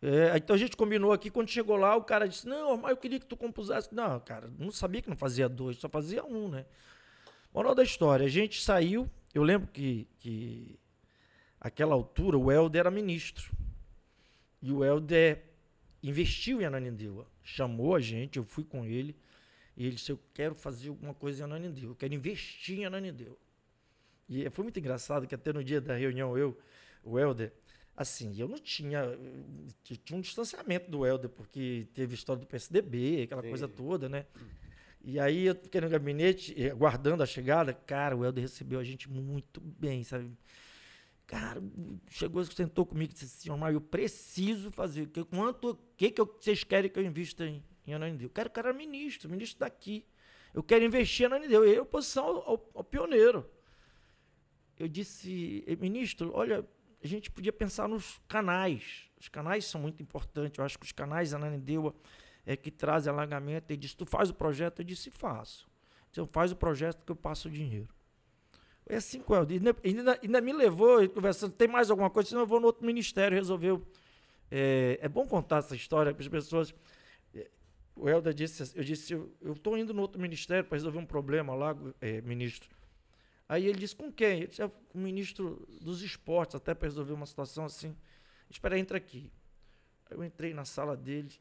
É, 0.01 0.35
então 0.37 0.55
a 0.55 0.59
gente 0.59 0.75
combinou 0.75 1.11
aqui, 1.11 1.29
quando 1.29 1.49
chegou 1.49 1.75
lá, 1.75 1.95
o 1.95 2.03
cara 2.03 2.27
disse, 2.27 2.47
não, 2.47 2.75
mas 2.77 2.91
eu 2.91 2.97
queria 2.97 3.19
que 3.19 3.25
tu 3.25 3.37
compusesse. 3.37 3.93
Não, 3.93 4.19
cara, 4.19 4.51
não 4.57 4.71
sabia 4.71 5.01
que 5.01 5.09
não 5.09 5.15
fazia 5.15 5.47
dois, 5.47 5.77
só 5.77 5.87
fazia 5.89 6.23
um, 6.25 6.47
né? 6.49 6.65
Moral 7.53 7.73
da 7.75 7.83
história, 7.83 8.25
a 8.25 8.29
gente 8.29 8.61
saiu, 8.61 9.09
eu 9.33 9.43
lembro 9.43 9.67
que, 9.67 10.07
que 10.19 10.77
aquela 11.65 11.95
altura 11.95 12.37
o 12.37 12.51
Helder 12.51 12.81
era 12.81 12.91
ministro. 12.91 13.51
E 14.61 14.71
o 14.71 14.85
Helder 14.85 15.41
investiu 16.03 16.61
em 16.61 16.65
Ananindeua. 16.65 17.25
Chamou 17.41 17.95
a 17.95 17.99
gente, 17.99 18.37
eu 18.37 18.43
fui 18.43 18.63
com 18.63 18.85
ele, 18.85 19.15
e 19.75 19.87
ele 19.87 19.95
disse, 19.95 20.11
eu 20.11 20.19
quero 20.31 20.53
fazer 20.53 20.89
alguma 20.89 21.15
coisa 21.15 21.41
em 21.41 21.45
Ananindeua, 21.45 21.91
eu 21.91 21.95
quero 21.95 22.13
investir 22.13 22.77
em 22.77 22.85
Ananindeua. 22.85 23.35
E 24.29 24.47
foi 24.51 24.61
muito 24.61 24.77
engraçado 24.77 25.25
que 25.25 25.33
até 25.33 25.51
no 25.51 25.63
dia 25.63 25.81
da 25.81 25.95
reunião, 25.95 26.37
eu, 26.37 26.55
o 27.03 27.17
Helder, 27.17 27.51
assim, 27.97 28.39
eu 28.39 28.47
não 28.47 28.59
tinha. 28.59 28.99
eu 28.99 29.97
Tinha 30.03 30.17
um 30.17 30.21
distanciamento 30.21 30.91
do 30.91 31.03
Helder, 31.03 31.31
porque 31.31 31.87
teve 31.95 32.13
história 32.13 32.41
do 32.41 32.47
PSDB, 32.47 33.23
aquela 33.23 33.41
Sim. 33.41 33.49
coisa 33.49 33.67
toda, 33.67 34.07
né? 34.07 34.27
E 35.03 35.19
aí 35.19 35.47
eu 35.47 35.55
fiquei 35.55 35.81
no 35.81 35.89
gabinete, 35.89 36.53
eh, 36.57 36.69
aguardando 36.69 37.23
a 37.23 37.25
chegada. 37.25 37.73
Cara, 37.73 38.15
o 38.15 38.23
Helder 38.23 38.43
recebeu 38.43 38.79
a 38.79 38.83
gente 38.83 39.09
muito 39.09 39.61
bem, 39.61 40.03
sabe? 40.03 40.31
Cara, 41.27 41.61
chegou, 42.09 42.43
sentou 42.45 42.85
comigo 42.85 43.11
e 43.11 43.13
disse 43.13 43.25
assim: 43.49 43.61
eu 43.73 43.81
preciso 43.81 44.69
fazer. 44.71 45.07
que- 45.07 45.23
Quanto, 45.25 45.77
que, 45.97 46.11
que 46.11 46.21
eu- 46.21 46.25
vocês 46.39 46.63
querem 46.63 46.89
que 46.89 46.99
eu 46.99 47.03
invista 47.03 47.45
em, 47.45 47.63
em 47.85 47.93
Ananindeua? 47.93 48.27
Eu 48.27 48.33
quero 48.33 48.49
que 48.49 48.59
era 48.59 48.71
ministro, 48.71 49.29
ministro 49.29 49.59
daqui. 49.59 50.05
Eu 50.53 50.61
quero 50.63 50.85
investir 50.85 51.23
em 51.23 51.25
Ananindeua. 51.27 51.67
E 51.67 51.75
eu, 51.75 51.83
oposição 51.83 52.25
ao, 52.25 52.69
ao- 52.75 52.83
pioneiro. 52.83 53.49
Eu 54.77 54.87
disse, 54.87 55.63
"Eh, 55.65 55.75
ministro, 55.75 56.31
olha, 56.33 56.65
a 57.03 57.07
gente 57.07 57.31
podia 57.31 57.53
pensar 57.53 57.87
nos 57.87 58.19
canais. 58.27 59.09
Os 59.19 59.27
canais 59.27 59.65
são 59.65 59.81
muito 59.81 60.01
importantes. 60.03 60.59
Eu 60.59 60.65
acho 60.65 60.77
que 60.77 60.85
os 60.85 60.91
canais 60.91 61.33
Ananindeua 61.33 61.95
é 62.45 62.55
que 62.55 62.69
trazem 62.69 63.11
alagamento. 63.11 63.71
Ele 63.71 63.77
disse, 63.77 63.95
tu 63.95 64.05
faz 64.05 64.29
o 64.29 64.33
projeto? 64.33 64.79
Eu 64.79 64.85
disse, 64.85 65.09
faço. 65.09 65.67
Então 66.11 66.27
faz 66.27 66.51
o 66.51 66.55
projeto 66.55 67.03
que 67.05 67.11
eu 67.11 67.15
passo 67.15 67.47
o 67.47 67.51
dinheiro. 67.51 67.89
Foi 68.85 68.95
assim 68.95 69.19
com 69.19 69.35
ele. 69.35 69.55
Ainda, 69.55 69.75
ainda, 69.83 70.19
ainda 70.21 70.41
me 70.41 70.53
levou, 70.53 71.07
conversando, 71.09 71.53
tem 71.53 71.67
mais 71.67 71.89
alguma 71.89 72.09
coisa? 72.09 72.29
Senão 72.29 72.41
eu 72.43 72.47
vou 72.47 72.59
no 72.59 72.67
outro 72.67 72.85
ministério, 72.85 73.35
resolveu. 73.35 73.85
É, 74.51 74.99
é 75.01 75.09
bom 75.09 75.25
contar 75.27 75.57
essa 75.57 75.75
história 75.75 76.13
para 76.13 76.21
as 76.21 76.27
pessoas. 76.27 76.73
É, 77.33 77.49
O 77.95 78.07
Helder 78.09 78.33
disse, 78.33 78.61
assim- 78.61 78.77
eu 78.77 78.83
disse, 78.83 79.13
eu 79.13 79.53
estou 79.53 79.77
indo 79.77 79.93
no 79.93 80.01
outro 80.01 80.21
ministério 80.21 80.63
para 80.65 80.75
resolver 80.75 80.99
um 80.99 81.05
problema 81.05 81.55
lá, 81.55 81.75
é, 81.99 82.21
ministro. 82.21 82.69
Aí 83.49 83.65
ele 83.67 83.79
disse, 83.79 83.95
com 83.95 84.11
quem? 84.11 84.41
Eu 84.41 84.47
disse, 84.47 84.61
"É 84.61 84.65
o 84.65 84.71
ministro 84.97 85.67
dos 85.81 86.01
esportes, 86.01 86.55
até 86.55 86.73
para 86.73 86.87
resolver 86.87 87.13
uma 87.13 87.25
situação 87.25 87.65
assim. 87.65 87.95
Espera 88.49 88.77
entra 88.77 88.97
aqui. 88.97 89.31
Aí 90.09 90.17
eu 90.17 90.23
entrei 90.23 90.53
na 90.53 90.65
sala 90.65 90.95
dele. 90.95 91.31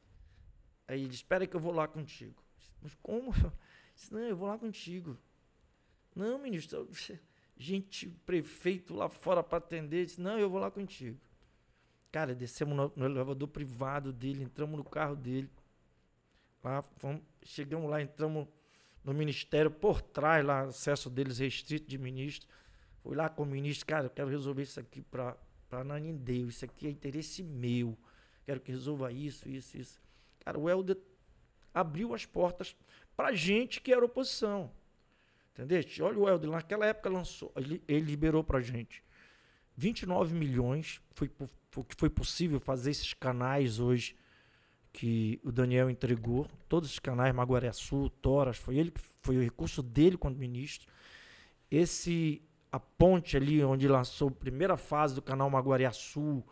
Aí 0.88 1.00
ele 1.00 1.08
disse, 1.08 1.22
espera 1.22 1.46
que 1.46 1.56
eu 1.56 1.60
vou 1.60 1.72
lá 1.72 1.86
contigo. 1.88 2.42
Disse, 2.58 2.72
Mas 2.82 2.94
como? 3.02 3.32
Eu 3.94 3.96
disse, 3.96 4.12
não, 4.12 4.20
eu 4.22 4.36
vou 4.36 4.48
lá 4.48 4.58
contigo. 4.58 5.16
Não, 6.16 6.36
ministro, 6.36 6.78
eu- 6.78 7.18
gente, 7.56 8.08
prefeito 8.26 8.94
lá 8.94 9.08
fora 9.08 9.42
para 9.42 9.58
atender. 9.58 10.06
Disse, 10.06 10.20
não, 10.20 10.38
eu 10.38 10.50
vou 10.50 10.60
lá 10.60 10.70
contigo. 10.70 11.18
Cara, 12.10 12.34
descemos 12.34 12.76
no, 12.76 12.92
no 12.94 13.04
elevador 13.06 13.48
privado 13.48 14.12
dele, 14.12 14.44
entramos 14.44 14.76
no 14.76 14.84
carro 14.84 15.16
dele. 15.16 15.50
Lá, 16.62 16.82
fomos, 16.96 17.22
chegamos 17.42 17.90
lá, 17.90 18.00
entramos 18.00 18.46
no 19.02 19.12
ministério 19.12 19.70
por 19.70 20.00
trás, 20.00 20.44
lá, 20.44 20.62
acesso 20.62 21.10
deles 21.10 21.38
restrito 21.38 21.88
de 21.88 21.98
ministro. 21.98 22.48
Fui 23.02 23.14
lá 23.14 23.28
com 23.28 23.42
o 23.42 23.46
ministro, 23.46 23.86
cara, 23.86 24.06
eu 24.06 24.10
quero 24.10 24.30
resolver 24.30 24.62
isso 24.62 24.80
aqui 24.80 25.02
para 25.02 25.36
Nanindeu, 25.84 26.48
isso 26.48 26.64
aqui 26.64 26.86
é 26.86 26.90
interesse 26.90 27.42
meu. 27.42 27.98
Quero 28.46 28.60
que 28.60 28.72
resolva 28.72 29.12
isso, 29.12 29.48
isso, 29.48 29.76
isso. 29.76 30.00
Cara, 30.40 30.58
o 30.58 30.70
Helder 30.70 30.96
abriu 31.72 32.14
as 32.14 32.24
portas 32.24 32.76
pra 33.16 33.32
gente 33.32 33.80
que 33.80 33.92
era 33.92 34.04
oposição. 34.04 34.70
Entendeste? 35.54 36.02
Olha 36.02 36.18
o 36.18 36.28
Helder, 36.28 36.50
naquela 36.50 36.84
época 36.84 37.08
lançou, 37.08 37.52
ele, 37.56 37.80
ele 37.86 38.04
liberou 38.04 38.42
pra 38.42 38.60
gente 38.60 39.04
29 39.76 40.34
milhões, 40.34 41.00
foi 41.14 41.30
o 41.76 41.84
que 41.84 41.94
foi 41.96 42.10
possível 42.10 42.60
fazer 42.60 42.90
esses 42.90 43.14
canais 43.14 43.80
hoje 43.80 44.16
que 44.92 45.40
o 45.42 45.50
Daniel 45.50 45.90
entregou, 45.90 46.46
todos 46.68 46.90
os 46.90 46.98
canais, 47.00 47.34
Maguaré 47.34 47.72
Sul, 47.72 48.08
Toras, 48.08 48.56
foi 48.56 48.78
ele 48.78 48.92
que 48.92 49.00
foi 49.22 49.36
o 49.36 49.42
recurso 49.42 49.82
dele 49.82 50.16
quando 50.16 50.36
ministro. 50.36 50.88
Esse 51.68 52.40
a 52.70 52.78
ponte 52.78 53.36
ali 53.36 53.62
onde 53.64 53.88
lançou 53.88 54.28
a 54.28 54.32
primeira 54.32 54.76
fase 54.76 55.14
do 55.14 55.22
canal 55.22 55.50
Maguaré 55.50 55.90
Sul, 55.90 56.46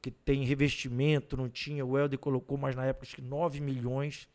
que 0.00 0.10
tem 0.10 0.44
revestimento, 0.44 1.36
não 1.36 1.50
tinha, 1.50 1.84
o 1.84 1.98
Helder 1.98 2.18
colocou 2.18 2.56
mais 2.56 2.74
na 2.74 2.86
época 2.86 3.06
acho 3.06 3.16
que 3.16 3.22
9 3.22 3.60
milhões 3.60 4.26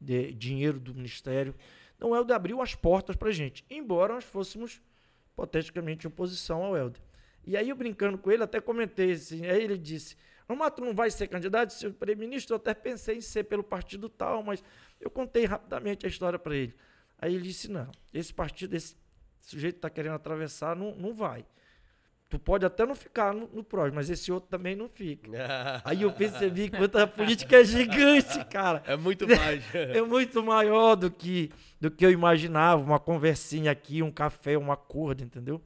de 0.00 0.32
dinheiro 0.32 0.80
do 0.80 0.94
ministério. 0.94 1.54
Então 1.96 2.10
o 2.10 2.16
Helder 2.16 2.36
abriu 2.36 2.60
as 2.60 2.74
portas 2.74 3.16
pra 3.16 3.30
gente, 3.30 3.64
embora 3.70 4.14
nós 4.14 4.24
fôssemos 4.24 4.80
hipoteticamente 5.32 6.06
em 6.06 6.08
oposição 6.08 6.62
ao 6.62 6.76
Helder. 6.76 7.00
E 7.44 7.56
aí 7.56 7.68
eu 7.68 7.76
brincando 7.76 8.18
com 8.18 8.30
ele, 8.30 8.42
até 8.42 8.60
comentei 8.60 9.12
assim, 9.12 9.46
aí 9.46 9.62
ele 9.62 9.78
disse, 9.78 10.16
tu 10.74 10.84
não 10.84 10.94
vai 10.94 11.10
ser 11.10 11.28
candidato? 11.28 11.74
Eu 11.82 11.92
falei, 11.94 12.14
ministro, 12.14 12.54
eu 12.54 12.56
até 12.56 12.74
pensei 12.74 13.16
em 13.16 13.20
ser 13.20 13.44
pelo 13.44 13.62
partido 13.62 14.08
tal, 14.08 14.42
mas 14.42 14.62
eu 15.00 15.10
contei 15.10 15.44
rapidamente 15.44 16.06
a 16.06 16.08
história 16.08 16.38
para 16.38 16.54
ele. 16.54 16.74
Aí 17.18 17.34
ele 17.34 17.44
disse, 17.44 17.70
não, 17.70 17.90
esse 18.12 18.32
partido, 18.32 18.74
esse 18.74 18.96
sujeito 19.40 19.76
está 19.76 19.88
querendo 19.88 20.14
atravessar, 20.14 20.76
não, 20.76 20.94
não 20.96 21.14
vai. 21.14 21.46
Tu 22.28 22.40
pode 22.40 22.66
até 22.66 22.84
não 22.84 22.94
ficar 22.94 23.32
no, 23.32 23.46
no 23.52 23.62
PROS, 23.62 23.92
mas 23.92 24.10
esse 24.10 24.32
outro 24.32 24.50
também 24.50 24.74
não 24.74 24.88
fica. 24.88 25.30
Aí 25.84 26.02
eu 26.02 26.12
percebi 26.12 26.68
que 26.68 26.76
a 26.76 27.06
política 27.06 27.60
é 27.60 27.64
gigante, 27.64 28.44
cara. 28.50 28.82
É 28.84 28.96
muito 28.96 29.26
mais. 29.28 29.62
É 29.74 30.02
muito 30.02 30.42
maior 30.42 30.96
do 30.96 31.10
que, 31.10 31.52
do 31.80 31.88
que 31.88 32.04
eu 32.04 32.10
imaginava. 32.10 32.82
Uma 32.82 32.98
conversinha 32.98 33.70
aqui, 33.70 34.02
um 34.02 34.10
café, 34.10 34.58
um 34.58 34.72
acordo, 34.72 35.22
entendeu? 35.22 35.62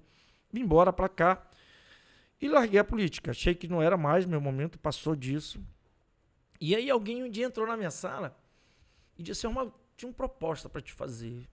Vim 0.53 0.61
embora 0.61 0.93
pra 0.93 1.09
cá 1.09 1.43
e 2.41 2.49
larguei 2.49 2.78
a 2.78 2.85
política. 2.85 3.31
Achei 3.31 3.55
que 3.55 3.66
não 3.66 3.81
era 3.81 3.97
mais 3.97 4.27
meu 4.27 4.41
momento, 4.41 4.78
passou 4.78 5.16
disso. 5.16 5.61
E 6.61 6.77
aí 6.77 6.91
alguém 6.91 7.24
um 7.24 7.31
dia 7.31 7.47
entrou 7.47 7.66
na 7.66 7.77
minha 7.77 7.91
sala 7.91 8.37
e 9.16 9.23
disse, 9.23 9.47
uma, 9.47 9.73
tinha 9.97 10.11
uma 10.11 10.15
proposta 10.15 10.69
para 10.69 10.82
te 10.82 10.93
fazer. 10.93 11.49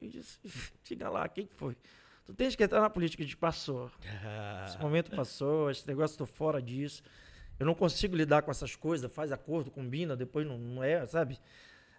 Eu 0.00 0.08
disse, 0.08 0.38
diga 0.84 1.08
lá, 1.08 1.26
quem 1.26 1.46
que 1.46 1.54
foi? 1.54 1.74
Tu 2.24 2.34
tens 2.34 2.54
que 2.54 2.62
entrar 2.62 2.80
na 2.80 2.90
política. 2.90 3.22
Gente 3.22 3.36
passou. 3.36 3.90
Esse 4.66 4.78
momento 4.78 5.14
passou, 5.14 5.70
esse 5.70 5.86
negócio, 5.86 6.16
tô 6.16 6.26
fora 6.26 6.62
disso. 6.62 7.02
Eu 7.58 7.66
não 7.66 7.74
consigo 7.74 8.16
lidar 8.16 8.42
com 8.42 8.50
essas 8.50 8.74
coisas, 8.74 9.12
faz 9.12 9.30
acordo, 9.30 9.70
combina, 9.70 10.16
depois 10.16 10.46
não, 10.46 10.58
não 10.58 10.82
é, 10.82 11.04
sabe? 11.06 11.38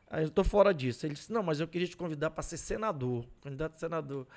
Aí 0.09 0.23
eu 0.23 0.29
tô 0.29 0.43
fora 0.43 0.73
disso. 0.73 1.05
Ele 1.05 1.13
disse, 1.13 1.31
não, 1.31 1.41
mas 1.41 1.59
eu 1.59 1.67
queria 1.67 1.87
te 1.87 1.95
convidar 1.95 2.31
para 2.31 2.43
ser 2.43 2.57
senador, 2.57 3.25
candidato 3.41 3.75
a 3.75 3.79
senador. 3.79 4.27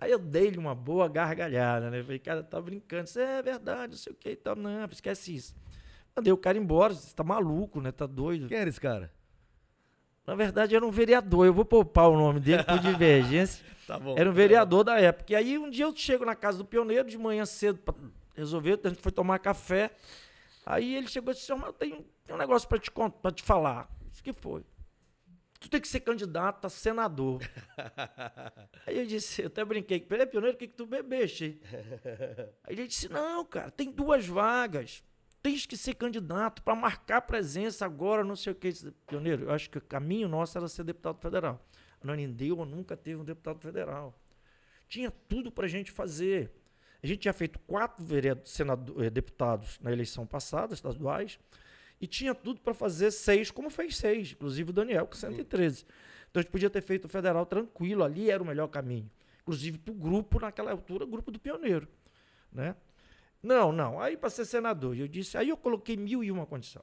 Aí 0.00 0.10
eu 0.10 0.18
dei-lhe 0.18 0.58
uma 0.58 0.74
boa 0.74 1.08
gargalhada, 1.08 1.88
né? 1.90 2.02
Falei, 2.02 2.18
cara, 2.18 2.42
tá 2.42 2.60
brincando. 2.60 3.04
Disse, 3.04 3.20
é 3.20 3.40
verdade, 3.40 3.92
não 3.92 3.98
sei 3.98 4.12
o 4.12 4.16
que 4.16 4.30
e 4.30 4.36
tal. 4.36 4.56
Não, 4.56 4.84
esquece 4.90 5.34
isso. 5.34 5.54
Mandei 6.16 6.32
o 6.32 6.36
cara 6.36 6.58
embora, 6.58 6.92
você 6.92 7.14
tá 7.14 7.22
maluco, 7.22 7.80
né? 7.80 7.92
Tá 7.92 8.06
doido. 8.06 8.48
Quem 8.48 8.58
era 8.58 8.68
esse 8.68 8.80
cara? 8.80 9.12
Na 10.26 10.34
verdade, 10.34 10.74
era 10.74 10.84
um 10.84 10.90
vereador. 10.90 11.46
Eu 11.46 11.54
vou 11.54 11.64
poupar 11.64 12.08
o 12.08 12.16
nome 12.16 12.40
dele 12.40 12.62
por 12.64 12.78
divergência. 12.80 13.64
Tá 13.92 13.98
bom. 13.98 14.14
Era 14.16 14.30
um 14.30 14.32
vereador 14.32 14.84
da 14.84 14.98
época. 14.98 15.32
E 15.34 15.36
aí 15.36 15.58
um 15.58 15.68
dia 15.68 15.84
eu 15.84 15.94
chego 15.94 16.24
na 16.24 16.34
casa 16.34 16.56
do 16.56 16.64
pioneiro 16.64 17.06
de 17.08 17.18
manhã 17.18 17.44
cedo 17.44 17.78
para 17.78 17.94
resolver, 18.34 18.80
a 18.82 18.88
gente 18.88 19.02
foi 19.02 19.12
tomar 19.12 19.38
café. 19.38 19.90
Aí 20.64 20.96
ele 20.96 21.08
chegou 21.08 21.30
e 21.30 21.36
disse: 21.36 21.52
"Mas 21.54 21.66
eu 21.66 21.72
tenho, 21.74 22.06
um 22.30 22.36
negócio 22.38 22.66
para 22.66 22.78
te 22.78 22.90
contar, 22.90 23.18
para 23.18 23.32
te 23.32 23.42
falar". 23.42 23.90
Isso 24.10 24.22
que 24.22 24.32
foi. 24.32 24.64
Tu 25.60 25.68
tem 25.68 25.80
que 25.80 25.86
ser 25.86 26.00
candidato 26.00 26.64
a 26.64 26.70
senador. 26.70 27.40
aí 28.86 28.98
eu 28.98 29.06
disse, 29.06 29.42
eu 29.42 29.46
até 29.46 29.64
brinquei, 29.64 30.00
peraí, 30.00 30.26
pioneiro, 30.26 30.56
o 30.56 30.58
que, 30.58 30.66
que 30.66 30.74
tu 30.74 30.86
bebeste? 30.86 31.60
Aí 32.64 32.74
ele 32.74 32.86
disse: 32.86 33.08
"Não, 33.10 33.44
cara, 33.44 33.70
tem 33.70 33.90
duas 33.90 34.26
vagas. 34.26 35.04
Tens 35.42 35.66
que 35.66 35.76
ser 35.76 35.94
candidato 35.94 36.62
para 36.62 36.74
marcar 36.74 37.20
presença 37.20 37.84
agora, 37.84 38.24
não 38.24 38.36
sei 38.36 38.52
o 38.52 38.56
que. 38.56 38.72
Pioneiro, 39.06 39.44
eu 39.44 39.50
acho 39.50 39.68
que 39.68 39.76
o 39.76 39.82
caminho 39.82 40.28
nosso 40.28 40.56
era 40.56 40.66
ser 40.66 40.84
deputado 40.84 41.20
federal. 41.20 41.60
Nanindeua 42.06 42.64
nunca 42.64 42.96
teve 42.96 43.20
um 43.20 43.24
deputado 43.24 43.60
federal. 43.60 44.14
Tinha 44.88 45.10
tudo 45.10 45.50
para 45.50 45.66
a 45.66 45.68
gente 45.68 45.90
fazer. 45.90 46.50
A 47.02 47.06
gente 47.06 47.20
tinha 47.20 47.32
feito 47.32 47.58
quatro 47.60 48.04
senador, 48.44 49.04
eh, 49.04 49.10
deputados 49.10 49.78
na 49.80 49.90
eleição 49.90 50.26
passada, 50.26 50.72
estaduais, 50.72 51.38
e 52.00 52.06
tinha 52.06 52.34
tudo 52.34 52.60
para 52.60 52.74
fazer 52.74 53.10
seis, 53.10 53.50
como 53.50 53.70
fez 53.70 53.96
seis, 53.96 54.32
inclusive 54.32 54.70
o 54.70 54.72
Daniel, 54.72 55.06
com 55.06 55.14
113. 55.14 55.84
Então 56.30 56.40
a 56.40 56.42
gente 56.42 56.50
podia 56.50 56.70
ter 56.70 56.82
feito 56.82 57.04
o 57.04 57.08
federal 57.08 57.44
tranquilo, 57.44 58.04
ali 58.04 58.30
era 58.30 58.42
o 58.42 58.46
melhor 58.46 58.68
caminho. 58.68 59.10
Inclusive 59.42 59.78
para 59.78 59.92
o 59.92 59.94
grupo, 59.94 60.40
naquela 60.40 60.70
altura, 60.70 61.04
o 61.04 61.06
grupo 61.06 61.30
do 61.30 61.38
pioneiro. 61.38 61.88
Né? 62.52 62.76
Não, 63.42 63.72
não. 63.72 64.00
Aí 64.00 64.16
para 64.16 64.30
ser 64.30 64.44
senador, 64.44 64.96
eu 64.96 65.08
disse, 65.08 65.36
aí 65.36 65.48
eu 65.48 65.56
coloquei 65.56 65.96
mil 65.96 66.22
e 66.22 66.30
uma 66.30 66.46
condição. 66.46 66.82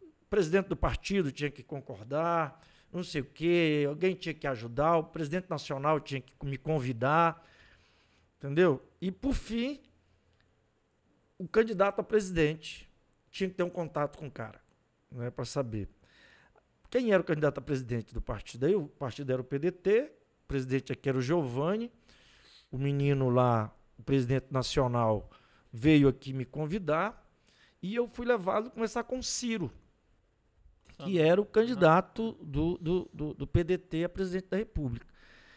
O 0.00 0.26
presidente 0.28 0.68
do 0.68 0.76
partido 0.76 1.32
tinha 1.32 1.50
que 1.50 1.62
concordar, 1.62 2.60
não 2.92 3.02
sei 3.02 3.22
o 3.22 3.24
quê, 3.24 3.86
alguém 3.88 4.14
tinha 4.14 4.34
que 4.34 4.46
ajudar, 4.46 4.98
o 4.98 5.04
presidente 5.04 5.48
nacional 5.48 5.98
tinha 5.98 6.20
que 6.20 6.34
me 6.44 6.58
convidar, 6.58 7.42
entendeu? 8.36 8.82
E 9.00 9.10
por 9.10 9.32
fim, 9.32 9.80
o 11.38 11.48
candidato 11.48 12.00
a 12.00 12.04
presidente 12.04 12.88
tinha 13.30 13.48
que 13.48 13.56
ter 13.56 13.62
um 13.62 13.70
contato 13.70 14.18
com 14.18 14.26
o 14.26 14.30
cara, 14.30 14.60
né, 15.10 15.30
para 15.30 15.44
saber. 15.44 15.88
Quem 16.90 17.12
era 17.12 17.22
o 17.22 17.24
candidato 17.24 17.58
a 17.58 17.62
presidente 17.62 18.12
do 18.12 18.20
partido? 18.20 18.66
Aí 18.66 18.74
o 18.74 18.86
partido 18.86 19.32
era 19.32 19.40
o 19.40 19.44
PDT, 19.44 20.12
o 20.44 20.46
presidente 20.46 20.92
aqui 20.92 21.08
era 21.08 21.16
o 21.16 21.22
Giovanni, 21.22 21.90
o 22.70 22.76
menino 22.76 23.30
lá, 23.30 23.74
o 23.98 24.02
presidente 24.02 24.46
nacional, 24.50 25.30
veio 25.72 26.08
aqui 26.08 26.34
me 26.34 26.44
convidar 26.44 27.26
e 27.80 27.94
eu 27.94 28.06
fui 28.06 28.26
levado 28.26 28.68
a 28.68 28.70
conversar 28.70 29.04
com 29.04 29.18
o 29.18 29.22
Ciro, 29.22 29.72
que 31.04 31.18
era 31.18 31.40
o 31.40 31.44
candidato 31.44 32.32
do, 32.40 32.78
do, 32.78 33.10
do, 33.12 33.34
do, 33.34 33.46
PDT 33.46 34.04
a 34.04 34.08
presidente 34.08 34.48
da 34.48 34.56
República. 34.56 35.06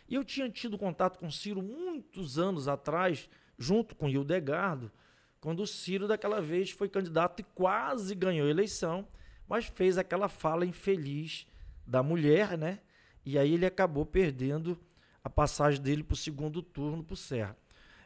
E 0.07 0.15
eu 0.15 0.23
tinha 0.23 0.49
tido 0.49 0.77
contato 0.77 1.17
com 1.17 1.27
o 1.27 1.31
Ciro 1.31 1.61
muitos 1.61 2.38
anos 2.38 2.67
atrás, 2.67 3.30
junto 3.57 3.95
com 3.95 4.05
o 4.05 4.09
Hildegardo, 4.09 4.91
quando 5.39 5.61
o 5.61 5.67
Ciro 5.67 6.07
daquela 6.07 6.41
vez 6.41 6.72
foi 6.72 6.89
candidato 6.89 7.39
e 7.39 7.43
quase 7.43 8.13
ganhou 8.15 8.47
a 8.47 8.49
eleição, 8.49 9.07
mas 9.47 9.65
fez 9.65 9.97
aquela 9.97 10.27
fala 10.27 10.65
infeliz 10.65 11.47
da 11.85 12.01
mulher, 12.01 12.57
né? 12.57 12.80
E 13.26 13.38
aí 13.38 13.53
ele 13.53 13.65
acabou 13.65 14.05
perdendo 14.05 14.77
a 15.23 15.30
passagem 15.30 15.81
dele 15.81 16.03
para 16.03 16.13
o 16.13 16.17
segundo 16.17 16.61
turno 16.61 17.03
para 17.03 17.13
o 17.13 17.17
Serra. 17.17 17.57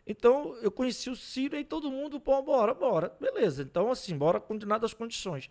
Então 0.07 0.55
eu 0.57 0.71
conheci 0.71 1.09
o 1.09 1.15
Ciro 1.15 1.55
e 1.57 1.63
todo 1.63 1.91
mundo, 1.91 2.19
pô, 2.19 2.41
bora, 2.41 2.73
bora. 2.73 3.15
Beleza, 3.19 3.61
então 3.61 3.91
assim, 3.91 4.17
bora 4.17 4.39
continuar 4.39 4.79
das 4.79 4.93
condições. 4.93 5.49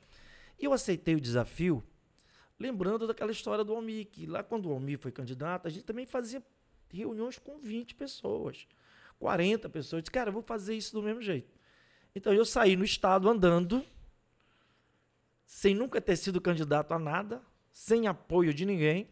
E 0.59 0.64
eu 0.64 0.72
aceitei 0.72 1.14
o 1.14 1.20
desafio, 1.20 1.82
lembrando 2.59 3.06
daquela 3.06 3.30
história 3.30 3.62
do 3.62 3.74
Almi, 3.74 4.05
que 4.05 4.26
lá 4.26 4.43
quando 4.43 4.68
o 4.68 4.72
Almi 4.72 4.97
foi 4.97 5.12
candidato, 5.12 5.66
a 5.66 5.70
gente 5.70 5.85
também 5.85 6.05
fazia 6.05 6.43
reuniões 6.90 7.39
com 7.39 7.59
20 7.59 7.94
pessoas, 7.94 8.66
40 9.18 9.68
pessoas. 9.68 9.93
Eu 9.93 10.01
disse, 10.02 10.10
cara, 10.10 10.30
eu 10.30 10.32
vou 10.32 10.43
fazer 10.43 10.74
isso 10.74 10.93
do 10.93 11.02
mesmo 11.02 11.22
jeito. 11.22 11.55
Então 12.14 12.32
eu 12.32 12.44
saí 12.44 12.76
no 12.76 12.85
estado 12.85 13.28
andando, 13.28 13.85
sem 15.47 15.74
nunca 15.74 16.01
ter 16.01 16.16
sido 16.16 16.40
candidato 16.40 16.93
a 16.93 16.98
nada, 16.98 17.43
sem 17.70 18.06
apoio 18.06 18.52
de 18.52 18.66
ninguém. 18.66 19.09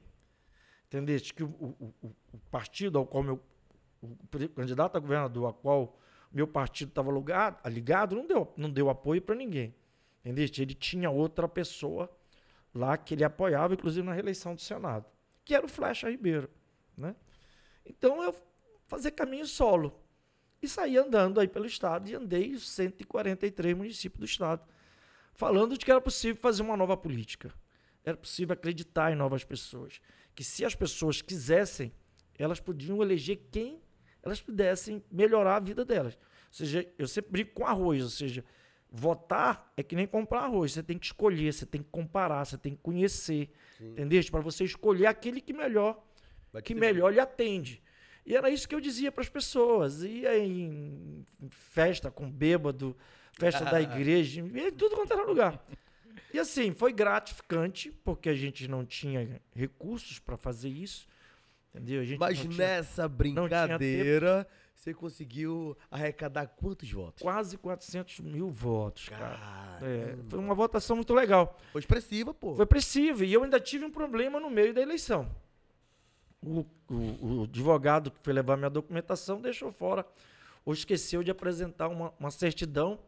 Entendeste? 0.87 1.33
Que 1.35 1.43
o, 1.43 1.49
o, 1.49 1.95
o 2.33 2.39
partido 2.51 2.99
ao 2.99 3.07
qual 3.07 3.23
meu 3.23 3.41
o 4.03 4.49
candidato 4.51 4.97
a 4.97 5.01
governador 5.01 5.49
a 5.49 5.53
qual 5.53 5.99
meu 6.33 6.47
partido 6.47 6.89
estava 6.89 7.11
ligado, 7.69 8.15
não 8.15 8.27
deu, 8.27 8.53
não 8.57 8.71
deu 8.71 8.91
apoio 8.91 9.23
para 9.23 9.35
ninguém. 9.35 9.75
Entendeu? 10.27 10.45
Ele 10.59 10.75
tinha 10.75 11.09
outra 11.09 11.47
pessoa 11.47 12.11
lá 12.75 12.97
que 12.97 13.15
ele 13.15 13.23
apoiava, 13.23 13.75
inclusive 13.75 14.05
na 14.05 14.13
reeleição 14.13 14.57
do 14.57 14.61
Senado, 14.61 15.07
que 15.45 15.55
era 15.55 15.65
o 15.65 15.69
Flecha 15.69 16.11
Ribeiro. 16.11 16.51
Né? 16.97 17.15
Então 17.85 18.21
eu 18.21 18.35
fazer 18.89 19.13
caminho 19.13 19.47
solo. 19.47 20.03
E 20.61 20.67
saí 20.67 20.97
andando 20.97 21.39
aí 21.39 21.47
pelo 21.47 21.65
estado 21.65 22.09
e 22.09 22.15
andei 22.17 22.55
os 22.55 22.69
143 22.71 23.77
municípios 23.77 24.19
do 24.19 24.25
estado, 24.25 24.67
falando 25.33 25.79
de 25.79 25.85
que 25.85 25.91
era 25.93 26.01
possível 26.01 26.35
fazer 26.43 26.63
uma 26.63 26.77
nova 26.77 26.97
política. 26.97 27.55
Era 28.03 28.17
possível 28.17 28.55
acreditar 28.55 29.13
em 29.13 29.15
novas 29.15 29.45
pessoas. 29.45 30.01
Que 30.35 30.43
se 30.43 30.65
as 30.65 30.75
pessoas 30.75 31.23
quisessem, 31.23 31.93
elas 32.37 32.59
podiam 32.59 33.01
eleger 33.01 33.47
quem 33.53 33.81
elas 34.25 34.41
pudessem 34.41 35.05
melhorar 35.09 35.55
a 35.55 35.61
vida 35.61 35.85
delas. 35.85 36.15
Ou 36.15 36.51
seja, 36.51 36.93
eu 36.99 37.07
sempre 37.07 37.31
brinco 37.31 37.53
com 37.55 37.65
arroz, 37.65 38.03
ou 38.03 38.09
seja, 38.09 38.45
votar 38.97 39.73
é 39.77 39.83
que 39.83 39.95
nem 39.95 40.07
comprar 40.07 40.41
arroz. 40.41 40.73
Você 40.73 40.83
tem 40.83 40.99
que 40.99 41.07
escolher, 41.07 41.53
você 41.53 41.67
tem 41.67 41.83
que 41.83 41.89
comparar, 41.91 42.45
você 42.45 42.57
tem 42.57 42.75
que 42.75 42.83
conhecer, 42.83 43.51
entendeu? 43.81 44.23
Para 44.31 44.41
você 44.41 44.65
escolher 44.65 45.07
aquele 45.07 45.41
que 45.41 45.53
melhor, 45.53 46.03
que 46.65 46.75
melhor 46.75 47.13
lhe 47.13 47.21
atende. 47.21 47.83
E 48.25 48.35
era 48.35 48.51
isso 48.51 48.69
que 48.69 48.75
eu 48.75 48.81
dizia 48.81 49.13
para 49.13 49.23
as 49.23 49.29
pessoas. 49.29 50.03
Ia 50.03 50.37
em 50.37 51.25
festa 51.49 52.11
com 52.11 52.29
bêbado, 52.31 52.97
festa 53.35 53.65
da 53.65 53.81
igreja, 53.81 54.41
em 54.41 54.73
tudo 54.73 54.97
quanto 54.97 55.13
era 55.13 55.23
lugar. 55.23 55.65
E 56.33 56.39
assim, 56.39 56.73
foi 56.73 56.93
gratificante, 56.93 57.93
porque 58.05 58.29
a 58.29 58.35
gente 58.35 58.67
não 58.67 58.85
tinha 58.85 59.41
recursos 59.55 60.19
para 60.19 60.37
fazer 60.37 60.71
isso. 60.71 61.07
Entendeu? 61.73 62.03
Mas 62.19 62.41
tinha, 62.41 62.57
nessa 62.57 63.07
brincadeira, 63.07 64.47
você 64.77 64.93
conseguiu 64.93 65.77
arrecadar 65.91 66.47
quantos 66.49 66.91
votos? 66.93 67.23
Quase 67.23 67.57
400 67.57 68.21
mil 68.21 68.51
votos, 68.51 69.09
cara. 69.09 69.79
É, 69.83 70.17
foi 70.29 70.39
uma 70.39 70.55
votação 70.55 70.97
muito 70.97 71.15
legal. 71.15 71.59
Foi 71.73 71.81
expressiva, 71.81 72.35
pô. 72.35 72.55
Foi 72.55 72.65
expressiva. 72.65 73.25
E 73.25 73.33
eu 73.33 73.43
ainda 73.43 73.59
tive 73.59 73.87
um 73.87 73.91
problema 73.91 74.39
no 74.39 74.51
meio 74.51 74.75
da 74.75 74.83
eleição. 74.83 75.35
O, 76.43 76.67
o, 76.89 77.41
o 77.41 77.43
advogado 77.45 78.11
que 78.11 78.19
foi 78.23 78.35
levar 78.35 78.57
minha 78.59 78.71
documentação 78.71 79.41
deixou 79.41 79.73
fora 79.73 80.07
ou 80.65 80.75
esqueceu 80.75 81.23
de 81.23 81.31
apresentar 81.31 81.89
uma, 81.89 82.13
uma 82.21 82.31
certidão. 82.31 82.99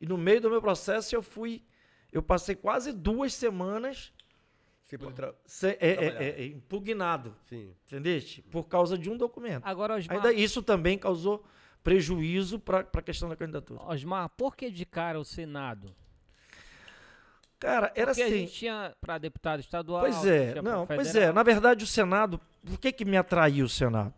E 0.00 0.06
no 0.06 0.16
meio 0.16 0.40
do 0.40 0.50
meu 0.50 0.62
processo 0.62 1.14
eu 1.14 1.22
fui. 1.22 1.62
Eu 2.10 2.22
passei 2.22 2.54
quase 2.54 2.90
duas 2.90 3.34
semanas 3.34 4.12
Tra... 4.96 5.34
é, 5.64 5.76
é, 5.80 6.04
é, 6.06 6.40
é, 6.40 6.46
impugnado. 6.46 7.34
Sim. 7.48 7.74
Entendeste? 7.86 8.42
Por 8.42 8.64
causa 8.68 8.96
de 8.96 9.10
um 9.10 9.16
documento. 9.16 9.64
Agora, 9.64 9.96
Osmar... 9.96 10.16
Ainda 10.16 10.32
isso 10.32 10.62
também 10.62 10.96
causou 10.96 11.44
prejuízo 11.82 12.58
para 12.58 12.80
a 12.80 13.02
questão 13.02 13.28
da 13.28 13.36
candidatura. 13.36 13.82
Osmar, 13.82 14.28
por 14.30 14.56
que 14.56 14.70
de 14.70 14.86
cara 14.86 15.18
o 15.20 15.24
Senado? 15.24 15.94
Cara, 17.58 17.92
era 17.94 18.12
Porque 18.12 18.22
assim. 18.22 18.34
a 18.34 18.36
gente 18.36 18.52
tinha 18.52 18.96
para 19.00 19.18
deputado 19.18 19.60
estadual. 19.60 20.00
Pois 20.00 20.24
é, 20.24 20.62
não, 20.62 20.86
pois 20.86 21.14
é. 21.14 21.32
Na 21.32 21.42
verdade, 21.42 21.84
o 21.84 21.86
Senado. 21.86 22.40
Por 22.64 22.78
que, 22.78 22.92
que 22.92 23.04
me 23.04 23.16
atraiu 23.16 23.66
o 23.66 23.68
Senado? 23.68 24.14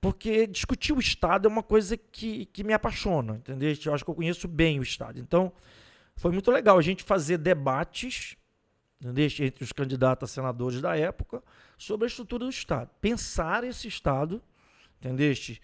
Porque 0.00 0.46
discutir 0.46 0.92
o 0.92 1.00
Estado 1.00 1.48
é 1.48 1.50
uma 1.50 1.62
coisa 1.62 1.96
que, 1.96 2.46
que 2.46 2.62
me 2.62 2.72
apaixona, 2.72 3.36
entendeu? 3.36 3.74
Eu 3.84 3.94
acho 3.94 4.04
que 4.04 4.10
eu 4.10 4.14
conheço 4.14 4.46
bem 4.46 4.78
o 4.78 4.82
Estado. 4.82 5.18
Então, 5.18 5.52
foi 6.16 6.30
muito 6.30 6.50
legal 6.50 6.78
a 6.78 6.82
gente 6.82 7.02
fazer 7.02 7.38
debates 7.38 8.36
entre 9.00 9.64
os 9.64 9.72
candidatos 9.72 10.30
a 10.30 10.32
senadores 10.32 10.80
da 10.80 10.96
época, 10.96 11.42
sobre 11.76 12.06
a 12.06 12.08
estrutura 12.08 12.44
do 12.44 12.50
Estado. 12.50 12.90
Pensar 13.00 13.64
esse 13.64 13.86
Estado, 13.86 14.42
entendeste? 14.98 15.60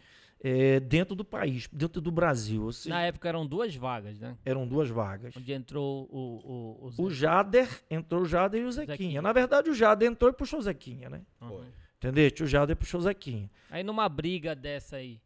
É, 0.46 0.78
dentro 0.78 1.14
do 1.14 1.24
país, 1.24 1.68
dentro 1.72 2.02
do 2.02 2.12
Brasil. 2.12 2.70
Seja, 2.70 2.94
Na 2.94 3.02
época 3.02 3.26
eram 3.28 3.46
duas 3.46 3.74
vagas, 3.74 4.18
né? 4.20 4.36
Eram 4.44 4.68
duas 4.68 4.90
vagas. 4.90 5.34
Onde 5.34 5.52
entrou 5.52 6.06
o. 6.10 6.90
O, 6.90 6.92
o, 6.98 7.04
o 7.04 7.10
Jader, 7.10 7.66
entrou 7.90 8.22
o 8.22 8.26
Jader 8.26 8.60
e 8.60 8.64
o 8.64 8.70
Zequinha. 8.70 8.96
Zequinha. 8.96 9.22
Na 9.22 9.32
verdade, 9.32 9.70
o 9.70 9.74
Jader 9.74 10.10
entrou 10.10 10.30
e 10.30 10.34
puxou 10.34 10.58
o 10.58 10.62
Zequinha, 10.62 11.08
né? 11.08 11.22
Uhum. 11.40 11.64
Entendeu? 11.96 12.30
Tio 12.30 12.46
Jader 12.46 12.76
puxou 12.76 13.00
o 13.00 13.02
Zequinha. 13.02 13.50
Aí 13.70 13.82
numa 13.82 14.06
briga 14.06 14.54
dessa 14.54 14.96
aí, 14.96 15.18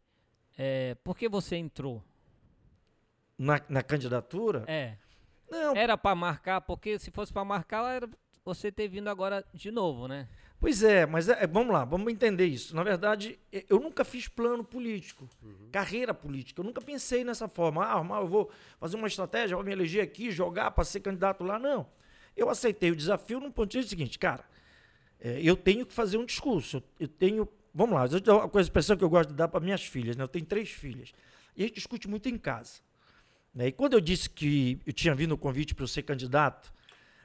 é, 0.57 0.95
por 1.03 1.17
que 1.17 1.27
você 1.27 1.57
entrou? 1.57 2.01
Na, 3.37 3.61
na 3.67 3.83
candidatura? 3.83 4.63
É. 4.67 4.95
Não, 5.51 5.75
Era 5.75 5.97
pra 5.97 6.13
marcar, 6.15 6.61
porque 6.61 6.97
se 6.99 7.11
fosse 7.11 7.31
pra 7.33 7.43
marcar, 7.45 7.83
era 7.95 8.09
você 8.43 8.71
ter 8.71 8.87
vindo 8.87 9.09
agora 9.09 9.45
de 9.53 9.71
novo, 9.71 10.07
né? 10.07 10.27
Pois 10.59 10.83
é, 10.83 11.05
mas 11.05 11.29
é- 11.29 11.43
é- 11.43 11.47
vamos 11.47 11.71
lá, 11.73 11.85
vamos 11.85 12.11
entender 12.11 12.45
isso. 12.45 12.75
Na 12.75 12.83
verdade, 12.83 13.39
eu 13.69 13.79
nunca 13.79 14.03
fiz 14.03 14.27
plano 14.27 14.63
político, 14.63 15.29
carreira 15.71 16.13
política. 16.13 16.59
Eu 16.59 16.65
nunca 16.65 16.81
pensei 16.81 17.23
nessa 17.23 17.47
forma. 17.47 17.85
Ah, 17.85 18.19
eu 18.19 18.27
vou 18.27 18.51
fazer 18.79 18.97
uma 18.97 19.07
estratégia, 19.07 19.55
vou 19.55 19.63
me 19.65 19.71
eleger 19.71 20.03
aqui, 20.03 20.31
jogar 20.31 20.71
para 20.71 20.83
ser 20.83 20.99
candidato 20.99 21.43
lá. 21.45 21.57
Não. 21.57 21.87
Eu 22.35 22.49
aceitei 22.49 22.91
o 22.91 22.95
desafio 22.95 23.39
num 23.39 23.51
ponto 23.51 23.71
de 23.71 23.77
vista 23.77 23.89
seguinte, 23.91 24.19
cara, 24.19 24.43
é, 25.19 25.39
eu 25.41 25.55
tenho 25.55 25.85
que 25.85 25.93
fazer 25.93 26.17
um 26.17 26.25
discurso. 26.25 26.83
Eu, 26.99 27.07
tenho. 27.07 27.47
Vamos 27.73 27.95
lá, 27.95 28.05
uma 28.33 28.49
coisa, 28.49 28.67
expressão 28.67 28.97
que 28.97 29.03
eu 29.03 29.09
gosto 29.09 29.29
de 29.29 29.35
dar 29.35 29.47
para 29.47 29.59
minhas 29.59 29.83
filhas, 29.85 30.15
né? 30.17 30.23
Eu 30.23 30.27
tenho 30.27 30.45
três 30.45 30.69
filhas. 30.69 31.13
E 31.55 31.63
a 31.63 31.67
gente 31.67 31.75
discute 31.75 32.07
muito 32.07 32.27
em 32.27 32.37
casa. 32.37 32.81
Né? 33.53 33.67
E 33.67 33.71
quando 33.71 33.93
eu 33.93 34.01
disse 34.01 34.29
que 34.29 34.79
eu 34.85 34.93
tinha 34.93 35.13
vindo 35.15 35.33
o 35.33 35.37
convite 35.37 35.73
para 35.75 35.83
eu 35.83 35.87
ser 35.87 36.03
candidato, 36.03 36.71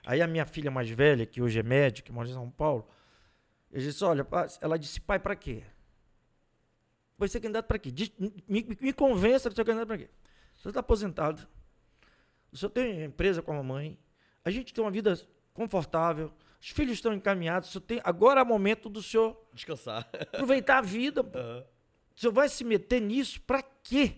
aí 0.05 0.21
a 0.23 0.27
minha 0.27 0.45
filha 0.45 0.71
mais 0.71 0.89
velha, 0.91 1.27
que 1.27 1.41
hoje 1.43 1.59
é 1.59 1.63
médica, 1.63 2.13
mora 2.13 2.29
em 2.29 2.33
São 2.33 2.51
Paulo, 2.51 2.89
eu 3.71 3.81
disse, 3.81 4.05
olha, 4.05 4.27
ela 4.61 4.79
disse, 4.79 5.01
pai, 5.01 5.19
para 5.19 5.35
quê? 5.35 5.63
Vai 7.17 7.29
ser 7.29 7.41
candidato 7.41 7.67
para 7.67 7.79
quê? 7.79 7.91
Diz- 7.91 8.13
me, 8.49 8.77
me- 8.81 8.93
convença 8.93 9.49
de 9.49 9.57
ser 9.57 9.65
candidato 9.65 9.87
para 9.89 9.99
quê? 9.99 10.11
O 10.57 10.59
senhor 10.61 10.71
está 10.71 10.81
aposentado, 10.81 11.47
o 12.53 12.57
senhor 12.57 12.71
tem 12.71 13.05
empresa 13.05 13.43
com 13.43 13.53
a 13.53 13.57
mamãe, 13.57 13.99
a 14.45 14.51
gente 14.51 14.73
tem 14.73 14.83
uma 14.85 14.91
vida 14.91 15.19
confortável, 15.53 16.33
os 16.61 16.71
filhos 16.71 16.95
estão 16.95 17.13
encaminhados, 17.13 17.69
o 17.69 17.73
senhor 17.73 17.83
tem, 17.83 18.01
agora 18.05 18.41
é 18.41 18.43
o 18.43 18.47
momento 18.47 18.89
do 18.89 19.03
senhor 19.03 19.37
Descansar. 19.53 20.09
aproveitar 20.33 20.79
a 20.79 20.83
vida. 20.83 21.21
Aham. 21.21 21.65
O 22.17 22.21
senhor 22.21 22.33
vai 22.33 22.49
se 22.49 22.63
meter 22.65 23.01
nisso 23.01 23.41
para 23.41 23.61
quê? 23.83 24.17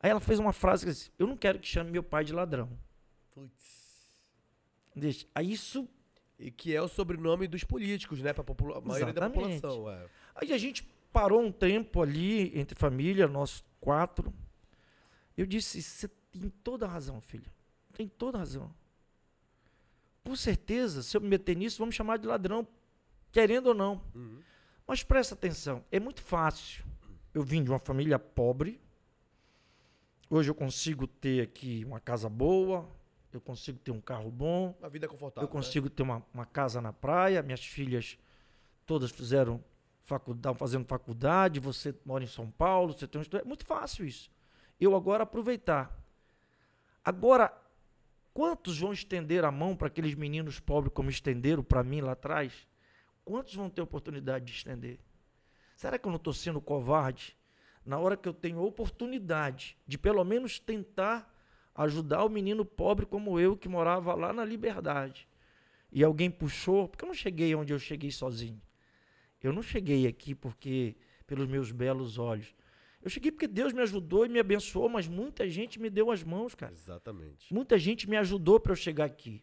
Aí 0.00 0.10
ela 0.10 0.20
fez 0.20 0.38
uma 0.38 0.52
frase 0.52 0.84
que 0.86 0.92
disse, 0.92 1.10
eu 1.18 1.26
não 1.26 1.36
quero 1.36 1.58
que 1.58 1.66
chame 1.66 1.90
meu 1.90 2.02
pai 2.02 2.24
de 2.24 2.32
ladrão. 2.32 2.70
Putz. 3.32 4.06
Deixa. 4.94 5.26
Aí 5.34 5.52
isso 5.52 5.88
E 6.40 6.52
que 6.52 6.72
é 6.72 6.80
o 6.80 6.86
sobrenome 6.86 7.48
dos 7.48 7.64
políticos, 7.64 8.20
né? 8.22 8.32
Pra 8.32 8.44
popula- 8.44 8.78
a 8.78 8.80
maioria 8.80 9.12
da 9.12 9.28
população. 9.28 9.90
É. 9.90 10.06
Aí 10.36 10.52
a 10.52 10.58
gente 10.58 10.84
parou 11.12 11.40
um 11.42 11.50
tempo 11.50 12.00
ali 12.00 12.56
entre 12.56 12.78
família, 12.78 13.26
nós 13.26 13.64
quatro. 13.80 14.32
Eu 15.36 15.44
disse: 15.44 15.82
você 15.82 16.06
tem 16.30 16.48
toda 16.62 16.86
a 16.86 16.88
razão, 16.88 17.20
filha. 17.20 17.50
Tem 17.92 18.06
toda 18.06 18.38
a 18.38 18.40
razão. 18.40 18.72
Com 20.24 20.36
certeza, 20.36 21.02
se 21.02 21.16
eu 21.16 21.20
me 21.20 21.26
meter 21.28 21.56
nisso, 21.56 21.78
vamos 21.78 21.94
chamar 21.96 22.18
de 22.18 22.26
ladrão, 22.28 22.64
querendo 23.32 23.68
ou 23.68 23.74
não. 23.74 24.00
Uhum. 24.14 24.38
Mas 24.86 25.02
presta 25.02 25.34
atenção: 25.34 25.84
é 25.90 25.98
muito 25.98 26.22
fácil. 26.22 26.84
Eu 27.34 27.42
vim 27.42 27.64
de 27.64 27.70
uma 27.70 27.80
família 27.80 28.16
pobre. 28.16 28.80
Hoje 30.30 30.50
eu 30.50 30.54
consigo 30.54 31.06
ter 31.06 31.40
aqui 31.42 31.84
uma 31.86 31.98
casa 31.98 32.28
boa, 32.28 32.86
eu 33.32 33.40
consigo 33.40 33.78
ter 33.78 33.90
um 33.90 34.00
carro 34.00 34.30
bom, 34.30 34.76
Uma 34.78 34.90
vida 34.90 35.08
confortável. 35.08 35.48
eu 35.48 35.50
consigo 35.50 35.88
ter 35.88 36.02
uma, 36.02 36.22
uma 36.34 36.44
casa 36.44 36.82
na 36.82 36.92
praia, 36.92 37.42
minhas 37.42 37.64
filhas 37.64 38.18
todas 38.84 39.10
fizeram 39.10 39.64
faculdade, 40.04 40.58
fazendo 40.58 40.84
faculdade, 40.84 41.60
você 41.60 41.94
mora 42.04 42.24
em 42.24 42.26
São 42.26 42.50
Paulo, 42.50 42.92
você 42.92 43.06
tem 43.06 43.18
um 43.18 43.22
estudo. 43.22 43.40
É 43.40 43.44
muito 43.44 43.64
fácil 43.64 44.04
isso. 44.04 44.30
Eu 44.78 44.94
agora 44.94 45.22
aproveitar. 45.22 45.98
Agora, 47.02 47.50
quantos 48.34 48.78
vão 48.78 48.92
estender 48.92 49.44
a 49.46 49.50
mão 49.50 49.74
para 49.74 49.88
aqueles 49.88 50.14
meninos 50.14 50.60
pobres 50.60 50.92
como 50.94 51.08
estenderam 51.08 51.62
para 51.62 51.82
mim 51.82 52.02
lá 52.02 52.12
atrás? 52.12 52.66
Quantos 53.24 53.54
vão 53.54 53.70
ter 53.70 53.80
oportunidade 53.80 54.44
de 54.44 54.52
estender? 54.52 54.98
Será 55.74 55.98
que 55.98 56.06
eu 56.06 56.10
não 56.10 56.16
estou 56.16 56.34
sendo 56.34 56.60
covarde? 56.60 57.37
Na 57.88 57.98
hora 57.98 58.18
que 58.18 58.28
eu 58.28 58.34
tenho 58.34 58.60
oportunidade 58.60 59.74
de 59.86 59.96
pelo 59.96 60.22
menos 60.22 60.58
tentar 60.58 61.34
ajudar 61.74 62.22
o 62.22 62.28
menino 62.28 62.62
pobre 62.62 63.06
como 63.06 63.40
eu, 63.40 63.56
que 63.56 63.66
morava 63.66 64.14
lá 64.14 64.30
na 64.30 64.44
Liberdade. 64.44 65.26
E 65.90 66.04
alguém 66.04 66.30
puxou, 66.30 66.86
porque 66.86 67.02
eu 67.02 67.06
não 67.06 67.14
cheguei 67.14 67.54
onde 67.54 67.72
eu 67.72 67.78
cheguei 67.78 68.10
sozinho. 68.10 68.60
Eu 69.42 69.54
não 69.54 69.62
cheguei 69.62 70.06
aqui 70.06 70.34
porque 70.34 70.96
pelos 71.26 71.48
meus 71.48 71.72
belos 71.72 72.18
olhos. 72.18 72.54
Eu 73.00 73.08
cheguei 73.08 73.32
porque 73.32 73.48
Deus 73.48 73.72
me 73.72 73.80
ajudou 73.80 74.26
e 74.26 74.28
me 74.28 74.38
abençoou, 74.38 74.90
mas 74.90 75.08
muita 75.08 75.48
gente 75.48 75.80
me 75.80 75.88
deu 75.88 76.10
as 76.10 76.22
mãos, 76.22 76.54
cara. 76.54 76.74
Exatamente. 76.74 77.54
Muita 77.54 77.78
gente 77.78 78.06
me 78.06 78.18
ajudou 78.18 78.60
para 78.60 78.72
eu 78.72 78.76
chegar 78.76 79.06
aqui. 79.06 79.42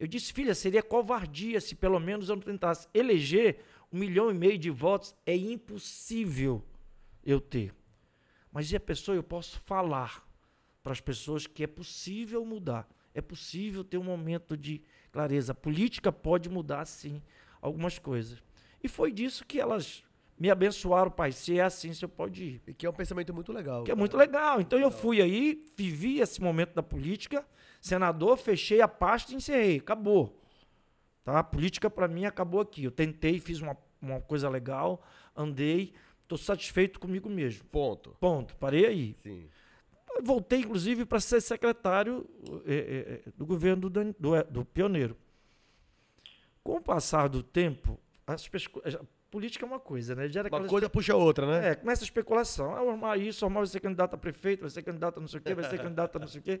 Eu 0.00 0.06
disse, 0.06 0.32
filha, 0.32 0.54
seria 0.54 0.82
covardia 0.82 1.60
se 1.60 1.74
pelo 1.74 2.00
menos 2.00 2.30
eu 2.30 2.36
não 2.36 2.42
tentasse 2.42 2.88
eleger 2.94 3.58
um 3.92 3.98
milhão 3.98 4.30
e 4.30 4.34
meio 4.34 4.56
de 4.56 4.70
votos. 4.70 5.14
É 5.26 5.36
impossível 5.36 6.64
eu 7.22 7.38
ter. 7.38 7.81
Mas 8.52 8.70
e 8.70 8.76
a 8.76 8.80
pessoa, 8.80 9.16
eu 9.16 9.22
posso 9.22 9.58
falar 9.60 10.22
para 10.82 10.92
as 10.92 11.00
pessoas 11.00 11.46
que 11.46 11.64
é 11.64 11.66
possível 11.66 12.44
mudar. 12.44 12.86
É 13.14 13.20
possível 13.20 13.82
ter 13.82 13.98
um 13.98 14.04
momento 14.04 14.56
de 14.56 14.82
clareza. 15.10 15.52
A 15.52 15.54
política 15.54 16.12
pode 16.12 16.48
mudar, 16.48 16.84
sim, 16.84 17.22
algumas 17.60 17.98
coisas. 17.98 18.42
E 18.82 18.88
foi 18.88 19.12
disso 19.12 19.46
que 19.46 19.60
elas 19.60 20.04
me 20.38 20.50
abençoaram, 20.50 21.10
pai. 21.10 21.30
Se 21.32 21.58
é 21.58 21.62
assim, 21.62 21.94
você 21.94 22.08
pode 22.08 22.44
ir. 22.44 22.62
E 22.66 22.74
que 22.74 22.84
é 22.84 22.90
um 22.90 22.94
pensamento 22.94 23.32
muito 23.32 23.52
legal. 23.52 23.84
Que 23.84 23.90
é 23.90 23.94
cara. 23.94 23.98
muito 23.98 24.16
legal. 24.16 24.60
Então 24.60 24.78
eu 24.78 24.90
fui 24.90 25.22
aí, 25.22 25.64
vivi 25.76 26.20
esse 26.20 26.40
momento 26.40 26.74
da 26.74 26.82
política, 26.82 27.46
senador, 27.80 28.36
fechei 28.36 28.80
a 28.80 28.88
pasta 28.88 29.32
e 29.32 29.36
encerrei. 29.36 29.78
Acabou. 29.78 30.42
Tá? 31.22 31.38
A 31.38 31.44
política 31.44 31.88
para 31.88 32.08
mim 32.08 32.24
acabou 32.24 32.60
aqui. 32.60 32.84
Eu 32.84 32.90
tentei, 32.90 33.38
fiz 33.38 33.60
uma, 33.60 33.76
uma 34.00 34.20
coisa 34.20 34.48
legal, 34.48 35.02
andei, 35.36 35.92
estou 36.34 36.38
satisfeito 36.38 36.98
comigo 37.00 37.28
mesmo. 37.28 37.64
Ponto. 37.66 38.16
Ponto. 38.20 38.56
Parei 38.56 38.86
aí. 38.86 39.16
Sim. 39.22 39.48
Voltei, 40.22 40.60
inclusive, 40.60 41.04
para 41.06 41.20
ser 41.20 41.40
secretário 41.40 42.28
eh, 42.66 43.22
eh, 43.26 43.30
do 43.36 43.46
governo 43.46 43.82
do, 43.82 43.90
Dan- 43.90 44.14
do, 44.18 44.42
do 44.44 44.64
Pioneiro. 44.64 45.16
Com 46.62 46.76
o 46.76 46.80
passar 46.80 47.28
do 47.28 47.42
tempo, 47.42 47.98
as 48.26 48.46
política 49.30 49.64
é 49.64 49.66
uma 49.66 49.80
coisa, 49.80 50.14
né? 50.14 50.28
Gera 50.28 50.48
Uma 50.50 50.68
coisa 50.68 50.90
puxa 50.90 51.16
outra, 51.16 51.46
né? 51.46 51.70
é, 51.70 51.74
começa 51.74 52.04
a 52.04 52.04
especulação. 52.04 52.76
Ah, 52.76 52.82
o 52.82 53.16
isso, 53.16 53.44
o 53.44 53.48
Armar 53.48 53.62
vai 53.62 53.66
ser 53.66 53.80
candidato 53.80 54.14
a 54.14 54.18
prefeito, 54.18 54.60
vai 54.60 54.70
ser 54.70 54.82
candidato 54.82 55.16
a 55.16 55.20
não 55.20 55.26
sei 55.26 55.40
o 55.40 55.42
quê, 55.42 55.54
vai 55.54 55.64
ser 55.64 55.78
candidato 55.82 56.16
a 56.16 56.18
não 56.20 56.28
sei 56.28 56.40
o 56.40 56.44
quê. 56.44 56.60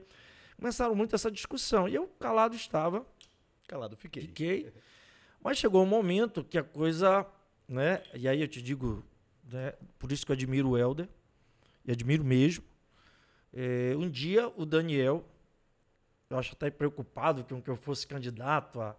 Começaram 0.56 0.94
muito 0.94 1.14
essa 1.14 1.30
discussão. 1.30 1.86
E 1.86 1.94
eu 1.94 2.06
calado 2.18 2.56
estava, 2.56 3.06
Calado, 3.68 3.96
fiquei. 3.96 4.22
fiquei. 4.22 4.72
Mas 5.42 5.58
chegou 5.58 5.82
um 5.82 5.86
momento 5.86 6.42
que 6.42 6.56
a 6.56 6.62
coisa, 6.64 7.26
né? 7.68 8.02
E 8.14 8.26
aí 8.26 8.40
eu 8.40 8.48
te 8.48 8.62
digo, 8.62 9.04
né, 9.50 9.74
por 9.98 10.12
isso 10.12 10.24
que 10.24 10.32
eu 10.32 10.34
admiro 10.34 10.70
o 10.70 10.78
Helder, 10.78 11.08
e 11.84 11.92
admiro 11.92 12.24
mesmo. 12.24 12.64
É, 13.52 13.94
um 13.96 14.08
dia 14.08 14.48
o 14.56 14.64
Daniel, 14.64 15.24
eu 16.30 16.38
acho 16.38 16.54
até 16.54 16.70
preocupado 16.70 17.44
com 17.44 17.60
que 17.60 17.68
eu 17.68 17.76
fosse 17.76 18.06
candidato 18.06 18.80
a, 18.80 18.96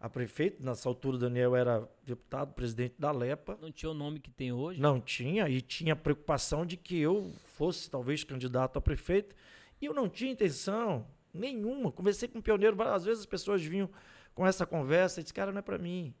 a 0.00 0.08
prefeito. 0.08 0.62
Nessa 0.62 0.88
altura 0.88 1.16
o 1.16 1.20
Daniel 1.20 1.54
era 1.54 1.88
deputado, 2.02 2.52
presidente 2.54 2.94
da 2.98 3.12
LEPA. 3.12 3.56
Não 3.60 3.70
tinha 3.70 3.90
o 3.90 3.94
nome 3.94 4.18
que 4.18 4.30
tem 4.30 4.52
hoje. 4.52 4.80
Não 4.80 5.00
tinha, 5.00 5.48
e 5.48 5.60
tinha 5.60 5.94
preocupação 5.94 6.66
de 6.66 6.76
que 6.76 6.98
eu 6.98 7.32
fosse 7.56 7.88
talvez 7.90 8.24
candidato 8.24 8.78
a 8.78 8.82
prefeito. 8.82 9.34
E 9.80 9.86
eu 9.86 9.94
não 9.94 10.08
tinha 10.08 10.32
intenção 10.32 11.06
nenhuma. 11.32 11.92
Conversei 11.92 12.28
com 12.28 12.38
o 12.38 12.42
pioneiro 12.42 12.74
várias 12.74 13.04
vezes, 13.04 13.20
as 13.20 13.26
pessoas 13.26 13.62
vinham 13.62 13.88
com 14.34 14.46
essa 14.46 14.66
conversa 14.66 15.20
e 15.20 15.22
disse, 15.22 15.34
cara, 15.34 15.52
não 15.52 15.58
é 15.58 15.62
para 15.62 15.78
mim. 15.78 16.12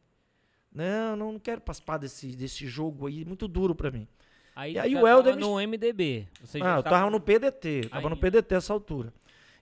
Não, 0.74 1.14
não, 1.14 1.38
quero 1.38 1.60
participar 1.60 1.98
desse, 1.98 2.34
desse 2.34 2.66
jogo 2.66 3.06
aí, 3.06 3.24
muito 3.24 3.46
duro 3.46 3.74
para 3.74 3.90
mim. 3.92 4.08
Aí, 4.56 4.74
E 4.74 4.78
aí 4.78 4.94
o 4.96 5.06
Helder 5.06 5.34
me- 5.36 5.40
no 5.40 5.60
MDB. 5.60 6.28
Ah, 6.62 6.76
eu 6.76 6.82
tava- 6.82 7.10
no 7.10 7.20
PDT, 7.20 7.88
tava 7.88 8.08
no 8.08 8.14
Aí- 8.16 8.20
PDT 8.20 8.54
essa 8.56 8.72
altura. 8.72 9.12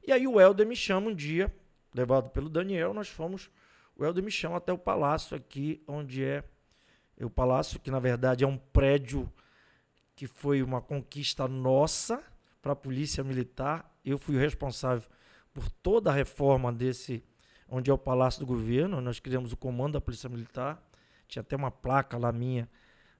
E 0.07 0.11
aí 0.13 0.27
o 0.27 0.41
Helder 0.41 0.67
me 0.67 0.75
chama 0.77 1.09
um 1.11 1.15
dia, 1.15 1.55
levado 1.95 2.31
pelo 2.31 2.49
Daniel, 2.49 2.93
nós 2.95 3.09
fomos, 3.09 3.51
o 3.97 4.05
Helder 4.05 4.25
me 4.25 4.31
chama 4.31 4.57
até 4.57 4.73
o 4.73 4.79
palácio 4.79 5.37
aqui, 5.37 5.83
onde 5.87 6.25
é 6.25 6.43
o 7.21 7.31
palácio, 7.31 7.79
que 7.79 7.91
na 7.91 8.01
verdade 8.01 8.43
é 8.43 8.47
um 8.47 8.57
prédio 8.59 9.31
que 10.17 10.27
foi 10.27 10.63
uma 10.63 10.81
conquista 10.81 11.47
nossa 11.47 12.23
para 12.61 12.73
a 12.73 12.77
Polícia 12.77 13.23
Militar. 13.23 13.91
Eu 14.05 14.19
fui 14.19 14.35
o 14.37 14.39
responsável 14.39 15.09
por 15.55 15.71
toda 15.71 16.11
a 16.11 16.13
reforma 16.13 16.73
desse, 16.73 17.23
onde 17.69 17.91
é 17.91 17.95
o 17.95 17.99
Palácio 17.99 18.41
do 18.41 18.47
Governo. 18.47 19.01
Nós 19.01 19.21
criamos 19.21 19.53
o 19.53 19.57
comando 19.57 19.95
da 19.95 20.01
Polícia 20.01 20.29
Militar. 20.29 20.83
Tinha 21.33 21.41
até 21.41 21.57
uma 21.57 21.71
placa 21.71 22.19
lá 22.19 22.31
minha, 22.31 22.69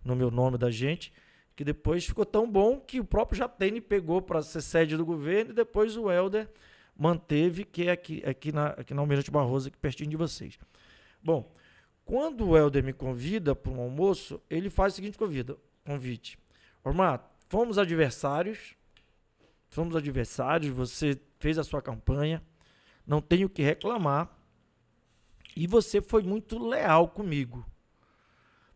no 0.05 0.15
meu 0.15 0.31
nome 0.31 0.59
da 0.59 0.71
gente, 0.71 1.11
que 1.57 1.65
depois 1.65 2.05
ficou 2.05 2.27
tão 2.27 2.51
bom 2.51 2.79
que 2.79 3.01
o 3.01 3.05
próprio 3.07 3.39
Jatene 3.39 3.81
pegou 3.81 4.21
para 4.21 4.43
ser 4.43 4.61
sede 4.61 4.99
do 4.99 5.05
governo 5.07 5.53
e 5.53 5.55
depois 5.55 5.97
o 5.97 6.11
Helder 6.11 6.47
manteve, 6.95 7.65
que 7.65 7.85
é 7.85 7.91
aqui, 7.91 8.23
aqui, 8.27 8.53
na, 8.53 8.67
aqui 8.67 8.93
na 8.93 9.01
Almirante 9.01 9.31
Barroso, 9.31 9.69
aqui 9.69 9.79
pertinho 9.79 10.11
de 10.11 10.17
vocês. 10.19 10.59
Bom, 11.25 11.51
quando 12.05 12.49
o 12.49 12.55
Helder 12.55 12.85
me 12.85 12.93
convida 12.93 13.55
para 13.55 13.73
um 13.73 13.81
almoço, 13.81 14.43
ele 14.51 14.69
faz 14.69 14.93
o 14.93 14.97
seguinte 14.97 15.17
convida, 15.17 15.57
convite. 15.83 16.39
Ormar, 16.85 17.27
fomos 17.49 17.79
adversários, 17.79 18.75
fomos 19.71 19.97
adversários, 19.97 20.71
você 20.71 21.19
fez 21.41 21.59
a 21.59 21.65
sua 21.65 21.81
campanha, 21.81 22.43
não 23.07 23.23
tenho 23.23 23.47
o 23.47 23.51
que 23.51 23.63
reclamar, 23.63 24.31
e 25.57 25.67
você 25.67 26.03
foi 26.03 26.23
muito 26.23 26.59
leal 26.59 27.09
comigo. 27.09 27.65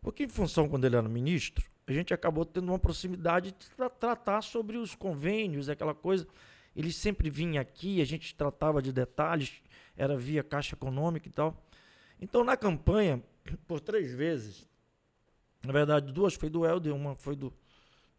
Porque, 0.01 0.23
em 0.23 0.29
função, 0.29 0.67
quando 0.69 0.85
ele 0.85 0.95
era 0.95 1.07
ministro, 1.07 1.65
a 1.87 1.93
gente 1.93 2.13
acabou 2.13 2.45
tendo 2.45 2.69
uma 2.69 2.79
proximidade 2.79 3.51
de 3.51 3.69
tra 3.71 3.89
tratar 3.89 4.41
sobre 4.41 4.77
os 4.77 4.93
convênios, 4.93 5.69
aquela 5.69 5.95
coisa. 5.95 6.27
Ele 6.75 6.91
sempre 6.91 7.29
vinha 7.29 7.61
aqui, 7.61 8.01
a 8.01 8.05
gente 8.05 8.35
tratava 8.35 8.81
de 8.81 8.91
detalhes, 8.91 9.61
era 9.95 10.17
via 10.17 10.43
Caixa 10.43 10.75
Econômica 10.75 11.27
e 11.27 11.31
tal. 11.31 11.65
Então, 12.21 12.43
na 12.43 12.57
campanha, 12.57 13.23
por 13.67 13.79
três 13.79 14.13
vezes, 14.13 14.67
na 15.63 15.71
verdade, 15.71 16.11
duas 16.11 16.33
foi 16.33 16.49
do 16.49 16.65
Helder, 16.65 16.93
uma 16.93 17.15
foi 17.15 17.35
do, 17.35 17.53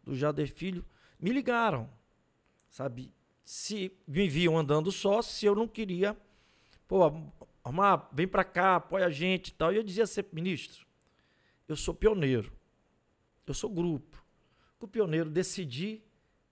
do 0.03 0.15
Jader 0.15 0.51
Filho, 0.51 0.85
me 1.19 1.31
ligaram, 1.31 1.89
sabe? 2.69 3.13
Se 3.43 3.91
me 4.07 4.27
viam 4.27 4.57
andando 4.57 4.91
só, 4.91 5.21
se 5.21 5.45
eu 5.45 5.55
não 5.55 5.67
queria, 5.67 6.17
pô, 6.87 7.01
Armar, 7.63 8.09
vem 8.11 8.27
para 8.27 8.43
cá, 8.43 8.75
apoia 8.77 9.05
a 9.05 9.09
gente 9.09 9.49
e 9.49 9.53
tal. 9.53 9.71
E 9.71 9.77
eu 9.77 9.83
dizia 9.83 10.05
sempre, 10.05 10.35
ministro, 10.35 10.85
eu 11.69 11.75
sou 11.75 11.93
pioneiro, 11.93 12.51
eu 13.45 13.53
sou 13.53 13.69
grupo. 13.69 14.21
Com 14.79 14.87
o 14.87 14.89
pioneiro 14.89 15.29
decidir, 15.29 16.03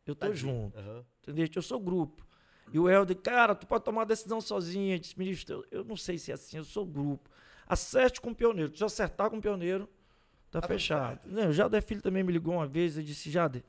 eu 0.05 0.15
tô 0.15 0.31
junto. 0.33 0.77
Uhum. 0.77 1.03
Entendeu? 1.21 1.49
Eu 1.55 1.61
sou 1.61 1.79
grupo. 1.79 2.25
E 2.71 2.77
o 2.77 2.89
Helder, 2.89 3.17
cara, 3.17 3.55
tu 3.55 3.65
pode 3.65 3.83
tomar 3.83 4.03
a 4.03 4.05
decisão 4.05 4.39
sozinho. 4.39 4.93
Eu 4.93 4.99
disse, 4.99 5.17
ministro, 5.17 5.65
eu, 5.71 5.79
eu, 5.79 5.83
não 5.83 5.95
sei 5.97 6.17
se 6.17 6.31
é 6.31 6.35
assim, 6.35 6.57
eu 6.57 6.63
sou 6.63 6.85
grupo. 6.85 7.29
Acerte 7.65 8.21
com 8.21 8.29
o 8.29 8.35
pioneiro. 8.35 8.75
Se 8.75 8.83
eu 8.83 8.85
acertar 8.85 9.29
com 9.29 9.37
o 9.37 9.41
pioneiro, 9.41 9.89
tá, 10.51 10.61
tá 10.61 10.67
fechado. 10.67 11.19
Não, 11.25 11.49
o 11.49 11.53
Jader 11.53 11.81
Filho 11.81 12.01
também 12.01 12.23
me 12.23 12.31
ligou 12.31 12.53
uma 12.53 12.67
vez 12.67 12.97
e 12.97 13.03
disse, 13.03 13.31
Jader, 13.31 13.63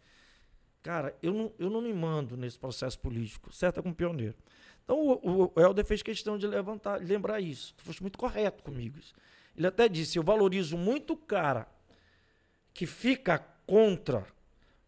cara, 0.83 1.17
eu 1.23 1.33
não, 1.33 1.53
eu 1.59 1.71
não 1.71 1.81
me 1.81 1.95
mando 1.95 2.37
nesse 2.37 2.59
processo 2.59 2.99
político. 2.99 3.49
Acerta 3.51 3.83
com 3.83 3.91
o 3.91 3.95
pioneiro. 3.95 4.37
Então 4.85 5.01
o, 5.01 5.53
o 5.55 5.61
Helder 5.61 5.85
fez 5.85 6.03
questão 6.03 6.37
de 6.37 6.47
levantar, 6.47 7.01
lembrar 7.01 7.41
isso. 7.41 7.75
Tu 7.77 7.83
foste 7.83 8.03
muito 8.03 8.19
correto 8.19 8.63
comigo. 8.63 8.99
Ele 9.59 9.67
até 9.67 9.89
disse: 9.89 10.17
eu 10.17 10.23
valorizo 10.23 10.79
muito 10.79 11.15
o 11.15 11.17
cara 11.17 11.67
que 12.73 12.87
fica 12.87 13.39
contra, 13.67 14.25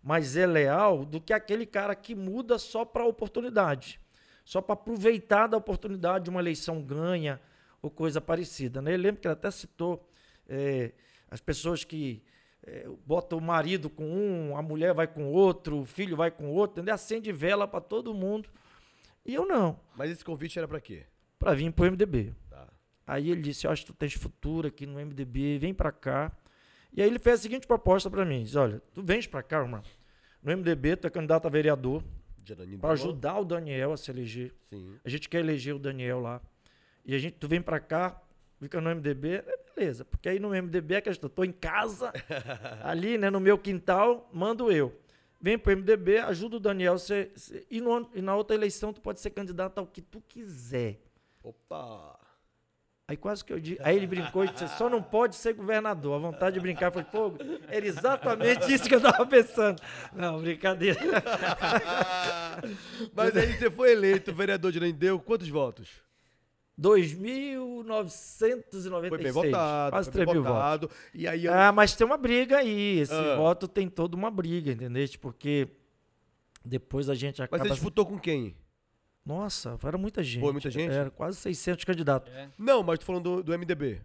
mas 0.01 0.37
é 0.37 0.47
leal, 0.47 1.05
do 1.05 1.21
que 1.21 1.33
aquele 1.33 1.67
cara 1.67 1.93
que 1.97 2.15
muda 2.15 2.57
só 2.57 2.85
para 2.85 3.03
a 3.03 3.07
oportunidade, 3.07 4.01
só 4.45 4.63
para 4.63 4.75
aproveitar 4.75 5.49
da 5.49 5.57
oportunidade 5.57 6.25
de 6.25 6.31
uma 6.31 6.41
eleição 6.41 6.81
ganha 6.81 7.41
ou 7.83 7.91
coisa 7.91 8.21
parecida. 8.21 8.81
Né? 8.81 8.95
Eu 8.95 8.99
lembro 8.99 9.21
que 9.21 9.27
ele 9.27 9.33
até 9.33 9.51
citou 9.51 10.09
é, 10.49 10.93
as 11.29 11.41
pessoas 11.41 11.83
que 11.83 12.23
é, 12.63 12.89
botam 13.05 13.39
o 13.39 13.43
marido 13.43 13.91
com 13.91 14.05
um, 14.05 14.57
a 14.57 14.63
mulher 14.63 14.95
vai 14.95 15.09
com 15.09 15.33
outro, 15.33 15.81
o 15.81 15.85
filho 15.85 16.17
vai 16.17 16.31
com 16.31 16.49
outro, 16.49 16.79
entendeu? 16.79 16.95
acende 16.95 17.33
vela 17.33 17.67
para 17.67 17.81
todo 17.81 18.15
mundo 18.15 18.49
e 19.27 19.35
eu 19.35 19.45
não. 19.45 19.81
Mas 19.97 20.13
esse 20.13 20.25
convite 20.25 20.61
era 20.61 20.69
para 20.69 20.81
quê? 20.81 21.07
Para 21.41 21.55
vir 21.55 21.73
pro 21.73 21.91
MDB. 21.91 22.33
Aí 23.11 23.29
ele 23.29 23.43
disse: 23.43 23.67
Eu 23.67 23.73
acho 23.73 23.83
que 23.83 23.93
tu 23.93 23.97
tens 23.97 24.15
futuro 24.15 24.69
aqui 24.69 24.87
no 24.87 25.05
MDB, 25.05 25.59
vem 25.59 25.75
para 25.75 25.91
cá. 25.91 26.31
E 26.93 27.03
aí 27.03 27.09
ele 27.09 27.19
fez 27.19 27.41
a 27.41 27.43
seguinte 27.43 27.67
proposta 27.67 28.09
para 28.09 28.25
mim: 28.25 28.45
diz, 28.45 28.55
Olha, 28.55 28.81
tu 28.95 29.03
vens 29.03 29.27
para 29.27 29.43
cá, 29.43 29.59
irmão. 29.59 29.83
No 30.41 30.57
MDB, 30.57 30.95
tu 30.95 31.09
é 31.09 31.11
candidato 31.11 31.47
a 31.47 31.51
vereador. 31.51 32.05
Para 32.81 32.93
ajudar 32.93 33.41
o 33.41 33.45
Daniel 33.45 33.93
a 33.93 33.97
se 33.97 34.13
eleger. 34.13 34.55
Sim. 34.71 34.97
A 35.05 35.09
gente 35.09 35.29
quer 35.29 35.41
eleger 35.41 35.75
o 35.75 35.79
Daniel 35.79 36.21
lá. 36.21 36.41
E 37.05 37.13
a 37.13 37.19
gente, 37.19 37.35
tu 37.35 37.49
vem 37.49 37.61
para 37.61 37.81
cá, 37.81 38.23
fica 38.61 38.81
no 38.81 38.95
MDB, 38.95 39.43
é 39.47 39.59
beleza. 39.75 40.05
Porque 40.05 40.29
aí 40.29 40.39
no 40.39 40.51
MDB 40.51 40.95
é 40.95 41.01
questão, 41.01 41.29
tô 41.29 41.43
em 41.43 41.53
casa, 41.53 42.13
ali, 42.85 43.19
né, 43.19 43.29
no 43.29 43.41
meu 43.41 43.59
quintal, 43.59 44.31
mando 44.33 44.71
eu 44.71 44.97
vem 45.41 45.59
pro 45.59 45.75
MDB, 45.77 46.19
ajuda 46.19 46.57
o 46.57 46.61
Daniel. 46.61 46.99
Você, 46.99 47.31
você, 47.35 47.67
e, 47.71 47.81
no, 47.81 48.09
e, 48.15 48.21
na 48.21 48.37
outra 48.37 48.55
eleição 48.55 48.93
tu 48.93 49.01
pode 49.01 49.21
ser 49.21 49.31
candidato 49.31 49.79
ao 49.79 49.87
que 49.87 50.03
tu 50.03 50.21
quiser. 50.29 51.01
Opa! 51.43 52.20
Aí 53.11 53.17
quase 53.17 53.45
que 53.45 53.53
eu 53.53 53.59
disse. 53.59 53.81
Aí 53.83 53.97
ele 53.97 54.07
brincou 54.07 54.45
e 54.45 54.49
disse: 54.49 54.69
só 54.79 54.89
não 54.89 55.03
pode 55.03 55.35
ser 55.35 55.53
governador. 55.53 56.15
A 56.15 56.19
vontade 56.19 56.55
de 56.55 56.61
brincar 56.61 56.93
foi, 56.93 57.03
pô, 57.03 57.33
era 57.67 57.85
exatamente 57.85 58.73
isso 58.73 58.89
que 58.89 58.95
eu 58.95 59.01
tava 59.01 59.27
pensando. 59.27 59.83
Não, 60.15 60.41
brincadeira. 60.41 61.01
Mas 63.13 63.37
aí 63.37 63.53
você 63.53 63.69
foi 63.69 63.91
eleito 63.91 64.33
vereador 64.33 64.71
de 64.71 64.79
Nendeu, 64.79 65.19
quantos 65.19 65.49
votos? 65.49 65.89
2.996. 66.81 69.09
Foi 69.09 69.19
bem 69.19 69.33
votado. 69.33 69.91
Quase 69.91 70.11
3 70.13 70.29
mil 70.29 70.45
votado. 70.45 70.87
votos. 70.87 71.03
E 71.13 71.27
aí 71.27 71.47
eu... 71.47 71.53
Ah, 71.53 71.73
mas 71.73 71.97
tem 71.97 72.07
uma 72.07 72.17
briga 72.17 72.59
aí. 72.59 73.01
Esse 73.01 73.13
ah. 73.13 73.35
voto 73.35 73.67
tem 73.67 73.89
toda 73.89 74.17
uma 74.17 74.31
briga, 74.31 74.71
entendeu? 74.71 75.05
Porque 75.21 75.67
depois 76.65 77.11
a 77.11 77.15
gente 77.17 77.43
acaba... 77.43 77.59
Mas 77.59 77.67
você 77.67 77.75
disputou 77.75 78.07
com 78.07 78.21
quem? 78.21 78.55
Nossa, 79.25 79.79
era 79.85 79.99
muita 79.99 80.23
gente. 80.23 80.41
Foi 80.41 80.53
muita 80.53 80.71
gente? 80.71 80.93
Era 80.93 81.11
quase 81.11 81.39
600 81.39 81.85
candidatos. 81.85 82.33
É. 82.33 82.49
Não, 82.59 82.83
mas 82.83 82.99
tô 82.99 83.07
falando 83.07 83.37
do, 83.37 83.43
do 83.43 83.59
MDB. 83.59 84.01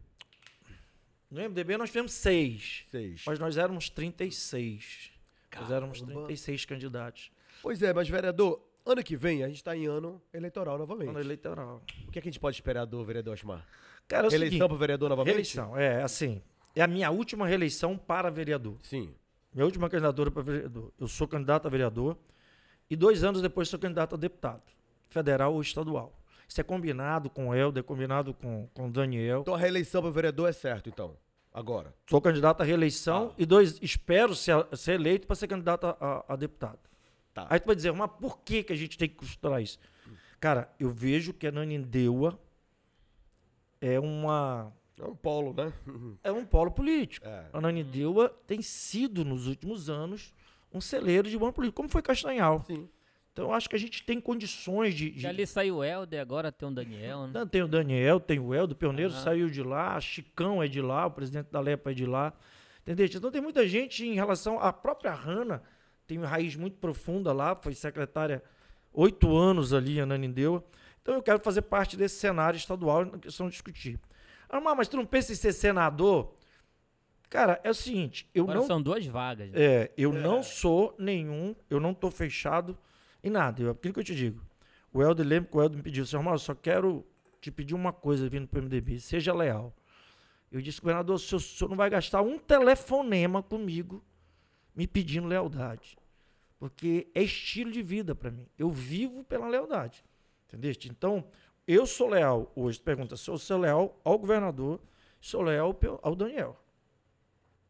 No 1.31 1.41
MDB 1.41 1.77
nós 1.77 1.89
tivemos 1.89 2.13
seis. 2.13 2.85
Seis. 2.91 3.23
Mas 3.25 3.39
nós 3.39 3.57
éramos 3.57 3.89
36. 3.89 5.11
Caramba. 5.49 5.69
Nós 5.69 5.75
éramos 5.75 6.01
36 6.01 6.65
candidatos. 6.65 7.31
Pois 7.61 7.81
é, 7.81 7.93
mas 7.93 8.07
vereador, 8.07 8.61
Ano 8.85 9.03
que 9.03 9.17
vem, 9.17 9.43
a 9.43 9.47
gente 9.47 9.57
está 9.57 9.75
em 9.75 9.87
ano 9.87 10.21
eleitoral 10.31 10.77
novamente. 10.77 11.09
Ano 11.09 11.19
eleitoral. 11.19 11.81
O 12.07 12.11
que, 12.11 12.19
é 12.19 12.21
que 12.21 12.29
a 12.29 12.31
gente 12.31 12.39
pode 12.39 12.55
esperar 12.55 12.85
do 12.85 13.03
vereador 13.03 13.33
Osmar? 13.33 13.65
Cara, 14.07 14.27
é 14.27 14.29
Reeleição 14.29 14.67
para 14.67 14.77
vereador 14.77 15.09
novamente? 15.09 15.33
Reeleição, 15.33 15.75
é, 15.75 16.03
assim. 16.03 16.39
É 16.75 16.83
a 16.83 16.87
minha 16.87 17.09
última 17.09 17.47
reeleição 17.47 17.97
para 17.97 18.29
vereador. 18.29 18.77
Sim. 18.83 19.11
Minha 19.51 19.65
última 19.65 19.89
candidatura 19.89 20.29
para 20.29 20.43
vereador. 20.43 20.91
Eu 20.99 21.07
sou 21.07 21.27
candidato 21.27 21.65
a 21.65 21.71
vereador 21.71 22.15
e 22.87 22.95
dois 22.95 23.23
anos 23.23 23.41
depois 23.41 23.67
sou 23.67 23.79
candidato 23.79 24.13
a 24.13 24.17
deputado, 24.19 24.61
federal 25.10 25.53
ou 25.53 25.61
estadual. 25.61 26.14
Isso 26.48 26.61
é 26.61 26.64
combinado 26.64 27.30
com 27.30 27.49
o 27.49 27.56
Helder, 27.56 27.84
combinado 27.84 28.34
com, 28.34 28.68
com 28.73 28.88
o 28.88 28.91
Daniel. 28.91 29.41
Então 29.41 29.56
a 29.56 29.57
reeleição 29.57 30.02
para 30.02 30.11
vereador 30.11 30.49
é 30.49 30.53
certo, 30.53 30.90
então? 30.90 31.18
Agora. 31.53 31.94
Sou 32.10 32.22
candidato 32.22 32.61
à 32.61 32.64
reeleição 32.64 33.30
ah. 33.32 33.36
e 33.38 33.45
dois, 33.45 33.80
espero 33.82 34.36
ser, 34.36 34.68
ser 34.73 34.94
eleito 34.94 35.26
para 35.26 35.36
ser 35.36 35.48
candidato 35.48 35.88
a, 35.88 35.98
a, 35.99 36.34
a 36.34 36.36
deputado. 36.36 36.80
Tá. 37.34 37.48
Aí 37.49 37.60
tu 37.60 37.65
vai 37.65 37.76
dizer, 37.76 37.91
mas 37.94 38.11
por 38.19 38.40
que, 38.40 38.64
que 38.64 38.73
a 38.73 38.76
gente 38.76 38.98
tem 38.98 39.10
que 39.10 39.15
costurar 39.15 39.61
isso? 39.61 39.80
Cara, 40.40 40.69
eu 40.80 40.90
vejo 40.90 41.34
que 41.34 41.48
a 41.48 41.52
Nanindeua 41.52 42.40
é 43.82 43.99
uma. 43.99 44.72
É 44.98 45.03
um 45.03 45.15
polo, 45.15 45.53
né? 45.53 45.73
é 46.23 46.32
um 46.32 46.45
polo 46.45 46.72
político. 46.72 47.27
É. 47.27 47.49
A 47.52 47.60
Nanindeua 47.60 48.30
tem 48.48 48.61
sido, 48.61 49.26
nos 49.26 49.48
últimos 49.48 49.90
anos, 49.90 50.34
um 50.72 50.80
celeiro 50.80 51.30
de 51.30 51.38
bom 51.38 51.52
político, 51.52 51.77
como 51.77 51.90
foi 51.90 52.02
Castanhal. 52.02 52.64
Sim. 52.65 52.88
Então, 53.36 53.53
acho 53.53 53.70
que 53.70 53.76
a 53.76 53.80
gente 53.80 54.02
tem 54.02 54.22
condições 54.22 54.95
de. 54.95 55.12
de... 55.12 55.28
ali 55.28 55.45
saiu 55.45 55.78
o 55.78 55.84
Helder, 55.84 56.22
agora 56.22 56.53
tem 56.53 56.70
o 56.70 56.72
Daniel, 56.72 57.28
né? 57.28 57.45
Tem 57.52 57.62
o 57.62 57.68
Daniel, 57.68 58.18
tem 58.18 58.40
o 58.40 58.56
Helder, 58.56 58.74
o 58.74 58.80
Pioneiro 58.80 59.12
uhum. 59.12 59.20
saiu 59.20 59.49
de 59.49 59.62
lá, 59.62 59.99
Chicão 59.99 60.64
é 60.64 60.70
de 60.70 60.82
lá, 60.82 61.06
o 61.06 61.12
presidente 61.12 61.52
da 61.52 61.60
Lepa 61.60 61.91
é 61.91 61.94
de 61.94 62.06
lá. 62.06 62.32
Entendeu? 62.82 63.06
Então, 63.06 63.30
tem 63.30 63.41
muita 63.41 63.68
gente 63.68 64.06
em 64.06 64.14
relação 64.14 64.57
à 64.57 64.72
própria 64.72 65.12
Rana 65.12 65.62
tem 66.07 66.18
uma 66.18 66.28
raiz 66.28 66.56
muito 66.56 66.78
profunda 66.78 67.34
lá, 67.34 67.56
foi 67.56 67.74
secretária 67.74 68.44
oito 68.94 69.36
anos 69.36 69.74
ali 69.74 69.98
em 69.98 70.02
Ananindeua. 70.02 70.64
Então 71.02 71.16
eu 71.16 71.22
quero 71.22 71.40
fazer 71.40 71.64
parte 71.64 71.98
desse 71.98 72.20
cenário 72.20 72.57
estadual 72.57 73.06
na 73.06 73.18
questão 73.18 73.48
de 73.48 73.53
discutir. 73.53 73.99
Ah, 74.48 74.60
mas 74.60 74.88
tu 74.88 74.98
não 74.98 75.06
pensa 75.06 75.32
em 75.32 75.36
ser 75.36 75.53
senador? 75.53 76.34
Cara, 77.30 77.60
é 77.64 77.70
o 77.70 77.74
seguinte, 77.74 78.30
eu 78.34 78.44
Agora 78.44 78.60
não 78.60 78.68
são 78.68 78.82
duas 78.82 79.06
vagas. 79.06 79.52
Né? 79.52 79.60
É, 79.60 79.91
eu 79.98 80.16
é. 80.16 80.22
não 80.22 80.44
sou 80.44 80.95
nenhum, 80.98 81.56
eu 81.70 81.80
não 81.80 81.94
tô 81.94 82.10
fechado 82.12 82.78
em 83.26 83.30
nada. 83.31 83.61
Eu, 83.61 83.72
aquilo 83.72 83.93
que 83.93 83.99
eu 83.99 84.03
te 84.03 84.15
digo. 84.15 84.41
O 84.93 85.02
Helder 85.02 85.26
lembra 85.26 85.49
que 85.49 85.57
o 85.57 85.61
Helder 85.61 85.77
me 85.77 85.84
pediu, 85.84 86.06
senhor 86.06 86.26
eu 86.26 86.39
só 86.39 86.53
quero 86.53 87.06
te 87.41 87.52
pedir 87.52 87.73
uma 87.73 87.91
coisa 87.91 88.30
vindo 88.30 88.47
para 88.47 88.60
o 88.60 88.64
MDB, 88.64 88.99
seja 88.99 89.34
leal. 89.34 89.76
Eu 90.52 90.61
disse, 90.61 90.80
governador, 90.80 91.15
o 91.15 91.19
senhor, 91.19 91.39
o 91.39 91.41
senhor 91.41 91.69
não 91.69 91.76
vai 91.76 91.89
gastar 91.89 92.22
um 92.22 92.38
telefonema 92.38 93.43
comigo 93.43 94.03
me 94.76 94.88
pedindo 94.88 95.27
lealdade. 95.27 95.97
Porque 96.57 97.07
é 97.14 97.23
estilo 97.23 97.72
de 97.72 97.81
vida 97.81 98.15
para 98.15 98.31
mim. 98.31 98.47
Eu 98.57 98.69
vivo 98.69 99.23
pela 99.23 99.47
lealdade. 99.47 100.03
Entendeu? 100.47 100.72
Então, 100.85 101.26
eu 101.68 101.85
sou 101.85 102.07
leal 102.07 102.52
hoje. 102.56 102.80
Pergunta 102.80 103.18
se 103.18 103.30
eu 103.30 103.38
sou 103.38 103.57
leal 103.57 103.99
ao 104.03 104.18
governador, 104.18 104.80
sou 105.19 105.41
leal 105.41 105.77
ao 106.02 106.15
Daniel. 106.15 106.57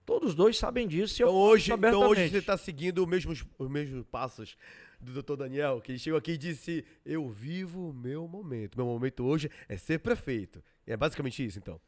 Todos 0.05 0.29
os 0.29 0.35
dois 0.35 0.57
sabem 0.57 0.87
disso. 0.87 1.23
Então 1.23 1.33
hoje, 1.33 1.73
então 1.73 2.01
hoje 2.01 2.29
você 2.29 2.37
está 2.37 2.55
seguindo 2.55 3.01
os 3.01 3.07
mesmos, 3.07 3.43
os 3.57 3.69
mesmos 3.69 4.05
passos 4.05 4.55
do 4.99 5.11
doutor 5.11 5.37
Daniel, 5.37 5.81
que 5.81 5.91
ele 5.91 5.99
chegou 5.99 6.17
aqui 6.17 6.31
e 6.31 6.37
disse: 6.37 6.85
Eu 7.05 7.29
vivo 7.29 7.89
o 7.89 7.93
meu 7.93 8.27
momento. 8.27 8.75
Meu 8.75 8.85
momento 8.85 9.25
hoje 9.25 9.49
é 9.67 9.77
ser 9.77 9.99
prefeito. 9.99 10.63
E 10.85 10.91
é 10.91 10.97
basicamente 10.97 11.45
isso, 11.45 11.57
então. 11.59 11.79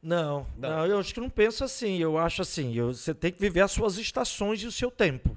Não, 0.00 0.46
não, 0.56 0.70
não, 0.70 0.86
eu 0.86 0.98
acho 0.98 1.12
que 1.12 1.20
não 1.20 1.30
penso 1.30 1.64
assim. 1.64 1.98
Eu 1.98 2.16
acho 2.18 2.42
assim, 2.42 2.74
eu, 2.74 2.94
você 2.94 3.12
tem 3.14 3.32
que 3.32 3.40
viver 3.40 3.60
as 3.60 3.72
suas 3.72 3.98
estações 3.98 4.62
e 4.62 4.66
o 4.66 4.72
seu 4.72 4.90
tempo. 4.90 5.36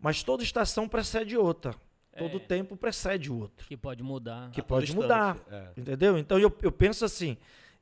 Mas 0.00 0.22
toda 0.22 0.42
estação 0.42 0.88
precede 0.88 1.36
outra. 1.36 1.74
É. 2.12 2.18
Todo 2.18 2.38
tempo 2.38 2.76
precede 2.76 3.30
o 3.30 3.40
outro. 3.40 3.66
Que 3.66 3.76
pode 3.76 4.02
mudar. 4.02 4.50
Que 4.50 4.62
pode 4.62 4.94
mudar. 4.94 5.38
É. 5.50 5.68
Entendeu? 5.76 6.18
Então 6.18 6.38
eu, 6.38 6.54
eu 6.62 6.70
penso 6.70 7.04
assim, 7.04 7.36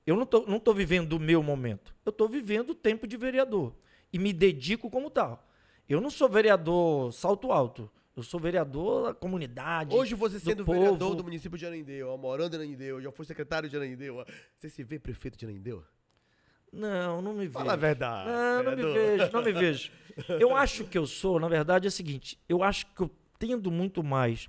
eu 0.06 0.16
não 0.16 0.26
tô, 0.26 0.46
não 0.46 0.59
tô 0.59 0.72
vivendo 0.72 1.14
o 1.14 1.20
meu 1.20 1.42
momento. 1.42 1.94
Eu 2.04 2.10
estou 2.10 2.28
vivendo 2.28 2.70
o 2.70 2.74
tempo 2.74 3.06
de 3.06 3.16
vereador. 3.16 3.74
E 4.12 4.18
me 4.18 4.32
dedico 4.32 4.90
como 4.90 5.10
tal. 5.10 5.46
Eu 5.88 6.00
não 6.00 6.10
sou 6.10 6.28
vereador 6.28 7.12
salto 7.12 7.52
alto. 7.52 7.90
Eu 8.14 8.22
sou 8.22 8.39
vereador 8.39 9.05
da 9.05 9.14
comunidade. 9.14 9.94
Hoje 9.94 10.14
você 10.14 10.39
sendo 10.39 10.64
vereador 10.64 11.14
do 11.14 11.24
município 11.24 11.56
de 11.56 11.64
Ananindeua, 11.64 12.16
morando 12.16 12.55
em 12.55 12.56
Ananindeua, 12.56 13.01
já 13.01 13.10
foi 13.10 13.24
secretário 13.24 13.68
de 13.68 13.76
Ananindeua, 13.76 14.26
você 14.59 14.68
se 14.68 14.84
vê 14.84 14.98
prefeito 14.98 15.39
de 15.39 15.47
Ananindeua? 15.47 15.86
Não, 16.70 17.22
não 17.22 17.32
me 17.32 17.47
vejo. 17.47 17.52
Fala 17.52 17.72
a 17.72 17.76
verdade. 17.76 18.30
Não, 18.30 18.62
não 18.62 18.70
me 18.70 18.76
vereador. 18.76 18.94
vejo, 18.94 19.32
não 19.32 19.43
me 19.43 19.52
vejo. 19.52 19.93
Eu 20.40 20.55
acho 20.56 20.84
que 20.84 20.98
eu 20.98 21.06
sou, 21.06 21.40
na 21.40 21.48
verdade, 21.48 21.86
é 21.86 21.89
o 21.89 21.93
seguinte: 21.93 22.39
eu 22.48 22.62
acho 22.62 22.86
que 22.94 23.02
eu 23.02 23.10
tendo 23.39 23.70
muito 23.70 24.02
mais 24.02 24.48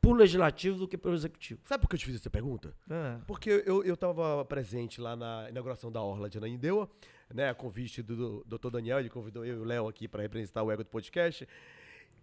pro 0.00 0.12
legislativo 0.12 0.78
do 0.78 0.86
que 0.86 0.96
pelo 0.96 1.14
executivo. 1.14 1.60
Sabe 1.64 1.82
por 1.82 1.88
que 1.88 1.96
eu 1.96 1.98
te 1.98 2.06
fiz 2.06 2.16
essa 2.16 2.30
pergunta? 2.30 2.74
É. 2.88 3.18
Porque 3.26 3.62
eu, 3.66 3.82
eu 3.84 3.96
tava 3.96 4.44
presente 4.44 5.00
lá 5.00 5.16
na 5.16 5.48
inauguração 5.48 5.90
da 5.90 6.00
Orla 6.00 6.28
de 6.28 6.38
Ananindeua, 6.38 6.88
né? 7.34 7.48
A 7.48 7.54
convite 7.54 8.02
do, 8.02 8.44
do 8.44 8.58
Dr. 8.58 8.70
Daniel, 8.70 9.00
ele 9.00 9.10
convidou 9.10 9.44
eu 9.44 9.56
e 9.56 9.60
o 9.60 9.64
Léo 9.64 9.88
aqui 9.88 10.06
para 10.06 10.22
representar 10.22 10.62
o 10.62 10.70
Ego 10.70 10.84
do 10.84 10.90
Podcast. 10.90 11.46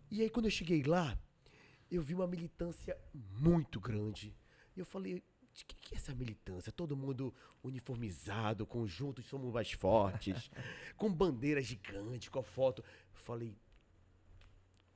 E 0.09 0.21
aí, 0.21 0.29
quando 0.29 0.45
eu 0.45 0.51
cheguei 0.51 0.83
lá, 0.83 1.17
eu 1.91 2.01
vi 2.01 2.13
uma 2.13 2.27
militância 2.27 2.97
muito 3.13 3.79
grande. 3.79 4.35
E 4.75 4.79
eu 4.79 4.85
falei, 4.85 5.23
de 5.53 5.65
que, 5.65 5.75
que 5.75 5.95
é 5.95 5.97
essa 5.97 6.13
militância? 6.13 6.71
Todo 6.71 6.97
mundo 6.97 7.33
uniformizado, 7.63 8.65
com 8.65 8.85
juntos 8.85 9.25
somos 9.25 9.53
mais 9.53 9.71
fortes, 9.71 10.49
com 10.97 11.11
bandeira 11.11 11.61
gigante, 11.61 12.29
com 12.29 12.39
a 12.39 12.43
foto. 12.43 12.83
Eu 12.83 13.19
falei, 13.19 13.55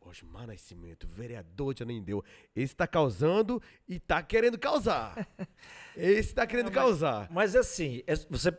Osmar 0.01 0.47
Nascimento, 0.47 1.07
vereador 1.07 1.73
de 1.73 1.83
Ananindeua. 1.83 2.23
Esse 2.55 2.75
tá 2.75 2.87
causando 2.87 3.61
e 3.87 3.99
tá 3.99 4.23
querendo 4.23 4.57
causar. 4.57 5.27
Esse 5.95 6.33
tá 6.33 6.47
querendo 6.47 6.71
causar. 6.71 7.29
Mas 7.31 7.55
assim, 7.55 8.01
é- 8.07 8.15
você. 8.15 8.51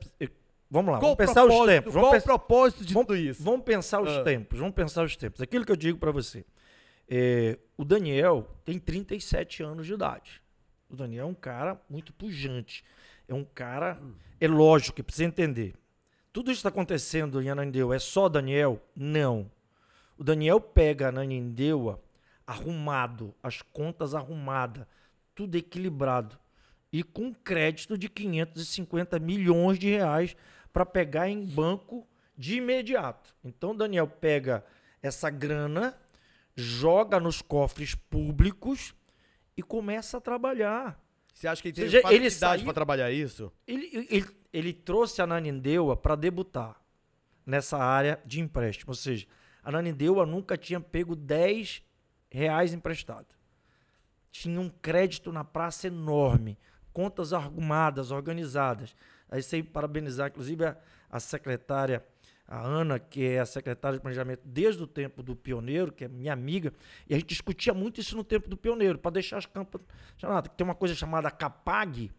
Vamos 0.70 0.92
lá, 0.92 0.98
Qual 1.00 1.16
vamos 1.16 1.26
pensar 1.26 1.44
os 1.44 1.66
tempos. 1.66 1.92
Qual 1.92 2.04
Vamos, 2.06 2.22
o 2.22 2.24
propósito 2.24 2.84
de 2.84 2.94
vamos- 2.94 3.06
tudo 3.08 3.16
isso? 3.18 3.42
vamos 3.42 3.62
pensar 3.64 4.00
os 4.00 4.08
Ah. 4.10 4.22
tempos, 4.22 4.58
vamos 4.58 4.74
pensar 4.74 5.02
os 5.04 5.16
tempos. 5.16 5.40
Aquilo 5.42 5.64
que 5.64 5.72
eu 5.72 5.76
digo 5.76 5.98
pra 5.98 6.12
você. 6.12 6.44
É, 7.08 7.58
o 7.76 7.84
Daniel 7.84 8.46
tem 8.64 8.78
37 8.78 9.62
anos 9.64 9.84
de 9.86 9.94
idade. 9.94 10.40
O 10.88 10.94
Daniel 10.94 11.24
é 11.26 11.28
um 11.28 11.34
cara 11.34 11.80
muito 11.90 12.12
pujante. 12.12 12.84
É 13.26 13.34
um 13.34 13.44
cara. 13.44 14.00
É 14.40 14.46
lógico 14.46 14.94
que 14.96 15.02
precisa 15.02 15.24
entender. 15.24 15.74
Tudo 16.32 16.52
isso 16.52 16.58
está 16.60 16.68
acontecendo 16.68 17.42
em 17.42 17.50
Ananindeua 17.50 17.96
é 17.96 17.98
só 17.98 18.28
Daniel? 18.28 18.80
Não. 18.94 19.50
O 20.16 20.22
Daniel 20.22 20.60
pega 20.60 21.08
Ananindeua 21.08 22.00
arrumado, 22.46 23.34
as 23.42 23.60
contas 23.62 24.14
arrumadas, 24.14 24.86
tudo 25.34 25.56
equilibrado. 25.56 26.38
E 26.92 27.02
com 27.04 27.32
crédito 27.32 27.96
de 27.96 28.08
550 28.08 29.18
milhões 29.18 29.78
de 29.78 29.88
reais 29.88 30.36
para 30.72 30.86
pegar 30.86 31.28
em 31.28 31.44
banco 31.44 32.06
de 32.36 32.56
imediato. 32.56 33.34
Então, 33.44 33.72
o 33.72 33.76
Daniel 33.76 34.06
pega 34.06 34.64
essa 35.02 35.28
grana, 35.30 35.98
joga 36.54 37.20
nos 37.20 37.42
cofres 37.42 37.94
públicos 37.94 38.94
e 39.56 39.62
começa 39.62 40.18
a 40.18 40.20
trabalhar. 40.20 40.98
Você 41.34 41.48
acha 41.48 41.62
que 41.62 41.68
ele 41.68 41.80
ele 41.80 42.00
facilidade 42.02 42.64
pra 42.64 42.72
trabalhar 42.72 43.10
isso? 43.10 43.52
Ele, 43.66 44.06
ele, 44.10 44.26
ele 44.52 44.72
trouxe 44.72 45.22
a 45.22 45.26
Nanindeua 45.26 45.96
para 45.96 46.14
debutar 46.14 46.80
nessa 47.46 47.78
área 47.78 48.20
de 48.24 48.40
empréstimo. 48.40 48.90
Ou 48.90 48.94
seja, 48.94 49.26
a 49.62 49.70
Nanindeua 49.70 50.26
nunca 50.26 50.56
tinha 50.56 50.80
pego 50.80 51.14
10 51.14 51.82
reais 52.30 52.72
emprestado. 52.72 53.26
Tinha 54.30 54.60
um 54.60 54.68
crédito 54.68 55.32
na 55.32 55.44
praça 55.44 55.88
enorme, 55.88 56.58
contas 56.92 57.32
arrumadas, 57.32 58.10
organizadas. 58.10 58.94
Aí 59.30 59.42
sei 59.42 59.62
parabenizar, 59.62 60.28
inclusive, 60.28 60.64
a, 60.64 60.76
a 61.10 61.20
secretária, 61.20 62.04
a 62.46 62.60
Ana, 62.60 62.98
que 62.98 63.24
é 63.24 63.38
a 63.38 63.46
secretária 63.46 63.96
de 63.98 64.02
planejamento 64.02 64.42
desde 64.44 64.82
o 64.82 64.86
tempo 64.86 65.22
do 65.22 65.36
pioneiro, 65.36 65.92
que 65.92 66.04
é 66.04 66.08
minha 66.08 66.32
amiga, 66.32 66.72
e 67.08 67.14
a 67.14 67.16
gente 67.18 67.28
discutia 67.28 67.72
muito 67.72 68.00
isso 68.00 68.16
no 68.16 68.24
tempo 68.24 68.48
do 68.48 68.56
pioneiro, 68.56 68.98
para 68.98 69.12
deixar 69.12 69.38
as 69.38 69.46
campas. 69.46 69.80
Tem 70.56 70.64
uma 70.64 70.74
coisa 70.74 70.94
chamada 70.94 71.30
CAPAG, 71.30 72.10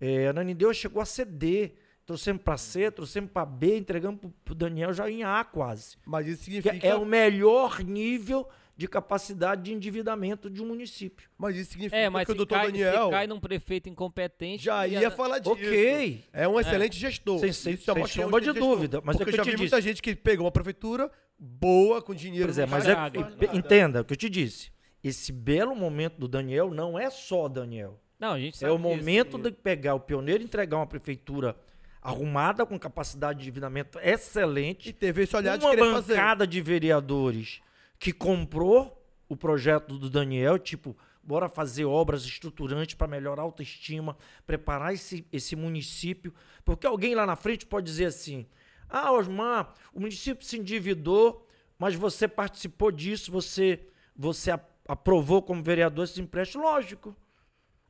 é, 0.00 0.28
a 0.28 0.32
Nanindeua 0.32 0.72
chegou 0.74 1.02
a 1.02 1.04
ceder. 1.04 1.74
Trouxemos 2.04 2.40
para 2.40 2.56
C, 2.56 2.88
trouxemos 2.88 3.32
para 3.32 3.44
B, 3.44 3.78
entregamos 3.78 4.20
para 4.44 4.52
o 4.52 4.54
Daniel 4.54 4.92
já 4.92 5.10
em 5.10 5.24
A 5.24 5.42
quase. 5.42 5.96
Mas 6.06 6.28
isso 6.28 6.38
Que 6.44 6.62
significa. 6.62 6.86
é 6.86 6.94
o 6.94 7.04
melhor 7.04 7.80
nível 7.82 8.48
de 8.76 8.86
capacidade 8.86 9.62
de 9.62 9.72
endividamento 9.72 10.50
de 10.50 10.62
um 10.62 10.66
município. 10.66 11.30
Mas 11.38 11.56
isso 11.56 11.70
significa 11.72 11.96
É, 11.96 12.10
mas 12.10 12.26
que 12.26 12.32
o 12.32 12.34
doutor 12.34 12.56
cai, 12.58 12.66
Daniel 12.66 13.04
se 13.06 13.10
cai 13.10 13.26
num 13.26 13.40
prefeito 13.40 13.88
incompetente... 13.88 14.62
já 14.62 14.86
ia 14.86 15.08
a- 15.08 15.10
falar 15.10 15.38
disso. 15.38 15.52
Ok. 15.52 16.24
É 16.32 16.46
um 16.46 16.60
excelente 16.60 16.98
gestor. 16.98 17.38
Sem- 17.38 17.52
sem- 17.52 17.72
Isso 17.74 17.90
é 17.90 17.94
uma 17.94 18.06
sem 18.06 18.22
sombra 18.22 18.38
de 18.40 18.46
gestor. 18.46 18.68
dúvida, 18.68 19.00
mas 19.02 19.16
é 19.16 19.18
Porque 19.18 19.30
o 19.30 19.34
que 19.34 19.40
eu 19.40 19.44
já 19.44 19.50
vi 19.50 19.56
muita 19.56 19.76
disse. 19.76 19.88
gente 19.88 20.02
que 20.02 20.14
pegou 20.14 20.44
uma 20.44 20.52
prefeitura 20.52 21.10
boa, 21.38 22.02
com 22.02 22.14
dinheiro. 22.14 22.46
Pois 22.48 22.58
é, 22.58 22.66
mas 22.66 22.86
é, 22.86 22.94
Caraca. 22.94 23.56
entenda 23.56 24.02
o 24.02 24.04
que 24.04 24.12
eu 24.12 24.16
te 24.16 24.28
disse. 24.28 24.70
Esse 25.02 25.32
belo 25.32 25.74
momento 25.74 26.18
do 26.18 26.28
Daniel 26.28 26.70
não 26.70 26.98
é 26.98 27.08
só 27.08 27.48
Daniel. 27.48 27.98
Não, 28.18 28.32
a 28.32 28.38
gente 28.38 28.56
É 28.56 28.58
sabe 28.58 28.72
o 28.72 28.76
disso. 28.76 28.88
momento 28.88 29.38
de 29.38 29.52
pegar 29.52 29.94
o 29.94 30.00
pioneiro 30.00 30.42
e 30.42 30.44
entregar 30.44 30.76
uma 30.76 30.86
prefeitura 30.86 31.56
arrumada, 32.02 32.64
com 32.66 32.78
capacidade 32.78 33.38
de 33.38 33.44
endividamento 33.46 33.98
excelente. 34.00 34.90
E 34.90 34.92
teve 34.92 35.22
esse 35.22 35.34
olhar 35.36 35.56
de 35.58 35.64
uma 35.64 35.70
querer 35.74 35.90
fazer. 35.92 36.14
bancada 36.14 36.46
de 36.46 36.60
vereadores 36.60 37.60
que 37.98 38.12
comprou 38.12 38.96
o 39.28 39.36
projeto 39.36 39.98
do 39.98 40.08
Daniel, 40.08 40.58
tipo, 40.58 40.96
bora 41.22 41.48
fazer 41.48 41.84
obras 41.84 42.24
estruturantes 42.24 42.94
para 42.94 43.08
melhorar 43.08 43.42
a 43.42 43.44
autoestima, 43.44 44.16
preparar 44.46 44.94
esse, 44.94 45.26
esse 45.32 45.56
município. 45.56 46.32
Porque 46.64 46.86
alguém 46.86 47.14
lá 47.14 47.26
na 47.26 47.36
frente 47.36 47.66
pode 47.66 47.86
dizer 47.86 48.06
assim: 48.06 48.46
ah, 48.88 49.12
Osmar, 49.12 49.74
o 49.92 50.00
município 50.00 50.46
se 50.46 50.58
endividou, 50.58 51.46
mas 51.78 51.94
você 51.94 52.28
participou 52.28 52.92
disso, 52.92 53.32
você, 53.32 53.86
você 54.14 54.52
aprovou 54.86 55.42
como 55.42 55.62
vereador 55.62 56.04
esse 56.04 56.20
empréstimo. 56.20 56.62
Lógico. 56.62 57.16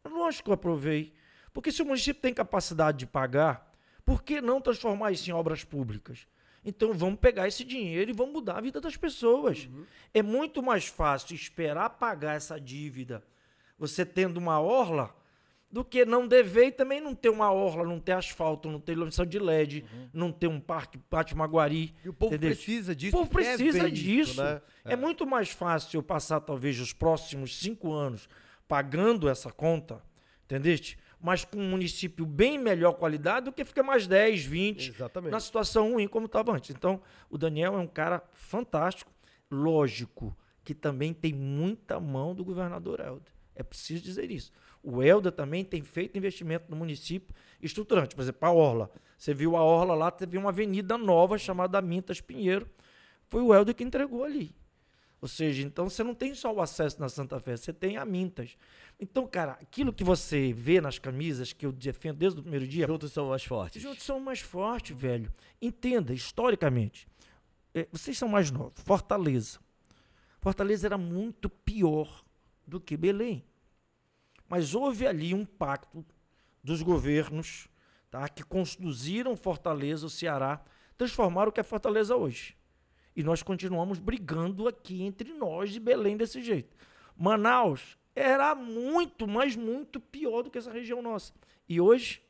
Lógico 0.05 0.45
que 0.45 0.51
eu 0.51 0.55
aprovei. 0.55 1.13
Porque 1.53 1.73
se 1.73 1.83
o 1.83 1.87
município 1.87 2.23
tem 2.23 2.33
capacidade 2.33 2.99
de 2.99 3.07
pagar, 3.07 3.73
por 4.05 4.23
que 4.23 4.41
não 4.41 4.61
transformar 4.61 5.13
isso 5.13 5.29
em 5.29 5.33
obras 5.33 5.65
públicas? 5.65 6.27
Então 6.67 6.93
vamos 6.93 7.21
pegar 7.21 7.47
esse 7.47 7.65
dinheiro 7.65 8.11
e 8.11 8.13
vamos 8.13 8.35
mudar 8.35 8.59
a 8.59 8.61
vida 8.61 8.81
das 8.81 8.97
pessoas. 8.97 9.69
É 10.13 10.21
muito 10.21 10.63
mais 10.63 10.87
fácil 10.87 11.35
esperar 11.37 11.89
pagar 11.91 12.35
essa 12.35 12.61
dívida, 12.61 13.23
você 13.79 14.05
tendo 14.05 14.37
uma 14.39 14.61
orla, 14.61 15.15
do 15.71 15.85
que 15.85 16.05
não 16.05 16.27
dever 16.27 16.69
e 16.69 16.73
também 16.73 17.01
não 17.01 17.15
ter 17.15 17.29
uma 17.29 17.53
orla, 17.53 17.85
não 17.85 18.01
ter 18.01 18.13
asfalto, 18.13 18.71
não 18.71 18.81
ter 18.81 18.93
iluminação 18.93 19.27
de 19.27 19.39
LED, 19.39 19.85
não 20.13 20.33
ter 20.33 20.47
um 20.47 20.61
parque 20.61 20.97
Pátio 20.97 21.37
Maguari. 21.37 21.95
E 22.05 22.09
o 22.09 22.13
povo 22.15 22.35
entendeu? 22.35 22.55
precisa 22.55 22.93
O 22.93 22.95
disso. 22.95 23.13
povo 23.13 23.29
quer 23.31 23.57
precisa 23.57 23.91
disso. 23.91 24.31
Isso, 24.31 24.43
né? 24.43 24.61
é. 24.85 24.97
muito 24.97 25.27
mais 25.27 25.51
fácil 25.51 25.99
eu 25.99 26.03
passar, 26.03 26.41
talvez, 26.41 26.81
os 26.81 26.93
próximos 26.93 27.59
cinco 27.59 27.93
anos 27.93 28.29
pagando 28.67 29.29
essa 29.29 29.53
conta, 29.53 30.03
entendeste? 30.45 30.99
Mas 31.21 31.45
com 31.45 31.59
um 31.59 31.71
município 31.71 32.27
bem 32.27 32.59
melhor 32.59 32.93
qualidade 32.93 33.47
do 33.47 33.53
que 33.53 33.65
ficar 33.65 33.83
mais 33.83 34.07
10, 34.07 34.45
20 34.45 34.89
Exatamente. 34.91 35.33
na 35.33 35.41
situação 35.41 35.93
ruim 35.93 36.07
como 36.07 36.27
estava 36.27 36.53
antes. 36.53 36.71
Então, 36.71 37.01
o 37.31 37.39
Daniel 37.39 37.75
é 37.75 37.79
um 37.79 37.87
cara 37.87 38.23
fantástico, 38.33 39.11
lógico, 39.51 40.37
que 40.63 40.75
também 40.75 41.15
tem 41.15 41.33
muita 41.33 41.99
mão 41.99 42.35
do 42.35 42.45
governador 42.45 43.01
Helder. 43.01 43.33
É 43.55 43.63
preciso 43.63 44.03
dizer 44.03 44.31
isso. 44.31 44.53
O 44.83 45.03
Helder 45.03 45.33
também 45.33 45.65
tem 45.65 45.83
feito 45.83 46.19
investimento 46.19 46.67
no 46.69 46.77
município 46.77 47.35
estruturante. 47.61 48.15
Por 48.15 48.23
exemplo, 48.23 48.47
a 48.47 48.53
Orla. 48.53 48.91
Você 49.17 49.33
viu 49.33 49.57
a 49.57 49.63
Orla 49.63 49.95
lá, 49.95 50.11
teve 50.11 50.37
uma 50.37 50.51
avenida 50.51 50.99
nova 50.99 51.39
chamada 51.39 51.81
Mintas 51.81 52.21
Pinheiro. 52.21 52.69
Foi 53.29 53.43
o 53.43 53.55
Helder 53.55 53.75
que 53.75 53.83
entregou 53.83 54.23
ali. 54.23 54.55
Ou 55.21 55.29
seja, 55.29 55.63
então 55.63 55.89
você 55.89 56.05
não 56.05 56.15
tem 56.15 56.35
só 56.35 56.53
o 56.53 56.61
acesso 56.61 57.01
na 57.01 57.09
Santa 57.09 57.41
Fé, 57.41 57.57
você 57.57 57.73
tem 57.73 57.97
a 57.97 58.05
Mintas. 58.05 58.57
Então, 59.01 59.27
cara, 59.27 59.53
aquilo 59.53 59.93
que 59.93 60.05
você 60.05 60.53
vê 60.53 60.81
nas 60.81 60.99
camisas 60.99 61.53
que 61.53 61.65
eu 61.65 61.73
defendo 61.73 62.19
desde 62.19 62.39
o 62.39 62.43
primeiro 62.43 62.67
dia, 62.67 62.87
Juntos 62.87 63.13
são 63.13 63.29
mais 63.29 63.45
fortes. 63.45 63.83
Juntos 63.83 64.05
são 64.05 64.21
mais 64.21 64.41
fortes, 64.41 64.97
velho. 64.97 65.33
Entenda, 65.61 66.13
historicamente, 66.13 67.09
é, 67.75 67.89
vocês 67.91 68.17
são 68.17 68.29
mais 68.29 68.51
novos. 68.51 68.81
Fortaleza. 68.83 69.59
Fortaleza 70.41 70.87
era 70.87 70.99
muito 70.99 71.49
pior 71.49 72.25
do 72.67 72.81
que 72.81 72.97
Belém. 72.97 73.45
Mas 74.49 74.75
houve 74.75 75.07
ali 75.07 75.35
um 75.35 75.45
pacto 75.45 76.05
dos 76.63 76.83
governos 76.83 77.69
tá, 78.11 78.29
que 78.29 78.43
conduziram 78.43 79.37
Fortaleza, 79.37 80.07
o 80.07 80.11
Ceará, 80.11 80.63
transformaram 80.97 81.51
o 81.51 81.53
que 81.53 81.61
é 81.61 81.63
Fortaleza 81.63 82.17
hoje. 82.17 82.57
E 83.17 83.23
nós 83.23 83.43
continuamos 83.43 83.99
brigando 83.99 84.69
aqui 84.69 85.03
entre 85.03 85.33
nós 85.33 85.75
e 85.75 85.81
Belém 85.81 86.17
desse 86.17 86.43
jeito. 86.43 86.77
Manaus 87.17 87.97
era 88.15 88.55
muito, 88.55 89.27
mas 89.27 89.57
muito 89.57 89.99
pior 89.99 90.43
do 90.43 90.51
que 90.51 90.59
essa 90.59 90.71
região 90.71 91.01
nossa. 91.01 91.33
E 91.69 91.81
hoje, 91.81 92.23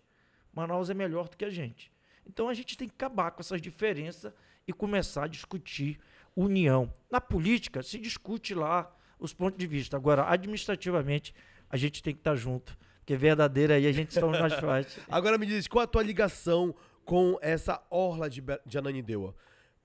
Manaus 0.55 0.89
é 0.89 0.95
melhor 0.95 1.29
do 1.29 1.37
que 1.37 1.45
a 1.45 1.51
gente. 1.51 1.93
Então 2.27 2.49
a 2.49 2.55
gente 2.55 2.77
tem 2.79 2.89
que 2.89 2.95
acabar 2.95 3.31
com 3.33 3.41
essas 3.41 3.61
diferenças 3.61 4.33
e 4.67 4.73
começar 4.73 5.25
a 5.25 5.29
discutir 5.29 5.99
união. 6.35 6.93
Na 7.11 7.21
política, 7.21 7.83
se 7.83 7.99
discute 7.99 8.55
lá 8.55 8.95
os 9.19 9.33
pontos 9.33 9.59
de 9.59 9.67
vista. 9.67 9.97
Agora, 9.97 10.29
administrativamente, 10.31 11.35
a 11.69 11.77
gente 11.77 12.03
tem 12.03 12.15
que 12.15 12.21
estar 12.21 12.37
junto. 12.37 12.77
Porque 12.99 13.17
verdadeira 13.17 13.75
aí 13.75 13.87
a 13.87 13.93
gente 13.93 14.13
somos 14.15 14.39
mais 14.39 14.53
fortes. 14.59 14.99
Agora 15.09 15.39
me 15.39 15.47
diz, 15.47 15.67
qual 15.69 15.85
a 15.85 15.87
tua 15.87 16.03
ligação 16.03 16.75
com 17.05 17.39
essa 17.41 17.81
orla 17.91 18.29
de, 18.29 18.41
Be- 18.41 18.61
de 18.67 18.79
Ananindeua? 18.79 19.35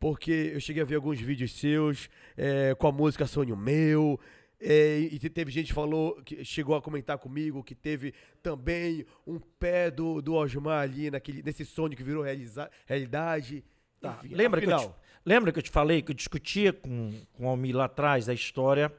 Porque 0.01 0.51
eu 0.55 0.59
cheguei 0.59 0.81
a 0.81 0.85
ver 0.85 0.95
alguns 0.95 1.19
vídeos 1.21 1.53
seus 1.53 2.09
é, 2.35 2.73
com 2.73 2.87
a 2.87 2.91
música 2.91 3.27
Sonho 3.27 3.55
Meu. 3.55 4.19
É, 4.59 4.97
e 4.99 5.19
te- 5.19 5.29
teve 5.29 5.51
gente 5.51 5.67
que 5.67 5.73
falou, 5.73 6.19
que 6.23 6.43
chegou 6.43 6.75
a 6.75 6.81
comentar 6.81 7.17
comigo 7.19 7.63
que 7.63 7.75
teve 7.75 8.11
também 8.41 9.05
um 9.27 9.39
pé 9.39 9.91
do, 9.91 10.19
do 10.19 10.33
Osmar 10.33 10.81
ali 10.81 11.11
naquele, 11.11 11.43
nesse 11.43 11.63
sonho 11.65 11.95
que 11.95 12.01
virou 12.03 12.23
realiza- 12.23 12.69
realidade. 12.87 13.63
Tá, 13.99 14.19
Enfim, 14.23 14.33
Lembra, 14.33 14.59
que 14.59 14.65
eu 14.71 14.77
te, 14.79 14.89
lembra 15.23 15.51
que 15.51 15.59
eu 15.59 15.63
te 15.63 15.69
falei 15.69 16.01
que 16.01 16.09
eu 16.11 16.15
discutia 16.15 16.73
com, 16.73 17.13
com 17.33 17.45
o 17.45 17.49
Almir 17.49 17.75
lá 17.75 17.85
atrás 17.85 18.27
a 18.27 18.33
história 18.33 18.91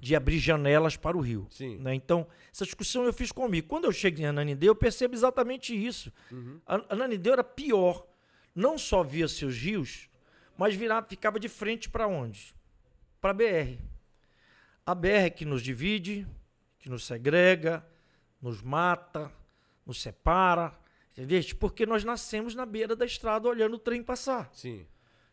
de 0.00 0.14
abrir 0.14 0.38
janelas 0.38 0.96
para 0.98 1.16
o 1.16 1.20
rio? 1.20 1.46
Sim. 1.50 1.78
né? 1.78 1.94
Então, 1.94 2.26
essa 2.52 2.64
discussão 2.66 3.04
eu 3.04 3.12
fiz 3.14 3.32
com 3.32 3.40
o 3.40 3.44
Almir. 3.44 3.64
Quando 3.64 3.84
eu 3.86 3.92
cheguei 3.92 4.24
em 4.24 4.28
Ananindeu, 4.28 4.68
eu 4.72 4.76
percebo 4.76 5.14
exatamente 5.14 5.74
isso. 5.74 6.12
Uhum. 6.30 6.60
A 6.66 6.92
Ananindeu 6.94 7.32
era 7.32 7.42
pior. 7.44 8.06
Não 8.54 8.76
só 8.76 9.02
via 9.02 9.26
seus 9.28 9.56
rios, 9.56 10.08
mas 10.56 10.74
virava, 10.74 11.06
ficava 11.06 11.38
de 11.38 11.48
frente 11.48 11.88
para 11.88 12.06
onde? 12.06 12.54
Para 13.20 13.30
a 13.30 13.34
BR. 13.34 13.78
A 14.84 14.94
BR 14.94 15.30
que 15.34 15.44
nos 15.44 15.62
divide, 15.62 16.26
que 16.78 16.88
nos 16.88 17.04
segrega, 17.04 17.84
nos 18.40 18.60
mata, 18.60 19.30
nos 19.86 20.02
separa, 20.02 20.76
entendeu? 21.12 21.40
Porque 21.58 21.86
nós 21.86 22.04
nascemos 22.04 22.54
na 22.54 22.66
beira 22.66 22.96
da 22.96 23.06
estrada 23.06 23.48
olhando 23.48 23.74
o 23.74 23.78
trem 23.78 24.02
passar. 24.02 24.50
Sim. 24.52 24.86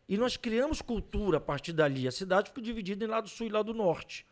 E 0.08 0.16
nós 0.16 0.36
criamos 0.36 0.82
cultura 0.82 1.38
a 1.38 1.40
partir 1.40 1.72
dali. 1.72 2.08
A 2.08 2.12
cidade 2.12 2.48
ficou 2.48 2.62
dividida 2.62 3.04
em 3.04 3.08
lado 3.08 3.28
sul 3.28 3.46
e 3.46 3.50
lado 3.50 3.72
norte. 3.74 4.26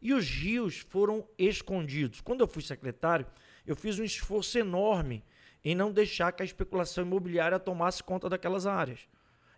E 0.00 0.12
os 0.12 0.28
rios 0.28 0.78
foram 0.78 1.26
escondidos. 1.38 2.20
Quando 2.20 2.40
eu 2.40 2.46
fui 2.46 2.62
secretário, 2.62 3.26
eu 3.66 3.74
fiz 3.74 3.98
um 3.98 4.04
esforço 4.04 4.58
enorme 4.58 5.24
em 5.64 5.74
não 5.74 5.90
deixar 5.90 6.30
que 6.32 6.42
a 6.42 6.44
especulação 6.46 7.04
imobiliária 7.04 7.58
tomasse 7.58 8.02
conta 8.02 8.28
daquelas 8.28 8.66
áreas. 8.66 9.08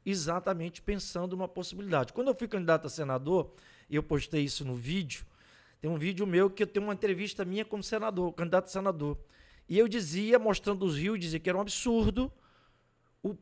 Exatamente 0.07 0.81
pensando 0.81 1.37
numa 1.37 1.49
possibilidade. 1.49 2.13
Quando 2.13 2.29
eu 2.29 2.35
fui 2.35 2.49
candidato 2.49 2.87
a 2.87 2.89
senador, 2.89 3.53
eu 3.91 4.03
postei 4.03 4.45
isso 4.45 4.65
no 4.65 4.75
vídeo, 4.75 5.27
tem 5.81 5.91
um 5.91 5.99
vídeo 5.99 6.27
meu 6.27 6.49
que 6.49 6.63
eu 6.63 6.67
tenho 6.67 6.87
uma 6.87 6.95
entrevista 6.95 7.45
minha 7.45 7.65
como 7.65 7.83
senador, 7.83 8.33
candidato 8.33 8.67
a 8.67 8.69
senador. 8.69 9.19
E 9.69 9.77
eu 9.79 9.89
dizia, 9.89 10.39
mostrando 10.39 10.87
os 10.87 10.97
rios, 10.97 11.19
dizia 11.19 11.41
que 11.41 11.49
era 11.51 11.59
um 11.59 11.61
absurdo 11.61 12.33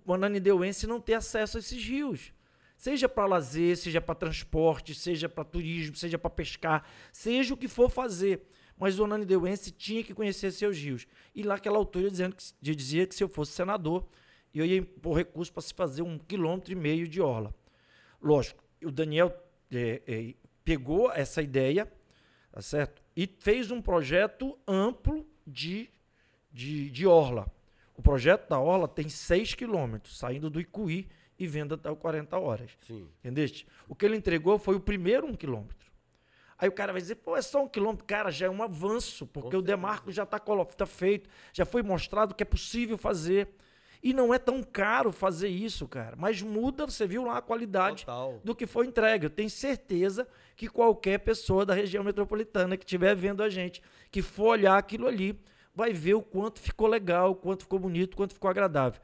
o 0.05 0.15
ananideuense 0.15 0.86
não 0.86 1.01
ter 1.01 1.15
acesso 1.15 1.57
a 1.57 1.61
esses 1.61 1.85
rios. 1.85 2.32
Seja 2.77 3.09
para 3.09 3.27
lazer, 3.27 3.77
seja 3.77 4.01
para 4.01 4.15
transporte, 4.15 4.95
seja 4.95 5.28
para 5.28 5.45
turismo, 5.45 5.97
seja 5.97 6.19
para 6.19 6.31
pescar, 6.31 6.86
seja 7.12 7.55
o 7.55 7.57
que 7.57 7.69
for 7.69 7.91
fazer. 7.91 8.49
Mas 8.77 8.99
o 8.99 9.05
ananideuense 9.05 9.70
tinha 9.70 10.03
que 10.03 10.12
conhecer 10.12 10.51
seus 10.51 10.77
rios. 10.77 11.07
E 11.35 11.43
lá 11.43 11.55
aquela 11.55 11.78
altura 11.78 12.11
dizendo 12.11 12.35
que, 12.35 12.45
dizia 12.74 13.07
que 13.07 13.15
se 13.15 13.23
eu 13.23 13.28
fosse 13.28 13.53
senador, 13.53 14.07
eu 14.60 14.66
ia 14.66 14.76
impor 14.76 15.16
recurso 15.16 15.52
para 15.52 15.62
se 15.62 15.74
fazer 15.74 16.02
um 16.02 16.18
quilômetro 16.18 16.72
e 16.72 16.76
meio 16.76 17.09
de 17.09 17.20
orla. 17.20 17.55
Lógico, 18.22 18.62
o 18.82 18.90
Daniel 18.90 19.35
é, 19.72 20.02
é, 20.06 20.35
pegou 20.64 21.12
essa 21.12 21.43
ideia, 21.43 21.90
tá 22.52 22.62
certo? 22.62 23.02
E 23.16 23.26
fez 23.26 23.70
um 23.70 23.82
projeto 23.82 24.59
amplo 24.66 25.26
de, 25.47 25.90
de, 26.52 26.90
de 26.90 27.06
orla. 27.06 27.52
O 27.97 28.02
projeto 28.02 28.48
da 28.48 28.59
Orla 28.59 28.89
tem 28.89 29.09
6 29.09 29.55
quilômetros, 29.55 30.18
saindo 30.18 30.51
do 30.51 30.60
Icuí 30.60 31.09
e 31.39 31.47
vendo 31.47 31.74
até 31.74 31.90
o 31.90 31.97
40 31.97 32.36
horas. 32.39 32.70
Sim. 32.86 33.09
Entendeste? 33.20 33.66
O 33.89 33.94
que 33.94 34.05
ele 34.05 34.16
entregou 34.16 34.59
foi 34.59 34.74
o 34.74 34.81
primeiro 34.81 35.26
um 35.26 35.35
quilômetro. 35.35 35.93
Aí 36.59 36.68
o 36.68 36.72
cara 36.72 36.93
vai 36.93 37.01
dizer, 37.01 37.16
pô, 37.16 37.36
é 37.36 37.43
só 37.43 37.62
um 37.62 37.68
quilômetro. 37.68 38.05
Cara, 38.05 38.31
já 38.31 38.47
é 38.47 38.51
um 38.51 38.62
avanço, 38.62 39.26
porque 39.26 39.56
o 39.56 39.62
demarco 39.62 40.10
já 40.10 40.24
está 40.24 40.39
tá 40.39 40.86
feito, 40.86 41.28
já 41.52 41.64
foi 41.64 41.82
mostrado 41.82 42.35
que 42.35 42.43
é 42.43 42.47
possível 42.47 42.98
fazer. 42.98 43.48
E 44.05 44.12
não 44.12 44.35
é 44.35 44.39
tão 44.39 44.62
caro 44.62 45.10
fazer 45.10 45.48
isso, 45.48 45.89
cara. 45.89 46.14
Mas 46.14 46.43
muda, 46.43 46.85
você 46.85 47.06
viu 47.06 47.24
lá 47.24 47.39
a 47.39 47.43
qualidade 47.43 48.05
Total. 48.05 48.39
do 48.44 48.55
que 48.55 48.66
foi 48.66 48.86
entregue. 48.86 49.24
Eu 49.24 49.31
tenho 49.31 49.48
certeza 49.48 50.28
que 50.55 50.68
qualquer 50.68 51.20
pessoa 51.20 51.64
da 51.64 51.72
região 51.72 52.05
metropolitana 52.05 52.76
que 52.76 52.85
estiver 52.85 53.16
vendo 53.16 53.43
a 53.43 53.48
gente, 53.48 53.82
que 54.10 54.20
for 54.20 54.48
olhar 54.48 54.76
aquilo 54.76 55.06
ali, 55.06 55.40
vai 55.74 55.94
ver 55.94 56.12
o 56.12 56.20
quanto 56.20 56.60
ficou 56.60 56.86
legal, 56.86 57.31
o 57.31 57.35
quanto 57.35 57.62
ficou 57.62 57.78
bonito, 57.78 58.12
o 58.12 58.16
quanto 58.18 58.35
ficou 58.35 58.51
agradável. 58.51 59.01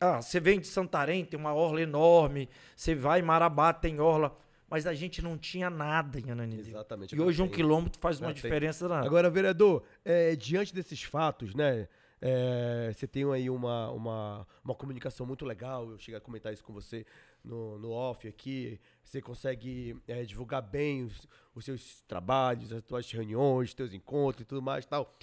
Ah, 0.00 0.20
você 0.20 0.40
vem 0.40 0.58
de 0.58 0.66
Santarém, 0.66 1.24
tem 1.24 1.38
uma 1.38 1.54
orla 1.54 1.80
enorme, 1.80 2.48
você 2.74 2.92
vai 2.92 3.20
em 3.20 3.22
Marabá, 3.22 3.72
tem 3.72 4.00
orla, 4.00 4.36
mas 4.68 4.84
a 4.84 4.94
gente 4.94 5.22
não 5.22 5.38
tinha 5.38 5.70
nada 5.70 6.18
em 6.18 6.32
Ananindeua. 6.32 6.70
Exatamente. 6.70 7.14
E 7.14 7.20
hoje 7.20 7.40
um 7.40 7.48
quilômetro 7.48 8.00
faz 8.00 8.20
uma 8.20 8.34
diferença 8.34 8.88
danada. 8.88 9.06
Agora, 9.06 9.30
vereador, 9.30 9.84
é, 10.04 10.34
diante 10.34 10.74
desses 10.74 11.04
fatos, 11.04 11.54
né? 11.54 11.86
É, 12.26 12.90
você 12.90 13.06
tem 13.06 13.30
aí 13.30 13.50
uma, 13.50 13.90
uma, 13.90 14.46
uma 14.64 14.74
comunicação 14.74 15.26
muito 15.26 15.44
legal. 15.44 15.90
Eu 15.90 15.98
cheguei 15.98 16.16
a 16.16 16.20
comentar 16.22 16.54
isso 16.54 16.64
com 16.64 16.72
você 16.72 17.04
no, 17.44 17.78
no 17.78 17.90
off 17.90 18.26
aqui. 18.26 18.80
Você 19.04 19.20
consegue 19.20 19.94
é, 20.08 20.22
divulgar 20.24 20.62
bem 20.62 21.04
os, 21.04 21.28
os 21.54 21.66
seus 21.66 22.00
trabalhos, 22.08 22.72
as 22.72 22.82
tuas 22.82 23.10
reuniões, 23.12 23.68
os 23.68 23.74
teus 23.74 23.92
encontros 23.92 24.40
e 24.40 24.46
tudo 24.46 24.62
mais 24.62 24.86
tal. 24.86 25.14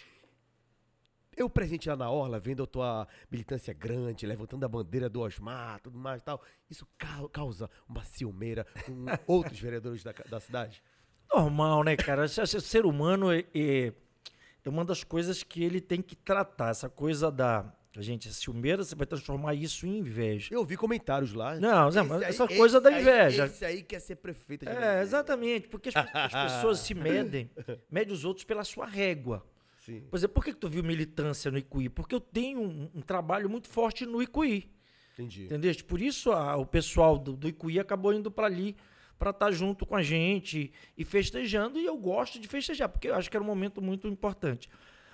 Eu 1.35 1.49
presente 1.49 1.89
lá 1.89 1.95
na 1.95 2.11
Orla, 2.11 2.39
vendo 2.39 2.61
a 2.61 2.67
tua 2.67 3.07
militância 3.31 3.73
grande, 3.73 4.27
levantando 4.27 4.63
a 4.65 4.69
bandeira 4.69 5.09
do 5.09 5.21
Osmar, 5.21 5.79
tudo 5.79 5.97
mais 5.97 6.21
e 6.21 6.25
tal. 6.25 6.39
Isso 6.69 6.85
ca- 6.99 7.27
causa 7.31 7.67
uma 7.89 8.03
ciumeira 8.03 8.63
com 8.85 9.05
outros 9.25 9.59
vereadores 9.59 10.03
da, 10.03 10.11
da 10.29 10.39
cidade? 10.39 10.83
Normal, 11.33 11.83
né, 11.83 11.95
cara? 11.95 12.27
Ser 12.27 12.85
humano 12.85 13.31
é, 13.31 13.45
é, 13.55 13.93
é 14.63 14.69
uma 14.69 14.85
das 14.85 15.03
coisas 15.03 15.43
que 15.43 15.63
ele 15.63 15.79
tem 15.81 16.01
que 16.01 16.15
tratar. 16.15 16.69
Essa 16.69 16.89
coisa 16.89 17.31
da. 17.31 17.71
Gente, 17.97 18.29
a 18.29 18.31
ciumeira, 18.31 18.83
você 18.85 18.95
vai 18.95 19.05
transformar 19.05 19.53
isso 19.53 19.85
em 19.85 19.97
inveja. 19.97 20.47
Eu 20.55 20.63
vi 20.63 20.77
comentários 20.77 21.33
lá. 21.33 21.59
Não, 21.59 21.89
Esse 21.89 22.01
mas 22.03 22.21
aí- 22.23 22.29
essa 22.29 22.47
coisa 22.47 22.79
da 22.79 22.89
esse 22.89 22.97
aí- 22.97 23.01
inveja. 23.03 23.45
Esse 23.47 23.65
aí 23.65 23.83
quer 23.83 23.99
ser 23.99 24.15
prefeita 24.15 24.65
de 24.65 24.71
É, 24.71 24.75
Brasília. 24.75 25.01
exatamente, 25.01 25.67
porque 25.67 25.89
as, 25.89 25.95
as 25.97 26.53
pessoas 26.53 26.79
se 26.79 26.93
medem, 26.95 27.49
medem 27.89 28.13
os 28.13 28.23
outros 28.23 28.45
pela 28.45 28.63
sua 28.63 28.85
régua. 28.85 29.45
Sim. 29.85 30.01
Por 30.09 30.15
exemplo, 30.15 30.35
por 30.35 30.45
que, 30.45 30.53
que 30.53 30.59
tu 30.59 30.69
viu 30.69 30.81
militância 30.83 31.51
no 31.51 31.57
Icuí? 31.57 31.89
Porque 31.89 32.15
eu 32.15 32.21
tenho 32.21 32.61
um, 32.61 32.89
um 32.95 33.01
trabalho 33.01 33.49
muito 33.49 33.67
forte 33.67 34.05
no 34.05 34.21
Icuí. 34.23 34.71
Entendi. 35.15 35.43
Entendeste? 35.45 35.83
Por 35.83 36.01
isso 36.01 36.31
a- 36.31 36.55
o 36.55 36.65
pessoal 36.65 37.17
do, 37.19 37.33
do 37.35 37.49
Icuí 37.49 37.77
acabou 37.77 38.13
indo 38.13 38.31
para 38.31 38.45
ali 38.47 38.73
para 39.21 39.29
estar 39.29 39.51
junto 39.51 39.85
com 39.85 39.95
a 39.95 40.01
gente 40.01 40.71
e 40.97 41.05
festejando. 41.05 41.77
E 41.79 41.85
eu 41.85 41.95
gosto 41.95 42.39
de 42.39 42.47
festejar, 42.47 42.89
porque 42.89 43.07
eu 43.07 43.13
acho 43.13 43.29
que 43.29 43.37
era 43.37 43.43
um 43.43 43.47
momento 43.47 43.79
muito 43.79 44.07
importante. 44.07 44.67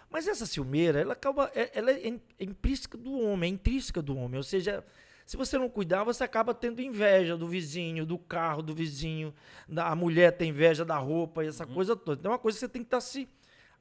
Mas 0.09 0.29
essa 0.29 0.45
ciumeira, 0.45 1.01
ela 1.01 1.11
acaba. 1.11 1.51
é- 1.53 1.71
Ela 1.77 1.91
é, 1.91 2.07
é 2.07 2.43
intrínseca 2.45 2.97
do 2.97 3.19
homem, 3.19 3.51
é 3.51 3.53
intrínseca 3.53 4.01
do 4.01 4.15
homem. 4.15 4.37
Ou 4.37 4.43
seja, 4.43 4.81
se 5.25 5.35
você 5.35 5.57
não 5.57 5.67
cuidar, 5.69 6.05
você 6.05 6.23
acaba 6.23 6.53
tendo 6.53 6.81
inveja 6.81 7.35
do 7.35 7.49
vizinho, 7.49 8.05
do 8.05 8.17
carro 8.17 8.61
do 8.61 8.73
vizinho, 8.73 9.33
da, 9.67 9.89
a 9.89 9.95
mulher 9.95 10.31
tem 10.37 10.51
inveja 10.51 10.85
da 10.85 10.95
roupa 10.97 11.43
e 11.43 11.47
essa 11.49 11.65
coisa 11.67 11.93
toda. 11.93 12.17
Então 12.21 12.31
é 12.31 12.35
uma 12.35 12.39
coisa 12.39 12.55
que 12.55 12.61
você 12.61 12.69
tem 12.69 12.81
que 12.83 12.87
estar 12.87 13.01
se 13.01 13.27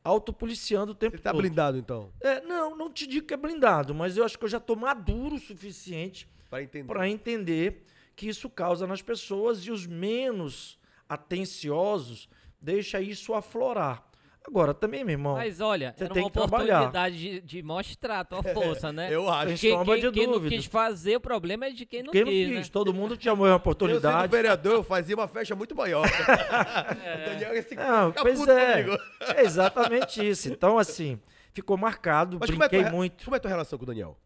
autopoliciando 0.03 0.91
o 0.91 0.95
tempo 0.97 1.17
Você 1.17 1.23
tá 1.23 1.31
todo. 1.31 1.41
blindado, 1.41 1.79
então, 1.79 2.11
É, 2.21 2.41
não, 2.41 2.77
não 2.77 2.91
te 2.93 3.07
digo 3.07 3.27
que 3.29 3.35
é 3.35 3.37
blindado, 3.37 3.95
mas 3.95 4.17
eu 4.17 4.25
acho 4.25 4.37
que 4.37 4.45
eu 4.45 4.49
já 4.49 4.59
estou 4.59 4.75
maduro 4.77 5.37
o 5.37 5.39
suficiente 5.39 6.29
para 6.51 6.63
entender. 6.63 6.87
para 6.93 7.09
entender 7.09 7.85
que 8.17 8.27
isso 8.29 8.49
causa 8.51 8.87
nas 8.87 9.03
pessoas 9.03 9.59
e 9.67 9.71
os 9.71 9.87
menos 9.87 10.79
atenciosos 11.09 12.29
deixa 12.61 13.01
isso 13.01 13.35
aflorar. 13.35 14.03
Agora, 14.49 14.73
também, 14.73 15.03
meu 15.03 15.13
irmão, 15.15 15.35
Mas 15.35 15.61
olha, 15.61 15.93
Você 15.97 16.05
era 16.05 16.15
tem 16.15 16.23
uma 16.23 16.31
que 16.31 16.39
trabalhar. 16.39 16.77
oportunidade 16.83 17.19
de, 17.19 17.41
de 17.41 17.63
mostrar 17.65 18.21
a 18.21 18.25
tua 18.25 18.43
força, 18.55 18.93
né? 18.93 19.13
Eu 19.13 19.29
acho. 19.29 19.59
Quem, 19.59 19.73
sombra 19.73 19.95
quem, 19.99 20.05
de 20.05 20.13
quem 20.13 20.27
não 20.27 20.35
dúvida. 20.35 20.55
quis 20.55 20.67
fazer, 20.67 21.17
o 21.17 21.21
problema 21.21 21.67
é 21.67 21.71
de 21.71 21.85
quem 21.85 22.05
não 22.05 22.13
quem 22.13 22.21
não 22.25 22.31
quis, 22.31 22.47
quis? 22.49 22.57
né? 22.69 22.73
Todo 22.73 22.95
mundo 22.95 23.17
tinha 23.17 23.33
a 23.33 23.35
mesma 23.37 23.51
Eu 23.51 23.55
oportunidade. 23.57 24.21
sendo 24.23 24.31
vereador, 24.31 24.73
eu 24.75 24.85
fazia 24.85 25.17
uma 25.17 25.27
festa 25.27 25.57
muito 25.57 25.75
maior. 25.75 26.07
O 26.07 27.29
Daniel 27.31 27.55
ia 27.57 27.63
se 27.63 27.75
Não, 27.75 28.13
pois 28.13 28.47
é. 28.47 28.85
comigo. 28.85 29.03
É 29.35 29.43
exatamente 29.43 30.27
isso. 30.29 30.49
Então, 30.49 30.79
assim, 30.79 31.21
ficou 31.53 31.77
marcado, 31.77 32.37
Mas 32.41 32.49
como 32.49 32.63
é, 32.63 32.69
brinquei 32.69 32.89
tua, 32.89 32.93
muito. 32.97 33.25
como 33.25 33.35
é 33.35 33.39
a 33.39 33.41
tua 33.41 33.51
relação 33.51 33.77
com 33.77 33.83
o 33.85 33.87
Daniel? 33.89 34.17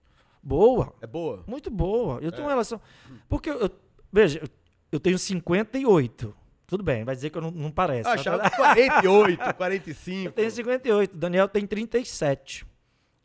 Boa, 0.42 0.94
É 1.00 1.06
boa? 1.06 1.44
muito 1.46 1.70
boa. 1.70 2.18
Eu 2.22 2.30
tenho 2.30 2.44
uma 2.44 2.50
relação. 2.50 2.80
Porque, 3.28 3.50
eu, 3.50 3.58
eu- 3.60 3.70
veja, 4.12 4.40
eu, 4.42 4.48
eu 4.92 5.00
tenho 5.00 5.18
58. 5.18 6.34
Tudo 6.66 6.84
bem, 6.84 7.04
vai 7.04 7.14
dizer 7.16 7.30
que 7.30 7.36
eu 7.38 7.42
não, 7.42 7.50
não 7.50 7.70
parece. 7.70 8.08
Ah, 8.08 8.12
achava 8.12 8.48
que 8.48 8.56
48, 8.56 9.54
45. 9.54 10.28
Eu 10.28 10.32
tenho 10.32 10.50
58, 10.50 11.14
o 11.14 11.16
Daniel 11.18 11.48
tem 11.48 11.66
37. 11.66 12.64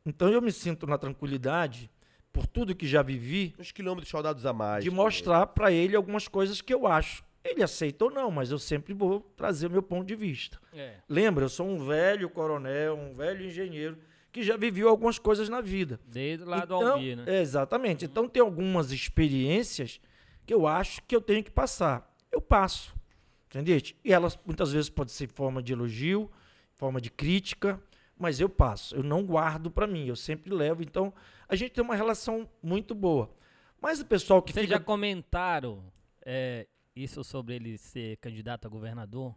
Então 0.06 0.30
eu 0.30 0.42
me 0.42 0.52
sinto 0.52 0.88
na 0.88 0.98
tranquilidade, 0.98 1.90
por 2.34 2.48
tudo 2.48 2.76
que 2.76 2.88
já 2.88 3.02
vivi, 3.02 3.54
Uns 3.60 3.72
quilômetros 3.72 4.10
soldados 4.10 4.46
a 4.46 4.52
mais. 4.54 4.84
de 4.84 4.90
mostrar 4.92 5.46
para 5.48 5.72
ele 5.72 5.96
algumas 5.96 6.28
coisas 6.28 6.60
que 6.62 6.74
eu 6.74 6.86
acho. 6.88 7.24
Ele 7.44 7.62
aceita 7.62 8.06
ou 8.06 8.12
não, 8.12 8.32
mas 8.32 8.50
eu 8.50 8.58
sempre 8.58 8.92
vou 8.94 9.20
trazer 9.38 9.68
o 9.68 9.70
meu 9.72 9.84
ponto 9.84 10.06
de 10.08 10.16
vista. 10.16 10.60
É. 10.74 10.96
Lembra, 11.08 11.46
eu 11.46 11.50
sou 11.50 11.68
um 11.68 11.86
velho 11.86 12.28
coronel, 12.30 12.98
um 12.98 13.14
velho 13.14 13.46
engenheiro 13.46 13.96
que 14.36 14.44
já 14.44 14.58
viveu 14.58 14.90
algumas 14.90 15.18
coisas 15.18 15.48
na 15.48 15.62
vida. 15.62 15.98
Desde 16.06 16.44
lá 16.44 16.66
do 16.66 16.76
Então, 16.76 16.92
Almir, 16.92 17.16
né? 17.16 17.24
é, 17.26 17.42
exatamente. 17.42 18.04
Então 18.04 18.28
tem 18.28 18.42
algumas 18.42 18.92
experiências 18.92 20.02
que 20.46 20.54
eu 20.54 20.68
acho 20.68 21.02
que 21.04 21.16
eu 21.16 21.22
tenho 21.22 21.42
que 21.42 21.50
passar. 21.50 22.14
Eu 22.30 22.42
passo. 22.42 22.94
Entendeu? 23.48 23.80
E 24.04 24.12
elas 24.12 24.38
muitas 24.46 24.74
vezes 24.74 24.90
podem 24.90 25.14
ser 25.14 25.24
em 25.24 25.28
forma 25.28 25.64
de 25.64 25.72
elogio, 25.72 26.30
forma 26.74 27.00
de 27.00 27.10
crítica, 27.10 27.82
mas 28.20 28.42
eu 28.42 28.50
passo. 28.50 28.98
Eu 28.98 29.04
não 29.04 29.24
guardo 29.24 29.72
para 29.72 29.88
mim, 29.88 30.06
eu 30.06 30.18
sempre 30.18 30.54
levo. 30.54 30.84
Então 30.84 31.14
a 31.48 31.56
gente 31.56 31.72
tem 31.72 31.82
uma 31.82 31.96
relação 31.96 32.46
muito 32.62 32.94
boa. 32.94 33.34
Mas 33.82 34.02
o 34.02 34.06
pessoal 34.06 34.42
que 34.42 34.52
Vocês 34.52 34.66
fica 34.66 34.78
já 34.78 34.84
comentaram 34.84 35.82
é, 36.26 36.68
isso 36.94 37.24
sobre 37.24 37.56
ele 37.56 37.78
ser 37.78 38.18
candidato 38.18 38.66
a 38.66 38.70
governador? 38.70 39.34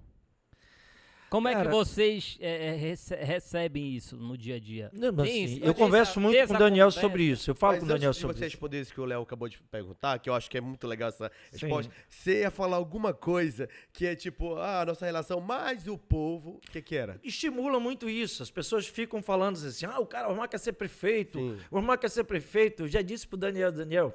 Como 1.31 1.47
é 1.49 1.63
que 1.63 1.69
vocês 1.69 2.39
é, 2.41 2.69
é, 2.69 2.73
rece- 2.75 3.17
recebem 3.17 3.95
isso 3.95 4.17
no 4.17 4.37
dia 4.37 4.57
a 4.57 4.59
dia? 4.59 4.91
Não, 4.95 5.09
assim, 5.23 5.45
isso, 5.45 5.61
eu 5.65 5.75
converso 5.75 6.19
muito 6.21 6.37
com 6.47 6.55
o 6.55 6.59
Daniel 6.59 6.87
conversa? 6.87 7.01
sobre 7.01 7.23
isso. 7.25 7.51
Eu 7.51 7.55
falo 7.55 7.73
Mas 7.75 7.81
com 7.81 7.85
o 7.87 7.89
Daniel 7.89 8.09
antes 8.11 8.19
de 8.19 8.21
sobre 8.23 8.37
você 8.39 8.47
isso. 8.47 8.55
responder 8.55 8.81
isso 8.81 8.95
que 8.95 9.01
o 9.01 9.05
Léo 9.05 9.23
acabou 9.23 9.49
de 9.49 9.59
perguntar, 9.71 10.19
que 10.19 10.31
eu 10.31 10.35
acho 10.35 10.51
que 10.51 10.57
é 10.57 10.61
muito 10.61 10.87
legal 10.87 11.09
essa 11.11 11.31
Sim. 11.53 11.67
resposta, 11.67 11.93
você 12.09 12.41
ia 12.41 12.51
falar 12.51 12.77
alguma 12.77 13.13
coisa 13.13 13.69
que 13.93 14.07
é 14.07 14.15
tipo, 14.17 14.55
ah, 14.57 14.81
a 14.83 14.87
nossa 14.87 15.05
relação 15.05 15.41
mais 15.41 15.87
o 15.87 15.99
povo, 15.99 16.61
o 16.67 16.71
que 16.73 16.81
que 16.81 16.97
era? 16.97 17.21
Estimula 17.23 17.79
muito 17.79 18.09
isso. 18.09 18.43
As 18.43 18.51
pessoas 18.51 18.87
ficam 18.87 19.23
falando 19.23 19.57
assim: 19.57 19.85
ah, 19.87 19.99
o 19.99 20.07
cara, 20.07 20.29
o 20.29 20.33
Osmar 20.33 20.49
quer 20.49 20.59
ser 20.59 20.73
prefeito. 20.73 21.39
Sim. 21.39 21.59
O 21.71 21.79
Osmar 21.79 21.99
quer 21.99 22.09
ser 22.11 22.25
prefeito. 22.25 22.85
Eu 22.85 22.89
já 22.89 23.03
disse 23.03 23.27
pro 23.27 23.37
Daniel: 23.37 23.71
Daniel, 23.71 24.15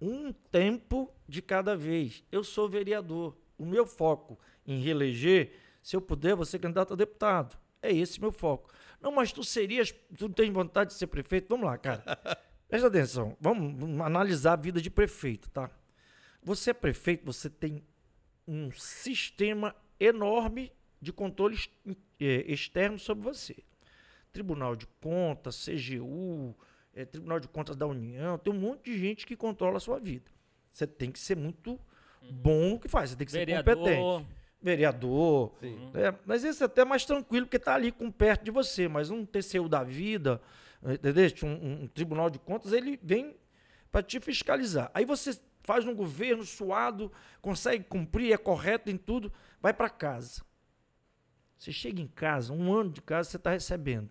um 0.00 0.32
tempo 0.32 1.12
de 1.28 1.42
cada 1.42 1.76
vez. 1.76 2.22
Eu 2.30 2.44
sou 2.44 2.68
vereador. 2.68 3.36
O 3.58 3.66
meu 3.66 3.84
foco 3.84 4.38
em 4.64 4.80
reeleger, 4.80 5.50
se 5.82 5.96
eu 5.96 6.00
puder, 6.00 6.34
vou 6.36 6.44
ser 6.44 6.58
candidato 6.58 6.92
a 6.92 6.96
deputado. 6.96 7.56
É 7.80 7.92
esse 7.92 8.20
meu 8.20 8.32
foco. 8.32 8.70
Não, 9.00 9.12
mas 9.12 9.30
tu 9.32 9.44
serias. 9.44 9.94
Tu 10.16 10.28
tem 10.28 10.50
vontade 10.52 10.90
de 10.90 10.96
ser 10.96 11.06
prefeito? 11.06 11.48
Vamos 11.48 11.66
lá, 11.66 11.78
cara. 11.78 12.02
Presta 12.68 12.88
atenção. 12.88 13.36
Vamos, 13.40 13.78
vamos 13.80 14.00
analisar 14.00 14.54
a 14.54 14.56
vida 14.56 14.80
de 14.80 14.90
prefeito, 14.90 15.48
tá? 15.50 15.70
Você 16.42 16.70
é 16.70 16.74
prefeito, 16.74 17.24
você 17.24 17.48
tem 17.48 17.82
um 18.46 18.70
sistema 18.72 19.74
enorme 20.00 20.72
de 21.00 21.12
controle 21.12 21.54
ex- 21.54 21.70
eh, 22.20 22.44
externo 22.52 22.98
sobre 22.98 23.24
você. 23.24 23.56
Tribunal 24.32 24.76
de 24.76 24.86
Contas, 25.00 25.64
CGU, 25.64 26.54
eh, 26.94 27.04
Tribunal 27.04 27.40
de 27.40 27.48
Contas 27.48 27.76
da 27.76 27.86
União, 27.86 28.36
tem 28.38 28.52
um 28.52 28.58
monte 28.58 28.90
de 28.90 28.98
gente 28.98 29.26
que 29.26 29.36
controla 29.36 29.76
a 29.78 29.80
sua 29.80 29.98
vida. 29.98 30.30
Você 30.72 30.86
tem 30.86 31.10
que 31.10 31.18
ser 31.18 31.36
muito 31.36 31.78
bom 32.30 32.70
no 32.70 32.80
que 32.80 32.88
faz, 32.88 33.10
você 33.10 33.16
tem 33.16 33.24
que 33.24 33.32
ser 33.32 33.38
Vereador. 33.46 33.76
competente. 33.76 34.37
Vereador. 34.60 35.52
Sim. 35.60 35.90
É, 35.94 36.12
mas 36.26 36.44
esse 36.44 36.62
é 36.62 36.66
até 36.66 36.84
mais 36.84 37.04
tranquilo, 37.04 37.46
porque 37.46 37.58
tá 37.58 37.74
ali 37.74 37.92
com 37.92 38.10
perto 38.10 38.44
de 38.44 38.50
você, 38.50 38.88
mas 38.88 39.10
um 39.10 39.24
TCU 39.24 39.68
da 39.68 39.84
vida, 39.84 40.40
entendeu? 40.82 41.24
Um, 41.44 41.84
um- 41.84 41.86
tribunal 41.88 42.28
de 42.28 42.38
contas, 42.38 42.72
ele 42.72 42.98
vem 43.02 43.36
para 43.92 44.02
te 44.02 44.18
fiscalizar. 44.20 44.90
Aí 44.92 45.04
você 45.04 45.38
faz 45.62 45.86
um 45.86 45.94
governo 45.94 46.44
suado, 46.44 47.12
consegue 47.40 47.84
cumprir, 47.84 48.32
é 48.32 48.36
correto 48.36 48.90
em 48.90 48.96
tudo, 48.96 49.32
vai 49.60 49.72
para 49.72 49.88
casa. 49.88 50.42
Você 51.56 51.72
chega 51.72 52.00
em 52.00 52.06
casa, 52.06 52.52
um 52.52 52.72
ano 52.72 52.90
de 52.90 53.00
casa, 53.02 53.30
você 53.30 53.36
está 53.36 53.50
recebendo 53.50 54.10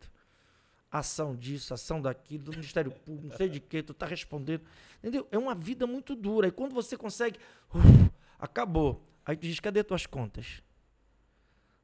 ação 0.89 1.35
disso, 1.35 1.73
ação 1.73 2.01
daquilo, 2.01 2.45
do 2.45 2.51
Ministério 2.51 2.91
Público, 2.91 3.27
não 3.27 3.35
sei 3.37 3.49
de 3.49 3.59
quê, 3.59 3.83
tu 3.83 3.93
tá 3.93 4.05
respondendo. 4.05 4.61
Entendeu? 4.99 5.27
É 5.31 5.37
uma 5.37 5.53
vida 5.53 5.85
muito 5.85 6.15
dura. 6.15 6.47
E 6.47 6.51
quando 6.51 6.73
você 6.73 6.95
consegue, 6.97 7.37
uf, 7.73 8.09
acabou. 8.39 9.03
Aí 9.27 9.35
tu 9.35 9.41
diz, 9.41 9.59
cadê 9.59 9.83
tuas 9.83 10.05
contas? 10.05 10.63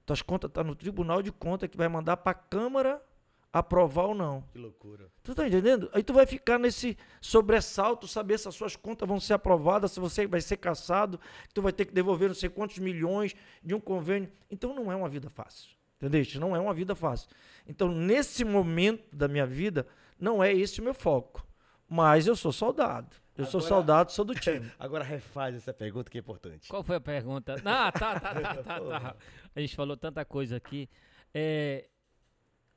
Tuas 0.06 0.22
contas 0.22 0.50
tá 0.50 0.64
no 0.64 0.74
Tribunal 0.74 1.22
de 1.22 1.30
Contas 1.30 1.70
que 1.70 1.76
vai 1.76 1.90
mandar 1.90 2.16
para 2.16 2.32
a 2.32 2.36
Câmara 2.36 3.04
aprovar 3.52 4.06
ou 4.06 4.16
não. 4.16 4.44
Que 4.54 4.58
loucura. 4.58 5.12
Tu 5.22 5.36
tá 5.36 5.46
entendendo? 5.46 5.90
Aí 5.94 6.02
tu 6.02 6.14
vai 6.14 6.26
ficar 6.26 6.58
nesse 6.58 6.98
sobressalto, 7.20 8.08
saber 8.08 8.40
se 8.40 8.48
as 8.48 8.56
suas 8.56 8.78
contas 8.78 9.08
vão 9.08 9.20
ser 9.20 9.34
aprovadas, 9.34 9.92
se 9.92 10.00
você 10.00 10.26
vai 10.26 10.40
ser 10.40 10.56
caçado, 10.56 11.20
que 11.48 11.54
tu 11.54 11.62
vai 11.62 11.74
ter 11.74 11.84
que 11.84 11.94
devolver 11.94 12.30
não 12.30 12.36
sei 12.36 12.50
quantos 12.50 12.80
milhões 12.80 13.36
de 13.62 13.76
um 13.76 13.80
convênio. 13.80 14.32
Então 14.50 14.74
não 14.74 14.90
é 14.90 14.96
uma 14.96 15.10
vida 15.10 15.30
fácil. 15.30 15.70
Entendeste? 15.98 16.40
Não 16.40 16.56
é 16.56 16.60
uma 16.60 16.74
vida 16.74 16.96
fácil. 16.96 17.30
Então, 17.68 17.90
nesse 17.90 18.44
momento 18.46 19.14
da 19.14 19.28
minha 19.28 19.46
vida, 19.46 19.86
não 20.18 20.42
é 20.42 20.54
esse 20.54 20.80
o 20.80 20.84
meu 20.84 20.94
foco. 20.94 21.46
Mas 21.90 22.26
eu 22.26 22.36
sou 22.36 22.52
soldado. 22.52 23.23
Eu 23.38 23.46
sou 23.46 23.60
Agora- 23.60 23.70
soldado, 23.76 24.12
sou 24.12 24.24
do 24.26 24.36
time. 24.36 24.72
Agora 24.78 25.04
refaz 25.04 25.56
essa 25.56 25.74
pergunta 25.74 26.10
que 26.12 26.18
é 26.18 26.22
importante. 26.22 26.68
Qual 26.70 26.84
foi 26.84 26.98
a 26.98 27.02
pergunta? 27.02 27.56
Ah, 27.66 27.92
tá, 27.92 28.20
tá, 28.20 28.34
tá, 28.34 28.56
tá, 28.64 28.80
tá. 28.80 29.16
A 29.56 29.60
gente 29.60 29.76
falou 29.76 29.98
tanta 29.98 30.24
coisa 30.24 30.56
aqui. 30.58 30.88
É, 31.34 31.88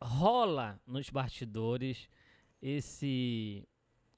rola 0.00 0.80
nos 0.86 1.10
bastidores 1.10 2.08
esse, 2.62 3.68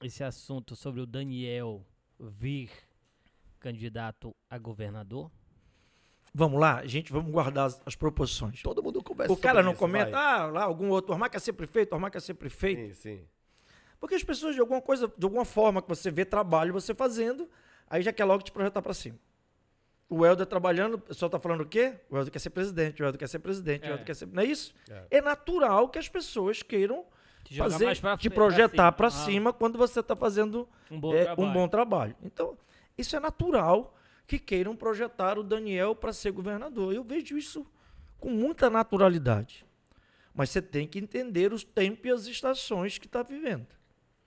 esse 0.01 0.23
assunto 0.23 0.75
sobre 0.75 1.01
o 1.01 1.05
Daniel 1.05 1.85
vir 2.19 2.69
candidato 3.59 4.33
a 4.49 4.57
governador? 4.57 5.29
Vamos 6.33 6.59
lá, 6.59 6.85
gente, 6.85 7.11
vamos 7.11 7.31
guardar 7.31 7.65
as, 7.65 7.81
as 7.85 7.95
proporções. 7.95 8.61
Todo 8.61 8.83
mundo 8.83 9.03
conversa 9.03 9.33
O 9.33 9.35
cara 9.37 9.55
sobre 9.55 9.63
não 9.65 9.71
isso, 9.71 9.79
comenta, 9.79 10.11
vai. 10.11 10.23
ah, 10.23 10.45
lá, 10.45 10.63
algum 10.63 10.89
outro, 10.89 11.11
Armar 11.11 11.29
quer 11.29 11.39
ser 11.39 11.53
prefeito, 11.53 11.93
Armar 11.93 12.11
quer 12.11 12.21
ser 12.21 12.35
prefeito. 12.35 12.93
Sim, 12.95 13.17
sim. 13.17 13.27
Porque 13.99 14.15
as 14.15 14.23
pessoas, 14.23 14.55
de 14.55 14.61
alguma 14.61 14.81
coisa, 14.81 15.11
de 15.17 15.25
alguma 15.25 15.43
forma 15.45 15.81
que 15.81 15.89
você 15.89 16.09
vê 16.09 16.23
trabalho 16.25 16.73
você 16.73 16.93
fazendo, 16.93 17.49
aí 17.89 18.01
já 18.01 18.13
quer 18.13 18.25
logo 18.25 18.43
te 18.43 18.51
projetar 18.51 18.81
pra 18.81 18.93
cima. 18.93 19.17
O 20.09 20.25
Helder 20.25 20.45
trabalhando, 20.47 20.95
o 20.95 20.99
pessoal 20.99 21.29
tá 21.29 21.39
falando 21.39 21.61
o 21.61 21.65
quê? 21.65 21.95
O 22.09 22.17
Helder 22.17 22.31
quer 22.31 22.39
ser 22.39 22.49
presidente, 22.49 23.01
o 23.01 23.05
Helder 23.05 23.19
quer 23.19 23.27
ser 23.29 23.39
presidente, 23.39 23.83
É. 23.85 23.89
o 23.89 23.91
Helder 23.91 24.05
quer 24.05 24.15
ser. 24.15 24.27
Não 24.27 24.41
é 24.41 24.45
isso? 24.45 24.73
É. 24.89 25.17
É, 25.17 25.21
natural 25.21 25.89
que 25.89 25.99
as 25.99 26.07
pessoas 26.09 26.63
queiram 26.63 27.05
Te 27.43 27.57
fazer, 27.57 27.99
pra 27.99 28.17
te 28.17 28.29
projetar 28.29 28.91
pra 28.93 29.07
Ah, 29.07 29.11
cima 29.11 29.53
quando 29.53 29.77
você 29.77 30.01
tá 30.01 30.15
fazendo 30.15 30.67
Um 30.89 30.99
bom 30.99 31.13
é, 31.13 31.25
trabalho. 31.25 31.47
um 31.49 31.53
bom 31.53 31.67
trabalho. 31.67 32.15
Então, 32.23 32.57
isso 32.97 33.15
é 33.15 33.19
natural 33.19 33.95
que 34.25 34.39
queiram 34.39 34.75
projetar 34.75 35.37
o 35.37 35.43
Daniel 35.43 35.93
para 35.95 36.11
ser 36.13 36.31
governador. 36.31 36.93
Eu 36.93 37.03
vejo 37.03 37.37
isso 37.37 37.65
com 38.19 38.29
muita 38.29 38.69
naturalidade. 38.69 39.65
Mas 40.33 40.49
você 40.51 40.61
tem 40.61 40.87
que 40.87 40.97
entender 40.99 41.51
os 41.53 41.63
tempos 41.63 42.05
e 42.05 42.11
as 42.11 42.25
estações 42.27 42.97
que 42.97 43.05
está 43.07 43.21
vivendo. 43.23 43.67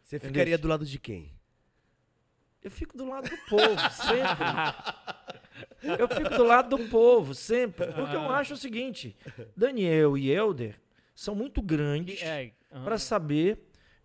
Você 0.02 0.16
Entendeu? 0.16 0.32
ficaria 0.32 0.58
do 0.58 0.68
lado 0.68 0.84
de 0.84 0.98
quem? 0.98 1.32
Eu 2.62 2.70
fico 2.70 2.96
do 2.96 3.08
lado 3.08 3.28
do 3.28 3.36
povo, 3.48 3.90
sempre. 3.90 4.46
Eu 5.98 6.08
fico 6.08 6.30
do 6.30 6.44
lado 6.44 6.76
do 6.76 6.88
povo, 6.88 7.34
sempre. 7.34 7.86
Porque 7.92 8.14
eu 8.14 8.30
acho 8.30 8.54
o 8.54 8.56
seguinte: 8.56 9.16
Daniel 9.56 10.16
e 10.16 10.30
Helder 10.30 10.80
são 11.14 11.34
muito 11.34 11.60
grandes 11.60 12.22
É, 12.22 12.52
para 12.84 12.98
saber 12.98 13.58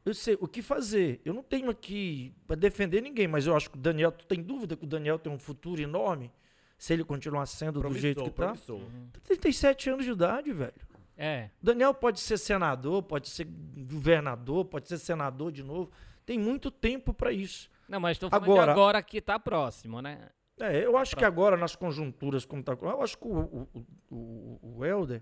eu 0.08 0.14
sei, 0.14 0.38
o 0.40 0.48
que 0.48 0.62
fazer. 0.62 1.20
Eu 1.26 1.34
não 1.34 1.44
tenho 1.44 1.70
aqui 1.70 2.34
para 2.48 2.56
defender 2.56 3.02
ninguém, 3.02 3.28
mas 3.28 3.46
eu 3.46 3.54
acho 3.54 3.70
que 3.70 3.78
o 3.78 3.82
Daniel, 3.82 4.10
tu 4.10 4.26
tem 4.26 4.42
dúvida 4.42 4.78
que 4.78 4.86
o 4.86 4.88
Daniel 4.88 5.20
tem 5.20 5.32
um 5.32 5.38
futuro 5.38 5.82
enorme? 5.82 6.32
Se 6.78 6.94
ele 6.94 7.04
continuar 7.04 7.46
sendo 7.46 7.82
do 7.82 7.94
jeito 7.94 8.24
que 8.24 8.30
tá? 8.30 8.46
promissor. 8.54 8.80
37 9.26 9.90
anos 9.90 10.06
de 10.06 10.12
idade, 10.12 10.54
velho. 10.54 10.74
É, 11.18 11.50
O 11.62 11.66
Daniel 11.66 11.94
pode 11.94 12.20
ser 12.20 12.38
senador, 12.38 13.02
pode 13.04 13.28
ser 13.30 13.46
governador, 13.46 14.66
pode 14.66 14.88
ser 14.88 14.98
senador 15.00 15.52
de 15.52 15.64
novo. 15.64 15.92
Tem 16.26 16.38
muito 16.38 16.70
tempo 16.70 17.14
para 17.14 17.32
isso. 17.32 17.70
não, 17.90 18.00
mas 18.00 18.18
tô 18.20 18.30
falando 18.30 18.44
Agora- 18.46 18.66
de 18.66 18.72
agora 18.72 19.02
que 19.02 19.20
tá 19.22 19.40
próximo, 19.40 20.02
né? 20.02 20.30
É, 20.60 20.84
eu 20.86 20.98
acho 20.98 21.16
que 21.16 21.24
agora, 21.24 21.56
nas 21.56 21.76
conjunturas 21.76 22.44
como 22.46 22.64
tá, 22.64 22.76
eu 22.82 23.02
acho 23.02 23.18
que 23.18 23.28
o, 23.28 23.38
o, 23.74 23.86
o, 24.10 24.60
o 24.80 24.86
Helder 24.86 25.22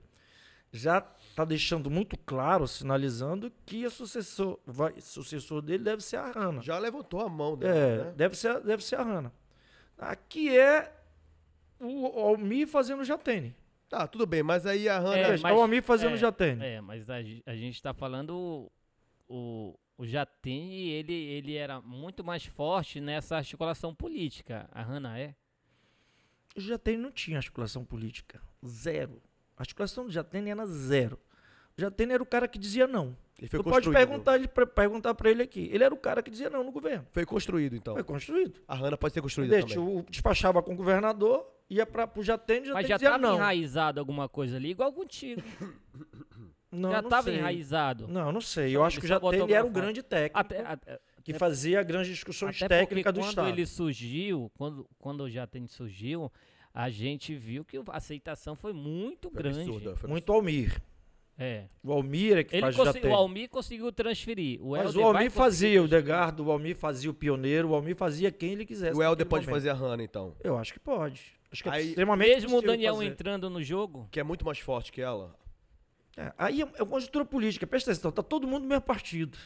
já 0.72 0.97
está 1.30 1.43
deixando 1.45 1.89
muito 1.89 2.17
claro, 2.17 2.65
sinalizando 2.67 3.51
que 3.65 3.85
a 3.85 3.89
sucessor, 3.89 4.57
vai, 4.65 4.93
sucessor 5.01 5.61
dele 5.61 5.84
deve 5.84 6.01
ser 6.01 6.17
a 6.17 6.31
Rana. 6.31 6.61
Já 6.61 6.80
levantou 6.80 7.19
a 7.22 7.30
mão, 7.30 7.55
né? 7.57 7.67
É, 7.67 7.97
né? 8.05 8.13
deve 8.15 8.35
ser, 8.38 8.61
deve 8.61 8.84
ser 8.84 8.95
a 8.95 9.03
Rana. 9.03 9.34
Aqui 9.97 10.57
é 10.57 10.93
o 11.80 12.05
Almir 12.19 12.67
fazendo 12.67 13.03
Jatene. 13.03 13.55
Tá, 13.90 14.07
tudo 14.07 14.26
bem, 14.26 14.41
mas 14.44 14.66
aí 14.66 14.90
a 14.90 14.99
Hannah. 14.99 15.18
É, 15.18 15.38
mas- 15.38 15.56
o 15.57 15.62
Almir 15.62 15.84
fazendo 15.84 16.16
é, 16.16 16.18
Jatene. 16.18 16.64
É, 16.66 16.82
mas 16.82 17.10
a, 17.10 17.16
a 17.45 17.56
gente 17.56 17.82
tá 17.82 17.94
falando 17.94 18.72
o, 19.28 19.78
o 19.98 20.06
Jatene, 20.06 20.90
ele, 20.90 21.14
ele 21.14 21.56
era 21.56 21.80
muito 21.82 22.24
mais 22.24 22.45
forte 22.45 22.99
nessa 22.99 23.38
articulação 23.38 23.94
política. 23.94 24.68
A 24.72 24.82
Hannah 24.82 25.20
é? 25.20 25.36
O 26.56 26.60
Jatene 26.62 26.98
não 26.98 27.12
tinha 27.12 27.38
articulação 27.38 27.84
política. 27.86 28.41
Zero. 28.66 29.22
A 29.57 29.62
articulação 29.62 30.06
do 30.06 30.12
Jatene 30.12 30.49
era 30.49 30.66
zero. 30.66 31.20
O 31.78 31.82
Jatene 31.82 32.14
era 32.14 32.24
o 32.24 32.26
cara 32.26 32.48
que 32.48 32.57
dizia 32.57 32.88
não. 32.88 33.16
Ele 33.38 33.48
foi 33.49 33.60
Tu 33.60 33.64
pode 33.64 33.76
construído. 33.76 33.98
perguntar, 33.98 34.36
ele, 34.36 34.48
pra- 34.48 34.66
perguntar 34.66 35.14
para 35.14 35.30
ele 35.30 35.44
aqui. 35.44 35.70
Ele 35.72 35.84
era 35.84 35.94
o 35.94 35.98
cara 35.98 36.24
que 36.24 36.32
dizia 36.32 36.49
não 36.49 36.64
no 36.64 36.72
governo. 36.72 37.06
Foi 37.12 37.26
construído, 37.26 37.76
então. 37.76 37.94
Foi 37.94 38.03
construído. 38.03 38.62
A 38.68 38.74
Hannah 38.76 38.98
pode 38.98 39.14
ser 39.14 39.22
construída 39.22 39.60
Entendeu? 39.60 39.84
também. 39.84 39.99
O 39.99 40.03
despachava 40.10 40.64
com 40.64 40.74
o 40.74 40.76
governador, 40.78 41.45
ia 41.70 41.86
para 41.86 42.10
o 42.16 42.24
Jatene, 42.24 42.70
o 42.70 42.74
Mas 42.74 42.88
Jatene 42.88 42.88
já 42.88 42.96
dizia 42.98 43.10
tava 43.12 43.22
não. 43.22 43.36
enraizado 43.36 44.00
alguma 44.00 44.28
coisa 44.30 44.56
ali, 44.58 44.72
igual 44.72 44.92
contigo. 44.94 45.42
não 46.72 46.92
já 46.92 47.02
não 47.02 47.10
tava 47.10 47.24
sei. 47.30 47.38
enraizado. 47.38 48.08
Não, 48.08 48.32
não 48.32 48.42
sei. 48.42 48.76
Eu 48.76 48.84
acho 48.84 49.00
que 49.00 49.06
o 49.06 49.08
Jatene 49.08 49.52
era 49.54 49.66
o 49.66 49.72
pra 49.72 49.82
grande 49.82 50.04
técnico 50.04 50.40
Até, 50.40 50.60
até, 50.66 51.00
que 51.24 51.34
fazia 51.34 51.82
grandes 51.84 52.10
discussões 52.10 52.56
até 52.62 52.80
técnicas 52.80 53.14
do 53.14 53.20
quando 53.20 53.30
Estado. 53.30 53.50
ele 53.50 53.66
surgiu, 53.66 54.52
quando, 54.58 54.88
quando 55.00 55.22
o 55.24 55.30
Jatene 55.30 55.68
surgiu, 55.68 56.32
a 56.74 56.90
gente 56.90 57.34
viu 57.36 57.64
que 57.64 57.78
a 57.78 57.84
aceitação 57.92 58.56
foi 58.56 58.74
muito 58.74 59.30
Foi 59.32 59.42
grande. 59.42 59.60
absurdo, 59.62 59.96
foi 59.96 60.10
Muito 60.10 60.32
Almir. 60.32 60.82
É. 61.38 61.66
O 61.84 61.92
Almir 61.92 62.38
é 62.38 62.44
que 62.46 62.56
Ele 62.56 62.62
faz 62.62 62.76
Jatene. 62.76 63.08
o 63.08 63.14
Almir 63.16 63.50
conseguiu 63.50 63.92
transferir. 63.92 64.58
O 64.62 64.72
Mas 64.72 64.86
Helder 64.86 65.02
o 65.02 65.06
Almir 65.08 65.32
fazia 65.32 65.84
o. 65.84 65.88
Degardo, 65.88 66.46
o 66.46 66.52
Almir 66.52 66.78
fazia 66.78 67.10
o 67.12 67.14
pioneiro, 67.14 67.70
o 67.70 67.76
Almir 67.76 67.96
fazia 67.96 68.32
quem 68.32 68.54
ele 68.54 68.66
quisesse. 68.66 68.98
O 68.98 69.04
Helder 69.04 69.26
pode 69.26 69.46
momento. 69.46 69.54
fazer 69.56 69.70
a 69.70 69.74
Hannah, 69.74 70.04
então. 70.04 70.34
Eu 70.42 70.58
acho 70.58 70.72
que 70.72 70.80
pode. 70.80 71.35
Acho 71.56 71.64
que 71.64 71.69
é 71.69 71.72
Aí- 71.72 71.88
extremamente 71.90 72.41
Mesmo 72.41 72.57
o 72.57 72.61
Daniel 72.61 72.95
fazer. 72.95 73.06
entrando 73.07 73.49
no 73.49 73.64
jogo, 73.64 74.07
Que 74.11 74.19
é 74.19 74.23
muito 74.23 74.45
mais 74.45 74.60
forte 74.60 74.91
que 74.91 75.02
ela. 75.02 75.36
É, 76.18 76.32
aí 76.38 76.61
é 76.61 76.65
é 76.76 76.84
uma 76.84 76.86
conjuntura 76.91 77.23
política. 77.26 77.65
Presta 77.65 77.91
atenção, 77.91 78.11
tá 78.11 78.22
todo 78.23 78.48
mundo 78.48 78.64
no 78.64 78.69
mesmo 78.69 78.82
partido. 78.84 79.38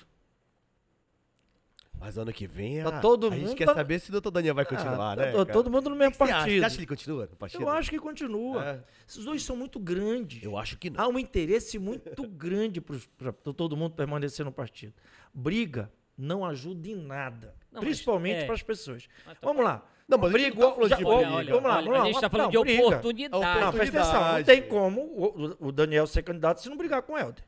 Mas 1.99 2.17
ano 2.17 2.31
que 2.31 2.47
vem 2.47 2.81
Tá 2.81 2.97
a, 2.97 3.01
todo 3.01 3.27
a 3.27 3.31
gente 3.31 3.45
mundo 3.47 3.55
quer 3.57 3.65
tá- 3.65 3.73
saber 3.75 3.99
se 3.99 4.07
o 4.07 4.11
doutor 4.13 4.31
Daniel 4.31 4.55
vai 4.55 4.63
continuar, 4.65 5.13
Ah, 5.13 5.15
né? 5.17 5.31
tá 5.33 5.45
todo 5.45 5.69
mundo 5.69 5.89
no 5.89 5.95
mesmo 5.97 6.13
Você 6.15 6.23
acha? 6.23 6.33
partido. 6.33 6.59
Você 6.59 6.65
acha 6.65 6.75
que 6.75 6.79
ele 6.81 6.87
continua 6.87 7.27
no 7.29 7.35
partido? 7.35 7.61
Eu 7.63 7.69
acho 7.69 7.89
que 7.89 7.99
continua. 7.99 8.65
É. 8.65 8.83
Esses 9.05 9.25
dois 9.25 9.43
são 9.43 9.55
muito 9.57 9.77
grandes. 9.79 10.41
Eu 10.41 10.57
acho 10.57 10.77
que 10.77 10.89
não. 10.89 11.03
Há 11.03 11.07
um 11.09 11.19
interesse 11.19 11.77
muito 11.77 12.25
grande 12.29 12.79
para 12.79 13.33
todo 13.53 13.75
mundo 13.75 13.95
permanecer 13.95 14.45
no 14.45 14.51
partido. 14.51 14.93
Briga 15.33 15.91
não 16.17 16.45
ajuda 16.45 16.87
em 16.87 16.95
nada. 16.95 17.53
Não, 17.71 17.81
principalmente 17.81 18.41
é. 18.41 18.45
para 18.45 18.55
as 18.55 18.63
pessoas. 18.63 19.07
Mas 19.25 19.37
tá- 19.37 19.47
Vamos 19.47 19.63
lá. 19.63 19.83
Não, 20.07 20.17
mas 20.17 20.33
a 20.33 20.37
gente 20.39 20.57
não 20.57 20.71
tá. 20.71 21.05
Olha, 21.05 21.51
vamos 21.53 21.69
lá, 21.69 21.75
vamos 21.81 21.93
lá. 21.93 22.01
a 22.01 22.05
gente 22.07 22.19
tá 22.21 22.29
falando 22.29 22.45
Não, 22.51 22.63
de 22.63 22.67
briga. 22.71 22.87
oportunidade. 22.87 23.61
Não, 23.61 23.71
presta 23.73 24.01
atenção. 24.01 24.33
Não 24.37 24.43
tem 24.43 24.61
como 24.63 25.01
o, 25.01 25.25
o- 25.25 25.67
o 25.67 25.71
Daniel 25.71 26.07
ser 26.07 26.23
candidato 26.23 26.61
se 26.61 26.69
não 26.69 26.75
brigar 26.77 27.03
com 27.03 27.13
o 27.13 27.17
Helder. 27.17 27.43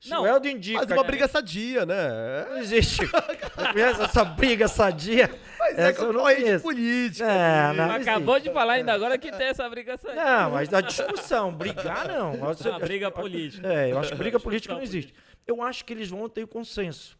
Se 0.00 0.08
Não, 0.10 0.22
o 0.22 0.26
Helder 0.26 0.52
indica... 0.52 0.78
Mas 0.78 0.90
uma 0.92 1.02
briga 1.02 1.26
sadia, 1.26 1.84
né? 1.84 2.46
Não 2.48 2.58
existe. 2.58 3.00
Conhece 3.72 4.00
essa 4.00 4.24
briga 4.24 4.68
sadia? 4.68 5.28
Mas 5.58 5.76
é 5.76 5.90
eu 5.90 6.12
não 6.12 6.20
conheço. 6.22 6.62
política. 6.62 7.24
É, 7.24 7.72
né? 7.72 7.86
não. 7.86 7.94
Acabou 7.96 8.38
de 8.38 8.50
falar 8.52 8.74
ainda 8.74 8.92
agora 8.92 9.18
que 9.18 9.30
tem 9.32 9.48
essa 9.48 9.68
briga 9.68 9.96
saindo. 9.96 10.16
Não, 10.16 10.50
mas 10.52 10.72
a 10.72 10.80
discussão, 10.80 11.52
brigar 11.52 12.06
não. 12.06 12.32
Uma 12.34 12.54
briga 12.78 13.10
política. 13.10 13.66
É, 13.70 13.90
eu 13.92 13.98
acho 13.98 14.10
que 14.12 14.14
briga 14.16 14.38
política 14.38 14.72
não 14.72 14.82
existe. 14.82 15.12
Eu 15.44 15.60
acho 15.62 15.84
que 15.84 15.92
eles 15.92 16.08
vão 16.08 16.28
ter 16.28 16.46
consenso. 16.46 17.17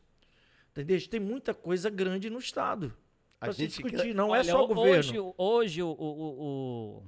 Entendeu? 0.82 1.08
Tem 1.08 1.20
muita 1.20 1.52
coisa 1.52 1.90
grande 1.90 2.30
no 2.30 2.38
Estado. 2.38 2.94
A 3.40 3.46
Pra 3.46 3.52
se 3.52 3.60
gente 3.62 3.70
discutir, 3.70 3.96
quer- 3.96 4.14
não 4.14 4.34
é 4.34 4.38
Olha, 4.40 4.50
só 4.50 4.64
o 4.64 4.68
governo. 4.68 4.98
Hoje, 4.98 5.34
hoje 5.36 5.82
o, 5.82 5.88
o, 5.90 5.92
o, 5.92 7.02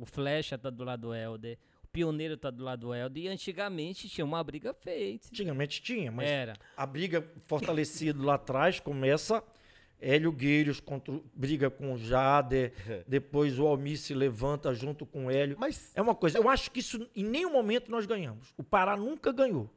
o, 0.00 0.06
Flecha 0.06 0.58
tá 0.58 0.70
do 0.70 0.82
lado 0.84 1.00
do 1.02 1.14
Helder, 1.14 1.58
o 1.82 1.86
Pioneiro 1.88 2.36
tá 2.36 2.50
do 2.50 2.62
lado 2.64 2.80
do 2.80 2.94
Helder, 2.94 3.22
e 3.24 3.28
antigamente 3.28 4.08
tinha 4.08 4.24
uma 4.24 4.42
briga 4.42 4.74
feita. 4.74 5.28
Antigamente 5.28 5.80
tinha, 5.80 6.10
mas 6.10 6.28
Era. 6.28 6.54
a 6.76 6.84
briga 6.86 7.24
fortalecida 7.46 8.20
lá 8.20 8.34
atrás 8.34 8.80
começa 8.80 9.42
Hélio 10.00 10.32
Gueiros 10.32 10.80
contra, 10.80 11.14
briga 11.34 11.70
com 11.70 11.92
o 11.94 11.96
Jader, 11.98 12.72
depois 13.06 13.58
o 13.58 13.66
Almir 13.66 13.96
se 13.96 14.12
levanta 14.12 14.74
junto 14.74 15.06
com 15.06 15.26
o 15.26 15.30
Hélio. 15.30 15.56
Mas 15.58 15.92
É 15.94 16.02
uma 16.02 16.14
coisa, 16.16 16.36
eu 16.38 16.48
acho 16.48 16.70
que 16.72 16.80
isso 16.80 17.08
em 17.14 17.24
nenhum 17.24 17.52
momento 17.52 17.90
nós 17.90 18.06
ganhamos. 18.06 18.52
O 18.56 18.62
Pará 18.64 18.96
nunca 18.96 19.32
ganhou. 19.32 19.70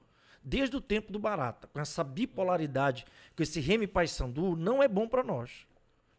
Desde 0.50 0.78
o 0.78 0.82
tempo 0.82 1.12
do 1.12 1.20
Barata, 1.20 1.68
com 1.68 1.78
essa 1.78 2.06
bipolaridade, 2.06 3.06
com 3.36 3.44
esse 3.44 3.60
Remy 3.60 3.86
Paysandu, 3.86 4.56
não 4.56 4.82
é 4.82 4.88
bom 4.88 5.06
para 5.06 5.22
nós. 5.22 5.68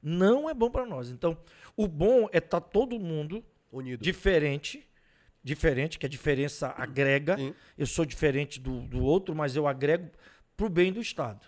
Não 0.03 0.51
é 0.51 0.53
bom 0.53 0.71
para 0.71 0.85
nós. 0.85 1.09
Então, 1.09 1.35
o 1.75 1.89
bom 1.89 2.29
é 2.31 2.37
estar 2.37 2.61
todo 2.61 3.01
mundo 3.01 3.43
unido. 3.73 4.03
diferente, 4.03 4.87
diferente, 5.43 5.99
que 5.99 6.05
a 6.05 6.09
diferença 6.11 6.75
agrega. 6.77 7.39
Sim. 7.39 7.55
Eu 7.79 7.87
sou 7.87 8.05
diferente 8.05 8.61
do, 8.61 8.83
do 8.83 9.03
outro, 9.03 9.35
mas 9.35 9.57
eu 9.57 9.67
agrego 9.67 10.11
pro 10.55 10.69
bem 10.69 10.93
do 10.93 11.01
Estado. 11.01 11.47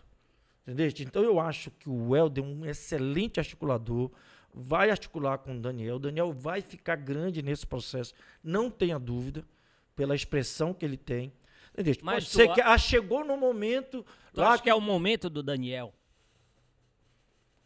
Entendeu? 0.66 0.90
Então 1.00 1.22
eu 1.22 1.38
acho 1.38 1.70
que 1.72 1.86
o 1.86 2.16
Helder 2.16 2.42
é 2.42 2.46
um 2.46 2.64
excelente 2.64 3.38
articulador, 3.38 4.10
vai 4.54 4.90
articular 4.90 5.36
com 5.36 5.54
o 5.54 5.60
Daniel. 5.60 5.96
O 5.96 6.00
Daniel 6.00 6.32
vai 6.32 6.62
ficar 6.62 6.96
grande 6.96 7.42
nesse 7.42 7.66
processo, 7.66 8.14
não 8.42 8.70
tenha 8.70 8.98
dúvida, 8.98 9.44
pela 9.94 10.14
expressão 10.14 10.72
que 10.72 10.82
ele 10.82 10.96
tem. 10.96 11.30
Mas 12.02 12.24
Pode 12.24 12.26
ser 12.26 12.50
a- 12.50 12.54
que 12.54 12.60
ah, 12.60 12.76
chegou 12.78 13.24
no 13.24 13.36
momento 13.36 14.04
Tu 14.34 14.40
lá 14.40 14.52
acha 14.52 14.62
que 14.62 14.68
é 14.70 14.74
o 14.74 14.80
momento 14.80 15.30
do 15.30 15.42
Daniel 15.42 15.94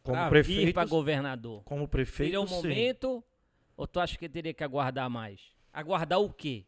como 0.02 0.16
pra 0.16 0.24
vir 0.28 0.30
prefeito, 0.30 0.74
pra 0.74 0.84
governador? 0.84 1.62
como 1.64 1.88
prefeito, 1.88 2.26
Seria 2.28 2.40
o 2.40 2.46
sim. 2.46 2.54
momento 2.54 3.24
ou 3.76 3.86
tu 3.86 3.98
acha 3.98 4.16
que 4.18 4.28
teria 4.28 4.52
que 4.52 4.62
aguardar 4.62 5.08
mais? 5.08 5.40
Aguardar 5.72 6.20
o 6.20 6.30
quê? 6.32 6.64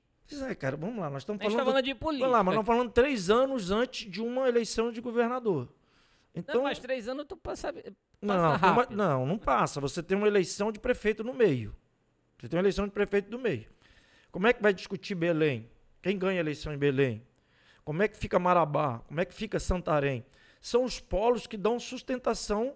É, 0.48 0.54
cara, 0.54 0.76
vamos 0.76 0.98
lá, 0.98 1.08
nós 1.08 1.22
estamos 1.22 1.40
A 1.40 1.44
gente 1.44 1.52
tá 1.52 1.58
falando 1.58 1.72
falando 1.74 1.84
de 1.84 1.94
política. 1.94 2.24
Vamos 2.26 2.32
lá, 2.36 2.42
mas 2.42 2.54
nós 2.56 2.62
estamos 2.62 2.76
falando 2.78 2.92
três 2.92 3.30
anos 3.30 3.70
antes 3.70 4.10
de 4.10 4.20
uma 4.20 4.48
eleição 4.48 4.90
de 4.90 5.00
governador. 5.00 5.68
Então, 6.34 6.56
Não, 6.56 6.62
mas 6.64 6.78
três 6.80 7.06
anos 7.08 7.24
tu 7.28 7.36
passa, 7.36 7.72
passa 7.72 7.94
não, 8.20 8.72
uma- 8.72 8.86
não, 8.90 9.26
não 9.26 9.38
passa. 9.38 9.80
Você 9.80 10.02
tem 10.02 10.16
uma 10.18 10.26
eleição 10.26 10.72
de 10.72 10.80
prefeito 10.80 11.22
no 11.22 11.32
meio. 11.32 11.74
Você 12.38 12.48
tem 12.48 12.56
uma 12.58 12.62
eleição 12.62 12.86
de 12.86 12.90
prefeito 12.92 13.30
no 13.30 13.38
meio. 13.38 13.66
Como 14.32 14.46
é 14.46 14.52
que 14.52 14.60
vai 14.60 14.74
discutir 14.74 15.14
Belém? 15.14 15.70
Quem 16.06 16.16
ganha 16.16 16.38
a 16.38 16.40
eleição 16.40 16.72
em 16.72 16.78
Belém? 16.78 17.20
Como 17.84 18.00
é 18.00 18.06
que 18.06 18.16
fica 18.16 18.38
Marabá? 18.38 19.00
Como 19.08 19.20
é 19.20 19.24
que 19.24 19.34
fica 19.34 19.58
Santarém? 19.58 20.24
São 20.60 20.84
os 20.84 21.00
polos 21.00 21.48
que 21.48 21.56
dão 21.56 21.80
sustentação 21.80 22.74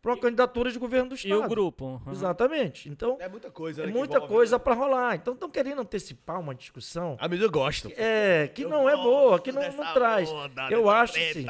para 0.00 0.12
uma 0.12 0.20
candidatura 0.20 0.70
de 0.70 0.78
governo 0.78 1.08
do 1.08 1.14
E 1.16 1.18
Estado. 1.18 1.42
o 1.44 1.48
grupo? 1.48 2.00
Uhum. 2.06 2.12
Exatamente. 2.12 2.88
Então, 2.88 3.16
É 3.20 3.28
muita 3.28 3.50
coisa, 3.50 3.82
é 3.82 3.86
né? 3.86 3.90
que 3.92 3.98
muita 3.98 4.18
envolve- 4.18 4.32
coisa 4.34 4.56
para 4.56 4.72
rolar. 4.74 5.16
Então, 5.16 5.34
estão 5.34 5.50
querendo 5.50 5.80
antecipar 5.82 6.38
uma 6.38 6.54
discussão 6.54 7.16
Ah, 7.20 7.28
mas 7.28 7.40
eu 7.40 7.50
gosto. 7.50 7.90
é, 7.96 8.46
que 8.54 8.62
Eu 8.62 8.68
não 8.68 8.88
é 8.88 8.94
boa, 8.94 9.40
que 9.40 9.50
não, 9.50 9.60
não 9.72 9.92
traz. 9.92 10.30
onda, 10.30 10.68
Eu 10.70 10.88
acho 10.88 11.14
sim. 11.14 11.46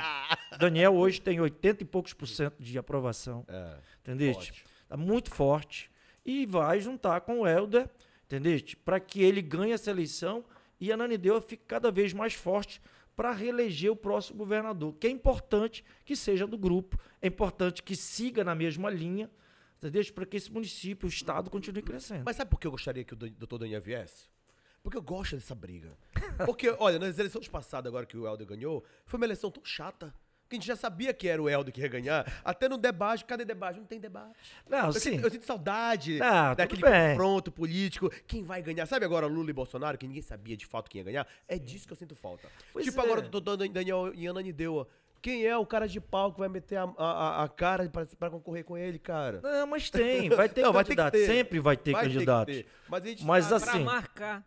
Daniel 0.59 0.95
hoje 0.95 1.21
tem 1.21 1.39
80 1.39 1.83
e 1.83 1.87
poucos 1.87 2.15
por 2.15 2.27
cento 2.27 2.55
de 2.59 2.79
aprovação. 2.79 3.45
É, 3.47 3.75
Entendeu? 4.01 4.33
forte. 4.33 4.65
Tá 4.89 4.97
muito 4.97 5.31
forte. 5.31 5.91
E 6.25 6.47
vai 6.47 6.81
juntar 6.81 7.21
com 7.21 7.41
o 7.41 7.47
Helder, 7.47 7.91
entendeu? 8.25 8.59
Para 8.87 8.99
que 8.99 9.23
ele 9.23 9.43
ganhe 9.43 9.73
essa 9.75 9.91
eleição 9.91 10.43
e 10.81 10.91
a 10.93 10.97
Nanideu 10.97 11.41
fique 11.43 11.65
cada 11.67 11.91
vez 11.91 12.13
mais 12.13 12.35
forte 12.35 12.81
para 13.15 13.33
reeleger 13.33 13.91
o 13.93 13.97
próximo 13.97 14.39
governador, 14.39 14.95
que 14.95 15.07
é 15.07 15.11
importante 15.11 15.85
que 16.05 16.17
seja 16.17 16.47
do 16.47 16.57
grupo, 16.57 16.99
é 17.21 17.27
importante 17.29 17.83
que 17.83 17.95
siga 17.95 18.43
na 18.43 18.55
mesma 18.55 18.89
linha, 18.89 19.31
entendeu? 19.77 20.03
Para 20.15 20.25
que 20.25 20.37
esse 20.39 20.51
município, 20.51 21.07
o 21.07 21.11
estado 21.11 21.51
continue 21.51 21.83
crescendo. 21.83 22.23
Mas 22.25 22.37
sabe 22.37 22.51
por 22.51 22.59
que 22.59 22.67
eu 22.67 22.71
gostaria 22.71 23.05
que 23.05 23.13
o 23.13 23.17
do- 23.17 23.29
doutor 23.31 23.59
Daniel 23.59 23.83
viesse? 23.83 24.29
Porque 24.83 24.97
eu 24.97 25.03
gosto 25.03 25.35
dessa 25.37 25.55
briga. 25.55 25.95
Porque, 26.47 26.71
olha, 26.81 26.99
nas 26.99 27.19
eleições 27.19 27.47
passadas, 27.49 27.91
agora 27.91 28.07
que 28.07 28.17
o 28.17 28.27
Helder 28.27 28.47
ganhou, 28.47 28.83
foi 29.05 29.19
uma 29.19 29.27
eleição 29.27 29.51
tão 29.51 29.63
chata. 29.63 30.15
Que 30.51 30.57
a 30.57 30.59
gente 30.59 30.67
já 30.67 30.75
sabia 30.75 31.15
que 31.15 31.29
era 31.29 31.41
o 31.41 31.49
Helder 31.49 31.73
que 31.73 31.81
ia 31.81 31.87
ganhar. 31.87 32.27
Até 32.45 32.69
no 32.69 32.77
debate, 32.77 33.25
cadê 33.25 33.45
debate? 33.45 33.79
Não 33.79 33.87
tem 33.87 34.01
debate. 34.01 34.35
Não, 34.69 34.87
eu, 34.87 34.93
sim. 34.95 35.13
sinto, 35.13 35.25
eu 35.25 35.31
sinto 35.31 35.45
saudade 35.47 36.21
Ah, 36.21 36.49
tudo 36.49 36.57
daquele 36.59 36.83
confronto 36.83 37.53
político. 37.53 38.11
Quem 38.27 38.43
vai 38.43 38.61
ganhar? 38.61 38.85
Sabe 38.87 39.05
agora 39.05 39.29
Lula 39.29 39.49
e 39.51 39.53
Bolsonaro, 39.53 39.97
que 39.97 40.09
ninguém 40.09 40.23
sabia 40.23 40.57
de 40.57 40.67
fato 40.67 40.91
quem 40.91 40.99
ia 40.99 41.05
ganhar? 41.05 41.27
É 41.47 41.57
disso 41.57 41.87
que 41.87 41.93
eu 41.93 41.97
sinto 41.97 42.17
falta. 42.17 42.49
Pois 42.73 42.85
tipo 42.85 43.01
é. 43.01 43.05
agora 43.05 43.21
o 43.21 43.29
doutor 43.29 43.57
Daniel 43.57 44.11
e 44.13 44.27
Ana 44.27 44.43
Nideua. 44.43 44.89
Quem 45.23 45.47
é 45.47 45.57
o 45.57 45.65
cara 45.65 45.87
de 45.87 46.01
pau 46.01 46.33
que 46.33 46.41
vai 46.41 46.49
meter 46.49 46.79
a, 46.79 46.85
a, 46.99 47.45
a 47.45 47.49
cara 47.49 47.89
pra, 47.89 48.05
pra 48.19 48.29
concorrer 48.29 48.65
com 48.65 48.77
ele, 48.77 48.99
cara? 48.99 49.41
Não, 49.43 49.69
mas 49.69 49.89
tem, 49.89 50.29
vai 50.35 50.49
ter 50.49 50.63
Não, 50.63 50.73
vai 50.73 50.83
ter 50.83 50.97
candidato, 50.97 51.13
ter. 51.13 51.27
sempre 51.29 51.61
vai 51.61 51.77
ter 51.77 51.93
Vai 51.93 52.03
candidato. 52.05 52.47
ter. 52.49 52.67
Mas, 52.89 53.03
a 53.03 53.07
gente 53.07 53.25
Mas 53.25 53.49
tá- 53.49 53.61
Pra 53.61 53.71
assim, 53.73 53.85
marcar. 53.85 54.45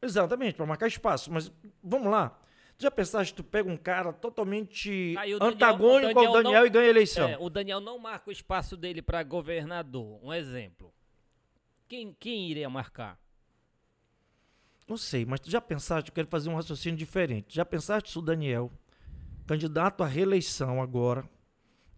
Exatamente, 0.00 0.54
para 0.54 0.66
marcar 0.66 0.86
espaço. 0.86 1.32
Mas 1.32 1.50
vamos 1.82 2.12
lá. 2.12 2.38
Tu 2.78 2.82
já 2.82 2.90
pensaste, 2.90 3.32
tu 3.34 3.44
pega 3.44 3.70
um 3.70 3.76
cara 3.76 4.12
totalmente 4.12 5.14
Aí 5.18 5.30
Daniel- 5.38 5.42
antagônico 5.54 6.18
o 6.20 6.26
ao 6.26 6.32
Daniel 6.32 6.42
Daniel 6.42 6.60
não- 6.60 6.66
e 6.66 6.70
ganha 6.70 6.86
a 6.86 6.90
eleição? 6.90 7.28
É, 7.28 7.38
o 7.38 7.48
Daniel 7.48 7.80
não 7.80 7.98
marca 7.98 8.28
o 8.28 8.32
espaço 8.32 8.76
dele 8.76 9.00
pra 9.00 9.22
governador. 9.22 10.18
Um 10.22 10.32
exemplo. 10.32 10.92
Quem, 11.86 12.16
quem 12.18 12.50
iria 12.50 12.68
marcar? 12.68 13.18
Não 14.88 14.96
sei, 14.96 15.24
mas 15.24 15.40
tu 15.40 15.50
já 15.50 15.60
pensaste, 15.60 16.10
eu 16.10 16.14
quero 16.14 16.26
fazer 16.28 16.48
um 16.50 16.54
raciocínio 16.56 16.98
diferente. 16.98 17.54
Já 17.54 17.64
pensaste 17.64 18.10
se 18.10 18.18
o 18.18 18.22
Daniel, 18.22 18.70
candidato 19.46 20.02
à 20.02 20.06
reeleição 20.06 20.82
agora, 20.82 21.24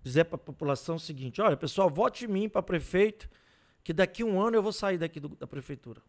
dizer 0.03 0.25
para 0.25 0.37
a 0.37 0.39
população 0.39 0.97
o 0.97 1.01
seguinte: 1.01 1.41
olha, 1.41 1.57
pessoal, 1.57 1.89
vote 1.89 2.25
em 2.27 2.29
mim 2.29 2.49
para 2.49 2.63
prefeito, 2.63 3.29
que 3.83 3.93
daqui 3.93 4.23
a 4.23 4.27
um 4.27 4.41
ano 4.41 4.57
eu 4.57 4.63
vou 4.63 4.73
sair 4.73 4.99
daqui 4.99 5.19
do- 5.19 5.31
da 5.37 5.47
prefeitura. 5.47 6.03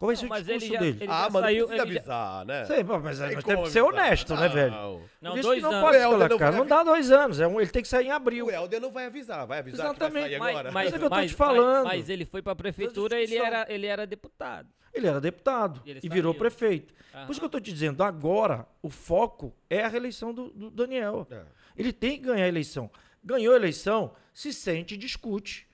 Qual 0.00 0.06
vai 0.06 0.16
ser 0.16 0.22
Não, 0.22 0.26
o 0.28 0.30
mas 0.30 0.48
ele 0.48 0.58
discurso 0.58 0.72
já- 0.72 0.80
dele? 0.80 0.98
ele 1.04 1.12
Ah, 1.12 1.14
já 1.24 1.30
mas 1.30 1.42
saiu, 1.42 1.60
não 1.60 1.66
precisa 1.68 1.82
ele 1.86 1.92
já- 1.94 2.00
avisar, 2.00 2.46
né? 2.46 2.64
Sei, 2.64 2.84
pô, 2.84 2.98
mas 3.00 3.18
Tem 3.18 3.34
nós 3.34 3.44
temos 3.44 3.64
que 3.66 3.70
ser 3.70 3.78
avisar. 3.80 3.84
honesto, 4.02 4.34
né, 4.34 4.48
velho? 4.48 4.70
Não. 4.70 5.02
Não, 5.20 5.30
Por 5.32 5.38
isso 5.38 5.48
dois 5.48 5.56
que 5.58 5.62
não 5.62 5.70
anos. 5.72 5.80
pode 5.84 5.98
não 5.98 6.38
vai 6.38 6.52
Não 6.52 6.66
dá 6.66 6.82
dois 6.82 7.10
anos, 7.12 7.38
é 7.40 7.46
um- 7.46 7.60
ele 7.60 7.70
tem 7.70 7.82
que 7.82 7.88
sair 7.88 8.06
em 8.06 8.10
abril. 8.10 8.46
O 8.46 8.50
Helder 8.50 8.80
não 8.80 8.90
vai 8.90 9.04
avisar, 9.04 9.46
vai 9.46 9.58
avisar 9.58 9.92
que 9.92 9.98
vai 10.00 10.08
Exatamente. 10.08 10.30
sair 10.30 10.38
Mas, 10.38 10.48
agora. 10.48 10.64
mas, 10.72 10.74
Mas 10.86 10.94
é 10.94 10.98
que 10.98 11.04
eu 11.04 11.10
tô 11.10 11.14
mas- 11.16 11.30
te 11.30 11.36
falando. 11.36 11.84
mas- 11.84 11.98
mas 11.98 12.08
ele 12.08 12.24
foi 12.24 12.40
pra 12.40 12.56
prefeitura, 12.56 13.16
ele 13.18 13.26
discussão. 13.26 13.46
era, 13.46 13.66
ele 13.70 13.86
era 13.86 14.06
deputado. 14.06 14.68
Ele 14.94 15.06
era 15.06 15.20
deputado 15.20 15.82
E 15.84 15.90
ele 15.90 16.00
e 16.02 16.08
virou 16.08 16.32
saiu. 16.32 16.38
prefeito. 16.40 16.94
Aham. 17.14 17.26
Por 17.26 17.32
isso 17.32 17.40
que 17.40 17.44
eu 17.44 17.48
estou 17.48 17.60
te 17.60 17.70
dizendo, 17.70 18.02
agora 18.02 18.66
o 18.82 18.88
foco 18.88 19.54
é 19.68 19.84
a 19.84 19.88
reeleição 19.88 20.32
do, 20.32 20.48
do 20.50 20.70
Daniel. 20.70 21.26
É. 21.30 21.42
Ele 21.76 21.92
tem 21.92 22.12
que 22.16 22.24
ganhar 22.24 22.46
a 22.46 22.48
eleição. 22.48 22.90
Ganhou 23.22 23.52
a 23.52 23.56
eleição, 23.56 24.14
se 24.32 24.50
sente 24.50 24.94
e 24.94 24.96
discute. 24.96 25.68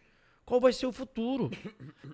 Qual 0.47 0.61
vai 0.61 0.73
ser 0.73 0.87
o 0.87 0.93
futuro? 0.93 1.51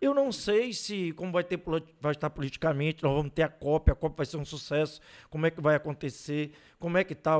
Eu 0.01 0.15
não 0.15 0.33
sei 0.33 0.73
se, 0.73 1.13
como 1.13 1.31
vai, 1.31 1.45
ter, 1.45 1.63
vai 2.01 2.13
estar 2.13 2.31
politicamente, 2.31 3.03
nós 3.03 3.15
vamos 3.15 3.31
ter 3.31 3.43
a 3.43 3.49
COP, 3.49 3.91
a 3.91 3.95
COP 3.95 4.17
vai 4.17 4.25
ser 4.25 4.39
um 4.39 4.45
sucesso, 4.45 5.03
como 5.29 5.45
é 5.45 5.51
que 5.51 5.61
vai 5.61 5.75
acontecer, 5.75 6.53
como 6.79 6.97
é 6.97 7.05
que 7.05 7.13
está 7.13 7.37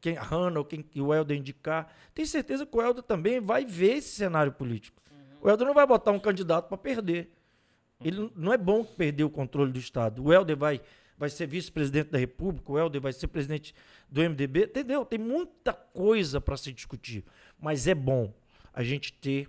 quem, 0.00 0.16
a 0.16 0.22
Hanna 0.22 0.58
ou 0.58 0.64
quem 0.64 0.82
que 0.82 1.00
o 1.00 1.14
Helder 1.14 1.36
indicar. 1.38 1.94
Tenho 2.12 2.26
certeza 2.26 2.66
que 2.66 2.76
o 2.76 2.82
Helder 2.82 3.04
também 3.04 3.40
vai 3.40 3.64
ver 3.64 3.98
esse 3.98 4.16
cenário 4.16 4.50
político. 4.50 5.00
O 5.40 5.48
Helder 5.48 5.64
não 5.64 5.74
vai 5.74 5.86
botar 5.86 6.10
um 6.10 6.18
candidato 6.18 6.66
para 6.66 6.76
perder. 6.76 7.30
Ele 8.04 8.28
não 8.34 8.52
é 8.52 8.58
bom 8.58 8.84
perder 8.84 9.22
o 9.22 9.30
controle 9.30 9.70
do 9.70 9.78
Estado. 9.78 10.24
O 10.24 10.32
Helder 10.32 10.56
vai, 10.56 10.80
vai 11.16 11.28
ser 11.28 11.46
vice-presidente 11.46 12.10
da 12.10 12.18
República, 12.18 12.72
o 12.72 12.76
Helder 12.76 13.00
vai 13.00 13.12
ser 13.12 13.28
presidente 13.28 13.72
do 14.10 14.20
MDB, 14.20 14.64
entendeu? 14.64 15.04
Tem 15.04 15.20
muita 15.20 15.72
coisa 15.72 16.40
para 16.40 16.56
se 16.56 16.72
discutir. 16.72 17.24
Mas 17.60 17.86
é 17.86 17.94
bom 17.94 18.34
a 18.74 18.82
gente 18.82 19.12
ter 19.12 19.48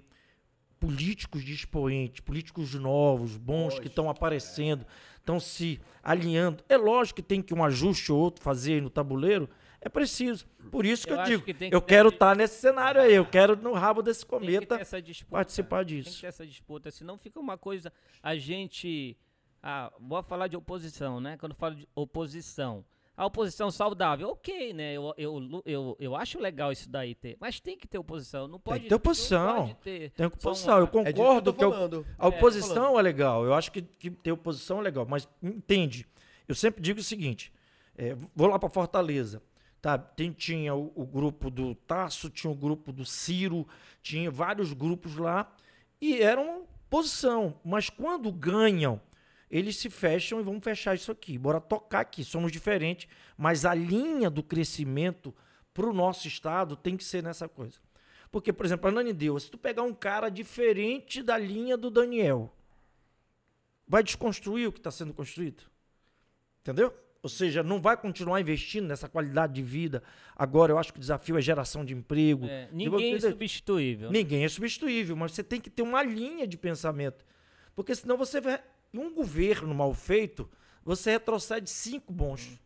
políticos 0.84 1.46
de 1.46 1.54
expoente, 1.54 2.22
políticos 2.22 2.74
novos, 2.74 3.38
bons, 3.38 3.80
que 3.80 3.88
estão 3.88 4.10
aparecendo, 4.10 4.86
estão 5.18 5.40
se 5.40 5.80
alinhando. 6.04 6.62
É 6.68 6.76
lógico 6.76 7.16
que 7.16 7.24
tem 7.24 7.42
que 7.42 7.54
um 7.54 7.64
ajuste 7.64 8.12
ou 8.12 8.20
outro 8.20 8.44
fazer 8.44 8.74
aí 8.74 8.82
no 8.82 8.90
tabuleiro, 8.90 9.50
É 9.80 9.88
preciso. 9.88 10.46
Por 10.70 10.86
isso 10.86 11.06
que 11.08 11.14
Eu 11.14 11.18
eu, 11.18 11.24
digo, 11.24 11.44
que 11.44 11.54
que 11.54 11.74
eu 11.76 11.82
quero 11.82 12.10
estar 12.10 12.36
nesse 12.36 12.60
cenário 12.60 13.00
aí, 13.02 13.14
eu 13.14 13.26
quero 13.26 13.56
no 13.56 13.72
rabo 13.74 14.02
desse 14.02 14.26
cometa 14.26 14.76
ter 14.76 14.82
essa 14.82 15.02
disputa. 15.02 15.32
participar 15.32 15.86
Tem 15.86 15.96
que 15.98 16.04
disso. 16.04 16.22
ter 16.22 16.28
essa 16.28 16.46
disputa, 16.46 16.92
senão 16.92 17.18
fica 17.18 17.40
uma 17.40 17.58
coisa. 17.58 17.92
A 18.22 18.36
gente. 18.36 19.18
Ah, 19.62 19.92
vou 20.00 20.22
falar 20.24 20.48
de 20.48 20.58
oposição, 20.58 21.22
né? 21.22 21.38
Quando 21.38 21.56
falo 21.56 21.76
de 21.76 21.88
oposição. 21.96 22.84
A 23.16 23.28
oposição 23.28 23.70
saudável, 23.70 24.30
ok, 24.30 24.74
né? 24.74 24.94
Eu, 24.94 25.14
eu, 25.18 25.62
eu, 25.66 25.98
eu 26.00 26.16
acho 26.16 26.40
legal 26.40 26.72
isso 26.72 26.90
daí 26.90 27.14
ter. 27.14 27.38
Mas 27.40 27.60
tem 27.60 27.78
que 27.78 27.88
ter 27.88 28.00
oposição. 28.00 28.48
Não 28.48 28.60
pode 28.60 28.82
que 28.84 28.90
ter 28.90 28.96
oposição. 28.96 29.46
Não 29.56 29.62
pode 29.68 29.76
ter 29.76 30.10
Tem 30.12 30.28
só 30.40 30.50
oposição, 30.50 30.78
eu 30.80 30.86
uma- 30.92 31.02
É 31.08 31.14
que 31.14 31.20
concordo 31.20 31.50
eu 31.52 31.54
que, 31.54 31.64
eu- 31.64 32.06
a 32.18 32.28
oposição 32.28 33.00
é, 33.00 33.02
legal. 33.04 33.46
Eu 33.46 33.54
acho 33.54 33.72
que, 33.72 33.84
que 33.84 34.10
ter 34.10 34.32
oposição 34.32 34.80
é 34.80 34.82
legal, 34.84 35.06
mas 35.08 35.30
entende. 35.44 36.08
Eu 36.48 36.56
sempre 36.56 36.82
digo 36.82 37.00
o 37.00 37.04
seguinte: 37.04 37.54
é, 37.96 38.16
vou 38.36 38.48
lá 38.48 38.58
para 38.58 38.68
Fortaleza. 38.70 39.42
Tá, 39.80 39.98
tem, 39.98 40.32
tinha 40.32 40.74
o, 40.74 40.92
o 40.96 41.06
grupo 41.06 41.52
do 41.52 41.76
Tasso, 41.76 42.30
tinha 42.30 42.50
o 42.50 42.56
grupo 42.56 42.92
do 42.92 43.06
Ciro, 43.06 43.68
tinha 44.02 44.32
vários 44.32 44.72
grupos 44.74 45.18
lá 45.18 45.54
e 46.02 46.20
eram 46.22 46.64
posição. 46.90 47.60
Mas 47.66 47.90
quando 47.90 48.32
ganham, 48.32 49.00
eles 49.56 49.78
se 49.78 49.88
fecham 49.90 50.40
e 50.40 50.44
vamos 50.44 50.64
fechar 50.64 50.96
isso 50.96 51.12
aqui. 51.12 51.38
Bora 51.38 51.62
tocar 51.62 52.00
aqui. 52.00 52.24
Somos 52.24 52.52
diferentes, 52.52 53.08
mas 53.38 53.66
a 53.66 53.74
linha 53.76 54.28
do 54.30 54.42
crescimento 54.42 55.34
para 55.74 55.86
o 55.86 55.94
nosso 55.94 56.28
estado 56.28 56.76
tem 56.76 56.98
que 56.98 57.04
ser 57.04 57.22
nessa 57.22 57.48
coisa. 57.48 57.78
Porque, 58.32 58.52
por 58.52 58.66
exemplo, 58.66 58.90
a 58.90 58.92
Nanideu, 58.92 59.40
se 59.40 59.52
tu 59.52 59.58
pegar 59.60 59.84
um 59.84 59.94
cara 59.94 60.30
diferente 60.30 61.22
da 61.22 61.38
linha 61.38 61.78
do 61.78 61.92
Daniel, 61.92 62.52
vai 63.88 64.02
desconstruir 64.04 64.68
o 64.68 64.72
que 64.72 64.80
está 64.80 64.90
sendo 64.90 65.14
construído. 65.14 65.64
Entendeu? 66.62 66.92
Ou 67.22 67.30
seja, 67.30 67.62
não 67.62 67.80
vai 67.80 67.96
continuar 67.96 68.42
investindo 68.42 68.88
nessa 68.88 69.08
qualidade 69.08 69.54
de 69.54 69.62
vida. 69.62 70.02
Agora, 70.36 70.72
eu 70.74 70.80
acho 70.80 70.92
que 70.92 70.98
o 70.98 71.00
desafio 71.00 71.38
é 71.38 71.42
geração 71.42 71.86
de 71.86 71.94
emprego. 71.94 72.46
É, 72.48 72.66
De 72.66 72.76
ninguém 72.76 73.14
é 73.14 73.20
você- 73.20 73.30
substituível. 73.30 74.12
Ninguém 74.12 74.44
é 74.44 74.50
substituível, 74.50 75.16
mas 75.16 75.32
você 75.34 75.44
tem 75.44 75.62
que 75.62 75.70
ter 75.70 75.84
uma 75.84 76.02
linha 76.02 76.48
de 76.48 76.58
pensamento. 76.58 77.24
Porque 77.76 77.96
senão 77.96 78.18
você 78.18 78.42
Um 78.94 79.14
governo 79.14 79.74
mal 79.74 79.94
feito, 79.94 80.50
você 80.84 81.12
retrocede 81.12 81.70
cinco 81.70 82.14
bons. 82.14 82.60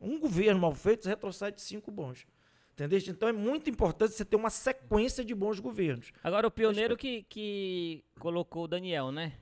Um 0.00 0.18
governo 0.18 0.60
mal 0.60 0.74
feito, 0.74 1.04
você 1.04 1.08
retrocede 1.08 1.60
cinco 1.60 1.90
bons. 1.90 2.26
Entendeu? 2.72 3.00
Então 3.08 3.28
é 3.28 3.32
muito 3.32 3.68
importante 3.68 4.14
você 4.14 4.24
ter 4.24 4.36
uma 4.36 4.50
sequência 4.50 5.24
de 5.24 5.34
bons 5.34 5.58
governos. 5.58 6.12
Agora 6.22 6.46
o 6.46 6.50
pioneiro 6.50 6.96
que, 6.96 7.24
que 7.24 8.04
colocou 8.20 8.64
o 8.64 8.68
Daniel, 8.68 9.10
né? 9.10 9.32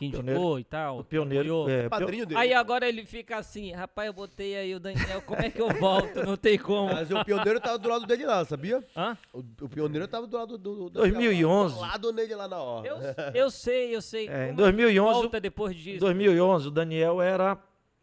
Que 0.00 0.06
indicou 0.06 0.24
Pioneiro- 0.24 0.58
e 0.58 0.64
tal. 0.64 0.98
O 1.00 1.04
pioneiro. 1.04 1.68
É, 1.68 1.88
Padrinho 1.88 2.24
dele. 2.24 2.40
Aí 2.40 2.54
agora 2.54 2.88
ele 2.88 3.04
fica 3.04 3.36
assim, 3.36 3.70
rapaz, 3.72 4.06
eu 4.06 4.14
botei 4.14 4.56
aí 4.56 4.74
o 4.74 4.80
Daniel, 4.80 5.20
como 5.22 5.42
é 5.42 5.50
que 5.50 5.60
eu 5.60 5.68
volto? 5.78 6.24
Não 6.24 6.36
tem 6.38 6.58
como. 6.58 6.92
Mas 6.92 7.10
o 7.10 7.22
pioneiro 7.22 7.60
tava 7.60 7.76
do 7.78 7.86
lado 7.86 8.06
dele 8.06 8.24
lá, 8.24 8.42
sabia? 8.46 8.82
Hã? 8.96 9.16
O, 9.32 9.40
o 9.40 9.68
pioneiro 9.68 10.08
tava 10.08 10.26
do 10.26 10.36
lado 10.36 10.56
do. 10.56 10.74
do 10.84 10.90
2011. 10.90 11.74
Do 11.74 11.80
lado 11.82 12.12
nele 12.14 12.34
lá 12.34 12.48
na 12.48 12.56
hora. 12.56 12.88
Eu, 12.88 12.96
eu 13.34 13.50
sei, 13.50 13.94
eu 13.94 14.00
sei. 14.00 14.26
É, 14.26 14.44
em 14.44 14.46
Como 14.46 14.56
2011, 14.62 15.20
Volta 15.20 15.38
depois 15.40 15.76
Em 15.76 15.78
disso. 15.78 16.00
2011, 16.00 16.68
o 16.68 16.70
Daniel 16.70 17.20
era 17.20 17.58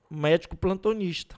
médico 0.10 0.56
plantonista. 0.56 1.36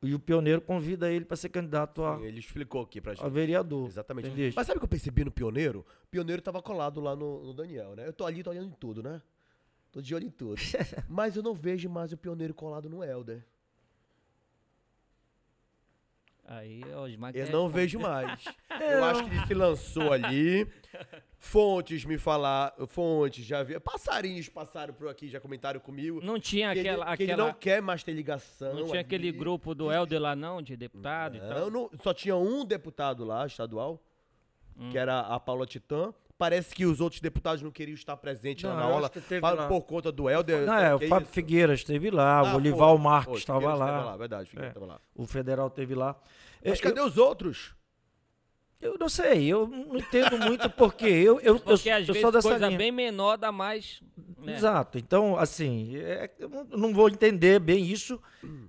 E 0.00 0.14
o 0.14 0.18
pioneiro 0.20 0.60
convida 0.60 1.10
ele 1.10 1.24
para 1.24 1.36
ser 1.36 1.48
candidato 1.48 2.04
a, 2.04 2.20
Ele 2.22 2.38
explicou 2.38 2.82
aqui 2.82 3.00
pra 3.00 3.14
gente. 3.14 3.24
a 3.26 3.28
vereador. 3.28 3.88
Exatamente. 3.88 4.28
Entendeste? 4.28 4.54
Mas 4.56 4.64
sabe 4.68 4.76
o 4.76 4.80
que 4.80 4.84
eu 4.84 4.88
percebi 4.88 5.24
no 5.24 5.30
Pioneiro? 5.32 5.84
O 6.04 6.06
Pioneiro 6.08 6.40
tava 6.40 6.62
colado 6.62 7.00
lá 7.00 7.16
no, 7.16 7.42
no 7.42 7.52
Daniel, 7.52 7.96
né? 7.96 8.06
Eu 8.06 8.12
tô 8.12 8.24
ali, 8.24 8.44
tô 8.44 8.50
olhando 8.50 8.68
em 8.68 8.76
tudo, 8.78 9.02
né? 9.02 9.20
Tô 9.90 10.00
de 10.02 10.14
olho 10.14 10.26
em 10.26 10.30
tudo. 10.30 10.60
Mas 11.08 11.36
eu 11.36 11.42
não 11.42 11.54
vejo 11.54 11.88
mais 11.88 12.12
o 12.12 12.16
Pioneiro 12.16 12.52
colado 12.54 12.88
no 12.88 13.02
Helder. 13.02 13.44
Aí, 16.50 16.80
ó, 16.94 17.02
os 17.04 17.34
Eu 17.34 17.50
não 17.50 17.68
vejo 17.68 17.98
mais. 18.00 18.42
Eu 18.80 19.04
acho 19.04 19.24
que 19.24 19.34
ele 19.36 19.46
se 19.46 19.54
lançou 19.54 20.10
ali. 20.12 20.66
Fontes 21.38 22.06
me 22.06 22.16
falaram. 22.16 22.86
Fontes 22.86 23.44
já 23.44 23.62
vi. 23.62 23.78
Passarinhos 23.78 24.48
passaram 24.48 24.94
por 24.94 25.08
aqui, 25.08 25.28
já 25.28 25.38
comentaram 25.40 25.78
comigo. 25.78 26.22
Não 26.24 26.40
tinha 26.40 26.72
que 26.72 26.78
ele- 26.78 26.88
aquela. 26.88 27.16
que 27.18 27.22
ele, 27.24 27.36
não 27.36 27.52
quer 27.52 27.82
mais 27.82 28.02
ter 28.02 28.12
ligação. 28.14 28.74
não 28.74 28.86
tinha 28.86 29.02
aquele 29.02 29.28
ali. 29.28 29.36
grupo 29.38 29.74
do 29.74 29.92
Helder 29.92 30.20
lá, 30.22 30.34
não, 30.34 30.62
de 30.62 30.74
deputado 30.74 31.36
e 31.36 31.40
Não, 31.40 31.48
tal. 31.48 31.70
não- 31.70 31.90
só 32.02 32.14
tinha 32.14 32.34
um 32.36 32.64
deputado 32.64 33.26
lá, 33.26 33.46
estadual, 33.46 34.02
Hum. 34.74 34.88
que 34.90 34.96
era 34.96 35.20
a 35.20 35.38
Paula 35.38 35.66
Titã. 35.66 36.14
Parece 36.38 36.72
que 36.72 36.86
os 36.86 37.00
outros 37.00 37.20
deputados 37.20 37.60
não 37.62 37.70
queriam 37.72 37.94
estar 37.96 38.16
presentes 38.16 38.62
lá 38.62 38.70
Não, 38.70 38.76
na 38.76 38.86
eu 38.86 38.94
aula 38.94 39.10
lá. 39.56 39.66
por 39.66 39.80
conta 39.82 40.12
do 40.12 40.30
Helder. 40.30 40.64
Não, 40.64 40.74
é, 40.74 40.94
o 40.94 40.98
Que 41.00 41.08
Fábio 41.08 41.24
isso? 41.24 41.32
Figueira 41.34 41.74
esteve 41.74 42.10
lá, 42.12 42.38
Ah, 42.38 42.52
o 42.54 42.56
Olival 42.58 42.94
foi, 42.96 43.04
Marques 43.04 43.28
foi, 43.30 43.38
estava 43.38 43.74
lá, 43.74 43.86
estava 43.86 44.04
lá. 44.04 44.16
Verdade, 44.16 44.48
Figueiredo 44.48 44.66
É. 44.68 44.78
estava 44.78 44.86
lá. 44.94 45.00
o 45.16 45.26
federal 45.26 45.66
esteve 45.66 45.94
lá. 45.96 46.14
Mas 46.64 46.78
Eu- 46.78 46.84
cadê 46.84 47.00
os 47.00 47.18
outros? 47.18 47.74
Eu, 48.80 48.92
eu 48.92 48.98
não 49.00 49.08
sei, 49.08 49.48
eu 49.48 49.66
não 49.66 49.96
entendo 49.96 50.38
muito 50.38 50.70
porque 50.70 51.06
eu, 51.06 51.40
eu, 51.40 51.54
eu, 51.56 51.58
Porque 51.60 51.90
às 51.90 52.02
eu 52.06 52.14
vezes 52.14 52.20
sou 52.22 52.30
dessa 52.30 52.48
coisa 52.48 52.66
linha. 52.68 52.78
bem 52.78 52.92
menor 52.92 53.36
dá 53.36 53.50
mais. 53.50 54.00
né? 54.38 54.54
Exato. 54.54 54.96
Então, 54.96 55.36
assim, 55.36 55.96
é, 55.96 56.30
eu 56.38 56.48
não- 56.48 56.64
não 56.64 56.94
vou 56.94 57.08
entender 57.08 57.58
bem 57.58 57.84
isso. 57.84 58.22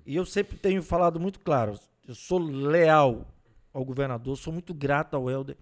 E 0.07 0.15
eu 0.15 0.25
sempre 0.25 0.57
tenho 0.57 0.81
falado 0.81 1.19
muito 1.19 1.39
claro. 1.39 1.79
Eu 2.07 2.15
sou 2.15 2.39
leal 2.39 3.27
ao 3.71 3.85
governador, 3.85 4.35
sou 4.35 4.51
muito 4.51 4.73
grato 4.73 5.15
ao 5.15 5.29
Helder. 5.29 5.55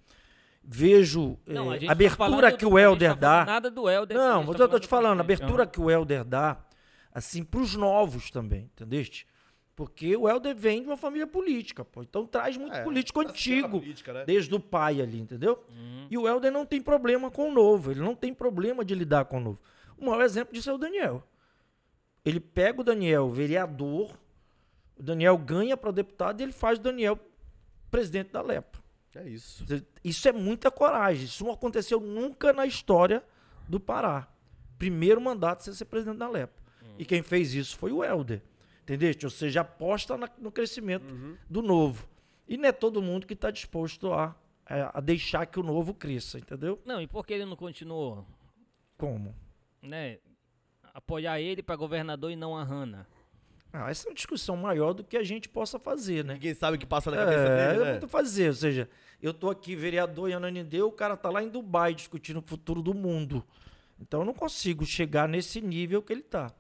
Vejo 0.70 1.40
Não, 1.46 1.80
tá 1.80 1.90
abertura 1.90 2.52
que 2.52 2.66
o 2.66 2.78
Helder 2.78 3.12
tá 3.12 3.16
falando 3.16 3.20
dá. 3.22 3.46
Nada 3.46 3.72
do 3.72 3.90
Helder. 3.90 4.18
Não, 4.18 4.26
a 4.26 4.38
mas 4.40 4.48
gente 4.48 4.60
eu 4.60 4.68
tá 4.68 4.72
tô 4.74 4.80
te 4.80 4.88
falando, 4.88 5.22
abertura 5.22 5.66
que 5.66 5.80
o 5.80 5.90
Helder 5.90 6.26
dá, 6.26 6.58
assim, 7.14 7.42
pros 7.42 7.74
novos 7.76 8.30
também, 8.30 8.70
entendeste? 8.74 9.26
Porque 9.78 10.18
o 10.18 10.28
Helder 10.28 10.54
vem 10.54 10.82
de 10.82 10.88
uma 10.88 10.98
família 10.98 11.26
política, 11.26 11.86
pô. 11.86 12.04
Então 12.04 12.26
traz 12.26 12.58
muito 12.58 12.76
É, 12.76 12.84
político 12.84 13.22
antigo, 13.22 13.80
política, 13.80 14.12
né? 14.12 14.26
desde 14.26 14.54
o 14.54 14.60
pai 14.60 15.00
ali, 15.00 15.22
entendeu? 15.22 15.64
Uhum. 15.70 16.08
E 16.10 16.18
o 16.18 16.28
Helder 16.28 16.52
não 16.52 16.66
tem 16.66 16.82
problema 16.82 17.32
com 17.32 17.50
o 17.50 17.54
novo, 17.54 17.92
ele 17.92 18.02
não 18.02 18.14
tem 18.16 18.34
problema 18.34 18.84
de 18.84 18.94
lidar 18.94 19.24
com 19.26 19.38
o 19.38 19.40
novo. 19.40 19.60
O 19.98 20.06
maior 20.06 20.22
exemplo 20.24 20.54
disso 20.54 20.70
é 20.70 20.74
o 20.74 20.78
Daniel. 20.78 21.24
Ele 22.26 22.42
pega 22.42 22.82
o 22.82 22.84
Daniel 22.84 23.30
vereador, 23.30 24.12
o 24.98 25.04
Daniel 25.04 25.38
ganha 25.38 25.78
para 25.78 25.92
deputado 25.92 26.42
e 26.42 26.44
ele 26.44 26.52
faz 26.52 26.78
o 26.78 26.82
Daniel 26.82 27.18
presidente 27.90 28.32
da 28.34 28.42
LEPA. 28.42 28.80
É 29.20 29.28
isso. 29.30 29.64
Isso 30.04 30.28
é 30.28 30.32
muita 30.32 30.70
coragem. 30.72 31.26
Isso 31.26 31.44
não 31.44 31.52
aconteceu 31.54 32.00
nunca 32.00 32.54
na 32.54 32.66
história 32.66 33.24
do 33.68 33.80
Pará. 33.80 34.28
Primeiro 34.78 35.20
mandato 35.20 35.64
você 35.64 35.74
ser 35.74 35.86
presidente 35.86 36.18
da 36.18 36.30
LEPA. 36.30 36.54
E 37.00 37.06
quem 37.06 37.22
fez 37.22 37.54
isso 37.54 37.78
foi 37.78 37.92
o 37.92 38.04
Helder. 38.04 38.42
Entendeste? 38.84 39.26
Ou 39.26 39.30
seja, 39.30 39.62
aposta 39.62 40.18
na- 40.18 40.30
no 40.38 40.52
crescimento 40.52 41.06
do 41.50 41.62
novo. 41.62 42.08
E 42.48 42.56
não 42.58 42.70
é 42.70 42.72
todo 42.72 43.02
mundo 43.02 43.28
que 43.28 43.34
está 43.34 43.52
disposto 43.52 44.14
a, 44.14 44.36
é, 44.70 44.90
a 44.94 45.02
deixar 45.02 45.46
que 45.46 45.60
o 45.60 45.64
novo 45.64 45.94
cresça, 45.94 46.38
entendeu? 46.40 46.80
Não, 46.86 47.02
e 47.02 47.08
por 47.08 47.26
que 47.26 47.34
ele 47.34 47.44
não 47.46 47.56
continuou, 47.58 48.26
Como? 48.98 49.36
né? 49.82 50.20
Apoiar 50.94 51.40
ele 51.42 51.62
para 51.62 51.76
governador 51.76 52.32
e 52.32 52.36
não 52.36 52.56
a 52.56 52.64
Hanna? 52.64 53.06
Ah, 53.74 53.90
essa 53.90 54.08
é 54.08 54.10
uma 54.10 54.16
discussão 54.16 54.56
maior 54.58 54.94
do 54.94 55.04
que 55.04 55.18
a 55.18 55.24
gente 55.24 55.48
possa 55.50 55.78
fazer, 55.78 56.24
né? 56.26 56.34
Ninguém 56.36 56.54
sabe 56.54 56.78
o 56.78 56.80
que 56.80 56.86
passa 56.86 57.12
na 57.12 57.18
cabeça 57.18 57.40
É, 57.40 57.68
dele, 57.68 57.82
é 57.82 57.86
né? 57.86 57.92
muito 57.92 58.08
fazer. 58.08 58.48
Ou 58.48 58.54
seja, 58.56 58.90
eu 59.22 59.34
tô 59.34 59.50
aqui, 59.50 59.76
vereador 59.76 60.30
em 60.30 60.34
Ananindeu, 60.34 60.88
o 60.88 60.92
cara 60.92 61.16
tá 61.18 61.30
lá 61.30 61.44
em 61.44 61.50
Dubai 61.50 61.94
discutindo 61.94 62.38
o 62.40 62.42
futuro 62.42 62.82
do 62.82 62.94
mundo. 62.94 63.44
Então 64.00 64.22
eu 64.22 64.26
não 64.26 64.34
consigo 64.34 64.86
chegar 64.86 65.28
nesse 65.28 65.60
nível 65.62 66.02
que 66.02 66.14
ele 66.14 66.22
tá. 66.24 66.52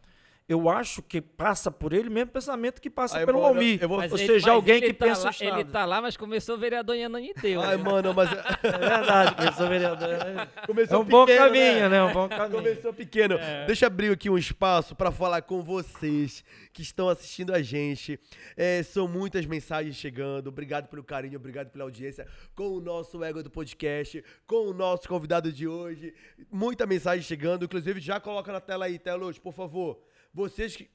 Eu 0.49 0.69
acho 0.69 1.01
que 1.01 1.19
passa 1.19 1.69
por 1.69 1.91
ele 1.91 2.07
o 2.07 2.11
mesmo 2.11 2.31
pensamento 2.31 2.81
que 2.81 2.89
passa 2.89 3.17
Ai, 3.17 3.25
pelo 3.25 3.39
mano, 3.39 3.49
Almir. 3.49 3.79
eu 3.81 3.89
vou- 3.89 3.97
Ou 3.97 4.03
ele- 4.05 4.17
seja, 4.17 4.47
mas 4.47 4.55
alguém 4.55 4.77
ele 4.77 4.87
que 4.87 4.93
tá 4.93 5.05
pensa 5.07 5.23
lá, 5.25 5.29
Estado. 5.31 5.59
Ele 5.59 5.65
tá 5.69 5.85
lá, 5.85 6.01
mas 6.01 6.15
começou 6.15 6.57
vereador 6.57 6.95
em 6.95 7.03
Ananiteu. 7.03 7.61
Ai, 7.61 7.75
né? 7.75 7.83
mano, 7.83 8.13
mas 8.13 8.31
É 8.31 8.31
verdade, 8.79 9.35
que 9.35 9.43
eu 9.43 9.51
sou 9.51 9.67
vereador. 9.67 10.07
É 10.09 10.65
começou 10.65 11.01
um 11.01 11.03
bom 11.03 11.25
pequeno, 11.25 11.45
caminho, 11.47 11.89
né? 11.89 12.01
Um 12.01 12.13
bom 12.13 12.29
caminho. 12.29 12.51
Começou 12.63 12.93
pequeno. 12.93 13.35
Deixa 13.65 13.83
eu 13.83 13.87
abrir 13.87 14.09
aqui 14.09 14.29
um 14.29 14.37
espaço 14.37 14.95
para 14.95 15.11
falar 15.11 15.41
com 15.41 15.61
vocês 15.61 16.45
que 16.71 16.81
estão 16.81 17.09
assistindo 17.09 17.53
a 17.53 17.61
gente. 17.61 18.17
É, 18.55 18.81
são 18.83 19.05
muitas 19.05 19.45
mensagens 19.45 19.97
chegando. 19.97 20.47
Obrigado 20.47 20.87
pelo 20.87 21.03
carinho, 21.03 21.35
obrigado 21.35 21.71
pela 21.71 21.83
audiência 21.83 22.25
com 22.55 22.69
o 22.69 22.79
nosso 22.79 23.21
Ego 23.21 23.43
do 23.43 23.49
Podcast, 23.49 24.23
com 24.45 24.67
o 24.67 24.73
nosso 24.73 25.09
convidado 25.09 25.51
de 25.51 25.67
hoje. 25.67 26.13
Muita 26.49 26.85
mensagem 26.85 27.21
chegando. 27.21 27.65
Inclusive, 27.65 27.99
já 27.99 28.17
coloca 28.17 28.49
na 28.53 28.61
tela 28.61 28.85
aí, 28.85 28.97
Telos, 28.97 29.37
por 29.37 29.51
favor. 29.53 29.99
Vocês 30.33 30.75
que 30.75 30.89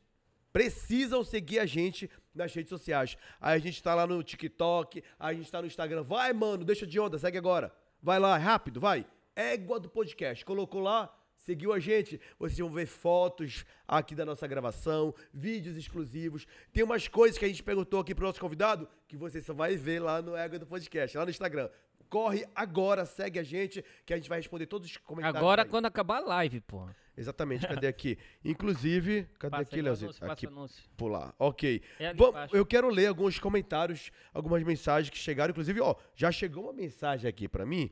precisam 0.52 1.24
seguir 1.24 1.58
a 1.58 1.66
gente 1.66 2.10
nas 2.34 2.52
redes 2.54 2.68
sociais. 2.68 3.16
Aí 3.40 3.56
a 3.56 3.58
gente 3.58 3.82
tá 3.82 3.94
lá 3.94 4.06
no 4.06 4.22
TikTok, 4.22 5.02
a 5.18 5.32
gente 5.32 5.50
tá 5.50 5.60
no 5.60 5.66
Instagram. 5.66 6.02
Vai, 6.02 6.32
mano, 6.32 6.64
deixa 6.64 6.86
de 6.86 7.00
onda, 7.00 7.18
segue 7.18 7.38
agora. 7.38 7.72
Vai 8.02 8.18
lá, 8.18 8.36
rápido, 8.36 8.80
vai. 8.80 9.06
Égua 9.34 9.80
do 9.80 9.88
podcast. 9.88 10.44
Colocou 10.44 10.80
lá, 10.80 11.14
seguiu 11.36 11.72
a 11.72 11.78
gente. 11.78 12.20
Vocês 12.38 12.58
vão 12.58 12.70
ver 12.70 12.86
fotos 12.86 13.64
aqui 13.86 14.14
da 14.14 14.26
nossa 14.26 14.46
gravação, 14.46 15.14
vídeos 15.32 15.76
exclusivos. 15.76 16.46
Tem 16.72 16.84
umas 16.84 17.08
coisas 17.08 17.38
que 17.38 17.44
a 17.44 17.48
gente 17.48 17.62
perguntou 17.62 18.00
aqui 18.00 18.14
pro 18.14 18.26
nosso 18.26 18.40
convidado 18.40 18.88
que 19.08 19.16
você 19.16 19.40
só 19.40 19.54
vai 19.54 19.76
ver 19.76 20.00
lá 20.00 20.20
no 20.20 20.36
Égua 20.36 20.58
do 20.58 20.66
podcast, 20.66 21.16
lá 21.16 21.24
no 21.24 21.30
Instagram. 21.30 21.70
Corre 22.12 22.46
agora, 22.54 23.06
segue 23.06 23.38
a 23.38 23.42
gente, 23.42 23.82
que 24.04 24.12
a 24.12 24.16
gente 24.18 24.28
vai 24.28 24.38
responder 24.38 24.66
todos 24.66 24.90
os 24.90 24.96
comentários. 24.98 25.38
Agora 25.38 25.62
aí. 25.62 25.68
quando 25.68 25.86
acabar 25.86 26.18
a 26.18 26.26
live, 26.26 26.60
pô. 26.60 26.86
Exatamente, 27.16 27.66
cadê 27.66 27.86
aqui? 27.86 28.18
Inclusive, 28.44 29.26
cadê 29.38 29.50
Passa 29.56 29.62
aqui, 29.62 29.80
Leozinho? 29.80 30.12
Aqui, 30.20 30.46
anúncio. 30.46 30.84
pular. 30.94 31.34
Ok. 31.38 31.80
É 31.98 32.12
Bom, 32.12 32.34
eu 32.52 32.66
quero 32.66 32.90
ler 32.90 33.06
alguns 33.06 33.38
comentários, 33.38 34.10
algumas 34.34 34.62
mensagens 34.62 35.08
que 35.08 35.16
chegaram. 35.16 35.52
Inclusive, 35.52 35.80
ó, 35.80 35.94
já 36.14 36.30
chegou 36.30 36.64
uma 36.64 36.72
mensagem 36.74 37.26
aqui 37.26 37.48
pra 37.48 37.64
mim, 37.64 37.90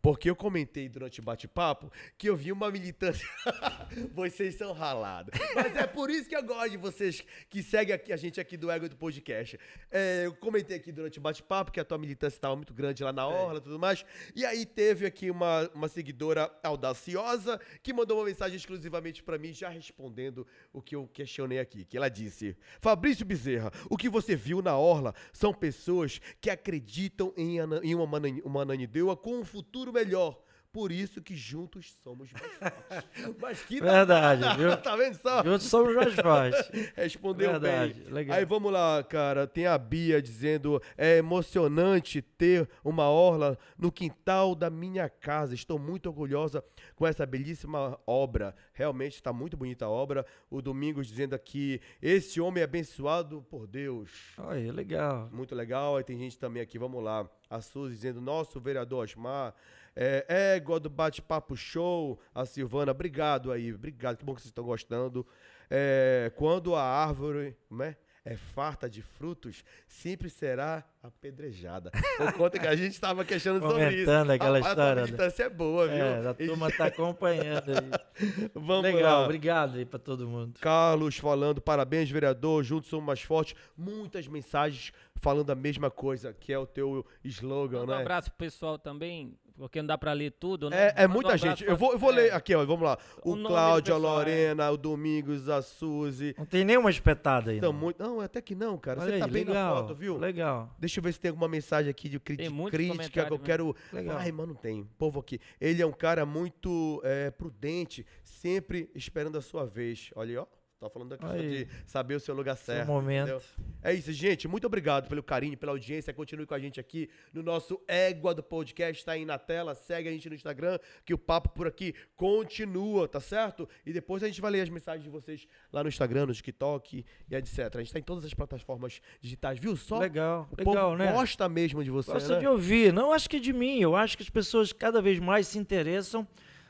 porque 0.00 0.30
eu 0.30 0.36
comentei 0.36 0.88
durante 0.88 1.20
o 1.20 1.22
bate-papo 1.22 1.90
que 2.16 2.28
eu 2.28 2.36
vi 2.36 2.52
uma 2.52 2.70
militância. 2.70 3.26
vocês 4.14 4.54
são 4.54 4.72
ralados. 4.72 5.38
Mas 5.54 5.74
é 5.76 5.86
por 5.86 6.10
isso 6.10 6.28
que 6.28 6.36
eu 6.36 6.42
gosto 6.42 6.70
de 6.70 6.76
vocês 6.76 7.24
que 7.48 7.62
seguem 7.62 7.94
aqui, 7.94 8.12
a 8.12 8.16
gente 8.16 8.40
aqui 8.40 8.56
do 8.56 8.70
Ego 8.70 8.88
do 8.88 8.96
Podcast. 8.96 9.58
É, 9.90 10.26
eu 10.26 10.34
comentei 10.34 10.76
aqui 10.76 10.92
durante 10.92 11.18
o 11.18 11.20
bate-papo 11.22 11.72
que 11.72 11.80
a 11.80 11.84
tua 11.84 11.98
militância 11.98 12.36
estava 12.36 12.54
muito 12.56 12.72
grande 12.72 13.02
lá 13.02 13.12
na 13.12 13.26
Orla 13.26 13.58
e 13.58 13.62
tudo 13.62 13.78
mais. 13.78 14.04
E 14.34 14.44
aí 14.44 14.64
teve 14.64 15.06
aqui 15.06 15.30
uma, 15.30 15.68
uma 15.74 15.88
seguidora 15.88 16.50
audaciosa 16.62 17.60
que 17.82 17.92
mandou 17.92 18.18
uma 18.18 18.26
mensagem 18.26 18.56
exclusivamente 18.56 19.22
pra 19.22 19.38
mim, 19.38 19.52
já 19.52 19.68
respondendo 19.68 20.46
o 20.72 20.80
que 20.80 20.94
eu 20.94 21.08
questionei 21.08 21.58
aqui. 21.58 21.84
Que 21.84 21.96
ela 21.96 22.08
disse: 22.08 22.56
Fabrício 22.80 23.24
Bezerra, 23.26 23.70
o 23.90 23.96
que 23.96 24.08
você 24.08 24.36
viu 24.36 24.62
na 24.62 24.76
Orla 24.76 25.14
são 25.32 25.52
pessoas 25.52 26.20
que 26.40 26.50
acreditam 26.50 27.32
em, 27.36 27.58
em 27.82 27.94
uma, 27.94 28.06
Manani- 28.06 28.42
uma 28.44 29.16
com 29.16 29.38
um 29.38 29.44
futuro 29.44 29.87
melhor. 29.92 30.36
Por 30.70 30.92
isso 30.92 31.22
que 31.22 31.34
juntos 31.34 31.96
somos 32.02 32.30
mais 32.32 32.52
fortes. 32.52 33.36
Mas 33.40 33.62
que 33.62 33.80
Verdade, 33.80 34.56
viu? 34.58 34.76
tá 34.78 34.94
vendo 34.96 35.14
só? 35.14 35.42
Juntos 35.42 35.66
somos 35.66 35.94
mais 35.94 36.14
fortes. 36.14 36.70
Respondeu 36.94 37.52
Verdade, 37.52 37.94
bem. 37.94 38.12
legal. 38.12 38.36
Aí 38.36 38.44
vamos 38.44 38.70
lá, 38.70 39.02
cara. 39.02 39.46
Tem 39.46 39.66
a 39.66 39.78
Bia 39.78 40.20
dizendo: 40.20 40.80
é 40.96 41.16
emocionante 41.16 42.20
ter 42.20 42.68
uma 42.84 43.08
orla 43.08 43.58
no 43.78 43.90
quintal 43.90 44.54
da 44.54 44.68
minha 44.68 45.08
casa. 45.08 45.54
Estou 45.54 45.78
muito 45.78 46.06
orgulhosa 46.06 46.62
com 46.94 47.06
essa 47.06 47.24
belíssima 47.24 47.98
obra. 48.06 48.54
Realmente 48.74 49.14
está 49.14 49.32
muito 49.32 49.56
bonita 49.56 49.86
a 49.86 49.90
obra. 49.90 50.26
O 50.50 50.60
Domingos 50.60 51.06
dizendo 51.06 51.34
aqui: 51.34 51.80
esse 52.02 52.40
homem 52.40 52.60
é 52.60 52.64
abençoado 52.64 53.42
por 53.48 53.66
Deus. 53.66 54.10
Olha, 54.36 54.70
legal. 54.70 55.30
Muito 55.32 55.54
legal. 55.54 55.96
Aí 55.96 56.04
tem 56.04 56.18
gente 56.18 56.38
também 56.38 56.62
aqui, 56.62 56.78
vamos 56.78 57.02
lá. 57.02 57.28
A 57.48 57.62
Suzy 57.62 57.94
dizendo, 57.94 58.20
nosso 58.20 58.60
vereador 58.60 59.04
Osmar. 59.04 59.54
É, 59.94 60.54
égua 60.56 60.78
do 60.78 60.88
bate-papo 60.90 61.56
show. 61.56 62.18
A 62.34 62.44
Silvana, 62.44 62.92
obrigado 62.92 63.50
aí. 63.52 63.72
Obrigado, 63.72 64.16
que 64.16 64.24
bom 64.24 64.34
que 64.34 64.40
vocês 64.40 64.50
estão 64.50 64.64
gostando. 64.64 65.26
É, 65.70 66.32
quando 66.36 66.74
a 66.74 66.82
árvore 66.82 67.56
como 67.68 67.82
é, 67.82 67.96
é 68.24 68.36
farta 68.36 68.90
de 68.90 69.00
frutos, 69.00 69.64
sempre 69.86 70.28
será 70.28 70.84
apedrejada. 71.02 71.90
Por 72.18 72.32
conta 72.34 72.58
que 72.58 72.66
a 72.66 72.76
gente 72.76 72.92
estava 72.92 73.24
questionando 73.24 73.62
sobre 73.62 73.86
isso. 73.86 74.04
Comentando 74.04 74.30
aquela 74.30 74.58
Rapaz, 74.58 74.72
história, 74.72 74.92
A 74.92 74.94
né? 74.96 75.02
militância 75.04 75.42
é 75.44 75.48
boa, 75.48 75.88
viu? 75.88 76.04
É, 76.04 76.28
a 76.28 76.34
turma 76.34 76.70
tá 76.70 76.86
acompanhando 76.86 77.70
aí. 77.70 78.50
Vamos 78.54 78.82
Legal, 78.82 79.20
lá. 79.20 79.24
obrigado 79.24 79.78
aí 79.78 79.84
pra 79.86 79.98
todo 79.98 80.28
mundo. 80.28 80.58
Carlos 80.60 81.16
falando, 81.16 81.60
parabéns, 81.60 82.10
vereador, 82.10 82.62
juntos 82.62 82.90
somos 82.90 83.06
mais 83.06 83.22
fortes. 83.22 83.54
Muitas 83.76 84.26
mensagens 84.28 84.92
falando 85.16 85.50
a 85.50 85.54
mesma 85.54 85.90
coisa, 85.90 86.32
que 86.32 86.52
é 86.52 86.58
o 86.58 86.66
teu 86.66 87.06
slogan, 87.24 87.82
um 87.82 87.86
né? 87.86 87.96
abraço 88.00 88.30
pro 88.30 88.38
pessoal 88.38 88.78
também, 88.78 89.38
porque 89.58 89.80
não 89.82 89.86
dá 89.86 89.98
pra 89.98 90.12
ler 90.12 90.30
tudo, 90.32 90.70
né? 90.70 90.88
É, 90.88 91.04
é 91.04 91.06
um 91.06 91.10
muita 91.10 91.34
abraço 91.34 91.46
gente. 91.46 91.64
pra- 91.64 91.72
Eu 91.72 91.76
vou, 91.76 91.92
eu 91.92 91.98
vou 91.98 92.12
é. 92.12 92.14
ler 92.16 92.32
aqui, 92.32 92.54
ó. 92.54 92.64
Vamos 92.64 92.82
lá. 92.82 92.96
O, 93.24 93.32
O 93.32 93.42
Cláudio, 93.42 93.94
a 93.94 93.96
pessoal, 93.96 94.16
Lorena, 94.16 94.70
o 94.70 94.76
Domingos, 94.76 95.48
a 95.48 95.60
Suzy. 95.62 96.34
Não 96.38 96.46
tem 96.46 96.64
nenhuma 96.64 96.90
espetada 96.90 97.50
aí. 97.50 97.60
Não. 97.60 97.72
muito. 97.72 98.02
Não, 98.02 98.20
até 98.20 98.40
que 98.40 98.54
não, 98.54 98.78
cara. 98.78 99.00
Olha 99.00 99.12
Você 99.12 99.18
tá 99.18 99.24
aí, 99.26 99.30
bem 99.30 99.44
legal, 99.44 99.74
na 99.74 99.80
foto, 99.82 99.94
viu? 99.94 100.16
Legal. 100.16 100.74
Deixa 100.78 100.98
eu 101.00 101.02
ver 101.04 101.12
se 101.12 101.20
tem 101.20 101.28
alguma 101.30 101.48
mensagem 101.48 101.90
aqui 101.90 102.08
de 102.08 102.18
muitos 102.50 102.76
crítica 102.76 103.08
que 103.10 103.18
eu 103.20 103.24
comentários, 103.26 103.40
né? 103.40 103.46
quero. 103.46 103.76
Legal. 103.92 104.16
Ai, 104.18 104.32
mano, 104.32 104.54
não 104.54 104.60
tem. 104.60 104.84
Povo 104.98 105.20
aqui. 105.20 105.40
Ele 105.60 105.82
é 105.82 105.86
um 105.86 105.92
cara 105.92 106.24
muito 106.24 107.00
é, 107.04 107.30
prudente, 107.30 108.06
sempre 108.22 108.90
esperando 108.94 109.36
a 109.38 109.42
sua 109.42 109.66
vez. 109.66 110.10
Olha 110.14 110.30
aí, 110.30 110.36
ó. 110.36 110.46
Tá 110.80 110.88
falando 110.88 111.08
da 111.08 111.18
questão 111.18 111.36
de 111.36 111.66
saber 111.86 112.14
o 112.14 112.20
seu 112.20 112.32
lugar 112.32 112.56
Seu 112.56 112.72
certo. 112.76 112.86
momento. 112.86 113.30
entendeu? 113.30 113.42
É 113.82 113.92
isso, 113.92 114.12
gente. 114.12 114.46
Muito 114.46 114.64
obrigado 114.64 115.08
pelo 115.08 115.24
carinho, 115.24 115.58
pela 115.58 115.72
audiência. 115.72 116.12
Continue 116.14 116.46
com 116.46 116.54
a 116.54 116.58
gente 116.60 116.78
aqui 116.78 117.10
no 117.32 117.42
nosso 117.42 117.80
Égua 117.88 118.32
do 118.32 118.44
Podcast. 118.44 119.04
Tá 119.04 119.12
aí 119.12 119.24
na 119.24 119.38
tela. 119.38 119.74
Segue 119.74 120.08
a 120.08 120.12
gente 120.12 120.28
no 120.28 120.36
Instagram, 120.36 120.78
que 121.04 121.12
o 121.12 121.18
papo 121.18 121.48
por 121.48 121.66
aqui 121.66 121.94
continua, 122.14 123.08
tá 123.08 123.18
certo? 123.18 123.68
E 123.84 123.92
depois 123.92 124.22
a 124.22 124.28
gente 124.28 124.40
vai 124.40 124.52
ler 124.52 124.60
as 124.60 124.68
mensagens 124.68 125.02
de 125.02 125.10
vocês 125.10 125.48
lá 125.72 125.82
no 125.82 125.88
Instagram, 125.88 126.26
no 126.26 126.32
TikTok 126.32 127.04
e 127.28 127.34
etc. 127.34 127.74
A 127.74 127.78
gente 127.78 127.92
tá 127.92 127.98
em 127.98 128.02
todas 128.02 128.24
as 128.24 128.32
plataformas 128.32 129.00
digitais, 129.20 129.58
viu? 129.58 129.76
Só 129.76 129.98
Legal, 129.98 130.48
o 130.52 130.56
legal, 130.56 130.96
né? 130.96 131.12
gosta 131.12 131.48
mesmo 131.48 131.82
de 131.82 131.90
você, 131.90 132.12
Gosta 132.12 132.34
né? 132.34 132.40
de 132.40 132.46
ouvir. 132.46 132.92
Não 132.92 133.12
acho 133.12 133.28
que 133.28 133.40
de 133.40 133.52
mim. 133.52 133.80
Eu 133.80 133.96
acho 133.96 134.16
que 134.16 134.22
as 134.22 134.30
pessoas 134.30 134.72
cada 134.72 135.02
vez 135.02 135.18
mais 135.18 135.48
se 135.48 135.58
interessam 135.58 136.24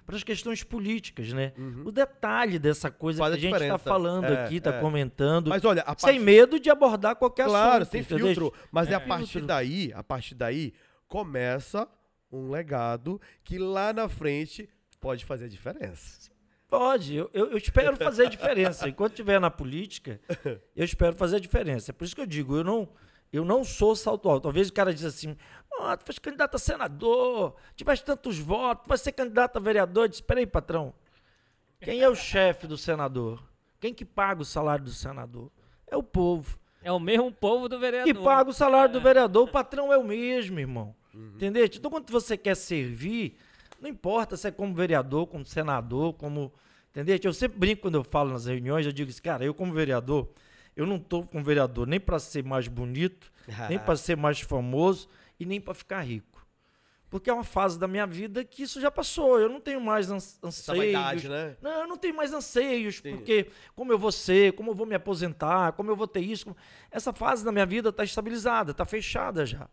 para 0.09 0.17
as 0.17 0.25
questões 0.25 0.63
políticas, 0.65 1.35
né? 1.35 1.53
O 1.85 1.93
detalhe 1.93 2.59
dessa 2.59 2.91
coisa 2.91 3.23
Uhum. 3.23 3.29
Faz 3.29 3.39
que 3.39 3.47
a 3.47 3.51
gente 3.51 3.63
está 3.63 3.77
falando 3.77 4.25
É, 4.25 4.45
aqui, 4.45 4.57
está 4.57 4.71
é. 4.77 4.81
comentando, 4.81 5.49
Mas 5.51 5.63
olha, 5.67 5.83
a 5.87 5.95
sem 5.99 6.19
medo 6.19 6.59
de 6.59 6.71
abordar 6.71 7.15
qualquer 7.17 7.45
Claro, 7.45 7.83
assunto. 7.83 7.93
sem 7.93 8.01
entendeu? 8.01 8.27
filtro. 8.29 8.55
Mas 8.73 8.89
é, 8.91 8.95
a 8.95 9.01
partir 9.01 9.43
daí, 9.43 9.93
a 9.95 10.03
partir 10.03 10.35
daí, 10.35 10.73
começa 11.07 11.87
um 12.33 12.51
legado 12.51 13.21
que 13.45 13.59
lá 13.59 13.93
na 13.93 14.09
frente 14.09 14.67
pode 14.99 15.27
fazer 15.27 15.45
a 15.45 15.49
diferença. 15.49 16.31
Pode, 16.71 17.15
eu, 17.15 17.29
eu- 17.35 17.51
eu 17.51 17.59
espero 17.59 17.95
fazer 17.99 18.27
a 18.27 18.31
diferença. 18.31 18.89
Enquanto 18.89 19.13
estiver 19.13 19.39
na 19.39 19.51
política, 19.51 20.19
eu 20.75 20.85
espero 20.87 21.15
fazer 21.17 21.37
a 21.37 21.41
diferença. 21.41 21.91
É 21.91 21.93
por 21.93 22.05
isso 22.07 22.15
que 22.15 22.21
eu 22.23 22.27
digo, 22.27 22.57
eu 22.57 22.65
não, 22.65 22.89
eu 23.31 23.45
não 23.45 23.63
sou 23.63 23.95
salto 23.95 24.27
alto. 24.31 24.45
Talvez 24.45 24.71
o 24.71 24.73
cara 24.73 24.95
diz 24.95 25.05
assim, 25.05 25.37
oh, 25.73 25.97
tu 25.97 26.05
faz 26.05 26.19
candidato 26.19 26.55
a 26.57 26.59
senador, 26.59 27.55
tiveste 27.77 28.05
tantos 28.05 28.39
votos, 28.39 28.85
tu 28.85 28.89
vai 28.89 28.99
ser 28.99 29.13
candidato 29.13 29.57
a 29.57 29.61
vereador. 29.61 30.05
Eu 30.05 30.09
disse, 30.09 30.23
espera 30.23 30.41
aí, 30.41 30.47
patrão. 30.47 30.95
Quem 31.81 32.01
é 32.01 32.09
o 32.09 32.15
chefe 32.15 32.67
do 32.67 32.77
senador? 32.77 33.43
Quem 33.81 33.95
que 33.95 34.05
paga 34.05 34.43
o 34.43 34.45
salário 34.45 34.85
do 34.85 34.91
senador? 34.91 35.51
É 35.87 35.97
o 35.97 36.03
povo. 36.03 36.59
É 36.83 36.91
o 36.91 36.99
mesmo 36.99 37.33
povo 37.33 37.69
do 37.69 37.79
vereador. 37.79 38.13
Que 38.13 38.21
paga 38.21 38.51
o 38.51 38.53
salário 38.53 38.93
do 38.93 39.01
vereador, 39.01 39.49
o 39.49 39.51
patrão 39.51 39.93
é 39.93 39.99
o 39.99 40.05
mesmo, 40.05 40.59
irmão. 40.59 40.95
Entendeu? 41.15 41.65
Então, 41.65 41.91
quando 41.91 42.11
você 42.11 42.37
quer 42.37 42.55
servir, 42.55 43.37
não 43.81 43.89
importa 43.89 44.37
se 44.37 44.49
é 44.49 44.51
como 44.51 44.75
vereador, 44.75 45.27
como 45.27 45.45
senador, 45.45 46.15
como. 46.15 46.53
Entendeu? 46.91 47.19
Eu 47.23 47.33
sempre 47.33 47.59
brinco 47.59 47.83
quando 47.83 47.97
eu 47.97 48.05
falo 48.05 48.31
nas 48.31 48.47
reuniões, 48.47 48.87
eu 48.87 48.93
digo 48.93 49.11
assim, 49.11 49.23
cara, 49.23 49.45
eu 49.45 49.53
como 49.53 49.73
vereador, 49.73 50.29
eu 50.77 50.87
não 50.87 50.99
tô 50.99 51.23
com 51.23 51.43
vereador 51.43 51.87
nem 51.87 52.01
para 52.01 52.19
ser 52.19 52.45
mais 52.45 52.67
bonito, 52.67 53.33
nem 53.69 53.79
para 53.79 53.95
ser 53.97 54.17
mais 54.17 54.41
famoso 54.41 55.09
e 55.39 55.47
nem 55.47 55.61
para 55.61 55.75
ficar 55.75 56.01
rico. 56.01 56.47
Porque 57.11 57.31
é 57.31 57.33
uma 57.33 57.45
fase 57.45 57.79
da 57.79 57.89
minha 57.89 58.07
vida 58.07 58.45
que 58.45 58.63
isso 58.63 58.81
já 58.81 58.91
passou. 58.91 59.41
Eu 59.41 59.49
não 59.49 59.61
tenho 59.61 59.81
mais 59.81 60.11
Essa 60.11 60.39
anseios. 60.47 60.79
vaidade, 60.93 61.29
né? 61.29 61.57
Não, 61.63 61.71
eu 61.81 61.87
não 61.87 61.97
tenho 61.97 62.15
mais 62.15 62.33
anseios, 62.35 62.97
Sim. 62.97 63.17
porque 63.17 63.51
como 63.75 63.91
eu 63.93 63.99
vou 63.99 64.13
ser, 64.13 64.53
como 64.53 64.71
eu 64.71 64.75
vou 64.75 64.87
me 64.87 64.95
aposentar, 64.95 65.73
como 65.73 65.91
eu 65.91 65.97
vou 65.97 66.07
ter 66.07 66.21
isso. 66.21 66.55
Essa 66.91 67.13
fase 67.13 67.43
da 67.45 67.51
minha 67.51 67.65
vida 67.65 67.89
está 67.89 68.05
estabilizada, 68.05 68.73
está 68.73 68.85
fechada 68.85 69.47
já. 69.47 69.69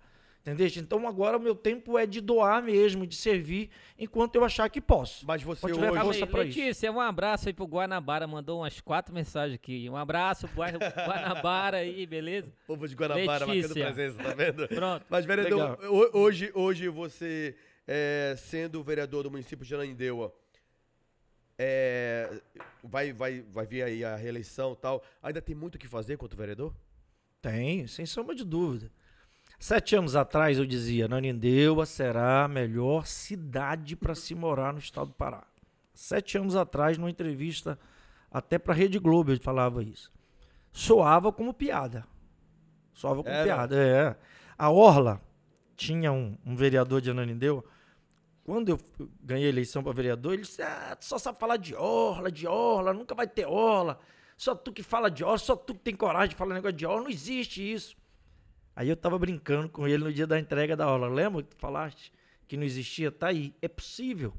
Entendeu? 0.45 0.67
Então 0.77 1.07
agora 1.07 1.37
o 1.37 1.39
meu 1.39 1.55
tempo 1.55 1.97
é 1.97 2.05
de 2.05 2.21
doar 2.21 2.61
mesmo, 2.61 3.07
de 3.07 3.15
servir, 3.15 3.71
enquanto 3.97 4.35
eu 4.35 4.43
achar 4.43 4.69
que 4.69 4.79
posso. 4.79 5.25
Mas 5.25 5.41
você 5.41 5.65
hoje... 5.65 5.79
Calma 5.79 6.27
pra 6.27 6.43
isso. 6.45 6.59
Letícia, 6.59 6.91
um 6.91 6.99
abraço 7.01 7.47
aí 7.49 7.53
pro 7.53 7.65
Guanabara, 7.65 8.27
mandou 8.27 8.59
umas 8.59 8.79
quatro 8.79 9.11
mensagens 9.11 9.55
aqui. 9.55 9.89
Um 9.89 9.97
abraço 9.97 10.47
pro 10.47 10.57
Gua- 10.57 10.67
Guanabara 11.03 11.77
aí, 11.77 12.05
beleza? 12.05 12.53
povo 12.67 12.87
de 12.87 12.93
Guanabara 12.93 13.47
marcando 13.47 13.53
Letícia. 13.55 13.85
presença, 13.91 14.21
tá 14.23 14.33
vendo? 14.35 14.67
Pronto. 14.67 15.03
Mas, 15.09 15.25
vereador, 15.25 15.79
Legal. 15.81 16.09
hoje, 16.13 16.51
hoje 16.53 16.89
você, 16.89 17.55
é, 17.87 18.35
sendo 18.37 18.83
vereador 18.83 19.23
do 19.23 19.31
município 19.31 19.65
de 19.65 19.73
Ananindeua, 19.73 20.31
é, 21.57 22.39
vai, 22.83 23.13
vai, 23.13 23.41
vai 23.41 23.65
vir 23.65 23.81
aí 23.81 24.03
a 24.05 24.15
reeleição 24.15 24.73
e 24.73 24.75
tal, 24.75 25.03
ainda 25.23 25.41
tem 25.41 25.55
muito 25.55 25.73
o 25.75 25.79
que 25.79 25.87
fazer 25.87 26.17
quanto 26.17 26.37
vereador? 26.37 26.71
Tem, 27.41 27.87
sem 27.87 28.05
sombra 28.05 28.35
de 28.35 28.43
dúvida. 28.45 28.91
Sete 29.59 29.95
anos 29.95 30.15
atrás 30.15 30.57
eu 30.57 30.65
dizia, 30.65 31.07
Nanindeua 31.07 31.85
será 31.85 32.43
a 32.43 32.47
melhor 32.47 33.05
cidade 33.05 33.95
para 33.95 34.13
se 34.13 34.35
morar 34.35 34.73
no 34.73 34.79
estado 34.79 35.07
do 35.07 35.13
Pará. 35.13 35.43
Sete 35.93 36.37
anos 36.37 36.55
atrás, 36.55 36.97
numa 36.97 37.09
entrevista 37.09 37.79
até 38.29 38.59
para 38.59 38.73
a 38.73 38.75
Rede 38.75 38.99
Globo, 38.99 39.31
eu 39.31 39.39
falava 39.39 39.81
isso. 39.81 40.11
Soava 40.71 41.31
como 41.31 41.53
piada. 41.53 42.05
Soava 42.93 43.23
como 43.23 43.33
Era? 43.33 43.45
piada, 43.45 43.75
é. 43.77 44.15
A 44.57 44.69
Orla 44.69 45.21
tinha 45.75 46.11
um, 46.11 46.37
um 46.45 46.55
vereador 46.55 46.99
de 46.99 47.09
Ananindeua. 47.09 47.63
Quando 48.43 48.69
eu 48.69 48.79
ganhei 49.21 49.47
a 49.47 49.49
eleição 49.49 49.81
para 49.81 49.93
vereador, 49.93 50.33
ele 50.33 50.43
disse: 50.43 50.61
ah, 50.61 50.97
só 50.99 51.17
sabe 51.17 51.39
falar 51.39 51.57
de 51.57 51.73
Orla, 51.75 52.31
de 52.31 52.45
Orla, 52.45 52.93
nunca 52.93 53.15
vai 53.15 53.25
ter 53.25 53.45
Orla. 53.47 53.99
Só 54.37 54.53
tu 54.53 54.71
que 54.73 54.83
fala 54.83 55.09
de 55.09 55.23
Orla, 55.23 55.37
só 55.37 55.55
tu 55.55 55.73
que 55.73 55.79
tem 55.79 55.95
coragem 55.95 56.29
de 56.29 56.35
falar 56.35 56.55
negócio 56.55 56.75
de 56.75 56.85
Orla, 56.85 57.03
não 57.03 57.09
existe 57.09 57.73
isso. 57.73 57.95
Aí 58.75 58.89
eu 58.89 58.97
tava 58.97 59.17
brincando 59.17 59.69
com 59.69 59.87
ele 59.87 60.03
no 60.03 60.11
dia 60.13 60.27
da 60.27 60.37
entrega 60.39 60.75
da 60.75 60.87
Orla. 60.87 61.07
Lembra 61.07 61.41
que 61.43 61.49
tu 61.49 61.55
falaste 61.57 62.11
que 62.47 62.57
não 62.57 62.63
existia? 62.63 63.11
Tá 63.11 63.27
aí. 63.27 63.53
É 63.61 63.67
possível. 63.67 64.33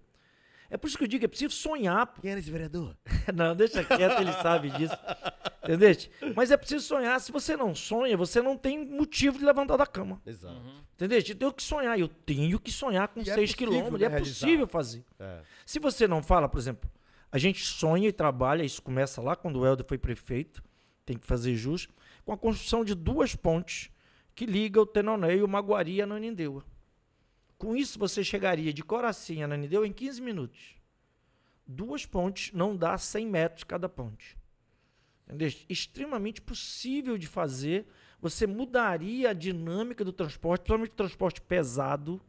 É 0.68 0.76
por 0.76 0.88
isso 0.88 0.98
que 0.98 1.04
eu 1.04 1.08
digo, 1.08 1.24
é 1.24 1.28
possível 1.28 1.50
sonhar. 1.50 2.06
pô. 2.08 2.20
Quem 2.20 2.30
era 2.32 2.40
esse 2.40 2.50
vereador? 2.50 2.96
Não, 3.34 3.54
deixa 3.54 3.84
quieto, 3.84 4.20
ele 4.20 4.32
sabe 4.32 4.70
disso. 4.70 4.94
Entendeu? 5.62 5.90
Mas 6.34 6.50
é 6.50 6.56
preciso 6.56 6.84
sonhar. 6.84 7.20
Se 7.20 7.32
você 7.32 7.56
não 7.56 7.74
sonha, 7.74 8.16
você 8.16 8.40
não 8.40 8.56
tem 8.56 8.84
motivo 8.86 9.36
de 9.36 9.44
levantar 9.44 9.76
da 9.76 9.84
cama. 9.86 10.22
Exato. 10.24 10.60
Entendeu? 10.94 11.18
Eu 11.18 11.34
tenho 11.34 11.52
que 11.52 11.62
sonhar. 11.62 11.98
Eu 11.98 12.06
tenho 12.06 12.60
que 12.60 12.70
sonhar 12.70 13.08
com 13.08 13.18
E 13.20 13.22
é 13.22 13.34
6 13.34 13.50
possível, 13.52 13.56
quilômetros. 13.72 14.00
né, 14.00 14.06
é 14.06 14.08
realizar. 14.08 14.40
possível 14.46 14.66
fazer. 14.68 15.04
É. 15.18 15.40
Se 15.64 15.80
você 15.80 16.06
não 16.06 16.22
fala, 16.22 16.48
por 16.48 16.58
exemplo, 16.58 16.88
a 17.32 17.38
gente 17.38 17.64
sonha 17.64 18.08
e 18.08 18.12
trabalha, 18.12 18.62
isso 18.62 18.80
começa 18.80 19.20
lá 19.20 19.34
quando 19.34 19.58
o 19.58 19.66
Helder 19.66 19.84
foi 19.86 19.98
prefeito, 19.98 20.62
tem 21.04 21.16
que 21.18 21.26
fazer 21.26 21.56
jus, 21.56 21.88
com 22.24 22.32
a 22.32 22.38
construção 22.38 22.84
de 22.84 22.94
duas 22.94 23.34
pontes 23.34 23.90
que 24.36 24.44
ligam 24.44 24.82
o 24.82 24.86
Tenoné 24.86 25.36
e 25.36 25.42
o 25.42 25.48
Maguari 25.48 26.02
a 26.02 26.06
Nanindeua. 26.06 26.62
Com 27.56 27.74
isso, 27.74 27.98
você 27.98 28.22
chegaria 28.22 28.70
de 28.70 28.84
Coracinha 28.84 29.46
a 29.46 29.48
Nanindeua 29.48 29.86
em 29.88 29.92
15 29.92 30.20
minutos. 30.20 30.76
Duas 31.66 32.04
pontes 32.04 32.52
não 32.52 32.76
dá 32.76 32.98
100 32.98 33.26
metros 33.26 33.64
cada 33.64 33.88
ponte. 33.88 34.36
Entendeu? 35.24 35.50
Extremamente 35.70 36.42
possível 36.42 37.16
de 37.16 37.26
fazer. 37.26 37.86
Você 38.20 38.46
mudaria 38.46 39.30
a 39.30 39.32
dinâmica 39.32 40.04
do 40.04 40.12
transporte, 40.12 40.60
principalmente 40.60 40.92
o 40.92 40.96
transporte 40.96 41.40
pesado, 41.40 42.20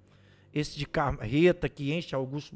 esse 0.53 0.77
de 0.77 0.85
carreta 0.85 1.67
que 1.67 1.91
enche 1.93 2.15
Augusto, 2.15 2.55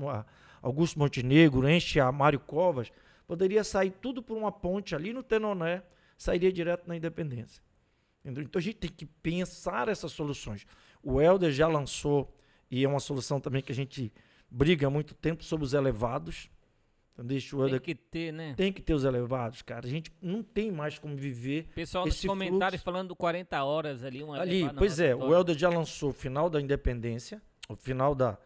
Augusto 0.61 0.97
Montenegro, 0.97 1.69
enche 1.69 1.99
a 1.99 2.09
Mário 2.09 2.39
Covas, 2.39 2.89
poderia 3.27 3.65
sair 3.65 3.91
tudo 4.01 4.23
por 4.23 4.37
uma 4.37 4.51
ponte 4.51 4.95
ali 4.95 5.11
no 5.11 5.21
Tenoné, 5.21 5.83
sairia 6.17 6.53
direto 6.53 6.87
na 6.87 6.95
Independência. 6.95 7.61
Entendeu? 8.23 8.43
Então 8.43 8.60
a 8.60 8.64
gente 8.64 8.77
tem 8.77 8.89
que 8.89 9.06
pensar 9.06 9.88
essas 9.88 10.11
soluções. 10.11 10.65
O 11.03 11.19
Helder 11.19 11.52
já 11.52 11.68
lançou, 11.68 12.34
e 12.69 12.84
é 12.84 12.88
uma 12.88 12.99
solução 12.99 13.39
também 13.39 13.61
que 13.61 13.72
a 13.72 13.76
gente 13.76 14.14
briga 14.49 14.88
há 14.88 14.89
muito 14.89 15.14
tempo 15.15 15.43
sobre 15.43 15.65
os 15.65 15.73
elevados. 15.73 16.49
Entendeu? 17.18 17.38
O 17.38 17.49
Tem 17.49 17.60
Helder 17.60 17.81
que 17.81 17.95
ter, 17.95 18.31
né? 18.31 18.53
tem 18.56 18.72
que 18.72 18.81
ter 18.81 18.93
os 18.93 19.03
elevados, 19.03 19.61
cara. 19.61 19.85
A 19.85 19.89
gente 19.89 20.11
não 20.22 20.41
tem 20.41 20.72
mais 20.72 20.98
como 20.98 21.15
viver 21.15 21.68
Pessoal 21.76 22.06
nos 22.06 22.23
comentários 22.23 22.81
fluxo. 22.81 22.84
falando 22.84 23.15
40 23.15 23.64
horas 23.64 24.03
ali. 24.03 24.23
Uma 24.23 24.39
ali. 24.39 24.69
Pois 24.77 24.99
é, 24.99 25.15
o. 25.15 25.34
Helder 25.34 25.57
já 25.57 25.69
lançou 25.69 26.10
o 26.10 26.14
final 26.14 26.49
da 26.49 26.61
Independência, 26.61 27.41
o 27.68 27.76
final 27.76 28.15
da, 28.15 28.38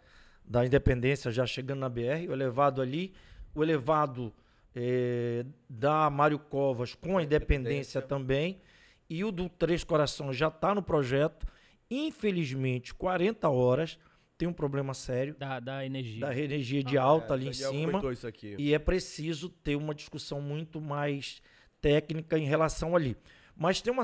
da 0.44 0.66
Independência 0.66 1.32
já 1.32 1.46
chegando 1.46 1.80
na 1.80 1.90
BR, 1.90 2.28
o 2.30 2.34
elevado 2.34 2.82
ali, 2.82 3.14
o 3.54 3.64
elevado 3.64 4.34
eh, 4.76 5.46
da 5.70 6.10
Mário 6.10 6.40
Covas 6.40 6.94
com 6.96 7.18
a 7.18 7.24
Independência 7.24 8.00
Independência. 8.00 8.02
também, 8.02 8.60
e 9.10 9.24
o 9.24 9.32
do 9.32 9.48
Três 9.50 9.84
Corações 9.84 10.36
já 10.36 10.48
está 10.48 10.74
no 10.76 10.82
projeto. 10.82 11.46
Infelizmente, 11.90 12.94
40 12.94 13.50
horas 13.50 13.98
tem 14.38 14.48
um 14.48 14.54
problema 14.54 14.94
sério 14.94 15.36
Da, 15.40 15.60
da 15.60 15.86
energia. 15.86 16.20
da 16.28 16.38
energia 16.38 16.84
de 16.84 16.98
É, 16.98 17.00
alta 17.00 17.34
ali 17.34 17.48
em 17.50 17.54
cima. 17.54 17.72
comentou 17.92 18.12
isso 18.12 18.28
aqui. 18.28 18.56
E 18.60 18.74
é 18.74 18.80
preciso 18.80 19.48
ter 19.50 19.76
uma 19.76 19.96
discussão 19.96 20.42
muito 20.42 20.82
mais 20.82 21.42
técnica 21.80 22.38
em 22.38 22.46
relação 22.46 22.96
ali. 22.96 23.16
Mas 23.56 23.82
tem 23.82 23.94
uma, 23.94 24.04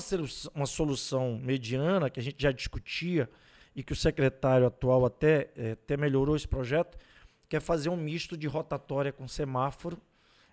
uma 0.56 0.66
solução 0.66 1.38
mediana 1.38 2.10
que 2.10 2.20
a 2.20 2.24
gente 2.24 2.42
já 2.42 2.52
discutia 2.52 3.30
e 3.76 3.84
que 3.84 3.92
o 3.92 3.96
secretário 3.96 4.66
atual 4.66 5.06
até, 5.06 5.50
eh, 5.58 5.72
até 5.72 5.98
melhorou 5.98 6.36
esse 6.36 6.48
projeto, 6.48 6.98
que 7.50 7.58
é 7.58 7.60
fazer 7.60 7.90
um 7.90 7.98
misto 7.98 8.38
de 8.38 8.48
rotatória 8.48 9.12
com 9.12 9.28
semáforo. 9.28 10.02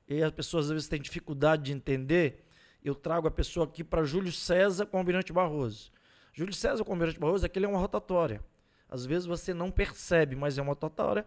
E 0.09 0.21
as 0.23 0.33
pessoas 0.33 0.67
às 0.67 0.73
vezes 0.73 0.89
têm 0.89 1.01
dificuldade 1.01 1.65
de 1.65 1.73
entender. 1.73 2.45
Eu 2.85 2.95
trago 2.95 3.27
a 3.27 3.31
pessoa 3.31 3.67
aqui 3.67 3.83
para 3.83 4.05
Júlio 4.05 4.33
César 4.33 4.87
com 4.87 4.97
o 4.97 5.01
Almirante 5.01 5.33
Barroso. 5.33 5.91
Júlio 6.33 6.55
César 6.55 6.85
com 6.85 6.91
o 6.91 6.95
Almirante 6.95 7.19
Barroso, 7.19 7.45
aquele 7.45 7.67
é 7.67 7.69
uma 7.69 7.79
rotatória. 7.79 8.43
Às 8.89 9.05
vezes 9.05 9.27
você 9.27 9.53
não 9.53 9.71
percebe, 9.71 10.35
mas 10.37 10.57
é 10.57 10.63
uma 10.63 10.71
rotatória 10.71 11.27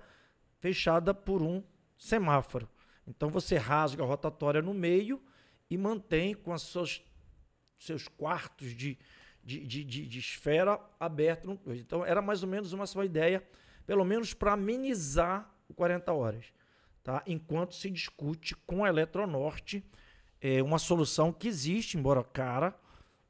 fechada 0.60 1.14
por 1.14 1.42
um 1.42 1.62
semáforo. 1.98 2.68
Então 3.06 3.30
você 3.30 3.58
rasga 3.58 4.04
a 4.04 4.06
rotatória 4.06 4.62
no 4.62 4.74
meio 4.74 5.22
e 5.70 5.78
mantém 5.78 6.34
com 6.34 6.54
os 6.54 6.64
seus, 6.64 7.04
seus 7.78 8.08
quartos 8.08 8.76
de, 8.76 8.98
de, 9.44 9.66
de, 9.66 9.84
de, 9.84 10.08
de 10.08 10.20
esfera 10.20 10.80
aberto. 11.00 11.60
Então 11.68 12.06
era 12.06 12.22
mais 12.22 12.44
ou 12.44 12.50
menos 12.50 12.74
uma 12.74 12.86
só 12.86 13.04
ideia, 13.04 13.44
pelo 13.86 14.06
menos 14.06 14.34
para 14.34 14.54
amenizar 14.54 15.54
o 15.68 15.74
40 15.74 16.12
horas. 16.14 16.46
Tá? 17.04 17.24
Enquanto 17.26 17.76
se 17.76 17.90
discute 17.90 18.56
com 18.56 18.86
a 18.86 18.90
Eletronorte 18.90 19.84
é, 20.42 20.62
uma 20.62 20.80
solução 20.80 21.32
que 21.32 21.48
existe, 21.48 21.98
embora 21.98 22.24
cara, 22.24 22.76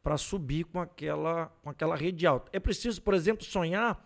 para 0.01 0.17
subir 0.17 0.63
com 0.65 0.79
aquela, 0.79 1.47
com 1.61 1.69
aquela 1.69 1.95
rede 1.95 2.25
alta. 2.25 2.49
É 2.53 2.59
preciso, 2.59 3.01
por 3.01 3.13
exemplo, 3.13 3.45
sonhar 3.45 4.03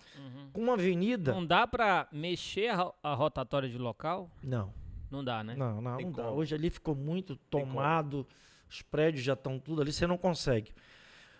com 0.51 0.61
uma 0.61 0.73
avenida. 0.73 1.33
Não 1.33 1.45
dá 1.45 1.67
pra 1.67 2.07
mexer 2.11 2.69
a, 2.69 2.91
a 3.03 3.13
rotatória 3.13 3.69
de 3.69 3.77
local? 3.77 4.29
Não. 4.43 4.73
Não 5.09 5.23
dá, 5.23 5.43
né? 5.43 5.55
Não, 5.55 5.81
não, 5.81 5.97
não 5.97 6.11
dá. 6.11 6.29
Hoje 6.31 6.55
ali 6.55 6.69
ficou 6.69 6.95
muito 6.95 7.35
tomado, 7.35 8.27
os 8.69 8.81
prédios 8.81 9.23
já 9.23 9.33
estão 9.33 9.59
tudo 9.59 9.81
ali, 9.81 9.93
você 9.93 10.07
não 10.07 10.17
consegue. 10.17 10.73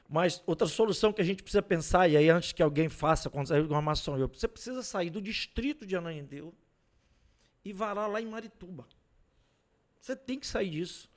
Mas 0.08 0.42
outra 0.46 0.68
solução 0.68 1.12
que 1.12 1.22
a 1.22 1.26
gente 1.26 1.42
precisa 1.42 1.64
pensar, 1.64 2.08
e 2.08 2.16
aí 2.16 2.30
antes 2.30 2.54
que 2.54 2.62
alguém 2.62 2.88
faça 2.88 3.30
quando 3.30 3.48
sair 3.48 3.62
uma 3.62 3.82
maçã, 3.82 4.16
eu, 4.16 4.28
você 4.28 4.48
precisa 4.48 4.84
sair 4.84 5.10
do 5.10 5.22
distrito 5.22 5.86
de 5.86 5.96
Ananindeu 5.96 6.54
e 7.64 7.74
varar 7.74 8.10
lá 8.10 8.22
em 8.22 8.28
Marituba. 8.28 8.86
Você 10.00 10.16
tem 10.16 10.40
que 10.40 10.46
sair 10.46 10.70
disso. 10.70 11.10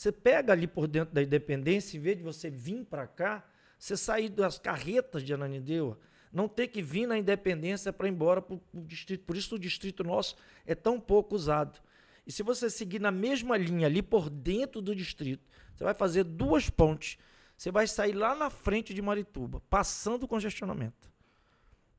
Você 0.00 0.10
pega 0.10 0.54
ali 0.54 0.66
por 0.66 0.88
dentro 0.88 1.14
da 1.14 1.22
Independência, 1.22 1.98
em 1.98 2.00
vez 2.00 2.16
de 2.16 2.22
você 2.22 2.48
vir 2.48 2.86
para 2.86 3.06
cá, 3.06 3.46
você 3.78 3.98
sair 3.98 4.30
das 4.30 4.58
carretas 4.58 5.22
de 5.22 5.34
Ananindeua, 5.34 5.98
não 6.32 6.48
ter 6.48 6.68
que 6.68 6.80
vir 6.80 7.06
na 7.06 7.18
Independência 7.18 7.92
para 7.92 8.08
ir 8.08 8.10
embora 8.10 8.40
para 8.40 8.54
o 8.54 8.80
distrito. 8.86 9.26
Por 9.26 9.36
isso 9.36 9.56
o 9.56 9.58
distrito 9.58 10.02
nosso 10.02 10.36
é 10.64 10.74
tão 10.74 10.98
pouco 10.98 11.34
usado. 11.34 11.78
E 12.26 12.32
se 12.32 12.42
você 12.42 12.70
seguir 12.70 12.98
na 12.98 13.10
mesma 13.10 13.58
linha 13.58 13.88
ali 13.88 14.00
por 14.00 14.30
dentro 14.30 14.80
do 14.80 14.96
distrito, 14.96 15.46
você 15.74 15.84
vai 15.84 15.92
fazer 15.92 16.24
duas 16.24 16.70
pontes. 16.70 17.18
Você 17.54 17.70
vai 17.70 17.86
sair 17.86 18.14
lá 18.14 18.34
na 18.34 18.48
frente 18.48 18.94
de 18.94 19.02
Marituba, 19.02 19.60
passando 19.68 20.22
o 20.22 20.28
congestionamento. 20.28 21.12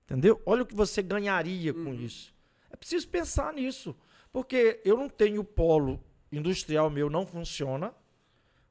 Entendeu? 0.05 0.41
Olha 0.43 0.63
o 0.63 0.65
que 0.65 0.73
você 0.73 1.03
ganharia 1.03 1.71
com 1.71 1.93
isso. 1.93 2.33
É 2.71 2.75
preciso 2.75 3.07
pensar 3.07 3.53
nisso. 3.53 3.95
Porque 4.33 4.81
eu 4.83 4.97
não 4.97 5.07
tenho 5.07 5.43
polo 5.43 6.03
industrial 6.31 6.89
meu, 6.89 7.09
não 7.09 7.25
funciona, 7.25 7.93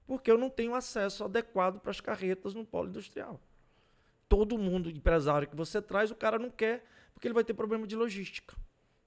porque 0.07 0.31
eu 0.31 0.39
não 0.39 0.51
tenho 0.51 0.75
acesso 0.75 1.25
adequado 1.25 1.81
para 1.81 1.91
as 1.91 2.01
carretas 2.01 2.55
no 2.55 2.65
polo 2.65 2.89
industrial. 2.89 3.41
Todo 4.29 4.59
mundo, 4.59 4.91
empresário 4.91 5.49
que 5.49 5.57
você 5.57 5.81
traz, 5.83 6.11
o 6.11 6.15
cara 6.15 6.39
não 6.39 6.51
quer, 6.51 6.85
porque 7.13 7.27
ele 7.27 7.35
vai 7.35 7.45
ter 7.45 7.55
problema 7.55 7.87
de 7.87 7.95
logística. 7.97 8.57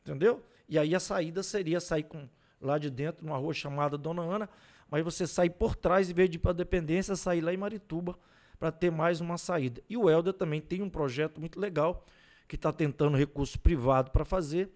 Entendeu? 0.02 0.44
E 0.68 0.78
aí 0.78 0.94
a 0.94 1.00
saída 1.00 1.42
seria 1.42 1.80
sair 1.80 2.04
com, 2.04 2.28
lá 2.62 2.78
de 2.78 2.90
dentro, 2.90 3.26
numa 3.26 3.38
rua 3.38 3.54
chamada 3.54 3.98
Dona 3.98 4.22
Ana, 4.22 4.50
mas 4.90 5.04
você 5.04 5.26
sair 5.26 5.50
por 5.50 5.76
trás, 5.76 6.10
em 6.10 6.14
vez 6.14 6.30
de 6.30 6.38
ir 6.38 6.40
para 6.40 6.52
a 6.52 6.54
dependência, 6.54 7.16
sair 7.16 7.42
lá 7.42 7.54
em 7.54 7.58
Marituba 7.58 8.18
para 8.60 8.72
ter 8.72 8.92
mais 8.92 9.20
uma 9.20 9.38
saída. 9.38 9.82
E 9.90 9.98
o 9.98 10.10
Helder 10.10 10.34
também 10.34 10.62
tem 10.62 10.82
um 10.82 10.90
projeto 10.90 11.40
muito 11.40 11.60
legal 11.60 12.06
que 12.48 12.56
está 12.56 12.72
tentando 12.72 13.18
recurso 13.18 13.60
privado 13.60 14.12
para 14.12 14.24
fazer, 14.24 14.70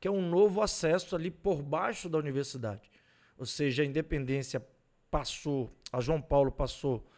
que 0.00 0.06
é 0.06 0.10
um 0.10 0.28
novo 0.28 0.62
acesso 0.62 1.16
ali 1.16 1.30
por 1.30 1.60
baixo 1.62 2.08
da 2.08 2.16
universidade. 2.16 2.93
Ou 3.38 3.46
seja, 3.46 3.82
a 3.82 3.86
Independência 3.86 4.64
passou, 5.10 5.70
a 5.92 6.00
João 6.00 6.20
Paulo 6.20 6.50
passou 6.50 7.08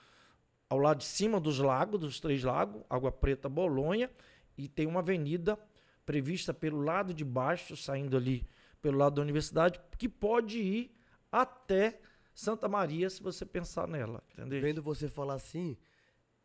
ao 0.68 0.78
lado 0.78 0.98
de 0.98 1.04
cima 1.04 1.40
dos 1.40 1.58
lagos, 1.58 2.00
dos 2.00 2.20
três 2.20 2.42
lagos, 2.42 2.82
Água 2.90 3.12
Preta, 3.12 3.48
Bolonha, 3.48 4.10
e 4.56 4.68
tem 4.68 4.86
uma 4.86 5.00
avenida 5.00 5.58
prevista 6.04 6.52
pelo 6.54 6.80
lado 6.80 7.12
de 7.12 7.24
baixo, 7.24 7.76
saindo 7.76 8.16
ali 8.16 8.46
pelo 8.80 8.98
lado 8.98 9.16
da 9.16 9.22
universidade, 9.22 9.80
que 9.98 10.08
pode 10.08 10.58
ir 10.58 10.96
até 11.30 12.00
Santa 12.34 12.68
Maria, 12.68 13.08
se 13.10 13.22
você 13.22 13.44
pensar 13.44 13.88
nela. 13.88 14.22
Entendeu? 14.32 14.60
Vendo 14.60 14.82
você 14.82 15.08
falar 15.08 15.34
assim, 15.34 15.76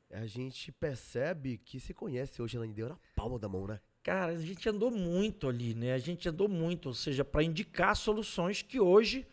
a 0.09 0.25
gente 0.25 0.71
percebe 0.71 1.57
que 1.57 1.79
se 1.79 1.93
conhece 1.93 2.41
hoje 2.41 2.57
Ananindeua 2.57 2.89
na 2.89 2.99
palma 3.15 3.37
da 3.37 3.47
mão, 3.47 3.67
né? 3.67 3.79
Cara, 4.03 4.31
a 4.31 4.37
gente 4.37 4.67
andou 4.67 4.89
muito 4.89 5.47
ali, 5.47 5.75
né? 5.75 5.93
A 5.93 5.99
gente 5.99 6.27
andou 6.27 6.47
muito, 6.47 6.87
ou 6.87 6.93
seja, 6.93 7.23
para 7.23 7.43
indicar 7.43 7.95
soluções 7.95 8.61
que 8.61 8.79
hoje 8.79 9.27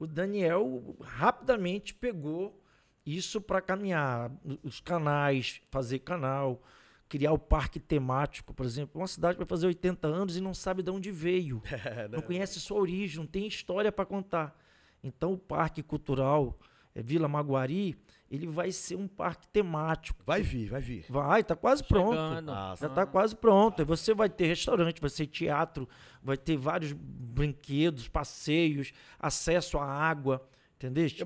o 0.00 0.06
Daniel 0.06 0.96
rapidamente 1.02 1.94
pegou 1.94 2.58
isso 3.04 3.38
para 3.38 3.60
caminhar. 3.60 4.32
Os 4.64 4.80
canais, 4.80 5.60
fazer 5.70 5.98
canal, 5.98 6.62
criar 7.06 7.32
o 7.32 7.38
parque 7.38 7.78
temático, 7.78 8.54
por 8.54 8.64
exemplo. 8.64 8.98
Uma 8.98 9.06
cidade 9.06 9.36
vai 9.36 9.46
fazer 9.46 9.66
80 9.66 10.08
anos 10.08 10.36
e 10.38 10.40
não 10.40 10.54
sabe 10.54 10.82
de 10.82 10.90
onde 10.90 11.12
veio. 11.12 11.62
É, 11.70 12.08
né? 12.08 12.16
não 12.16 12.22
conhece 12.22 12.58
sua 12.58 12.80
origem, 12.80 13.18
não 13.18 13.26
tem 13.26 13.46
história 13.46 13.92
para 13.92 14.06
contar. 14.06 14.58
Então 15.04 15.34
o 15.34 15.38
Parque 15.38 15.82
Cultural 15.82 16.58
Vila 16.94 17.28
Maguari, 17.28 17.96
ele 18.30 18.46
vai 18.46 18.72
ser 18.72 18.96
um 18.96 19.06
parque 19.06 19.46
temático. 19.48 20.22
Vai 20.26 20.42
vir, 20.42 20.68
vai 20.68 20.80
vir. 20.80 21.04
Vai, 21.08 21.42
tá 21.44 21.54
quase 21.54 21.84
pronto. 21.84 22.10
Chegando. 22.16 22.50
Ah, 22.52 22.74
Já 22.78 22.86
está 22.88 23.06
quase 23.06 23.36
pronto. 23.36 23.80
Aí 23.80 23.86
você 23.86 24.12
vai 24.12 24.28
ter 24.28 24.46
restaurante, 24.46 25.00
vai 25.00 25.10
ser 25.10 25.26
teatro, 25.26 25.88
vai 26.22 26.36
ter 26.36 26.56
vários 26.56 26.92
brinquedos, 26.92 28.08
passeios, 28.08 28.92
acesso 29.18 29.78
à 29.78 29.84
água, 29.84 30.46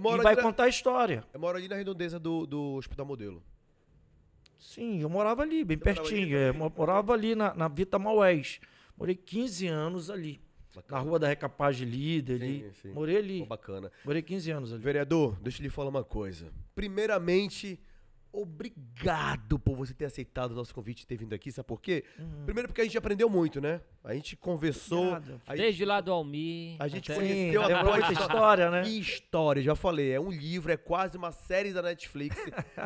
moro 0.01 0.21
E 0.21 0.25
vai 0.25 0.35
na- 0.35 0.43
contar 0.43 0.65
a 0.65 0.69
história. 0.69 1.25
Eu 1.33 1.41
moro 1.41 1.57
ali 1.57 1.69
na 1.69 1.77
redondeza 1.77 2.19
do, 2.19 2.45
do 2.47 2.75
Hospital 2.75 3.07
Modelo. 3.07 3.43
Sim, 4.59 5.01
eu 5.01 5.09
morava 5.09 5.43
ali, 5.43 5.65
bem 5.65 5.77
Você 5.79 5.85
morava 5.91 6.01
ali 6.09 6.11
pertinho. 6.17 6.37
é, 6.37 6.53
morava 6.53 7.13
ali 7.13 7.35
na, 7.35 7.55
na 7.55 7.69
Vita 7.69 7.99
Maués. 7.99 8.61
Morei 8.97 9.15
15 9.15 9.67
anos 9.67 10.11
ali. 10.11 10.41
Na 10.77 10.83
Bacana. 10.83 11.01
rua 11.03 11.19
da 11.19 11.29
Recapaz 11.29 11.77
Líder 11.79 12.43
ali. 12.43 12.71
Sim. 12.83 12.93
Morei 12.93 13.17
ali. 13.17 13.41
Pô, 13.41 13.47
bacana. 13.47 13.91
Morei 14.05 14.23
15 14.23 14.51
anos 14.51 14.73
ali. 14.73 14.83
Vereador, 14.83 15.39
deixa 15.41 15.61
eu 15.61 15.65
lhe 15.65 15.71
falar 15.71 15.91
uma 15.91 16.05
coisa. 16.05 16.53
Primeiramente, 16.75 17.79
obrigado 18.35 19.59
por 19.59 19.77
você 19.77 19.95
ter 19.95 20.07
aceitado 20.07 20.53
o 20.53 20.55
nosso 20.55 20.75
convite 20.75 21.03
e 21.03 21.07
ter 21.07 21.17
vindo 21.17 21.35
aqui. 21.35 21.51
Sabe 21.53 21.67
por 21.67 21.81
quê? 21.81 22.05
Uhum. 22.19 22.45
Primeiro 22.45 22.69
porque 22.69 22.81
a 22.81 22.85
gente 22.85 22.97
aprendeu 22.99 23.29
muito, 23.29 23.61
né? 23.61 23.81
A 24.03 24.13
gente 24.15 24.37
conversou. 24.37 25.15
A 25.15 25.21
gente, 25.21 25.63
Desde 25.65 25.85
lá 25.85 26.01
do 26.01 26.13
Almir. 26.13 26.77
a 26.79 26.89
gente 26.89 27.11
até- 27.11 27.21
conheceu 27.21 27.63
a 27.63 27.67
tem 27.67 27.75
tua 27.81 27.85
muita 27.85 28.13
história. 28.13 28.27
história, 28.35 28.71
né? 28.71 28.83
Que 28.83 28.99
história, 29.01 29.63
já 29.63 29.75
falei. 29.75 30.13
É 30.13 30.21
um 30.21 30.31
livro, 30.31 30.71
é 30.73 30.77
quase 30.77 31.17
uma 31.17 31.33
série 31.33 31.73
da 31.73 31.81
Netflix 31.81 32.37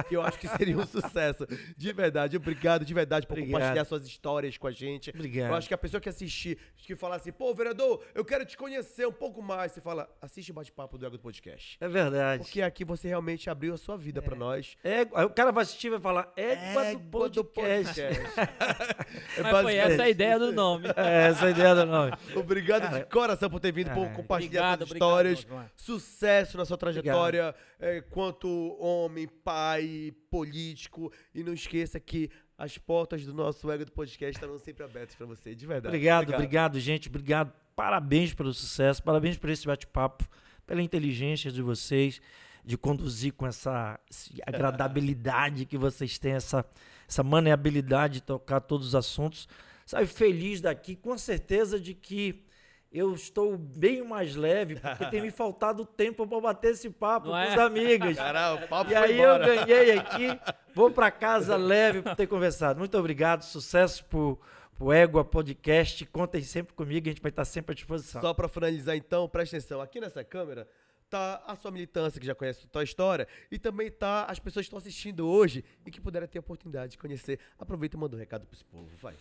que 0.09 0.15
eu 0.15 0.23
acho 0.23 0.39
que 0.39 0.47
seria 0.49 0.77
um 0.79 0.87
sucesso. 0.87 1.45
De 1.77 1.93
verdade, 1.93 2.37
obrigado 2.37 2.85
de 2.85 2.95
verdade 2.95 3.27
por 3.27 3.33
Obrigado. 3.35 3.53
compartilhar 3.61 3.85
suas 3.85 4.07
histórias 4.07 4.57
com 4.57 4.66
a 4.69 4.70
gente. 4.73 5.11
Obrigado. 5.11 5.51
Eu 5.51 5.55
acho 5.57 5.66
que 5.66 5.75
a 5.75 5.79
pessoa 5.79 6.01
que 6.01 6.09
assistir, 6.09 6.57
que 6.77 6.95
falar 6.95 7.16
assim, 7.16 7.33
pô, 7.33 7.53
vereador, 7.53 8.03
eu 8.15 8.25
quero 8.25 8.45
te 8.45 8.57
conhecer 8.57 9.07
um 9.07 9.12
pouco 9.12 9.43
mais. 9.43 9.73
Você 9.73 9.81
fala, 9.81 10.09
assiste 10.23 10.51
o 10.53 10.55
bate-papo 10.55 10.97
do 10.97 11.05
Ego 11.05 11.16
do 11.16 11.23
Podcast. 11.23 11.77
É 11.81 11.89
verdade. 11.89 12.45
Porque 12.45 12.62
aqui 12.62 12.85
você 12.85 13.09
realmente 13.09 13.51
abriu 13.51 13.75
a 13.75 13.77
sua 13.77 13.97
vida 13.97 14.23
pra 14.23 14.37
nós. 14.37 14.77
Égua, 14.85 15.19
aí 15.20 15.25
o 15.27 15.31
cara 15.39 15.52
vai 15.52 15.62
assistir 15.62 15.86
e 15.86 15.90
vai 15.90 16.01
falar 16.01 16.32
égua 16.36 16.94
do 16.97 17.28
do 17.28 17.44
podcast. 17.44 18.01
É 18.01 18.10
Mas 19.40 19.62
foi 19.62 19.74
essa 19.77 19.85
a 19.85 19.89
basicamente- 19.89 20.10
ideia 20.10 20.39
do 20.39 20.52
nome. 20.52 20.89
É, 20.98 21.28
essa 21.28 21.44
é 21.44 21.48
a 21.48 21.51
ideia 21.51 21.74
do 21.77 21.86
nome. 21.86 22.12
Obrigado 22.35 22.82
Cara, 22.82 22.98
de 22.98 23.05
coração 23.05 23.48
por 23.48 23.60
ter 23.60 23.70
vindo, 23.70 23.90
por 23.93 24.06
é. 24.06 24.09
compartilhar 24.10 24.74
Obrigado, 24.74 24.78
suas 24.78 24.90
obrigado, 24.90 25.09
histórias. 25.09 25.39
Osmar. 25.44 25.73
Sucesso 25.77 26.56
na 26.56 26.65
sua 26.65 26.77
trajetória 26.77 27.55
é, 27.78 28.01
quanto 28.01 28.48
homem, 28.81 29.28
pai, 29.28 30.12
político. 30.28 31.12
E 31.32 31.44
não 31.44 31.52
esqueça 31.52 32.01
que 32.01 32.31
as 32.56 32.77
portas 32.77 33.24
do 33.24 33.32
nosso 33.32 33.70
Ego 33.70 33.85
do 33.85 33.93
Podcast 33.93 34.36
estarão 34.36 34.59
sempre 34.59 34.85
abertas 34.85 35.15
pra 35.15 35.27
você, 35.27 35.55
de 35.55 35.66
verdade. 35.66 35.94
Obrigado, 35.94 36.35
obrigado, 36.35 36.81
gente. 36.81 37.09
Obrigado. 37.09 37.52
Parabéns 37.77 38.35
pelo 38.35 38.52
sucesso, 38.52 39.01
parabéns 39.05 39.36
por 39.36 39.48
esse 39.51 39.65
bate-papo, 39.65 40.28
pela 40.66 40.82
inteligência 40.82 41.52
de 41.52 41.62
vocês, 41.62 42.20
de 42.69 42.77
conduzir 42.77 43.32
com 43.32 43.47
essa 43.47 43.99
esse 44.11 44.43
agradabilidade 44.47 45.65
que 45.65 45.78
vocês 45.78 46.19
têm, 46.19 46.32
essa, 46.32 46.62
essa 47.09 47.23
maneabilidade 47.23 48.15
de 48.15 48.20
tocar 48.20 48.61
todos 48.61 48.89
os 48.89 48.95
assuntos. 48.95 49.49
Sabe, 49.86 50.07
feliz 50.07 50.61
daqui, 50.61 50.95
com 50.95 51.16
certeza 51.16 51.81
de 51.81 51.95
que 51.95 52.45
eu 52.93 53.15
estou 53.15 53.57
bem 53.57 54.07
mais 54.07 54.36
leve, 54.36 54.77
porque 54.78 55.07
tem 55.07 55.23
me 55.23 55.31
faltado 55.32 55.86
tempo 55.86 56.27
para 56.27 56.40
bater 56.43 56.73
esse 56.73 56.90
papo 56.90 57.28
Não 57.28 57.32
com 57.32 57.39
é? 57.39 57.55
os 57.55 57.59
amigos. 57.59 58.16
Caralho, 58.19 58.62
o 58.62 58.69
papo 58.69 58.90
E 58.90 58.95
foi 58.95 59.03
aí 59.03 59.19
eu 59.19 59.35
embora. 59.35 59.65
ganhei 59.65 59.93
aqui, 59.99 60.40
vou 60.74 60.90
para 60.90 61.11
casa 61.11 61.57
leve 61.57 62.03
por 62.03 62.15
ter 62.16 62.27
conversado. 62.27 62.78
Muito 62.78 62.99
obrigado, 62.99 63.45
sucesso 63.45 64.05
pro, 64.05 64.39
pro 64.77 64.93
Égua 64.93 65.24
Podcast. 65.24 66.05
Contem 66.05 66.43
sempre 66.43 66.74
comigo, 66.74 67.09
a 67.09 67.12
gente 67.12 67.23
vai 67.23 67.31
estar 67.31 67.47
sempre 67.47 67.73
à 67.73 67.74
disposição. 67.74 68.20
Só 68.20 68.35
pra 68.35 68.47
finalizar 68.47 68.95
então, 68.95 69.27
presta 69.27 69.57
atenção. 69.57 69.81
Aqui 69.81 69.99
nessa 70.03 70.23
câmera 70.23 70.69
tá 71.09 71.43
a 71.47 71.56
sua 71.56 71.70
militância, 71.70 72.20
que 72.20 72.26
já 72.26 72.35
conhece 72.35 72.64
a 72.64 72.68
tua 72.68 72.82
história, 72.85 73.26
e 73.51 73.59
também 73.59 73.90
tá 73.90 74.24
as 74.24 74.39
pessoas 74.39 74.64
que 74.64 74.68
estão 74.68 74.78
assistindo 74.78 75.26
hoje 75.28 75.64
e 75.86 75.90
que 75.90 76.01
puderam 76.01 76.26
ter 76.26 76.39
a 76.39 76.40
oportunidade 76.40 76.93
de 76.93 76.98
conhecer. 76.98 77.39
Aproveita 77.59 77.97
e 77.97 78.01
manda 78.01 78.16
um 78.16 78.18
recado 78.18 78.47
pro 78.47 78.55
esse 78.55 78.64
povo, 78.64 78.89
vai. 79.01 79.14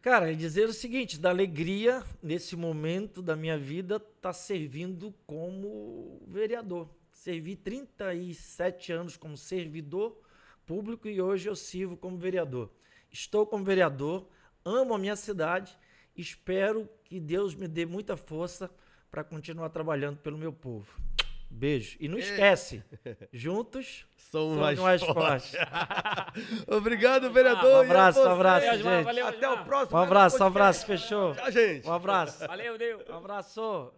Cara, 0.00 0.30
é 0.30 0.34
dizer 0.34 0.68
o 0.68 0.72
seguinte, 0.72 1.18
da 1.18 1.30
alegria 1.30 2.04
nesse 2.22 2.54
momento 2.54 3.20
da 3.20 3.34
minha 3.34 3.58
vida 3.58 3.98
tá 3.98 4.32
servindo 4.32 5.12
como 5.26 6.22
vereador. 6.28 6.88
Servi 7.10 7.56
37 7.56 8.92
anos 8.92 9.16
como 9.16 9.36
servidor 9.36 10.16
público 10.64 11.08
e 11.08 11.20
hoje 11.20 11.48
eu 11.48 11.56
sirvo 11.56 11.96
como 11.96 12.16
vereador. 12.16 12.70
Estou 13.10 13.44
como 13.44 13.64
vereador, 13.64 14.28
amo 14.64 14.94
a 14.94 14.98
minha 14.98 15.16
cidade, 15.16 15.76
espero 16.14 16.88
que 17.04 17.18
Deus 17.18 17.54
me 17.54 17.66
dê 17.66 17.84
muita 17.84 18.16
força 18.16 18.70
para 19.10 19.24
continuar 19.24 19.70
trabalhando 19.70 20.18
pelo 20.18 20.38
meu 20.38 20.52
povo. 20.52 21.07
Beijo. 21.50 21.96
E 21.98 22.08
não 22.08 22.18
esquece, 22.18 22.82
juntos 23.32 24.06
Somos 24.30 24.56
somos 24.56 24.58
mais, 24.58 24.78
mais 24.78 25.02
fortes. 25.02 25.52
Obrigado, 26.68 27.30
vereador. 27.32 27.78
Um 27.78 27.80
abraço, 27.80 28.20
um 28.20 28.30
abraço, 28.30 28.66
gente. 28.76 29.04
valeu, 29.04 29.26
Até 29.26 29.48
o 29.48 29.64
próximo. 29.64 29.98
Um 29.98 30.02
abraço, 30.02 30.42
um 30.42 30.46
abraço, 30.46 30.86
fechou. 30.86 31.34
Tchau, 31.34 31.50
gente. 31.50 31.88
Um 31.88 31.92
abraço. 31.92 32.46
Valeu, 32.46 32.76
Deus. 32.76 33.08
Um 33.08 33.16
abraço. 33.16 33.92